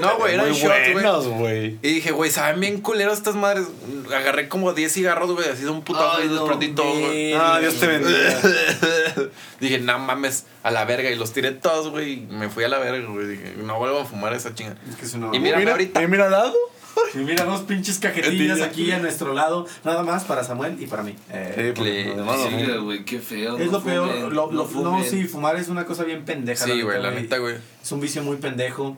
No, 0.00 0.16
güey, 0.18 0.34
eran 0.34 0.48
Muy 0.48 0.56
shots, 0.56 0.68
güey. 0.78 0.92
buenos, 0.92 1.26
güey. 1.26 1.66
Y 1.82 1.94
dije, 1.94 2.12
güey, 2.12 2.30
saben 2.30 2.60
bien 2.60 2.80
culeros 2.80 3.18
estas 3.18 3.34
madres. 3.34 3.66
Agarré 4.14 4.48
como 4.48 4.72
10 4.72 4.92
cigarros, 4.92 5.32
güey, 5.32 5.48
así 5.48 5.64
de 5.64 5.70
un 5.70 5.82
putazo 5.82 6.22
y 6.22 6.28
los 6.28 6.36
no, 6.40 6.46
prendí 6.46 6.68
todos, 6.68 6.96
güey. 6.98 7.32
Ah, 7.34 7.58
Dios 7.60 7.74
te 7.74 7.86
bendiga. 7.88 8.40
Dije, 9.60 9.78
no 9.80 9.98
mames, 9.98 10.46
a 10.62 10.70
la 10.70 10.84
verga. 10.84 11.10
Y 11.10 11.16
los 11.16 11.32
tiré 11.32 11.50
todos, 11.52 11.90
güey. 11.90 12.12
Y 12.12 12.16
me 12.30 12.48
fui 12.48 12.62
a 12.64 12.68
la 12.68 12.78
verga, 12.78 13.06
güey. 13.08 13.26
Dije, 13.26 13.54
no 13.58 13.78
vuelvo 13.78 13.98
a 14.00 14.04
fumar 14.04 14.32
esa 14.32 14.54
chinga. 14.54 14.76
Es 14.88 14.96
que 14.96 15.04
es 15.06 15.14
una 15.14 15.34
Y 15.36 15.40
mira, 15.40 15.58
mira, 15.58 15.72
ahorita. 15.72 16.02
y 16.02 16.06
mira 16.06 16.26
al 16.26 16.30
lado. 16.30 16.54
Y 17.14 17.18
mira 17.18 17.44
dos 17.44 17.62
pinches 17.62 17.98
cajetillas 17.98 18.60
aquí 18.60 18.92
a 18.92 18.98
nuestro 19.00 19.34
lado, 19.34 19.66
nada 19.84 20.02
más 20.04 20.24
para 20.24 20.44
Samuel 20.44 20.80
y 20.80 20.86
para 20.86 21.02
mí. 21.02 21.16
Eh, 21.30 21.72
demás 22.16 22.36
Sí, 22.48 22.66
güey, 22.84 23.04
qué 23.04 23.18
feo. 23.18 23.58
es 23.58 23.66
no 23.66 23.72
lo 23.72 23.82
peor, 23.82 24.32
lo- 24.32 24.52
lo- 24.52 24.68
no, 24.82 25.02
sí, 25.02 25.24
fumar 25.24 25.56
es 25.56 25.68
una 25.68 25.84
cosa 25.86 26.04
bien 26.04 26.24
pendeja. 26.24 26.64
Sí, 26.64 26.82
güey, 26.82 27.02
la 27.02 27.10
neta, 27.10 27.38
güey. 27.38 27.56
Es 27.82 27.90
un 27.92 28.00
vicio 28.00 28.22
muy 28.22 28.36
pendejo. 28.36 28.96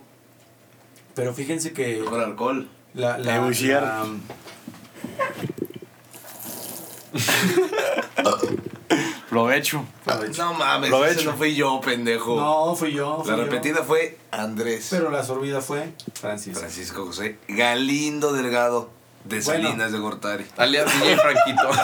Pero 1.14 1.32
fíjense 1.34 1.72
que 1.72 1.99
Mejor 2.01 2.20
alcohol. 2.20 2.68
la, 2.95 3.18
la, 3.18 3.24
Sí, 9.33 9.76
la- 10.07 10.16
Provecho. 10.18 10.43
No 10.45 10.55
mames, 10.55 10.91
Lo 10.91 11.05
ese 11.07 11.20
hecho. 11.20 11.30
no 11.30 11.37
fui 11.39 11.55
yo, 11.55 11.80
pendejo. 11.80 12.37
no, 12.39 12.74
fui 12.76 12.93
yo. 12.93 13.18
La 13.18 13.24
fui 13.24 13.30
yo. 13.37 13.45
repetida 13.45 13.83
fue 13.83 14.18
Andrés. 14.30 14.89
Pero 14.91 15.11
la 15.11 15.24
sorbida 15.24 15.61
fue 15.61 15.93
Francis. 16.14 16.59
Francisco 16.59 17.07
José 17.07 17.39
Galindo 17.49 18.33
Delgado 18.33 18.91
de 19.24 19.41
Bueno. 19.41 19.68
Salinas 19.68 19.93
de 19.93 19.99
Gortari. 19.99 20.47
Alias 20.57 20.93
DJ 21.01 21.16
Franquito. 21.18 21.68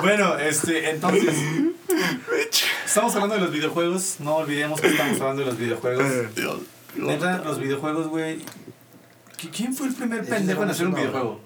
Bueno, 0.00 0.38
este, 0.38 0.90
entonces. 0.90 1.34
estamos 2.86 3.12
hablando 3.16 3.34
de 3.34 3.40
los 3.40 3.50
videojuegos. 3.50 4.16
No 4.20 4.36
olvidemos 4.36 4.80
que 4.80 4.86
estamos 4.88 5.20
hablando 5.20 5.42
de 5.42 5.46
los 5.48 5.58
videojuegos. 5.58 6.04
Neta, 6.94 7.38
los 7.38 7.58
videojuegos, 7.58 8.06
güey. 8.06 8.38
¿qui- 9.36 9.50
¿Quién 9.50 9.74
fue 9.74 9.88
el 9.88 9.94
primer 9.94 10.24
pendejo 10.24 10.62
en 10.62 10.70
hacer 10.70 10.86
un 10.86 10.94
videojuego? 10.94 11.40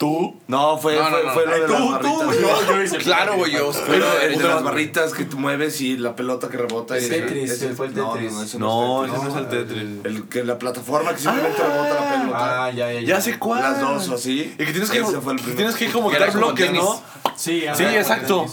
¿Tú? 0.00 0.34
No, 0.48 0.78
fue, 0.78 0.96
No, 0.96 1.10
no, 1.10 1.10
fue, 1.10 1.24
no. 1.26 1.32
fue 1.34 1.44
lo 1.46 1.52
de 1.52 1.60
tú, 1.66 1.72
las 1.72 1.80
tú, 1.82 1.90
barritas. 1.90 2.24
güey. 2.24 2.40
güey. 2.40 2.66
Yo 2.68 2.82
hice 2.82 2.96
el 2.96 3.02
Claro, 3.02 3.36
güey, 3.36 3.52
yo. 3.52 3.70
Fue 3.70 3.82
pero 3.86 4.06
lo 4.06 4.38
de, 4.38 4.48
las 4.48 4.62
barritas 4.62 5.12
que 5.12 5.24
tú 5.26 5.38
mueves 5.38 5.78
y 5.82 5.98
la 5.98 6.16
pelota 6.16 6.48
que 6.48 6.56
rebota. 6.56 6.98
y 6.98 7.06
Tetris, 7.06 7.50
ese- 7.50 7.74
fue 7.74 7.88
el 7.88 7.94
no, 7.94 8.14
Tetris. 8.14 8.32
No, 8.32 8.38
no, 8.38 8.44
ese 8.44 8.58
No, 8.58 9.04
es 9.04 9.12
no 9.34 9.38
el 9.40 9.48
Tetris. 9.50 9.82
El 10.04 10.28
que 10.30 10.42
la 10.42 10.58
plataforma 10.58 11.12
que 11.12 11.18
simplemente 11.20 11.62
rebota 11.62 11.94
la 11.94 12.20
pelota. 12.22 12.64
Ah, 12.64 12.70
ya, 12.70 12.90
ya, 12.94 13.00
ya. 13.00 13.06
Ya 13.08 13.20
sé 13.20 13.38
cuál. 13.38 13.60
Las 13.60 13.78
dos 13.78 14.08
o 14.08 14.14
así. 14.14 14.54
Y 14.58 14.64
que 14.64 14.72
tienes 14.72 14.90
que, 14.90 15.00
Ese 15.00 15.20
fue 15.20 15.34
el 15.34 15.38
que 15.38 15.44
primero. 15.44 15.56
tienes 15.58 15.76
que 15.76 15.92
como 15.92 16.10
quitar 16.10 16.32
bloques, 16.32 16.66
tenis. 16.66 16.82
¿no? 16.82 17.02
Sí, 17.36 17.64
Sí, 17.74 17.84
exacto. 17.84 18.46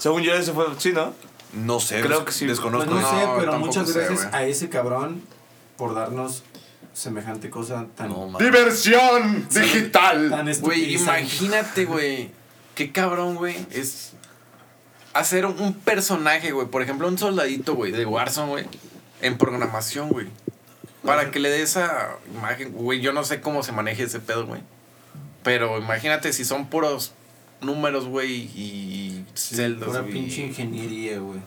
Según 0.00 0.22
yo, 0.22 0.34
ese 0.34 0.50
fue. 0.52 0.66
Sí, 0.78 0.92
¿no? 0.92 1.12
No 1.52 1.78
sé. 1.78 2.00
Creo 2.00 2.24
que 2.24 2.32
sí. 2.32 2.46
Pues 2.46 2.58
Desconozco. 2.58 2.90
no, 2.92 3.00
No, 3.00 3.08
sé, 3.08 3.28
pero 3.38 3.56
muchas 3.60 3.94
gracias 3.94 4.28
a 4.34 4.42
ese 4.42 4.68
cabrón 4.68 5.22
por 5.76 5.94
darnos 5.94 6.42
semejante 6.92 7.50
cosa 7.50 7.86
tan, 7.96 8.08
No. 8.08 8.36
Diversión 8.38 9.48
digital. 9.48 10.30
tan 10.30 10.52
Güey, 10.60 10.94
imagínate, 10.94 11.84
güey. 11.84 12.30
Qué 12.74 12.92
cabrón, 12.92 13.36
güey. 13.36 13.56
Es 13.70 14.12
hacer 15.12 15.46
un- 15.46 15.74
personaje, 15.74 16.52
güey. 16.52 16.66
Por 16.68 16.82
ejemplo, 16.82 17.08
un 17.08 17.18
soldadito, 17.18 17.74
güey, 17.74 17.92
de 17.92 18.04
Warzone, 18.06 18.48
güey. 18.50 18.64
En 19.22 19.36
programación, 19.38 20.08
güey. 20.08 20.26
Para 21.04 21.30
que 21.30 21.40
le 21.40 21.48
dé 21.50 21.62
esa 21.62 22.16
imagen, 22.34 22.72
güey. 22.72 23.00
Yo 23.00 23.12
no 23.12 23.24
sé 23.24 23.40
cómo 23.40 23.62
se 23.62 23.72
maneja 23.72 24.02
ese 24.02 24.20
pedo, 24.20 24.46
güey. 24.46 24.60
Pero 25.42 25.78
imagínate 25.78 26.32
si 26.32 26.44
son 26.44 26.66
puros 26.68 27.12
números, 27.60 28.06
güey, 28.06 28.32
y 28.54 29.24
Sí, 29.34 29.54
celdas, 29.56 29.96
pinche 30.04 30.42
ingeniería, 30.46 31.18
güey. 31.18 31.40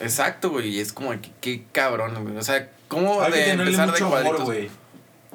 Exacto, 0.00 0.50
güey. 0.50 0.68
y 0.76 0.80
Es 0.80 0.92
como 0.92 1.10
que 1.20 1.30
qué 1.40 1.64
cabrón, 1.72 2.22
güey. 2.22 2.36
O 2.36 2.42
sea, 2.42 2.70
¿cómo 2.88 3.20
Hay 3.22 3.32
que 3.32 3.38
de 3.38 3.44
tenerle 3.44 3.64
empezar 3.64 3.86
de 3.86 3.92
mucho 3.92 4.06
amor, 4.06 4.20
cuadritos? 4.22 4.44
güey. 4.46 4.70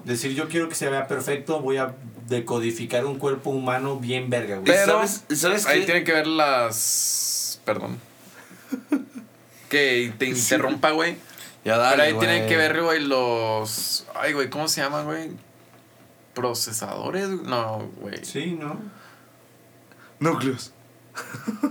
Decir, 0.06 0.34
yo 0.34 0.50
quiero 0.50 0.68
que 0.68 0.76
se 0.76 0.90
vea 0.90 1.08
perfecto, 1.08 1.62
voy 1.62 1.78
a 1.78 1.96
decodificar 2.28 3.06
un 3.06 3.18
cuerpo 3.20 3.52
humano 3.52 3.98
bien 4.00 4.30
verga, 4.30 4.56
güey. 4.58 4.66
Pero 4.66 5.06
¿Sabes- 5.08 5.24
sabes 5.40 5.66
ahí 5.66 5.80
qué? 5.82 5.86
tienen 5.86 6.04
que 6.04 6.12
ver 6.14 6.28
las. 6.28 7.60
Perdón. 7.66 8.00
Que 9.70 10.14
te 10.20 10.28
interrumpa, 10.28 10.92
güey. 10.92 11.16
Ya 11.66 11.78
dale, 11.78 11.92
Pero 11.94 12.04
ahí 12.04 12.12
güey. 12.14 12.28
tienen 12.28 12.48
que 12.50 12.58
ver, 12.58 12.82
güey, 12.84 13.00
los. 13.02 14.06
Ay, 14.14 14.34
güey, 14.34 14.50
¿cómo 14.50 14.68
se 14.68 14.82
llaman, 14.82 15.06
güey? 15.06 15.32
Procesadores. 16.36 17.28
No, 17.30 17.90
güey. 18.00 18.24
Sí, 18.24 18.58
¿no? 18.60 18.80
Núcleos. 20.20 20.74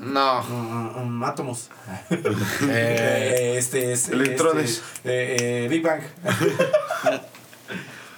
No. 0.01 0.43
Mm, 0.43 1.23
átomos. 1.25 1.71
Eh, 2.69 3.55
este 3.59 3.93
es. 3.93 4.09
Electrones. 4.09 4.83
este, 4.97 5.11
eh, 5.35 5.65
eh, 5.65 5.69
Big 5.69 5.83
Bang. 5.83 6.03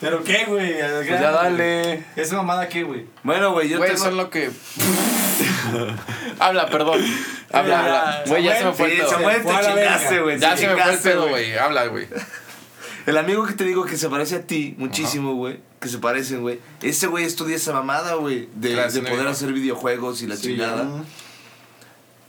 ¿Pero 0.01 0.23
qué, 0.23 0.45
güey? 0.47 0.75
Pues 0.79 1.09
ya 1.09 1.31
dale. 1.31 2.05
¿Esa 2.17 2.37
mamada 2.37 2.69
qué, 2.69 2.83
güey? 2.83 3.07
Bueno, 3.23 3.53
güey, 3.53 3.69
yo 3.71 3.79
Güey, 3.79 3.91
tengo. 3.93 4.05
son 4.05 4.17
lo 4.17 4.29
que. 4.29 4.51
habla, 6.39 6.67
perdón. 6.69 7.01
Habla, 7.53 7.81
habla. 7.81 8.23
Güey, 8.27 8.43
ya 8.43 8.59
se 8.59 8.65
me 8.67 8.73
fue 8.73 8.93
el 8.93 8.99
pedo. 8.99 9.09
Te. 9.17 9.23
Ya 10.39 10.55
te 10.55 10.61
se 10.61 10.69
me 10.69 10.83
fue 10.83 10.93
el 10.93 10.99
pedo, 10.99 11.29
güey. 11.29 11.57
Habla, 11.57 11.87
güey. 11.87 12.07
El 13.07 13.19
amigo 13.19 13.45
que 13.45 13.53
te 13.53 13.65
digo 13.65 13.85
que 13.85 13.97
se 13.99 14.09
parece 14.09 14.37
a 14.37 14.47
ti 14.47 14.75
muchísimo, 14.79 15.35
güey. 15.35 15.61
Que 15.81 15.89
se 15.89 15.99
parecen, 15.99 16.41
güey. 16.41 16.59
Ese 16.81 17.07
güey 17.07 17.25
estudia 17.25 17.57
esa 17.57 17.73
mamada, 17.73 18.15
güey. 18.15 18.49
De, 18.55 18.75
de 18.75 19.03
poder 19.03 19.27
hacer 19.29 19.53
videojuegos 19.53 20.23
y 20.23 20.27
la 20.27 20.37
Sí, 20.37 20.49
chingada. 20.49 20.85
ya. 20.85 21.05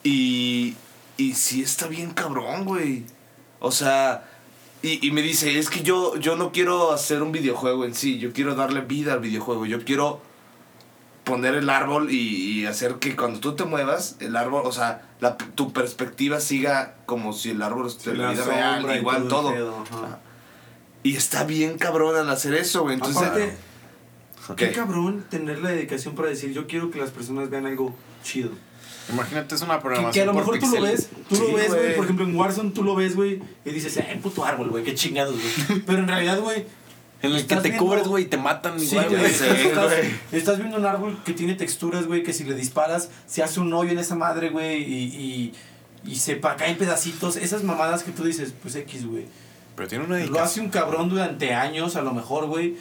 Y. 0.04 0.76
Y 1.18 1.34
sí 1.36 1.62
está 1.62 1.88
bien 1.88 2.12
cabrón, 2.12 2.66
güey. 2.66 3.06
O 3.60 3.72
sea. 3.72 4.30
Y, 4.82 5.06
y 5.08 5.12
me 5.12 5.22
dice, 5.22 5.58
es 5.58 5.70
que 5.70 5.82
yo, 5.82 6.16
yo 6.18 6.36
no 6.36 6.52
quiero 6.52 6.92
hacer 6.92 7.24
un 7.24 7.32
videojuego 7.32 7.86
en 7.86 7.96
sí. 7.96 8.20
Yo 8.20 8.34
quiero 8.34 8.54
darle 8.56 8.82
vida 8.82 9.14
al 9.14 9.20
videojuego. 9.20 9.66
Yo 9.66 9.84
quiero 9.84 10.22
poner 11.24 11.56
el 11.56 11.70
árbol 11.72 12.12
y, 12.12 12.18
y 12.62 12.66
hacer 12.68 12.96
que 12.96 13.16
cuando 13.16 13.40
tú 13.40 13.56
te 13.56 13.64
muevas, 13.66 14.16
el 14.20 14.36
árbol, 14.36 14.62
o 14.66 14.72
sea, 14.72 15.10
la, 15.22 15.38
tu 15.38 15.74
perspectiva 15.74 16.40
siga 16.40 16.98
como 17.08 17.34
si 17.34 17.50
el 17.50 17.64
árbol 17.64 17.88
estuviera 17.88 18.26
la 18.28 18.32
vida 18.34 18.44
real, 18.46 18.96
igual 18.98 19.28
todo. 19.28 19.50
ajá. 19.50 20.20
Y 21.06 21.16
está 21.16 21.44
bien 21.44 21.78
cabrón 21.78 22.16
al 22.16 22.30
hacer 22.30 22.54
eso, 22.56 22.82
güey. 22.82 22.96
Entonces, 22.96 23.22
Aparte, 23.22 23.54
qué 24.56 24.70
¿Qué? 24.70 24.72
cabrón 24.72 25.24
tener 25.30 25.60
la 25.60 25.70
dedicación 25.70 26.16
para 26.16 26.30
decir, 26.30 26.52
yo 26.52 26.66
quiero 26.66 26.90
que 26.90 26.98
las 27.00 27.12
personas 27.12 27.50
vean 27.52 27.66
algo 27.68 27.96
chido. 28.24 28.50
Imagínate, 29.14 29.54
es 29.54 29.62
una 29.62 29.76
Que, 29.76 29.82
programación. 29.84 30.14
que 30.14 30.22
a 30.22 30.26
lo 30.26 30.32
por 30.34 30.42
mejor 30.42 30.60
tú 30.60 30.66
lo 30.66 30.72
pixel. 30.82 30.92
ves, 30.92 31.10
tú 31.30 31.36
Sí, 31.36 31.42
lo 31.52 31.56
ves, 31.58 31.68
güey. 31.68 31.96
Por 31.96 32.06
ejemplo, 32.06 32.26
en 32.26 32.36
Warzone 32.36 32.72
tú 32.72 32.84
lo 32.84 32.96
ves, 32.96 33.16
güey, 33.16 33.40
y 33.64 33.70
dices, 33.70 33.96
eh, 33.98 34.20
puto 34.24 34.44
árbol, 34.44 34.70
güey, 34.70 34.84
qué 34.84 34.96
chingados, 34.96 35.36
güey. 35.36 35.82
Pero 35.86 36.00
en 36.00 36.08
realidad, 36.08 36.40
güey. 36.40 36.66
En 37.22 37.30
el 37.32 37.36
que 37.38 37.42
estás 37.42 37.62
te 37.62 37.70
viendo- 37.70 37.86
cubres, 37.86 38.08
güey, 38.08 38.24
y 38.24 38.28
te 38.28 38.38
matan 38.38 38.80
Sí, 38.80 38.88
igual, 38.88 39.10
güey. 39.10 39.32
Sí, 39.32 39.46
estás, 39.46 39.86
güey. 39.96 40.12
estás 40.32 40.58
viendo 40.58 40.78
un 40.78 40.86
árbol 40.88 41.20
que 41.24 41.34
tiene 41.34 41.54
texturas, 41.54 42.08
güey, 42.08 42.24
que 42.24 42.34
si 42.34 42.44
le 42.46 42.56
disparas, 42.56 43.10
se 43.28 43.44
hace 43.44 43.60
un 43.60 43.72
hoyo 43.74 43.92
en 43.92 44.00
esa 44.00 44.16
madre, 44.16 44.50
güey, 44.50 44.82
y, 44.82 45.04
y, 46.06 46.12
y 46.12 46.16
se 46.16 46.40
caen 46.40 46.76
pedacitos. 46.78 47.36
Esas 47.36 47.64
mamadas 47.64 48.02
que 48.04 48.12
tú 48.12 48.24
dices, 48.24 48.54
pues 48.60 48.76
X, 48.76 49.06
güey. 49.06 49.26
Pero 49.76 49.88
tiene 49.90 50.04
una 50.06 50.14
Lo 50.14 50.20
dedicación. 50.20 50.46
hace 50.46 50.60
un 50.62 50.70
cabrón 50.70 51.10
durante 51.10 51.54
años, 51.54 51.96
a 51.96 52.02
lo 52.02 52.14
mejor, 52.14 52.46
güey. 52.48 52.78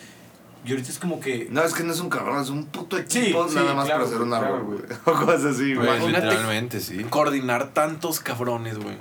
Y 0.66 0.70
ahorita 0.70 0.90
es 0.90 0.98
como 0.98 1.20
que. 1.20 1.48
no, 1.50 1.62
es 1.62 1.74
que 1.74 1.82
no 1.82 1.92
es 1.92 2.00
un 2.00 2.08
cabrón, 2.08 2.40
es 2.42 2.48
un 2.48 2.64
puto 2.66 2.96
equipo 2.96 3.44
Sí, 3.44 3.50
sí, 3.50 3.56
nada 3.56 3.74
más 3.74 3.84
claro, 3.86 4.04
para 4.04 4.16
hacer 4.16 4.22
un 4.22 4.28
güey, 4.30 4.40
árbol, 4.40 4.84
claro, 4.86 5.02
güey. 5.04 5.20
O 5.22 5.26
cosas 5.26 5.44
así, 5.56 5.74
güey. 5.74 5.86
Imagínate. 5.88 6.26
Literalmente, 6.26 6.80
sí. 6.80 7.04
Coordinar 7.04 7.68
tantos 7.74 8.20
cabrones, 8.20 8.78
güey. 8.78 8.96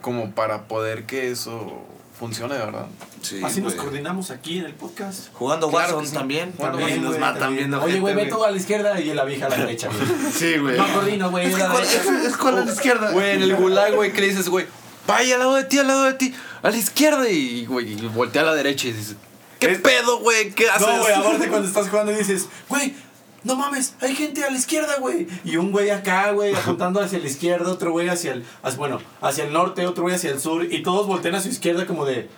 como 0.00 0.30
para 0.30 0.62
poder 0.68 1.04
que 1.04 1.30
eso 1.30 1.84
funcione, 2.18 2.54
de 2.54 2.60
verdad. 2.60 2.86
Sí, 3.22 3.40
Así 3.44 3.60
nos 3.60 3.74
güey. 3.74 3.84
coordinamos 3.86 4.30
aquí 4.30 4.58
en 4.58 4.66
el 4.66 4.74
podcast. 4.74 5.28
Jugando 5.34 5.68
Claro 5.68 5.86
Warzone 5.96 6.08
sí. 6.08 6.14
también. 6.14 6.52
También 6.52 6.78
También, 6.78 7.02
nos 7.02 7.10
güey, 7.12 7.20
matan 7.20 7.38
también. 7.40 7.58
viendo 7.70 7.82
Oye, 7.82 8.00
güey, 8.00 8.14
ve 8.14 8.26
tú 8.26 8.42
a 8.44 8.50
la 8.50 8.56
izquierda 8.56 8.98
y 9.00 9.12
la 9.12 9.24
vieja 9.24 9.46
a 9.46 9.48
la 9.50 9.56
derecha, 9.58 9.88
güey. 9.88 10.32
Sí, 10.32 10.56
güey. 10.58 10.78
No 10.78 10.86
coordino, 10.94 11.30
güey, 11.30 11.46
Es 11.46 11.58
la 11.58 11.68
cuál- 11.70 11.82
es- 11.82 12.06
es 12.06 12.36
cuál 12.38 12.58
a 12.58 12.64
la 12.64 12.72
izquierda. 12.72 13.10
Güey, 13.12 13.36
en 13.36 13.42
el 13.42 13.56
gulag, 13.56 13.94
güey, 13.94 14.12
le 14.12 14.26
dices, 14.28 14.48
güey, 14.48 14.66
vaya 15.06 15.34
al 15.34 15.40
lado 15.40 15.54
de 15.56 15.64
ti, 15.64 15.78
al 15.78 15.86
lado 15.88 16.04
de 16.04 16.14
ti, 16.14 16.34
a 16.62 16.70
la 16.70 16.76
izquierda 16.76 17.28
y, 17.28 17.66
güey, 17.66 17.92
y 17.92 18.06
voltea 18.08 18.42
a 18.42 18.46
la 18.46 18.54
derecha 18.54 18.88
y 18.88 18.92
dices, 18.92 19.16
¿qué 19.58 19.72
Es- 19.72 19.80
pedo, 19.80 20.18
güey? 20.20 20.50
¿Qué 20.52 20.68
haces? 20.68 20.86
No, 20.86 20.98
güey, 21.00 21.14
aparte 21.14 21.48
cuando 21.48 21.68
estás 21.68 21.88
jugando 21.88 22.12
dices, 22.12 22.46
güey, 22.68 22.94
no 23.42 23.56
mames, 23.56 23.94
hay 24.02 24.14
gente 24.14 24.44
a 24.44 24.50
la 24.50 24.56
izquierda, 24.58 24.96
güey. 24.98 25.26
Y 25.44 25.56
un 25.56 25.72
güey 25.72 25.88
acá, 25.90 26.30
güey, 26.32 26.54
apuntando 26.54 27.00
hacia 27.00 27.18
la 27.18 27.26
izquierda, 27.26 27.70
otro 27.70 27.90
güey 27.90 28.08
hacia 28.08 28.32
el, 28.34 28.44
hacia- 28.62 28.78
bueno, 28.78 29.00
hacia 29.22 29.44
el 29.44 29.52
norte, 29.52 29.86
otro 29.86 30.02
güey 30.02 30.14
hacia 30.14 30.30
el 30.30 30.40
sur, 30.40 30.64
y 30.70 30.82
todos 30.82 31.06
voltean 31.06 31.34
a 31.36 31.40
su 31.40 31.48
izquierda 31.48 31.86
como 31.86 32.04
de... 32.04 32.28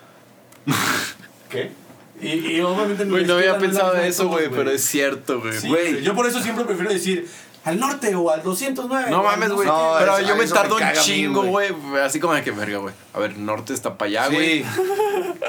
¿Qué? 1.50 1.70
Y, 2.20 2.28
y 2.56 2.60
obviamente 2.60 3.04
Güey, 3.04 3.24
no 3.26 3.34
había 3.34 3.58
pensado 3.58 3.96
eso, 3.96 4.28
güey, 4.28 4.48
pero 4.48 4.70
es 4.70 4.84
cierto, 4.84 5.40
güey. 5.40 5.58
Sí, 5.58 5.66
Güey, 5.68 5.92
güey, 5.94 6.04
Yo 6.04 6.14
por 6.14 6.26
eso 6.26 6.40
siempre 6.40 6.64
prefiero 6.64 6.92
decir 6.92 7.28
al 7.64 7.78
norte 7.78 8.14
o 8.14 8.30
al 8.30 8.42
209. 8.42 9.10
No 9.10 9.22
mames, 9.22 9.50
güey. 9.50 9.66
No, 9.68 9.94
pero 9.98 10.18
eso- 10.18 10.28
yo 10.28 10.36
me 10.36 10.46
tardo 10.46 10.76
un 10.76 10.82
chingo, 11.02 11.42
güey. 11.44 11.68
Así 12.04 12.18
como 12.20 12.34
de 12.34 12.42
que 12.42 12.50
verga, 12.50 12.78
güey. 12.78 12.94
A 13.14 13.18
ver, 13.18 13.36
norte 13.38 13.72
está 13.72 13.96
para 13.96 14.08
allá, 14.08 14.28
güey. 14.28 14.62
Sí. 14.64 14.68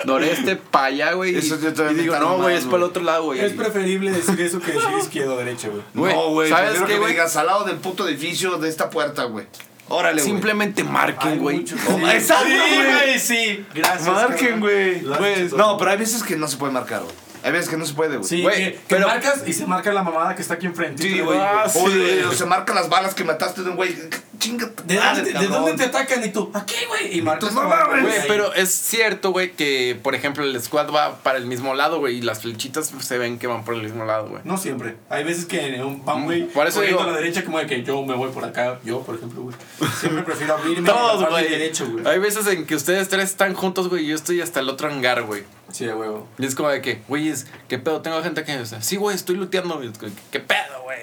Noreste 0.06 0.56
para 0.56 0.86
allá, 0.86 1.14
güey. 1.14 1.36
Eso 1.36 1.58
yo 1.60 1.70
Y 1.70 1.94
me 1.96 2.02
digo, 2.04 2.16
no, 2.20 2.38
güey, 2.38 2.56
es 2.58 2.66
para 2.66 2.78
el 2.78 2.84
otro 2.84 3.04
lado, 3.04 3.24
güey. 3.26 3.40
Es 3.40 3.54
preferible 3.54 4.12
decir 4.12 4.40
eso 4.42 4.60
que 4.60 4.72
decir 4.74 4.90
izquierda 5.00 5.34
o 5.34 5.38
derecha, 5.38 5.70
güey. 5.70 5.82
No, 5.94 6.30
güey. 6.30 6.50
¿sabes 6.50 6.82
qué, 6.86 6.98
güey? 6.98 7.12
digas 7.14 7.36
al 7.36 7.48
lado 7.48 7.64
del 7.64 7.78
puto 7.78 8.08
edificio 8.08 8.58
de 8.58 8.70
esta 8.70 8.90
puerta, 8.90 9.24
güey. 9.26 9.46
Órale, 9.90 10.22
güey. 10.22 10.26
Simplemente 10.32 10.84
marquen, 10.84 11.40
güey. 11.40 11.66
Oh, 11.90 11.98
Sí. 11.98 12.06
exacto, 12.12 12.46
Sí, 12.48 12.76
güey. 12.76 13.20
sí. 13.20 13.66
Gracias. 13.76 14.08
Marquen, 14.08 14.60
güey. 14.60 14.98
Hecho 15.00 15.58
No, 15.58 15.78
pero 15.78 15.92
hay 15.92 15.98
veces 15.98 16.24
que 16.24 16.36
no 16.38 16.48
se 16.48 16.58
puede 16.58 16.72
marcar, 16.72 17.02
güey. 17.04 17.14
Hay 17.44 17.52
veces 17.52 17.70
que 17.70 17.78
no 17.78 17.86
se 17.86 17.94
puede, 17.94 18.18
güey. 18.18 18.28
Sí, 18.28 18.42
Güey, 18.42 18.74
que, 18.74 18.80
pero- 18.88 19.08
marcas 19.08 19.44
y 19.46 19.54
se 19.54 19.66
marca 19.66 19.92
la 19.94 20.04
mamada 20.04 20.36
que 20.36 20.42
está 20.42 20.54
aquí 20.56 20.66
enfrente. 20.66 21.04
Sí, 21.04 21.20
güey. 21.20 21.38
ah, 21.42 21.66
sí. 21.68 21.80
o 22.28 22.32
se 22.32 22.46
marcan 22.46 22.76
las 22.76 22.90
balas 22.90 23.14
que 23.14 23.24
mataste 23.24 23.62
de 23.64 23.70
un 23.72 23.76
güey. 23.76 23.96
Chinga. 24.44 24.70
tu 24.72 24.84
¿De, 24.84 24.96
madre, 24.96 25.16
dónde, 25.16 25.24
¿De 25.24 25.34
cabrón. 25.34 25.52
dónde 25.52 25.74
te 25.74 25.84
atacan? 25.86 26.24
Y 26.26 26.30
tú, 26.32 26.52
aquí, 26.54 26.76
güey. 26.88 27.18
Y 27.18 27.22
marcas. 27.22 27.54
No. 27.54 27.62
Güey, 28.02 28.28
pero 28.28 28.54
es 28.54 28.70
cierto, 28.72 29.32
güey, 29.32 29.52
que 29.54 29.98
por 30.04 30.16
ejemplo 30.16 30.44
el 30.44 30.60
squad 30.62 30.90
va 30.92 31.18
para 31.24 31.38
el 31.38 31.46
mismo 31.46 31.74
lado, 31.76 32.00
güey, 32.00 32.18
y 32.18 32.22
las 32.22 32.42
flechitas 32.42 32.92
se 33.00 33.18
ven 33.18 33.40
que 33.40 33.48
van 33.48 33.64
por 33.64 33.76
el 33.76 33.84
mismo 33.84 34.06
lado, 34.06 34.28
güey. 34.30 34.42
No 34.44 34.58
siempre. 34.58 34.96
Hay 35.10 35.24
veces 35.24 35.46
que 35.46 35.82
van, 36.04 36.26
güey, 36.26 36.48
Por 36.48 36.68
eso 36.68 36.76
corriendo 36.78 37.00
digo- 37.00 37.10
a 37.10 37.14
la 37.14 37.18
derecha 37.20 37.44
como 37.46 37.60
de 37.60 37.66
que 37.68 37.84
yo 37.84 38.02
me 38.04 38.16
voy 38.16 38.30
por 38.32 38.44
acá. 38.46 38.80
Yo, 38.84 39.02
por 39.02 39.16
ejemplo, 39.16 39.42
güey. 39.44 39.56
Siempre 40.00 40.24
prefiero 40.26 40.56
abrirme 40.56 40.90
Todos, 40.90 41.30
güey. 41.30 41.50
derecho, 41.50 41.88
güey. 41.90 42.06
Hay 42.08 42.20
veces 42.20 42.46
en 42.48 42.66
que 42.66 42.76
ustedes 42.76 43.10
tres 43.10 43.26
están 43.32 43.54
juntos, 43.54 43.90
güey, 43.90 44.06
y 44.06 44.08
yo 44.10 44.16
estoy 44.16 44.42
hasta 44.42 44.60
el 44.60 44.70
otro 44.70 44.88
hangar, 44.90 45.24
güey. 45.24 45.44
Sí, 45.72 45.88
huevo. 45.88 46.28
Y 46.38 46.46
es 46.46 46.54
como 46.56 46.70
de 46.70 46.82
que, 46.82 47.02
güey, 47.08 47.30
es- 47.30 47.48
¿qué 47.68 47.80
pedo? 47.80 48.02
Tengo 48.02 48.22
gente 48.22 48.44
que 48.44 48.58
dice, 48.58 48.82
sí, 48.82 48.96
güey, 48.98 49.16
estoy 49.16 49.36
luteando. 49.36 49.84
Y 49.84 49.88
es 49.88 49.98
como, 49.98 50.12
¿Qué 50.32 50.40
pedo, 50.40 50.84
güey? 50.84 51.00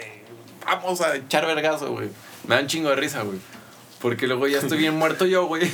Vamos 0.66 1.00
a 1.00 1.16
echar 1.16 1.46
vergazo, 1.46 1.90
güey. 1.92 2.08
Me 2.46 2.54
dan 2.56 2.66
chingo 2.66 2.90
de 2.90 2.96
risa, 2.96 3.22
güey. 3.22 3.38
Porque 4.00 4.26
luego 4.26 4.46
ya 4.48 4.58
estoy 4.58 4.78
bien 4.78 4.96
muerto 4.96 5.26
yo, 5.26 5.46
güey. 5.46 5.70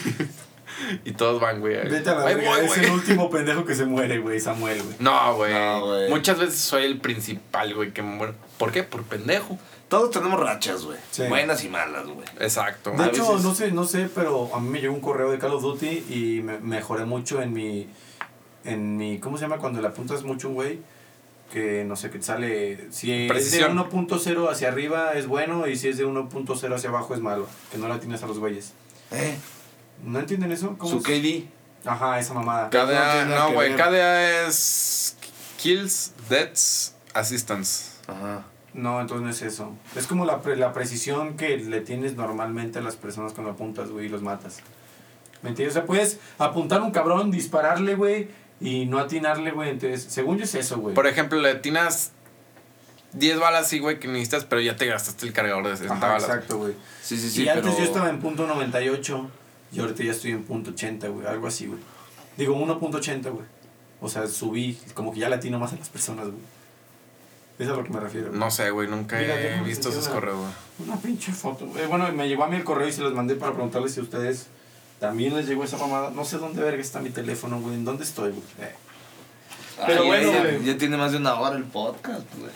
y 1.05 1.13
todos 1.13 1.41
van, 1.41 1.61
güey. 1.61 1.77
Vete 1.89 2.11
a 2.11 2.15
la 2.17 2.25
verga. 2.25 2.51
voy, 2.51 2.61
Es 2.61 2.67
güey. 2.67 2.85
el 2.87 2.91
último 2.93 3.31
pendejo 3.31 3.65
que 3.65 3.75
se 3.75 3.85
muere, 3.87 4.19
güey. 4.19 4.41
Samuel, 4.41 4.83
güey. 4.83 4.97
No, 4.99 5.37
güey. 5.37 5.55
No, 5.55 5.87
güey. 5.87 6.11
Muchas 6.11 6.39
veces 6.39 6.59
soy 6.59 6.85
el 6.85 6.99
principal, 7.01 7.75
güey, 7.75 7.93
que 7.93 8.03
me 8.03 8.11
muero. 8.17 8.35
¿Por 8.59 8.73
qué? 8.73 8.83
Por 8.83 9.03
pendejo. 9.05 9.59
Todos 9.89 10.11
tenemos 10.11 10.41
rachas, 10.41 10.85
güey. 10.85 10.99
Sí. 11.13 11.23
Buenas 11.29 11.63
y 11.63 11.69
malas, 11.69 12.07
güey. 12.07 12.27
Exacto. 12.41 12.91
De 12.91 13.05
A 13.05 13.07
hecho, 13.07 13.29
veces- 13.29 13.45
no 13.45 13.55
sé, 13.55 13.71
no 13.71 13.85
sé, 13.85 14.09
pero 14.13 14.53
a 14.55 14.59
mí 14.61 14.69
me 14.69 14.81
llegó 14.81 14.93
un 14.95 15.01
correo 15.01 15.31
de 15.31 15.39
Call 15.39 15.53
of 15.53 15.63
Duty 15.63 15.87
y 16.11 16.41
me 16.43 16.59
mejoré 16.59 17.05
mucho 17.05 17.41
en 17.41 17.53
mi, 17.53 17.87
en 18.65 18.97
mi, 18.97 19.19
¿cómo 19.21 19.37
se 19.39 19.43
llama? 19.43 19.59
Cuando 19.59 19.81
le 19.81 19.87
apuntas 19.87 20.25
mucho 20.25 20.51
güey, 20.51 20.81
que 21.53 21.85
no 21.85 21.97
sé, 21.97 22.11
que 22.11 22.19
te 22.19 22.25
sale, 22.25 22.91
si 22.91 23.13
es 23.13 23.21
de 23.23 23.29
Precisión. 23.29 23.77
1.0 23.79 24.51
hacia 24.51 24.69
arriba 24.69 25.13
es 25.15 25.27
bueno 25.27 25.67
y 25.67 25.77
si 25.77 25.89
es 25.89 25.97
de 25.99 26.07
1.0 26.07 26.75
hacia 26.75 26.89
abajo 26.91 27.15
es 27.15 27.21
malo, 27.21 27.47
que 27.71 27.79
no 27.79 27.89
la 27.89 27.99
tienes 28.01 28.23
a 28.23 28.27
los 28.27 28.39
güeyes. 28.39 28.73
Eh. 29.13 29.37
¿No 30.05 30.19
entienden 30.19 30.53
eso? 30.53 30.77
¿Cómo 30.77 30.91
Su 30.91 30.99
es? 30.99 31.05
KD. 31.05 31.89
Ajá, 31.89 32.19
esa 32.19 32.35
mamada. 32.35 32.65
No 32.65 32.71
KDA, 32.71 33.25
no, 33.27 33.53
güey. 33.53 33.71
ver. 33.75 33.79
KDA 33.81 34.47
es 34.49 35.17
Kills, 35.59 36.13
Deaths, 36.29 36.95
Assistance. 37.15 37.93
Ajá. 38.09 38.45
No, 38.75 39.01
entonces 39.01 39.25
no 39.25 39.31
es 39.31 39.41
eso. 39.43 39.73
Es 39.95 40.07
como 40.07 40.27
la, 40.27 40.43
pre- 40.43 40.57
la 40.57 40.73
precisión 40.75 41.37
que 41.39 41.57
le 41.57 41.81
tienes 41.81 42.15
normalmente 42.17 42.81
a 42.81 42.83
las 42.83 42.97
personas 42.97 43.33
cuando 43.33 43.53
apuntas, 43.53 43.89
güey, 43.89 44.07
y 44.07 44.09
los 44.11 44.21
matas. 44.23 44.59
¿Me 45.43 45.51
entiendes? 45.51 45.77
O 45.77 45.79
sea, 45.79 45.87
puedes 45.87 46.19
apuntar 46.39 46.81
a 46.81 46.85
un 46.85 46.91
cabrón, 46.91 47.31
dispararle, 47.31 47.95
güey, 47.95 48.29
y 48.61 48.87
no 48.87 48.99
atinarle, 48.99 49.51
güey. 49.51 49.71
Entonces, 49.71 50.07
según 50.09 50.39
yo 50.39 50.45
es 50.45 50.55
eso, 50.55 50.79
güey. 50.79 50.95
Por 50.95 51.07
ejemplo, 51.07 51.41
le 51.41 51.55
tinas 51.57 52.13
10 53.13 53.39
balas, 53.39 53.69
sí, 53.69 53.79
güey, 53.79 53.99
que 53.99 54.09
necesitas, 54.09 54.45
pero 54.45 54.61
ya 54.61 54.77
te 54.77 54.87
gastaste 54.87 55.27
el 55.27 55.33
cargador 55.33 55.65
de 55.69 55.77
60 55.77 55.95
Ajá, 55.95 56.07
balas. 56.07 56.23
exacto, 56.25 56.59
güey. 56.59 56.75
Sí, 57.03 57.19
sí, 57.19 57.31
sí, 57.31 57.45
y 57.45 57.49
antes 57.49 57.77
yo 57.79 57.85
estaba 57.85 58.09
en 58.11 58.21
punto 58.21 58.47
98 58.47 59.31
y 59.73 59.81
ahorita 59.81 60.03
ya 60.05 60.13
estoy 60.13 60.33
en 60.33 60.45
punto 60.45 60.71
80, 60.71 61.09
güey. 61.09 61.27
Algo 61.27 61.47
así, 61.47 61.67
güey. 61.67 61.81
Digo, 62.37 62.55
1.80, 62.57 63.31
güey. 63.31 63.47
O 64.01 64.09
sea, 64.09 64.27
subí, 64.27 64.79
como 64.95 65.13
que 65.13 65.21
ya 65.21 65.29
latino 65.29 65.59
más 65.59 65.73
a 65.73 65.77
las 65.77 65.89
personas, 65.89 66.27
güey. 66.27 66.39
Eso 67.59 67.71
es 67.71 67.75
a 67.75 67.81
lo 67.81 67.85
que 67.85 67.91
me 67.91 68.01
refiero. 68.01 68.29
güey. 68.29 68.39
No 68.39 68.51
sé, 68.51 68.71
güey, 68.71 68.87
nunca 68.89 69.19
Mira, 69.19 69.41
he 69.41 69.63
visto 69.63 69.89
esos 69.89 70.09
correos, 70.09 70.37
güey. 70.39 70.89
Una 70.89 71.01
pinche 71.01 71.33
foto. 71.33 71.67
güey. 71.67 71.87
bueno, 71.87 72.11
me 72.13 72.29
llegó 72.29 72.45
a 72.45 72.49
mí 72.49 72.57
el 72.57 72.65
correo 72.65 72.87
y 72.89 72.93
se 72.93 73.01
los 73.01 73.15
mandé 73.15 73.35
para 73.37 73.53
preguntarles 73.53 73.95
si 73.95 74.01
ustedes 74.01 74.49
también 74.99 75.35
les 75.37 75.47
llegó 75.47 75.65
esa 75.65 75.77
mamada. 75.77 76.11
No 76.11 76.25
sé 76.25 76.39
dónde 76.39 76.63
verga 76.63 76.81
está 76.81 77.01
mi 77.01 77.11
teléfono, 77.11 77.61
güey. 77.61 77.75
¿En 77.75 77.85
dónde 77.85 78.05
estoy, 78.05 78.31
güey? 78.31 78.43
Eh. 78.61 78.75
Pero 79.87 80.03
Ay, 80.03 80.07
bueno, 80.07 80.33
ya, 80.33 80.41
güey. 80.41 80.65
ya 80.65 80.79
tiene 80.79 80.97
más 80.97 81.13
de 81.13 81.19
una 81.19 81.35
hora 81.39 81.57
el 81.57 81.65
podcast, 81.65 82.23
güey. 82.39 82.51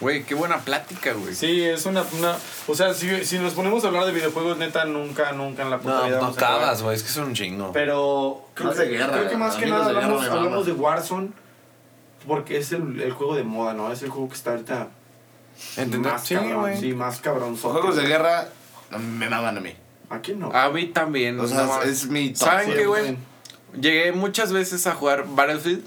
Güey, 0.00 0.22
qué 0.24 0.34
buena 0.36 0.58
plática, 0.58 1.12
güey. 1.12 1.34
Sí, 1.34 1.64
es 1.64 1.84
una, 1.86 2.04
una... 2.16 2.36
O 2.68 2.74
sea, 2.74 2.94
si, 2.94 3.24
si 3.24 3.38
nos 3.38 3.54
ponemos 3.54 3.82
a 3.84 3.88
hablar 3.88 4.06
de 4.06 4.12
videojuegos, 4.12 4.56
neta, 4.56 4.84
nunca, 4.84 5.32
nunca 5.32 5.62
en 5.62 5.70
la 5.70 5.78
puta 5.78 6.06
vida 6.06 6.20
vamos 6.20 6.38
a 6.38 6.46
acabar. 6.46 6.76
güey, 6.82 6.94
es 6.94 7.02
que 7.02 7.08
es 7.08 7.16
un 7.16 7.34
chingo. 7.34 7.72
Pero 7.72 8.46
creo, 8.54 8.72
de 8.72 8.86
guerra, 8.86 9.12
creo 9.12 9.30
que 9.30 9.36
más 9.36 9.56
que 9.56 9.66
nada 9.66 9.88
de 9.88 9.96
hablamos, 9.96 10.24
hablamos 10.28 10.66
de 10.66 10.72
Warzone 10.72 11.30
porque 12.28 12.58
es 12.58 12.70
el, 12.72 13.00
el 13.00 13.12
juego 13.12 13.34
de 13.34 13.42
moda, 13.42 13.74
¿no? 13.74 13.90
Es 13.90 14.02
el 14.02 14.10
juego 14.10 14.28
que 14.28 14.34
está 14.34 14.50
ahorita 14.52 14.88
¿Entendés? 15.76 16.12
más 16.12 16.24
Sí, 16.24 16.34
cabrón, 16.34 16.76
sí, 16.78 16.92
más 16.92 17.20
cabrón. 17.20 17.50
Los 17.52 17.60
juegos 17.60 17.96
de 17.96 18.02
guerra 18.06 18.48
me 18.96 19.28
maman 19.28 19.56
a 19.58 19.60
mí. 19.60 19.74
Aquí 20.10 20.34
no. 20.34 20.50
A 20.52 20.70
mí 20.70 20.86
también. 20.86 21.38
O 21.40 21.46
sea, 21.46 21.64
no 21.64 21.82
es 21.82 22.06
mi 22.06 22.30
top. 22.30 22.48
¿Saben 22.48 22.72
qué, 22.72 22.86
güey? 22.86 23.04
también. 23.04 23.24
Llegué 23.80 24.12
muchas 24.12 24.52
veces 24.52 24.86
a 24.86 24.94
jugar 24.94 25.26
Battlefield, 25.28 25.84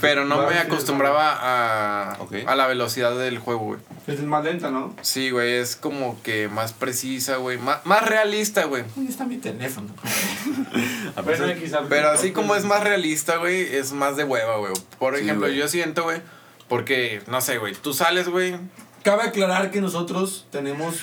pero 0.00 0.24
no 0.24 0.46
me 0.48 0.58
acostumbraba 0.58 1.36
a, 1.40 2.16
Ok. 2.20 2.34
a 2.46 2.54
la 2.54 2.66
velocidad 2.66 3.16
del 3.18 3.38
juego, 3.38 3.60
güey. 3.60 3.80
Es 4.06 4.20
más 4.22 4.42
lenta, 4.44 4.70
¿no? 4.70 4.94
Sí, 5.02 5.30
güey, 5.30 5.54
es 5.54 5.76
como 5.76 6.20
que 6.22 6.48
más 6.48 6.72
precisa, 6.72 7.36
güey. 7.36 7.58
Más, 7.58 7.84
más 7.84 8.06
realista, 8.06 8.64
güey. 8.64 8.84
Está 9.08 9.24
mi 9.26 9.36
teléfono. 9.36 9.88
A- 11.16 11.22
Pero 11.88 12.10
así 12.10 12.32
como 12.32 12.54
es 12.54 12.64
más 12.64 12.82
realista, 12.82 13.36
güey, 13.36 13.60
es 13.74 13.92
más 13.92 14.16
de 14.16 14.24
hueva, 14.24 14.56
güey. 14.56 14.72
Por 14.98 15.16
Sí, 15.16 15.22
ejemplo, 15.22 15.48
yo 15.48 15.68
siento, 15.68 16.04
güey, 16.04 16.20
porque, 16.68 17.22
no 17.26 17.40
sé, 17.40 17.58
güey, 17.58 17.74
tú 17.74 17.92
sales, 17.92 18.28
güey. 18.28 18.56
Cabe 19.02 19.22
aclarar 19.24 19.70
que 19.70 19.80
nosotros 19.80 20.46
tenemos 20.50 20.96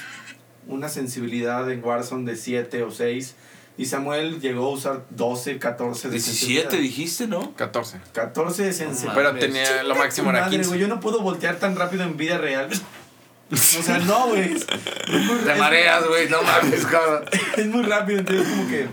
una 0.68 0.90
sensibilidad 0.90 1.70
en 1.72 1.84
Warzone 1.84 2.30
de 2.30 2.38
7 2.38 2.84
o 2.84 2.92
6 2.92 3.36
y 3.78 3.86
Samuel 3.86 4.42
llegó 4.42 4.66
a 4.66 4.70
usar 4.72 5.06
12, 5.12 5.60
14 5.60 6.08
de 6.08 6.14
17 6.14 6.40
sensibilidad. 6.40 6.72
dijiste, 6.72 7.28
¿no? 7.28 7.54
14. 7.56 8.00
14 8.12 8.64
de 8.64 8.74
sensibilidad. 8.74 9.16
Pero 9.16 9.40
tenía 9.40 9.84
lo 9.84 9.96
máximo 9.96 10.32
era 10.32 10.42
madre, 10.42 10.58
15. 10.58 10.70
güey, 10.70 10.82
yo 10.82 10.88
no 10.88 11.00
puedo 11.00 11.22
voltear 11.22 11.58
tan 11.58 11.76
rápido 11.76 12.04
en 12.04 12.18
vida 12.18 12.40
real. 12.40 12.70
O 13.52 13.56
sea, 13.56 14.00
no, 14.00 14.30
güey. 14.30 14.56
Te 14.56 15.56
mareas, 15.56 16.08
güey, 16.08 16.28
no 16.28 16.42
mames, 16.42 16.86
cabrón. 16.86 17.26
Es 17.58 17.68
muy 17.68 17.84
rápido, 17.84 18.20
entonces 18.20 18.48
como 18.48 18.68
que... 18.68 18.88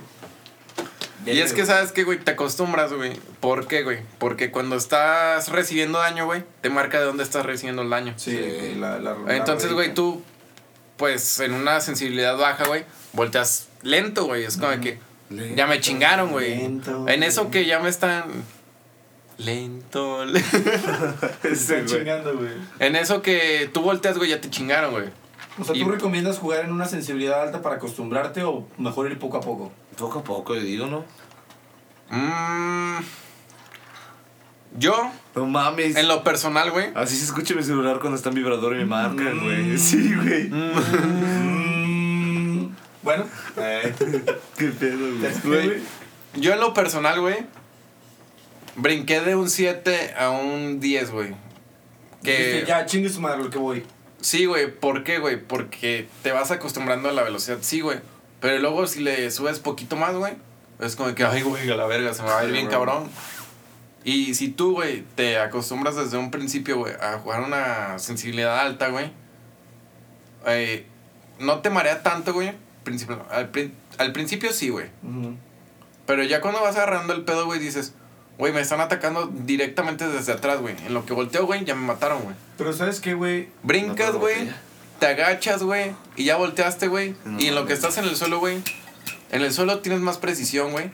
Y 1.27 1.41
es 1.41 1.55
que, 1.55 1.65
¿sabes 1.65 1.91
qué, 1.91 2.05
güey? 2.05 2.19
Te 2.19 2.33
acostumbras, 2.33 2.93
güey. 2.93 3.15
¿Por 3.41 3.67
qué, 3.67 3.83
güey? 3.83 4.01
Porque 4.19 4.51
cuando 4.51 4.77
estás 4.77 5.49
recibiendo 5.49 5.99
daño, 5.99 6.27
güey, 6.27 6.45
te 6.61 6.69
marca 6.69 7.01
de 7.01 7.07
dónde 7.07 7.23
estás 7.23 7.47
recibiendo 7.47 7.81
el 7.81 7.89
daño. 7.89 8.13
Sí, 8.17 8.75
la, 8.79 8.99
la, 8.99 9.15
la 9.15 9.37
Entonces, 9.37 9.73
güey, 9.73 9.95
tú, 9.95 10.23
pues, 10.97 11.41
en 11.41 11.53
una 11.55 11.81
sensibilidad 11.81 12.37
baja, 12.37 12.65
güey, 12.67 12.85
volteas 13.13 13.69
lento, 13.83 14.25
güey. 14.27 14.45
Es 14.45 14.57
como 14.57 14.71
de 14.73 14.81
que 14.81 14.99
ya 15.57 15.67
me 15.67 15.81
chingaron, 15.81 16.31
güey. 16.31 16.57
lento, 16.57 17.09
En 17.09 17.23
eso 17.23 17.51
que 17.51 17.67
ya 17.67 17.81
me 17.81 17.89
están... 17.89 18.25
Lento, 19.37 20.25
le- 20.27 20.41
Te 21.43 21.53
están 21.53 21.87
chingando, 21.87 22.37
güey. 22.37 22.53
En 22.79 22.95
eso 22.95 23.21
que 23.21 23.69
tú 23.73 23.81
volteas, 23.83 24.17
güey, 24.17 24.31
ya 24.31 24.41
te 24.41 24.49
chingaron, 24.49 24.93
güey. 24.93 25.07
O 25.59 25.65
sea, 25.65 25.75
Y- 25.75 25.83
¿tú 25.83 25.91
recomiendas 25.91 26.39
jugar 26.39 26.65
en 26.65 26.71
una 26.73 26.87
sensibilidad 26.87 27.43
alta 27.43 27.61
para 27.61 27.77
acostumbrarte 27.77 28.45
o 28.45 28.67
mejor 28.79 29.11
ir 29.11 29.19
poco 29.19 29.37
a 29.39 29.41
poco? 29.41 29.73
Poco 29.99 30.21
a 30.21 30.25
poco, 30.25 30.55
yo 30.55 30.61
digo, 30.61 30.87
¿no? 30.87 31.05
Mm, 32.11 32.99
yo, 34.77 35.11
No 35.35 35.47
mames. 35.47 35.97
en 35.97 36.09
lo 36.09 36.25
personal, 36.25 36.71
güey, 36.71 36.89
Así 36.95 37.17
se 37.17 37.25
escucha 37.25 37.55
mi 37.55 37.63
celular 37.63 38.01
cuando 38.01 38.17
está 38.17 38.31
en 38.31 38.35
vibrador 38.35 38.75
y 38.75 38.79
me 38.79 38.87
marcan, 38.87 39.41
güey. 39.43 39.79
Sí, 39.79 40.15
güey. 40.15 40.49
Mm, 40.51 42.75
bueno, 43.03 43.25
eh, 43.57 43.95
Qué 44.59 44.69
pedo, 44.69 44.99
güey. 45.45 45.81
Yo 46.35 46.53
en 46.53 46.61
lo 46.61 46.75
personal, 46.75 47.21
güey, 47.21 47.47
brinqué 48.77 49.21
de 49.21 49.37
un 49.37 49.49
7 49.49 50.15
a 50.19 50.31
un 50.31 50.81
10, 50.81 51.11
güey. 51.13 51.35
Que... 52.25 52.65
Ya, 52.67 52.87
chingue 52.87 53.09
su 53.09 53.21
madre, 53.21 53.45
lo 53.45 53.51
que 53.51 53.59
voy. 53.59 53.85
Sí, 54.21 54.47
güey, 54.47 54.75
¿por 54.75 55.05
qué, 55.05 55.19
güey? 55.19 55.41
Porque 55.41 56.09
te 56.23 56.33
vas 56.33 56.51
acostumbrando 56.51 57.11
a 57.11 57.13
la 57.13 57.23
velocidad, 57.23 57.59
sí, 57.61 57.83
güey. 57.83 57.99
Pero 58.41 58.59
luego 58.59 58.87
si 58.87 59.01
le 59.01 59.31
subes 59.31 59.59
poquito 59.59 59.97
más, 59.97 60.15
güey, 60.15 60.33
es 60.81 60.97
como 60.97 61.15
que, 61.15 61.25
ay, 61.25 61.43
güey, 61.43 61.71
a 61.71 61.77
la 61.77 61.87
verga, 61.87 62.13
se 62.15 62.23
me 62.23 62.29
va 62.29 62.41
a 62.41 62.45
ir 62.45 62.53
bien 62.53 62.67
cabrón. 62.67 63.09
Y 64.05 64.35
si 64.35 64.49
tú, 64.49 64.73
güey, 64.75 65.03
te 65.15 65.39
acostumbras 65.39 65.97
desde 65.97 66.19
un 66.19 66.31
principio, 66.31 66.77
güey, 66.79 66.93
a 67.01 67.19
jugar 67.19 67.41
una 67.41 67.99
sensibilidad 67.99 68.61
alta, 68.61 68.89
güey, 68.89 69.11
eh, 70.47 70.87
no 71.39 71.61
te 71.61 71.71
marea 71.71 72.03
tanto, 72.03 72.33
güey. 72.33 72.53
Al, 73.31 73.51
prin- 73.51 73.73
al 73.99 74.13
principio 74.13 74.53
sí, 74.53 74.69
güey. 74.69 74.89
Ujú. 75.03 75.37
Pero 76.07 76.23
ya 76.23 76.43
cuando 76.43 76.61
vas 76.61 76.77
agarrando 76.77 77.15
el 77.15 77.25
pedo, 77.25 77.47
güey, 77.47 77.59
dices, 77.59 77.95
güey, 78.37 78.53
me 78.53 78.61
están 78.61 78.81
atacando 78.81 79.27
directamente 79.27 80.07
desde 80.07 80.33
atrás, 80.33 80.61
güey. 80.61 80.77
En 80.87 80.93
lo 80.93 81.07
que 81.07 81.15
volteo, 81.15 81.47
güey, 81.47 81.65
ya 81.65 81.75
me 81.75 81.87
mataron, 81.87 82.23
güey. 82.23 82.37
Pero 82.59 82.75
¿sabes 82.75 83.01
qué, 83.01 83.15
güey? 83.15 83.49
Brincas, 83.63 84.13
No, 84.13 84.19
güey, 84.21 84.35
botella. 84.35 84.57
te 84.99 85.07
agachas, 85.07 85.63
güey, 85.63 85.93
y 86.17 86.25
ya 86.25 86.37
volteaste, 86.37 86.89
güey. 86.89 87.17
No, 87.25 87.41
y 87.41 87.47
en 87.47 87.55
lo 87.55 87.65
que 87.65 87.73
estás 87.73 87.97
en 87.97 88.05
el 88.05 88.17
suelo, 88.17 88.39
güey, 88.39 88.59
en 89.33 89.41
el 89.41 89.51
suelo 89.53 89.81
tienes 89.81 90.03
más 90.03 90.19
precisión, 90.19 90.73
güey, 90.73 90.91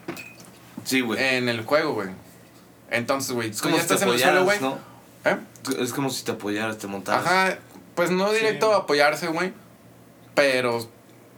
Sí, 0.84 1.00
güey. 1.00 1.20
en 1.36 1.48
el 1.48 1.62
juego, 1.64 1.94
güey. 1.94 2.08
Entonces, 2.90 3.32
güey, 3.32 3.50
Es 3.50 3.62
como 3.62 3.74
si 3.76 3.86
te 3.86 3.94
estás 3.94 4.02
en 4.02 4.08
el 4.14 4.18
suelo, 4.20 4.44
güey. 4.44 4.56
apoyaras, 4.58 4.80
¿no? 5.24 5.30
¿Eh? 5.30 5.82
Es 5.82 5.92
como 5.92 6.10
si 6.10 6.24
te 6.24 6.32
apoyaras, 6.32 6.78
te 6.78 6.86
montaras. 6.86 7.26
Ajá, 7.26 7.58
pues 7.94 8.10
no 8.10 8.32
directo 8.32 8.68
Sí. 8.68 8.72
a 8.72 8.76
apoyarse, 8.78 9.26
güey, 9.28 9.52
pero 10.34 10.88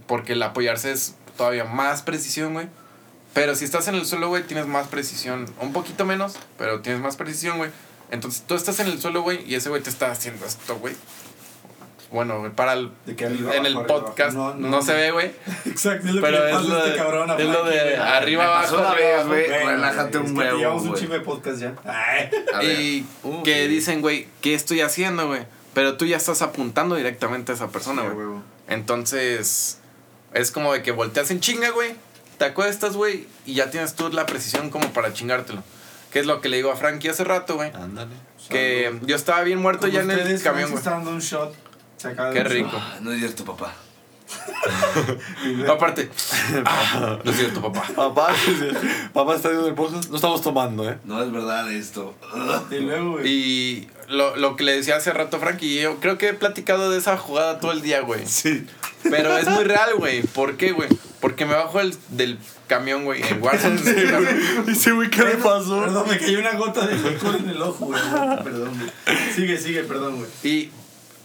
porque 0.07 0.33
el 0.35 0.43
apoyarse 0.43 0.93
es 0.93 1.15
todavía 1.37 1.65
más 1.65 2.03
precisión, 2.03 2.53
güey. 2.55 2.69
Pero 3.35 3.55
si 3.55 3.65
estás 3.65 3.89
en 3.89 3.95
el 3.95 4.05
suelo, 4.07 4.29
güey, 4.29 4.43
tienes 4.47 4.67
más 4.67 4.89
precisión. 4.89 5.47
Un 5.61 5.73
poquito 5.73 6.05
menos, 6.05 6.35
pero 6.59 6.81
tienes 6.81 7.01
más 7.01 7.17
precisión, 7.17 7.59
güey. 7.59 7.71
Entonces 8.11 8.43
tú 8.47 8.55
estás 8.55 8.79
en 8.81 8.89
el 8.89 9.01
suelo, 9.01 9.23
güey, 9.23 9.43
y 9.51 9.55
ese 9.55 9.71
güey 9.71 9.83
te 9.83 9.89
está 9.91 10.11
haciendo 10.11 10.45
esto, 10.45 10.77
güey. 10.79 10.95
Bueno, 12.13 12.53
para 12.55 12.75
el, 12.75 12.91
De 13.07 13.17
que 13.17 13.25
arriba, 13.25 13.57
en 13.57 13.65
el 13.67 13.75
arriba, 13.75 13.87
podcast 13.87 14.37
no, 14.37 14.55
No, 14.55 14.69
no. 14.69 14.83
se 14.83 14.93
ve, 14.95 15.11
güey. 15.13 15.33
Exacto, 15.65 16.09
es 16.09 16.15
lo 16.15 16.21
Pero 16.21 16.37
que 16.39 16.43
le 16.45 16.51
es 16.51 16.57
pasa 16.57 16.69
lo 16.69 16.75
a 16.77 16.83
de, 16.83 16.89
este 16.91 16.99
cabrón 17.03 17.31
a 17.31 17.35
es 17.37 17.47
lo 17.47 17.65
de 17.65 17.97
arriba, 17.97 18.45
abajo, 18.45 18.77
arriba, 18.79 19.23
güey. 19.25 19.47
Relájate 19.49 20.19
es 20.19 20.31
un 20.31 20.37
huevo, 20.39 20.59
Llevamos 20.59 20.83
un 20.83 20.89
güey. 20.91 21.01
chingo 21.01 21.15
de 21.15 21.21
podcast 21.21 21.59
ya. 21.61 22.63
Y 22.63 23.07
Uh, 23.23 23.43
que 23.43 23.67
dicen, 23.69 24.01
güey, 24.03 24.29
¿qué 24.43 24.55
estoy 24.55 24.81
haciendo, 24.83 25.27
güey? 25.27 25.43
Pero 25.75 25.97
tú 25.97 26.05
ya 26.05 26.19
estás 26.19 26.43
apuntando 26.43 26.97
directamente 26.97 27.53
a 27.53 27.55
esa 27.55 27.69
persona, 27.69 28.03
Sí, 28.03 28.09
güey. 28.09 28.19
huevo. 28.19 28.43
Entonces, 28.69 29.79
es 30.35 30.51
como 30.51 30.73
de 30.75 30.83
que 30.83 30.91
volteas 30.93 31.31
en 31.31 31.41
chinga, 31.41 31.71
güey. 31.71 31.95
Te 32.39 32.45
acuestas, 32.45 32.95
güey, 32.97 33.27
y 33.47 33.55
ya 33.55 33.71
tienes 33.71 33.95
tú 33.95 34.11
la 34.11 34.27
precisión 34.27 34.69
como 34.69 34.93
para 34.93 35.13
chingártelo. 35.15 35.63
Que 36.13 36.19
es 36.21 36.27
lo 36.27 36.43
que 36.43 36.51
le 36.51 36.59
digo 36.59 36.71
a 36.71 36.77
Frankie 36.77 37.09
hace 37.09 37.25
rato, 37.25 37.55
güey. 37.55 37.71
Ándale. 37.75 38.11
Que 38.51 38.93
yo 39.03 39.17
estaba 39.17 39.41
bien 39.45 39.61
muerto 39.61 39.83
Como 39.87 39.93
ya 39.95 40.01
en 40.03 40.11
el 40.11 40.43
camión, 40.43 40.71
güey. 40.73 40.83
dando 40.85 41.11
un 41.11 41.21
shot. 41.21 41.55
Qué 42.33 42.45
rico. 42.45 42.71
Ah, 42.75 42.99
no 43.01 43.13
es 43.13 43.19
cierto, 43.21 43.45
papá. 43.45 43.75
Aparte, 45.69 46.11
ah, 46.65 47.19
lo 47.23 47.33
siento, 47.33 47.61
papá. 47.61 47.85
Papá, 47.95 48.35
papá 49.13 49.35
está 49.37 49.49
viendo 49.51 49.69
el 49.69 49.75
podcast. 49.75 50.09
No 50.11 50.17
estamos 50.17 50.43
tomando, 50.43 50.89
¿eh? 50.89 50.99
No 51.05 51.23
es 51.23 51.31
verdad 51.31 51.71
esto. 51.71 52.15
Y 52.71 52.77
luego, 52.77 53.13
güey. 53.13 53.29
Y 53.29 53.89
lo, 54.09 54.37
lo 54.37 54.57
que 54.57 54.65
le 54.65 54.73
decía 54.73 54.97
hace 54.97 55.13
rato, 55.13 55.39
Frankie, 55.39 55.81
yo 55.81 56.01
creo 56.01 56.19
que 56.19 56.29
he 56.29 56.35
platicado 56.35 56.91
de 56.91 56.99
esa 56.99 57.17
jugada 57.17 57.61
todo 57.61 57.73
el 57.73 57.83
día, 57.83 58.01
güey. 58.01 58.27
Sí. 58.27 58.67
Pero 59.03 59.37
es 59.37 59.49
muy 59.49 59.65
real, 59.65 59.95
güey. 59.97 60.23
¿Por 60.23 60.57
qué, 60.57 60.73
güey? 60.73 60.89
Porque 61.21 61.45
me 61.45 61.55
bajo 61.55 61.81
el, 61.81 61.95
del 62.09 62.39
camión, 62.67 63.05
güey, 63.05 63.23
en 63.23 63.43
Warzone. 63.43 63.81
Ese 64.69 64.93
güey, 64.93 65.11
¿qué 65.11 65.23
le 65.23 65.37
pasó? 65.37 65.81
Perdón, 65.81 66.09
me 66.09 66.19
cayó 66.19 66.39
una 66.41 66.55
gota 66.55 66.87
de 66.87 66.95
alcohol 66.95 67.37
en 67.39 67.51
el 67.51 67.63
ojo, 67.63 67.87
güey. 67.87 68.01
Perdón, 68.43 68.73
güey. 68.79 69.19
Sigue, 69.35 69.59
sigue, 69.59 69.83
perdón, 69.85 70.17
güey. 70.17 70.31
Y 70.43 70.71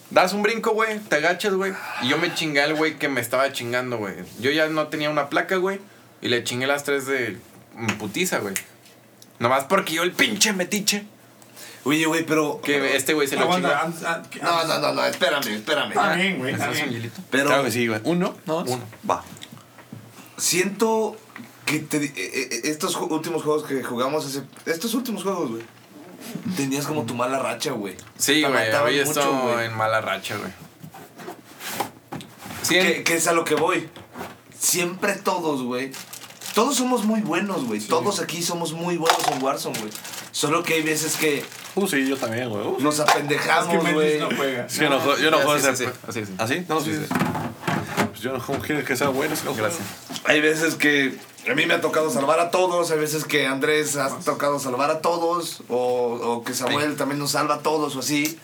das 0.10 0.34
un 0.34 0.44
brinco, 0.44 0.72
güey, 0.72 1.00
te 1.00 1.18
agachas, 1.18 1.54
güey. 1.54 1.74
Y 2.02 2.10
yo 2.10 2.18
me 2.18 2.34
chingué 2.34 2.62
al 2.62 2.76
güey 2.76 2.98
que 2.98 3.10
me 3.10 3.22
estaba 3.22 3.52
chingando, 3.52 3.98
güey. 3.98 4.16
Yo 4.40 4.52
ya 4.52 4.68
no 4.68 4.88
tenía 4.88 5.10
una 5.10 5.30
placa, 5.30 5.58
güey. 5.58 5.80
Y 6.22 6.30
le 6.30 6.44
chingué 6.44 6.68
las 6.68 6.84
tres 6.84 7.06
de 7.06 7.38
putiza, 8.00 8.40
güey. 8.40 8.56
Nomás 9.40 9.66
porque 9.66 9.94
yo 9.94 10.04
el 10.04 10.12
pinche 10.12 10.54
metiche. 10.54 11.06
Oye, 11.84 12.06
güey, 12.06 12.26
pero. 12.26 12.60
Que 12.62 12.96
este 12.96 13.14
güey 13.14 13.28
se 13.28 13.36
lo 13.36 13.44
chingó. 13.54 13.68
No, 13.68 14.66
no, 14.66 14.80
no, 14.80 14.94
no, 14.94 15.06
espérame, 15.06 15.48
espérame. 15.48 15.90
Está 15.90 16.16
bien, 16.16 16.38
güey. 16.40 16.54
¿Me 16.54 16.60
Está 16.60 16.70
bien. 16.72 17.12
Pero 17.30 17.46
Claro 17.46 17.64
que 17.64 17.72
sí, 17.72 17.88
güey. 17.88 18.02
¿Uno? 18.04 18.36
¿No? 18.46 18.60
Uno. 18.60 18.84
Va. 19.10 19.24
siento 20.38 21.18
que 21.66 21.80
te, 21.80 21.98
eh, 21.98 22.12
eh, 22.16 22.62
estos 22.64 22.96
últimos 22.96 23.44
juegos 23.44 23.66
que 23.66 23.84
jugamos, 23.84 24.26
hace, 24.26 24.42
estos 24.66 24.94
últimos 24.94 25.24
juegos, 25.24 25.52
güey, 25.52 25.64
tenías 26.56 26.86
como 26.88 27.04
tu 27.04 27.14
mala 27.16 27.40
racha, 27.40 27.72
güey. 27.72 27.96
Sí, 28.18 28.44
güey. 28.44 28.74
Hoy 28.74 29.00
estoy 29.00 29.66
en 29.66 29.76
mala 29.76 30.02
racha, 30.02 30.36
güey. 30.38 30.52
Sí, 32.62 32.76
Que, 32.76 33.04
que 33.04 33.16
es 33.16 33.28
a 33.28 33.34
lo 33.34 33.44
que 33.46 33.56
voy. 33.56 33.90
Siempre 34.58 35.14
todos, 35.14 35.64
güey. 35.64 35.92
Todos 36.54 36.76
somos 36.76 37.06
muy 37.06 37.22
buenos, 37.22 37.66
güey. 37.66 37.80
Todos 37.80 38.20
aquí 38.20 38.42
somos 38.42 38.74
muy 38.74 38.98
buenos 38.98 39.26
en 39.32 39.42
Warzone, 39.42 39.78
güey. 39.80 39.92
Solo 40.32 40.64
que 40.64 40.74
hay 40.76 40.82
veces 40.84 41.16
que 41.18 41.46
Uh, 41.76 41.88
sí, 41.88 42.08
yo 42.08 42.18
también, 42.18 42.50
güey. 42.50 42.66
Uh. 42.66 42.78
nos 42.80 42.98
Es 42.98 43.06
que 43.06 43.12
apendejamos, 43.12 43.94
güey. 43.94 44.20
no 44.20 44.30
juega. 44.36 44.66
Es 44.66 44.74
que 44.80 44.84
yo 44.86 44.90
no, 44.90 45.00
juego- 45.00 45.20
yo 45.20 45.30
no 45.30 45.38
Sí, 45.38 45.44
juego 45.44 45.60
sí, 45.62 45.68
ese. 45.70 45.86
sí, 45.86 45.92
así 46.08 46.20
es. 46.22 46.30
¿Ah, 46.40 46.48
sí? 46.48 46.66
No, 46.68 46.82
sí, 46.82 46.94
Sí, 46.96 47.02
sí. 47.08 47.16
Pues 48.18 48.24
yo 48.24 48.34
no 48.36 48.44
¿cómo 48.44 48.60
quieres 48.60 48.84
que 48.84 48.96
sea 48.96 49.10
bueno. 49.10 49.36
si 49.36 49.46
no 49.46 49.54
juego? 49.54 49.68
Gracias. 49.68 49.88
Hay 50.26 50.42
veces 50.42 50.74
que 50.74 51.16
a 51.48 51.54
mí 51.54 51.68
me 51.68 51.76
ha 51.76 51.82
tocado 51.82 52.10
salvar 52.10 52.40
a 52.40 52.50
todos, 52.50 52.90
hay 52.90 52.98
veces 52.98 53.26
que 53.26 53.46
Andrés 53.46 53.96
ha 53.96 54.10
tocado 54.20 54.60
salvar 54.60 54.90
a 54.90 55.02
todos, 55.02 55.62
o, 55.70 56.14
o 56.16 56.44
que 56.44 56.56
Samuel 56.56 56.96
también 56.96 57.20
nos 57.20 57.32
salva 57.32 57.56
a 57.56 57.60
todos 57.60 57.96
o 57.96 58.00
así. 58.00 58.40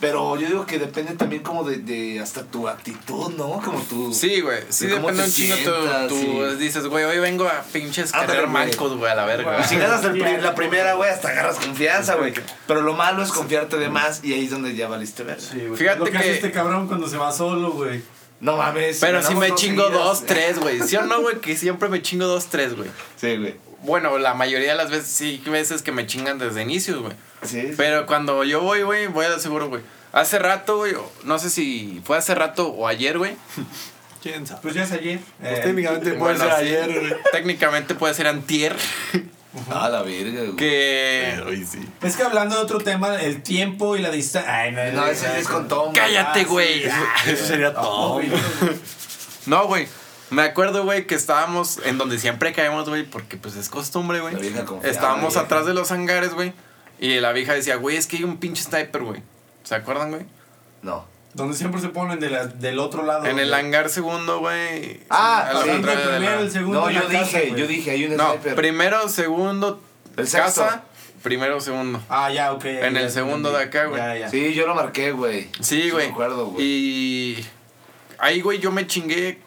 Pero 0.00 0.36
yo 0.36 0.46
digo 0.46 0.64
que 0.64 0.78
depende 0.78 1.14
también 1.14 1.42
como 1.42 1.64
de, 1.64 1.78
de 1.78 2.20
hasta 2.20 2.44
tu 2.44 2.68
actitud, 2.68 3.34
¿no? 3.36 3.60
Como 3.60 3.80
tu... 3.80 4.14
Sí, 4.14 4.40
güey. 4.40 4.60
Sí 4.68 4.86
de 4.86 4.94
depende 4.94 5.24
un 5.24 5.30
chingo. 5.30 5.56
Tú, 5.56 5.62
sientas, 5.64 6.08
tú 6.08 6.16
sí. 6.16 6.56
dices, 6.56 6.86
güey, 6.86 7.04
hoy 7.04 7.18
vengo 7.18 7.46
a 7.48 7.62
pinches 7.72 8.12
cargar 8.12 8.48
güey. 8.48 8.68
mancos, 8.68 8.96
güey, 8.96 9.10
a 9.10 9.16
la 9.16 9.24
verga. 9.26 9.64
Si 9.66 9.76
ganas 9.76 10.04
el 10.04 10.42
la 10.42 10.54
primera, 10.54 10.94
güey, 10.94 11.10
hasta 11.10 11.28
agarras 11.28 11.56
confianza, 11.56 12.14
güey. 12.14 12.32
Pero 12.68 12.80
lo 12.82 12.94
malo 12.94 13.22
es 13.24 13.32
confiarte 13.32 13.76
de 13.76 13.90
más 13.90 14.22
y 14.22 14.32
ahí 14.34 14.44
es 14.44 14.52
donde 14.52 14.74
ya 14.76 14.86
valiste 14.88 15.24
ver. 15.24 15.40
Sí, 15.40 15.66
güey. 15.66 15.76
Fíjate 15.76 15.98
Lo 15.98 16.04
que, 16.04 16.12
que- 16.12 16.18
hace 16.18 16.32
este 16.32 16.52
cabrón 16.52 16.86
cuando 16.86 17.08
se 17.08 17.16
va 17.16 17.32
solo, 17.32 17.72
güey. 17.72 18.00
No 18.40 18.56
mames. 18.56 18.98
Pero 19.00 19.22
si 19.22 19.34
me 19.34 19.48
dos 19.48 19.60
chingo 19.60 19.82
seguidas. 19.84 20.04
dos, 20.04 20.26
tres, 20.26 20.58
güey. 20.58 20.80
¿Sí 20.82 20.96
o 20.96 21.02
no, 21.02 21.20
güey? 21.22 21.40
Que 21.40 21.56
siempre 21.56 21.88
me 21.88 22.02
chingo 22.02 22.26
dos, 22.26 22.46
tres, 22.46 22.76
güey. 22.76 22.88
Sí, 23.16 23.36
güey. 23.36 23.56
Bueno, 23.82 24.18
la 24.18 24.34
mayoría 24.34 24.70
de 24.72 24.76
las 24.76 24.90
veces 24.90 25.08
sí, 25.08 25.42
veces 25.46 25.82
que 25.82 25.92
me 25.92 26.06
chingan 26.06 26.38
desde 26.38 26.62
inicios, 26.62 27.00
güey. 27.00 27.14
Sí. 27.42 27.72
Pero 27.76 28.06
cuando 28.06 28.44
yo 28.44 28.60
voy, 28.60 28.82
güey, 28.82 29.06
voy 29.06 29.26
al 29.26 29.40
seguro, 29.40 29.68
güey. 29.68 29.82
Hace 30.12 30.38
rato, 30.38 30.78
güey, 30.78 30.94
no 31.24 31.38
sé 31.38 31.50
si 31.50 32.00
fue 32.04 32.16
hace 32.16 32.34
rato 32.34 32.68
o 32.68 32.86
ayer, 32.88 33.18
güey. 33.18 33.36
¿Quién 34.22 34.46
sabe? 34.46 34.60
Pues 34.62 34.74
ya 34.74 34.82
es 34.82 34.92
ayer. 34.92 35.20
Pues 35.40 35.58
Eh, 35.58 35.60
técnicamente 35.62 36.12
puede 36.14 36.18
Bueno, 36.34 36.38
ser 36.44 36.50
ayer, 36.52 37.00
güey. 37.00 37.14
Técnicamente 37.30 37.94
puede 37.94 38.14
ser 38.14 38.26
antier. 38.26 38.74
A 39.72 39.88
la 39.88 40.02
verga, 40.02 40.40
güey. 40.42 40.56
Que... 40.56 41.32
Pero 41.36 41.50
sí. 41.66 41.88
Es 42.02 42.16
que 42.16 42.22
hablando 42.22 42.56
de 42.56 42.62
otro 42.62 42.78
tema, 42.80 43.16
el 43.16 43.42
tiempo 43.42 43.96
y 43.96 44.00
la 44.00 44.10
distancia. 44.10 44.54
Ay, 44.54 44.72
no, 44.72 44.92
No, 44.92 45.06
ese 45.06 45.38
es 45.38 45.48
con 45.48 45.66
Tom. 45.68 45.92
¡Cállate, 45.94 46.40
Ah, 46.42 46.46
güey! 46.46 46.82
sí. 46.82 46.90
Eso 47.30 47.44
sería 47.46 47.72
todo. 47.74 48.14
güey. 48.14 48.30
No, 49.46 49.66
güey. 49.66 49.88
Me 50.30 50.42
acuerdo, 50.42 50.84
güey, 50.84 51.06
que 51.06 51.14
estábamos 51.14 51.80
en 51.86 51.96
donde 51.96 52.18
siempre 52.18 52.52
caemos, 52.52 52.86
güey, 52.86 53.04
porque 53.04 53.38
pues 53.38 53.56
es 53.56 53.70
costumbre, 53.70 54.20
güey. 54.20 54.34
La 54.34 54.40
vieja 54.40 54.64
confiable, 54.66 54.90
Estábamos 54.90 55.32
vieja. 55.32 55.46
atrás 55.46 55.64
de 55.64 55.72
los 55.72 55.90
hangares, 55.90 56.34
güey. 56.34 56.52
Y 57.00 57.18
la 57.20 57.32
vieja 57.32 57.54
decía, 57.54 57.76
güey, 57.76 57.96
es 57.96 58.06
que 58.06 58.18
hay 58.18 58.24
un 58.24 58.36
pinche 58.36 58.62
sniper, 58.62 59.02
güey. 59.04 59.22
¿Se 59.64 59.74
acuerdan, 59.74 60.10
güey? 60.10 60.26
No. 60.82 61.06
Donde 61.34 61.54
siempre 61.56 61.80
se 61.80 61.88
ponen 61.90 62.18
de 62.20 62.30
la- 62.30 62.46
del 62.46 62.78
otro 62.78 63.04
lado. 63.04 63.24
En 63.26 63.38
el 63.38 63.52
hangar 63.54 63.90
segundo, 63.90 64.40
güey. 64.40 65.00
Ah, 65.10 65.50
Sí, 65.64 65.70
el 65.70 65.82
de 65.82 65.94
la- 65.94 66.02
primero, 66.16 66.40
el 66.40 66.50
segundo. 66.50 66.80
No, 66.80 66.90
yo 66.90 67.02
casa, 67.02 67.18
dije, 67.20 67.48
güey. 67.50 67.60
yo 67.60 67.66
dije, 67.66 67.90
hay 67.92 68.04
un 68.06 68.16
No, 68.16 68.32
sniper. 68.32 68.54
primero, 68.54 69.08
segundo, 69.08 69.80
El 70.16 70.26
sexto. 70.26 70.62
casa. 70.62 70.82
Primero, 71.22 71.60
segundo. 71.60 72.00
Ah, 72.08 72.30
ya, 72.32 72.52
ok. 72.52 72.64
En 72.64 72.94
ya, 72.94 73.00
el 73.02 73.10
segundo 73.10 73.52
ya, 73.52 73.58
de 73.58 73.64
acá, 73.64 73.84
güey. 73.86 74.00
Ya, 74.00 74.16
ya. 74.16 74.30
Sí, 74.30 74.54
yo 74.54 74.66
lo 74.66 74.74
marqué, 74.74 75.12
güey. 75.12 75.48
Sí, 75.60 75.90
güey. 75.90 76.06
me 76.06 76.12
acuerdo, 76.12 76.46
güey. 76.46 76.64
Y 76.64 77.46
ahí, 78.18 78.40
güey, 78.40 78.58
yo 78.60 78.70
me 78.70 78.86
chingué 78.86 79.40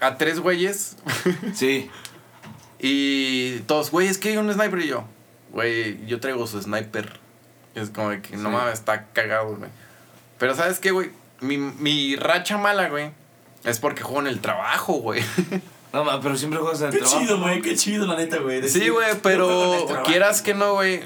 a 0.00 0.16
tres 0.18 0.40
güeyes. 0.40 0.96
Sí. 1.54 1.90
Y 2.80 3.58
todos, 3.66 3.90
güey, 3.90 4.06
es 4.06 4.18
que 4.18 4.28
hay 4.30 4.36
un 4.36 4.52
sniper. 4.52 4.78
Y 4.80 4.88
yo, 4.88 5.04
güey, 5.50 6.04
yo 6.06 6.20
traigo 6.20 6.46
su 6.46 6.60
sniper. 6.62 7.18
Y 7.74 7.80
es 7.80 7.90
como 7.90 8.10
que 8.22 8.36
no 8.36 8.50
Sí. 8.50 8.54
mames, 8.56 8.74
está 8.74 9.06
cagado, 9.12 9.56
güey. 9.56 9.70
Pero 10.38 10.54
¿sabes 10.54 10.78
qué, 10.78 10.92
güey? 10.92 11.10
Mi, 11.40 11.56
mi 11.56 12.16
racha 12.16 12.58
mala, 12.58 12.88
güey, 12.88 13.10
es 13.64 13.78
porque 13.78 14.02
juego 14.02 14.20
en 14.20 14.26
el 14.28 14.40
trabajo, 14.40 14.94
güey. 14.94 15.22
No, 15.90 16.04
ma, 16.04 16.20
pero 16.20 16.36
siempre 16.36 16.60
juegas 16.60 16.82
en 16.82 16.88
el 16.88 16.92
Qué 16.92 16.98
trabajo. 16.98 17.18
chido, 17.20 17.40
güey, 17.40 17.62
qué 17.62 17.74
chido, 17.74 18.06
la 18.06 18.14
neta, 18.16 18.36
güey. 18.36 18.68
Sí, 18.68 18.90
güey, 18.90 19.06
pero 19.22 19.84
trabajo. 19.86 20.06
quieras 20.06 20.42
que 20.42 20.52
no, 20.52 20.74
güey. 20.74 21.00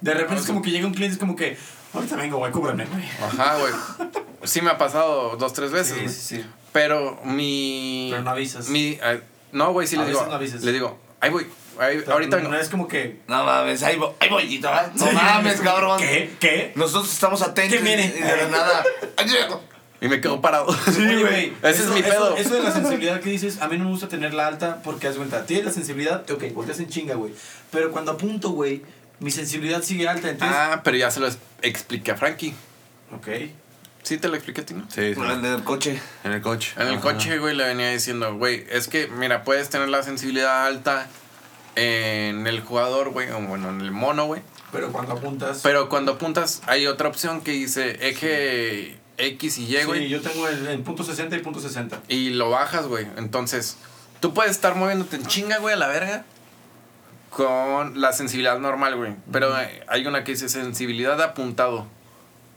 De 0.00 0.14
repente 0.14 0.40
es 0.40 0.46
como 0.46 0.62
que 0.62 0.70
llega 0.70 0.86
un 0.86 0.94
cliente, 0.94 1.12
es 1.16 1.20
como 1.20 1.36
que, 1.36 1.58
ahorita 1.92 2.16
vengo, 2.16 2.38
güey, 2.38 2.50
cúbrame, 2.50 2.86
güey. 2.86 3.04
Ajá, 3.22 3.58
güey. 3.58 3.74
Sí 4.44 4.62
me 4.62 4.70
ha 4.70 4.78
pasado 4.78 5.36
dos, 5.36 5.52
tres 5.52 5.70
veces. 5.70 5.92
Sí, 5.92 6.00
güey. 6.00 6.08
sí, 6.08 6.36
sí. 6.36 6.46
Pero 6.72 7.20
mi... 7.24 8.08
Pero 8.10 8.22
no 8.22 8.30
avisas. 8.30 8.70
Mi, 8.70 8.98
eh, 9.02 9.20
No, 9.52 9.72
güey, 9.74 9.86
sí 9.86 9.98
le 9.98 10.06
digo. 10.06 10.24
no 10.26 10.32
avisas. 10.32 10.62
Le 10.62 10.72
digo, 10.72 10.98
ahí 11.20 11.28
voy. 11.28 11.46
Ahí- 11.78 11.98
Pero 12.00 12.12
ahorita 12.12 12.38
no, 12.40 12.48
no 12.50 12.58
es 12.58 12.68
como 12.68 12.86
que. 12.88 13.20
No 13.28 13.44
mames, 13.44 13.82
ahí 13.82 13.96
voy, 13.96 14.10
ahí 14.20 14.28
voy, 14.28 14.58
¿no? 14.58 14.70
No 14.94 15.06
Sí, 15.08 15.14
mames, 15.14 15.60
cabrón. 15.60 15.98
¿Qué? 16.00 16.34
¿Qué? 16.40 16.72
Nosotros 16.74 17.12
estamos 17.12 17.42
atentos 17.42 17.78
¿Qué 17.78 17.84
viene? 17.84 18.06
y 18.16 18.20
de 18.22 18.36
la 18.36 18.48
nada. 18.48 18.84
Y 19.98 20.08
me 20.08 20.20
quedo 20.20 20.42
parado. 20.42 20.66
Oye, 20.88 21.20
güey, 21.22 21.52
Ese 21.62 21.84
es 21.84 21.88
mi 21.88 22.02
pedo. 22.02 22.36
Eso, 22.36 22.48
eso 22.48 22.54
de 22.54 22.62
la 22.62 22.70
sensibilidad 22.72 23.18
que 23.20 23.30
dices, 23.30 23.62
a 23.62 23.68
mí 23.68 23.78
no 23.78 23.84
me 23.84 23.90
gusta 23.90 24.08
tenerla 24.08 24.46
alta 24.46 24.82
porque 24.84 25.08
haz 25.08 25.16
cuenta, 25.16 25.46
tienes 25.46 25.64
la 25.64 25.72
sensibilidad, 25.72 26.30
ok, 26.30 26.52
volteas 26.52 26.78
en 26.80 26.88
chinga, 26.88 27.14
güey. 27.14 27.32
Pero 27.70 27.90
cuando 27.92 28.12
apunto, 28.12 28.50
güey, 28.50 28.82
mi 29.20 29.30
sensibilidad 29.30 29.80
sigue 29.82 30.06
alta, 30.06 30.28
entonces. 30.28 30.56
Ah, 30.56 30.82
pero 30.84 30.98
ya 30.98 31.10
se 31.10 31.20
lo 31.20 31.28
expliqué 31.62 32.10
a 32.10 32.16
Frankie. 32.16 32.54
Ok. 33.14 33.28
Sí, 34.02 34.18
te 34.18 34.28
lo 34.28 34.34
expliqué 34.36 34.60
a 34.60 34.66
ti, 34.66 34.74
¿no? 34.74 34.82
Sí, 34.88 35.14
sí. 35.14 35.20
El 35.20 35.40
del 35.42 35.64
coche. 35.64 35.98
En 36.22 36.32
el 36.32 36.42
coche. 36.42 36.72
En 36.76 36.88
el 36.88 36.92
Ajá. 36.94 37.00
coche, 37.00 37.38
güey, 37.38 37.56
le 37.56 37.64
venía 37.64 37.90
diciendo, 37.90 38.34
güey, 38.36 38.64
es 38.70 38.88
que, 38.88 39.08
mira, 39.08 39.42
puedes 39.44 39.70
tener 39.70 39.88
la 39.88 40.02
sensibilidad 40.02 40.66
alta 40.66 41.08
en 41.76 42.46
el 42.46 42.60
jugador, 42.60 43.10
güey, 43.10 43.30
o 43.30 43.40
bueno, 43.40 43.68
en 43.70 43.80
el 43.80 43.92
mono, 43.92 44.26
güey. 44.26 44.42
Pero 44.72 44.90
cuando 44.92 45.12
apuntas. 45.12 45.60
Pero 45.62 45.88
cuando 45.88 46.12
apuntas, 46.12 46.62
hay 46.66 46.86
otra 46.86 47.08
opción 47.08 47.42
que 47.42 47.52
dice 47.52 48.08
eje 48.08 48.98
X 49.18 49.58
y 49.58 49.62
Y, 49.64 49.78
sí, 49.78 49.84
güey. 49.84 50.08
yo 50.08 50.20
tengo 50.20 50.48
el, 50.48 50.80
punto 50.80 51.04
60 51.04 51.36
y 51.36 51.38
punto 51.40 51.60
60. 51.60 52.00
Y 52.08 52.30
lo 52.30 52.50
bajas, 52.50 52.86
güey. 52.86 53.06
Entonces, 53.16 53.76
tú 54.20 54.34
puedes 54.34 54.52
estar 54.52 54.74
moviéndote 54.74 55.16
en 55.16 55.26
chinga, 55.26 55.58
güey, 55.58 55.74
a 55.74 55.78
la 55.78 55.88
verga. 55.88 56.24
Con 57.30 58.00
la 58.00 58.12
sensibilidad 58.12 58.58
normal, 58.58 58.96
güey. 58.96 59.14
Pero 59.30 59.54
hay 59.88 60.06
una 60.06 60.24
que 60.24 60.32
dice 60.32 60.48
sensibilidad 60.48 61.18
de 61.18 61.24
apuntado. 61.24 61.86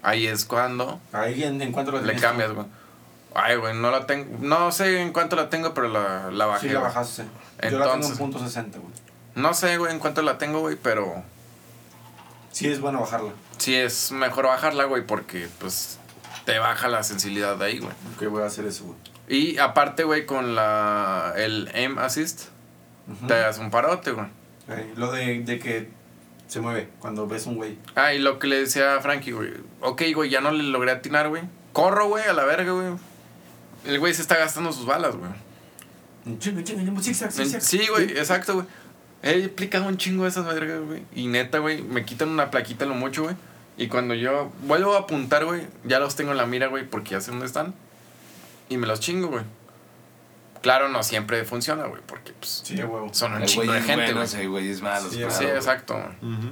Ahí 0.02 0.28
es 0.28 0.46
cuando 0.46 1.02
Ahí 1.12 1.44
en, 1.44 1.62
en 1.62 1.74
cuanto 1.74 1.92
lo 1.92 2.02
le 2.02 2.16
cambias, 2.16 2.54
güey. 2.54 2.66
Ay, 3.36 3.58
güey, 3.58 3.76
no 3.76 3.92
la 3.92 4.08
tengo. 4.08 4.38
No 4.40 4.72
sé 4.72 5.02
en 5.02 5.12
cuánto 5.12 5.36
la 5.36 5.50
tengo, 5.50 5.74
pero 5.74 5.90
la, 5.90 6.32
la 6.32 6.46
bajé. 6.46 6.68
Sí, 6.68 6.74
la 6.74 6.80
bajaste. 6.80 7.26
Yo 7.70 7.78
la 7.78 7.92
tengo 7.92 8.08
en 8.08 8.18
punto 8.18 8.40
60, 8.40 8.80
güey. 8.80 8.94
No 9.40 9.54
sé, 9.54 9.78
güey, 9.78 9.92
en 9.94 10.00
cuánto 10.00 10.22
la 10.22 10.38
tengo, 10.38 10.60
güey, 10.60 10.76
pero 10.76 11.24
Sí, 12.52 12.68
es 12.68 12.80
bueno 12.82 13.00
bajarla. 13.02 13.32
sí 13.58 13.76
es 13.76 14.12
mejor 14.12 14.46
bajarla, 14.48 14.86
güey, 14.86 15.06
porque 15.06 15.48
pues 15.60 15.98
te 16.46 16.58
baja 16.60 16.88
la 16.88 17.04
sensibilidad 17.04 17.56
de 17.58 17.66
ahí, 17.66 17.80
güey. 17.80 17.94
Ok, 18.16 18.28
voy 18.30 18.44
a 18.44 18.48
hacer 18.48 18.66
eso, 18.66 18.86
güey. 18.86 18.98
Y 19.28 19.58
aparte, 19.60 20.04
güey, 20.04 20.26
con 20.26 20.56
la 20.56 21.34
el 21.38 21.70
aim 21.74 22.00
assist, 22.00 22.46
te 23.28 23.34
das 23.36 23.60
un 23.60 23.70
parote, 23.72 24.12
güey. 24.12 24.28
Lo 24.96 25.12
de, 25.12 25.42
de 25.44 25.60
que 25.60 25.90
se 26.48 26.60
mueve 26.62 26.90
cuando 27.00 27.28
ves 27.28 27.46
un 27.46 27.56
güey. 27.56 27.78
Ah, 27.96 28.14
y 28.14 28.20
lo 28.20 28.40
que 28.40 28.48
le 28.48 28.60
decía 28.60 28.96
a 28.96 29.02
Frankie, 29.02 29.32
güey. 29.32 29.54
Ok, 29.82 30.02
güey, 30.16 30.30
ya 30.30 30.42
no 30.42 30.52
le 30.52 30.64
logré 30.64 30.92
atinar, 30.92 31.30
güey. 31.30 31.44
Corro, 31.74 32.08
güey, 32.08 32.24
a 32.26 32.34
la 32.34 32.44
verga, 32.44 32.72
güey. 32.72 32.88
El 33.86 34.00
güey 34.00 34.14
se 34.14 34.22
está 34.24 34.38
gastando 34.38 34.74
sus 34.74 34.86
balas, 34.86 35.16
güey. 35.16 35.32
Zigzag. 37.02 37.32
Sí, 37.62 37.88
güey, 37.88 38.12
exacto, 38.18 38.54
güey. 38.56 38.66
He 39.22 39.46
aplicado 39.46 39.88
un 39.88 39.98
chingo 39.98 40.24
de 40.24 40.30
esas 40.30 40.46
vergas, 40.46 40.80
güey. 40.82 41.04
Y 41.14 41.28
neta, 41.28 41.60
güey, 41.60 41.82
me 41.82 42.06
quitan 42.06 42.30
una 42.30 42.50
plaquita 42.52 42.86
lo 42.86 42.96
mucho, 42.96 43.24
güey. 43.24 43.36
Y 43.78 43.88
cuando 43.88 44.14
yo 44.14 44.52
vuelvo 44.64 44.96
a 44.96 45.00
apuntar, 45.00 45.46
güey, 45.46 45.62
ya 45.84 46.00
los 46.00 46.16
tengo 46.16 46.32
en 46.32 46.38
la 46.38 46.46
mira, 46.46 46.68
güey, 46.68 46.86
porque 46.90 47.12
ya 47.12 47.22
sé 47.22 47.32
dónde 47.32 47.46
están. 47.46 47.74
Y 48.70 48.78
me 48.78 48.88
los 48.88 49.00
chingo, 49.00 49.28
güey. 49.28 49.44
Claro, 50.62 50.90
no 50.90 51.04
siempre 51.04 51.44
funciona, 51.46 51.86
güey, 51.86 52.02
porque 52.06 52.34
pues, 52.34 52.62
Sí, 52.66 52.78
son 53.12 53.34
un 53.34 53.42
El 53.44 53.48
chingo 53.48 53.72
de 53.72 53.80
gente, 53.82 53.96
bueno, 53.96 54.14
güey. 54.16 54.26
ese 54.26 54.48
güey 54.48 54.70
es 54.70 54.82
malo. 54.82 55.10
Sí, 55.10 55.18
claro, 55.18 55.32
Sí, 55.34 55.46
exacto. 55.46 55.94
güey. 55.94 56.34
Ujú. 56.34 56.48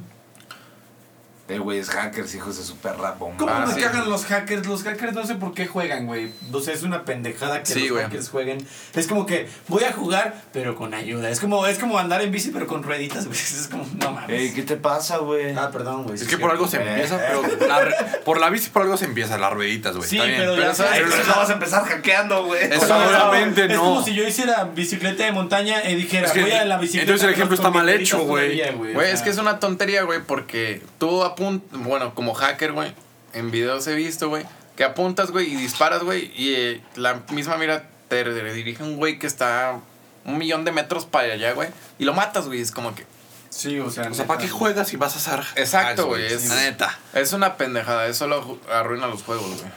Eh, 1.49 1.59
güey, 1.59 1.79
es 1.79 1.89
hackers, 1.89 2.35
hijos 2.35 2.57
de 2.57 2.63
su 2.65 2.75
perra 2.75 3.11
bomba. 3.13 3.37
¿Cómo 3.37 3.51
Ah, 3.53 3.65
me 3.65 3.73
sí. 3.73 3.79
cagan 3.79 4.09
los 4.09 4.25
hackers? 4.25 4.67
Los 4.67 4.83
hackers 4.83 5.13
no 5.13 5.25
sé 5.25 5.35
por 5.35 5.53
qué 5.53 5.65
juegan, 5.65 6.05
güey. 6.05 6.29
O 6.51 6.59
sea, 6.59 6.73
es 6.73 6.83
una 6.83 7.05
pendejada 7.05 7.63
que 7.63 7.65
Sí, 7.73 7.87
los 7.87 7.99
hackers 8.01 8.29
jueguen. 8.29 8.67
Es 8.93 9.07
como 9.07 9.25
que 9.25 9.47
voy 9.69 9.85
a 9.85 9.93
jugar, 9.93 10.35
pero 10.51 10.75
con 10.75 10.93
ayuda. 10.93 11.29
Es 11.29 11.39
como, 11.39 11.65
es 11.65 11.79
como 11.79 11.97
andar 11.99 12.21
en 12.21 12.31
bici, 12.33 12.49
pero 12.51 12.67
con 12.67 12.83
rueditas, 12.83 13.25
güey. 13.27 13.37
Es 13.57 13.69
como, 13.71 13.85
no 13.97 14.11
mames. 14.11 14.29
Ey, 14.29 14.53
¿qué 14.53 14.63
te 14.63 14.75
pasa, 14.75 15.19
güey? 15.19 15.55
Ah, 15.55 15.69
perdón, 15.71 16.03
güey. 16.03 16.15
Es 16.15 16.21
sí, 16.21 16.27
que 16.27 16.37
por 16.37 16.51
algo 16.51 16.67
se 16.67 16.77
Eh, 16.77 16.89
empieza, 16.89 17.15
eh. 17.15 17.19
pero 17.29 17.67
la 17.67 17.79
re- 17.81 17.95
por 18.25 18.39
la 18.41 18.49
bici 18.49 18.69
por 18.69 18.81
algo 18.81 18.97
se 18.97 19.05
empieza, 19.05 19.37
las 19.37 19.53
rueditas, 19.53 19.95
güey. 19.95 20.09
Sí, 20.09 20.17
Está 20.17 20.27
bien. 20.27 20.39
pero, 20.41 20.51
Pero 20.55 20.67
ya 20.67 20.73
¿sabes? 20.75 20.91
sabes. 20.91 21.05
Pero 21.11 21.21
es 21.21 21.27
no 21.29 21.35
vas 21.37 21.49
a 21.49 21.53
empezar 21.53 21.83
hackeando, 21.85 22.45
güey. 22.45 22.69
Seguramente 22.77 23.65
es 23.65 23.71
no. 23.73 23.79
como 23.81 24.03
si 24.03 24.13
yo 24.13 24.27
hiciera 24.27 24.65
bicicleta 24.65 25.23
de 25.23 25.31
montaña 25.31 25.89
y 25.89 25.95
dijera, 25.95 26.27
Es 26.27 26.33
que- 26.33 26.41
voy 26.41 26.51
a 26.51 26.65
la 26.65 26.77
bicicleta. 26.77 27.03
entonces 27.03 27.27
el 27.27 27.33
ejemplo 27.33 27.55
está 27.55 27.69
mal 27.69 27.87
hecho, 27.89 28.19
güey. 28.25 28.61
Güey, 28.93 29.11
es 29.11 29.21
que 29.21 29.29
es 29.29 29.37
una 29.37 29.59
tontería, 29.59 30.03
güey, 30.03 30.19
porque 30.25 30.81
tú 30.99 31.23
apuntas, 31.37 31.79
bueno, 31.81 32.15
como 32.15 32.33
hacker, 32.33 32.71
güey, 32.73 32.93
en 33.33 33.51
videos 33.51 33.85
he 33.87 33.93
visto, 33.95 34.29
güey, 34.29 34.43
que 34.75 34.83
apuntas, 34.83 35.31
güey, 35.31 35.53
y 35.53 35.55
disparas, 35.55 36.03
güey, 36.03 36.31
y 36.35 36.53
eh, 36.55 36.81
la 36.95 37.21
misma 37.31 37.57
mira 37.57 37.87
te 38.07 38.23
redirige 38.23 38.81
un 38.83 38.97
güey 38.97 39.19
que 39.19 39.27
está 39.27 39.79
un 40.25 40.37
millón 40.37 40.65
de 40.65 40.71
metros 40.71 41.05
para 41.05 41.33
allá, 41.33 41.53
güey, 41.53 41.69
y 41.99 42.05
lo 42.05 42.13
matas, 42.13 42.47
güey, 42.47 42.61
es 42.61 42.71
como 42.71 42.95
que... 42.95 43.05
Sí, 43.49 43.79
o 43.79 43.89
sea. 43.89 44.09
O 44.11 44.13
sea, 44.13 44.27
¿para 44.27 44.41
qué 44.41 44.49
juegas 44.49 44.89
si 44.89 44.97
vas 44.97 45.15
a 45.15 45.17
hacer? 45.35 45.45
Exacto, 45.55 46.03
Ah, 46.03 46.05
güey, 46.05 46.25
es- 46.25 46.49
neta. 46.49 46.97
Es 47.13 47.31
una 47.33 47.55
pendejada, 47.55 48.05
eso 48.07 48.27
lo 48.27 48.59
arruina 48.71 49.07
los 49.07 49.23
juegos, 49.23 49.47
güey. 49.61 49.71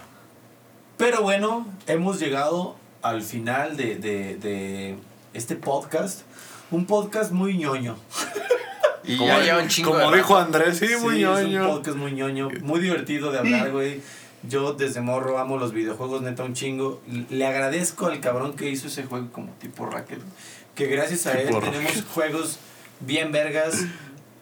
Pero 0.96 1.22
bueno, 1.22 1.66
hemos 1.86 2.18
llegado 2.18 2.76
al 3.00 3.22
final 3.22 3.76
de, 3.76 3.94
de, 3.96 4.36
de 4.36 4.96
este 5.34 5.54
podcast. 5.56 6.22
Un 6.72 6.84
podcast 6.86 7.30
muy 7.30 7.56
ñoño. 7.56 7.96
Y 9.04 9.16
Como, 9.16 9.28
ya 9.30 9.40
lleva 9.40 9.58
un 9.62 9.68
chingo 9.68 9.92
como 9.92 10.10
de 10.10 10.16
dijo 10.18 10.34
rato. 10.34 10.46
Andrés, 10.46 10.78
sí, 10.78 10.88
muy 11.00 11.16
Sí, 11.16 11.22
es 11.22 11.28
un 11.28 11.50
ñoño. 11.50 11.68
podcast 11.68 11.96
muy 11.96 12.12
ñoño, 12.12 12.48
muy 12.62 12.80
divertido 12.80 13.32
de 13.32 13.38
hablar, 13.38 13.70
güey. 13.72 14.00
Yo 14.42 14.72
desde 14.72 15.00
morro 15.00 15.38
amo 15.38 15.58
los 15.58 15.72
videojuegos, 15.72 16.22
neta, 16.22 16.42
un 16.44 16.54
chingo. 16.54 17.00
Le 17.28 17.46
agradezco 17.46 18.06
al 18.06 18.20
cabrón 18.20 18.54
que 18.56 18.70
hizo 18.70 18.88
ese 18.88 19.04
juego 19.04 19.28
como 19.32 19.52
tipo 19.60 19.86
Racket. 19.86 20.20
Que 20.74 20.86
gracias 20.86 21.26
a 21.26 21.32
él 21.38 21.48
tenemos 21.60 22.04
juegos 22.14 22.58
bien 23.00 23.32
vergas. 23.32 23.84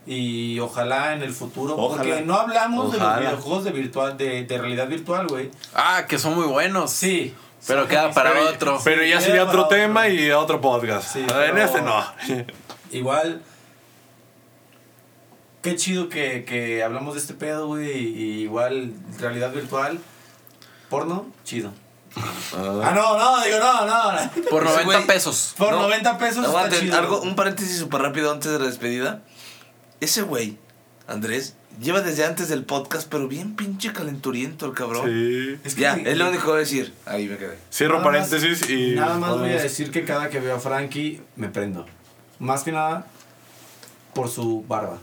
Y 0.07 0.59
ojalá 0.61 1.13
en 1.13 1.23
el 1.23 1.33
futuro, 1.35 1.77
porque 1.77 2.13
Ojalá. 2.13 2.21
no 2.23 2.35
hablamos 2.37 2.93
de 2.93 2.99
los 2.99 3.19
videojuegos 3.21 3.65
de, 3.65 3.71
virtual, 3.73 4.17
de, 4.17 4.45
de 4.45 4.59
realidad 4.59 4.89
virtual, 4.89 5.27
güey. 5.27 5.51
Ah, 5.75 6.07
que 6.09 6.19
son 6.19 6.35
muy 6.35 6.47
buenos. 6.47 6.91
Sí. 6.93 7.35
Pero 7.67 7.87
queda 7.89 8.11
para 8.13 8.33
Pero- 8.33 8.49
otro. 8.49 8.81
Pero 8.85 9.05
ya 9.05 9.21
sería 9.21 9.45
otro 9.45 9.67
tema 9.69 10.03
otro. 10.03 10.13
y 10.15 10.31
otro 10.31 10.61
podcast. 10.63 11.13
Sí, 11.13 11.19
en 11.21 11.27
pero- 11.27 11.59
este 11.59 11.83
no. 11.83 12.03
Igual, 12.91 13.43
qué 15.71 15.77
chido 15.77 16.09
que, 16.09 16.45
que 16.45 16.83
hablamos 16.83 17.15
de 17.15 17.21
este 17.21 17.35
pedo, 17.35 17.67
güey. 17.69 17.97
Y 17.99 18.43
igual, 18.43 18.93
realidad 19.19 19.53
virtual, 19.53 19.99
porno, 20.89 21.27
chido. 21.45 21.73
Ah, 22.55 22.93
no, 22.95 23.19
no, 23.19 23.45
digo, 23.45 23.59
no, 23.61 23.87
no. 23.87 24.31
Por 24.51 24.65
Ese 24.65 24.73
90 24.85 24.85
güey- 24.85 25.07
pesos. 25.07 25.55
Por 25.57 25.73
No, 25.73 25.83
90 25.83 26.19
pesos 26.19 26.47
está 26.47 26.71
chido. 26.71 26.97
algo, 26.99 27.21
un 27.21 27.37
paréntesis 27.37 27.79
súper 27.79 28.01
rápido 28.03 28.33
antes 28.33 28.51
de 28.51 28.59
la 28.59 28.65
despedida. 28.67 29.23
Ese 30.01 30.23
güey, 30.23 30.57
Andrés, 31.07 31.55
lleva 31.81 32.01
desde 32.01 32.25
antes 32.25 32.49
del 32.49 32.65
podcast, 32.65 33.09
pero 33.09 33.29
bien 33.29 33.55
pinche 33.55 33.93
calenturiento 33.93 34.67
el 34.67 34.73
cabrón. 34.73 35.07
Sí. 35.09 35.59
Es 35.65 35.75
que 35.75 35.83
Ya, 35.83 35.95
es 35.95 36.17
lo 36.17 36.29
único 36.29 36.45
que 36.45 36.49
voy 36.51 36.57
a 36.57 36.61
decir. 36.61 36.95
Ahí 37.07 37.29
me 37.29 37.37
quedé. 37.37 37.59
Cierro 37.73 37.99
Nada 38.01 38.11
más- 38.11 38.29
paréntesis 38.29 38.69
y. 38.71 38.95
Nada 38.97 39.19
más 39.19 39.39
voy 39.39 39.51
a 39.53 39.63
decir 39.63 39.91
que 39.91 40.05
cada 40.05 40.29
que 40.31 40.41
veo 40.41 40.57
a 40.57 40.61
Frankie 40.61 41.21
me 41.37 41.49
prendo. 41.49 41.87
Más 42.41 42.63
que 42.63 42.73
nada 42.73 43.07
por 44.15 44.29
su 44.29 44.65
barba. 44.67 44.99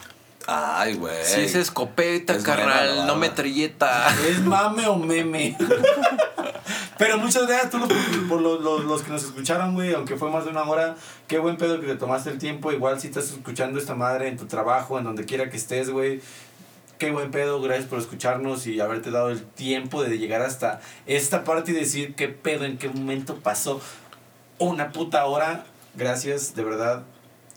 Ay, 0.47 0.93
güey. 0.95 1.23
Si 1.25 1.41
es 1.41 1.55
escopeta, 1.55 2.33
Es 2.35 2.43
carnal, 2.43 3.07
no 3.07 3.15
metralleta. 3.15 4.07
¿Es 4.27 4.41
mame 4.41 4.85
o 4.87 4.95
meme? 4.95 5.57
Pero 6.97 7.17
muchas 7.17 7.45
gracias 7.47 7.67
a 7.67 7.69
todos 7.71 7.89
los, 7.89 7.99
por 8.29 8.41
los, 8.41 8.61
los- 8.61 8.85
los 8.85 9.01
que 9.01 9.11
nos 9.11 9.23
escucharon, 9.23 9.73
güey. 9.73 9.93
Aunque 9.93 10.15
fue 10.15 10.29
más 10.31 10.45
de 10.45 10.51
una 10.51 10.63
hora. 10.63 10.95
Qué 11.27 11.39
buen 11.39 11.57
pedo 11.57 11.79
que 11.81 11.87
te 11.87 11.95
tomaste 11.95 12.29
el 12.29 12.37
tiempo. 12.37 12.71
Igual 12.71 12.99
si 13.01 13.07
estás 13.07 13.25
escuchando 13.31 13.79
esta 13.79 13.95
madre 13.95 14.27
en 14.29 14.37
tu 14.37 14.45
trabajo, 14.45 14.97
en 14.97 15.03
donde 15.03 15.25
quiera 15.25 15.49
que 15.49 15.57
estés, 15.57 15.89
güey. 15.89 16.21
Qué 16.97 17.11
buen 17.11 17.31
pedo. 17.31 17.59
Gracias 17.61 17.87
por 17.87 17.99
escucharnos 17.99 18.65
y 18.67 18.79
haberte 18.79 19.11
dado 19.11 19.29
el 19.29 19.43
tiempo 19.43 20.03
de 20.03 20.17
llegar 20.17 20.41
hasta 20.41 20.79
esta 21.05 21.43
parte 21.43 21.71
y 21.71 21.73
decir 21.73 22.15
qué 22.15 22.29
pedo, 22.29 22.63
en 22.63 22.77
qué 22.77 22.87
momento 22.87 23.35
pasó 23.35 23.81
una 24.59 24.91
puta 24.91 25.25
hora. 25.25 25.65
Gracias, 25.95 26.55
de 26.55 26.63
verdad. 26.63 27.03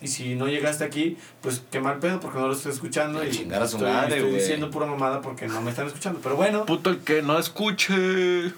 Y 0.00 0.08
si 0.08 0.36
no 0.36 0.46
llegaste 0.46 0.84
aquí, 0.84 1.16
pues 1.40 1.62
qué 1.70 1.80
mal 1.80 1.98
pedo 1.98 2.20
porque 2.20 2.38
no 2.38 2.46
lo 2.46 2.54
estoy 2.54 2.72
escuchando. 2.72 3.24
Y 3.24 3.30
chingar 3.30 3.62
a 3.62 3.66
su 3.66 3.76
estoy, 3.76 3.92
madre, 3.92 4.16
estoy 4.18 4.32
diciendo 4.32 4.70
pura 4.70 4.86
mamada 4.86 5.20
porque 5.20 5.48
no 5.48 5.60
me 5.60 5.70
están 5.70 5.86
escuchando. 5.88 6.20
Pero 6.22 6.36
bueno. 6.36 6.66
Puto 6.66 6.90
el 6.90 6.98
que 6.98 7.22
no 7.22 7.38
escuche. 7.38 8.52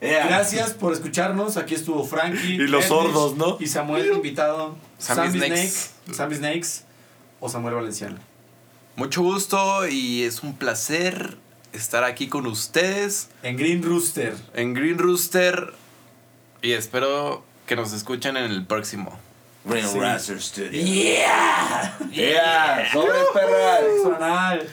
Gracias 0.00 0.72
por 0.72 0.94
escucharnos. 0.94 1.58
Aquí 1.58 1.74
estuvo 1.74 2.04
Frankie. 2.04 2.54
Y 2.54 2.58
los 2.58 2.86
Edwidge 2.86 2.88
sordos, 2.88 3.36
¿no? 3.36 3.58
Y 3.60 3.66
Samuel, 3.66 4.12
invitado. 4.14 4.76
Sammy 4.98 5.28
Sammy 5.28 5.38
Snakes. 5.38 5.66
Snake. 5.66 6.16
Sammy 6.16 6.34
Snakes. 6.36 6.68
O 7.40 7.48
Samuel 7.48 7.74
Valenciano. 7.74 8.18
Mucho 8.96 9.22
gusto 9.22 9.86
y 9.88 10.22
es 10.24 10.42
un 10.42 10.56
placer 10.56 11.36
estar 11.72 12.02
aquí 12.04 12.28
con 12.28 12.46
ustedes 12.46 13.30
En 13.42 13.56
Green 13.56 13.82
Rooster. 13.82 14.34
en 14.54 14.74
Green 14.74 14.98
Rooster 14.98 15.72
y 16.62 16.72
espero 16.72 17.44
que 17.66 17.76
nos 17.76 17.92
escuchen 17.92 18.36
en 18.36 18.50
el 18.50 18.66
próximo. 18.66 19.18
Green 19.64 19.86
Sí. 19.86 19.98
Racer 19.98 20.40
Studio. 20.40 20.70
¡Yeah! 20.72 21.92
Yeah, 22.10 22.88
sobres 22.92 23.24
perras. 23.34 23.80
Personal. 23.80 24.68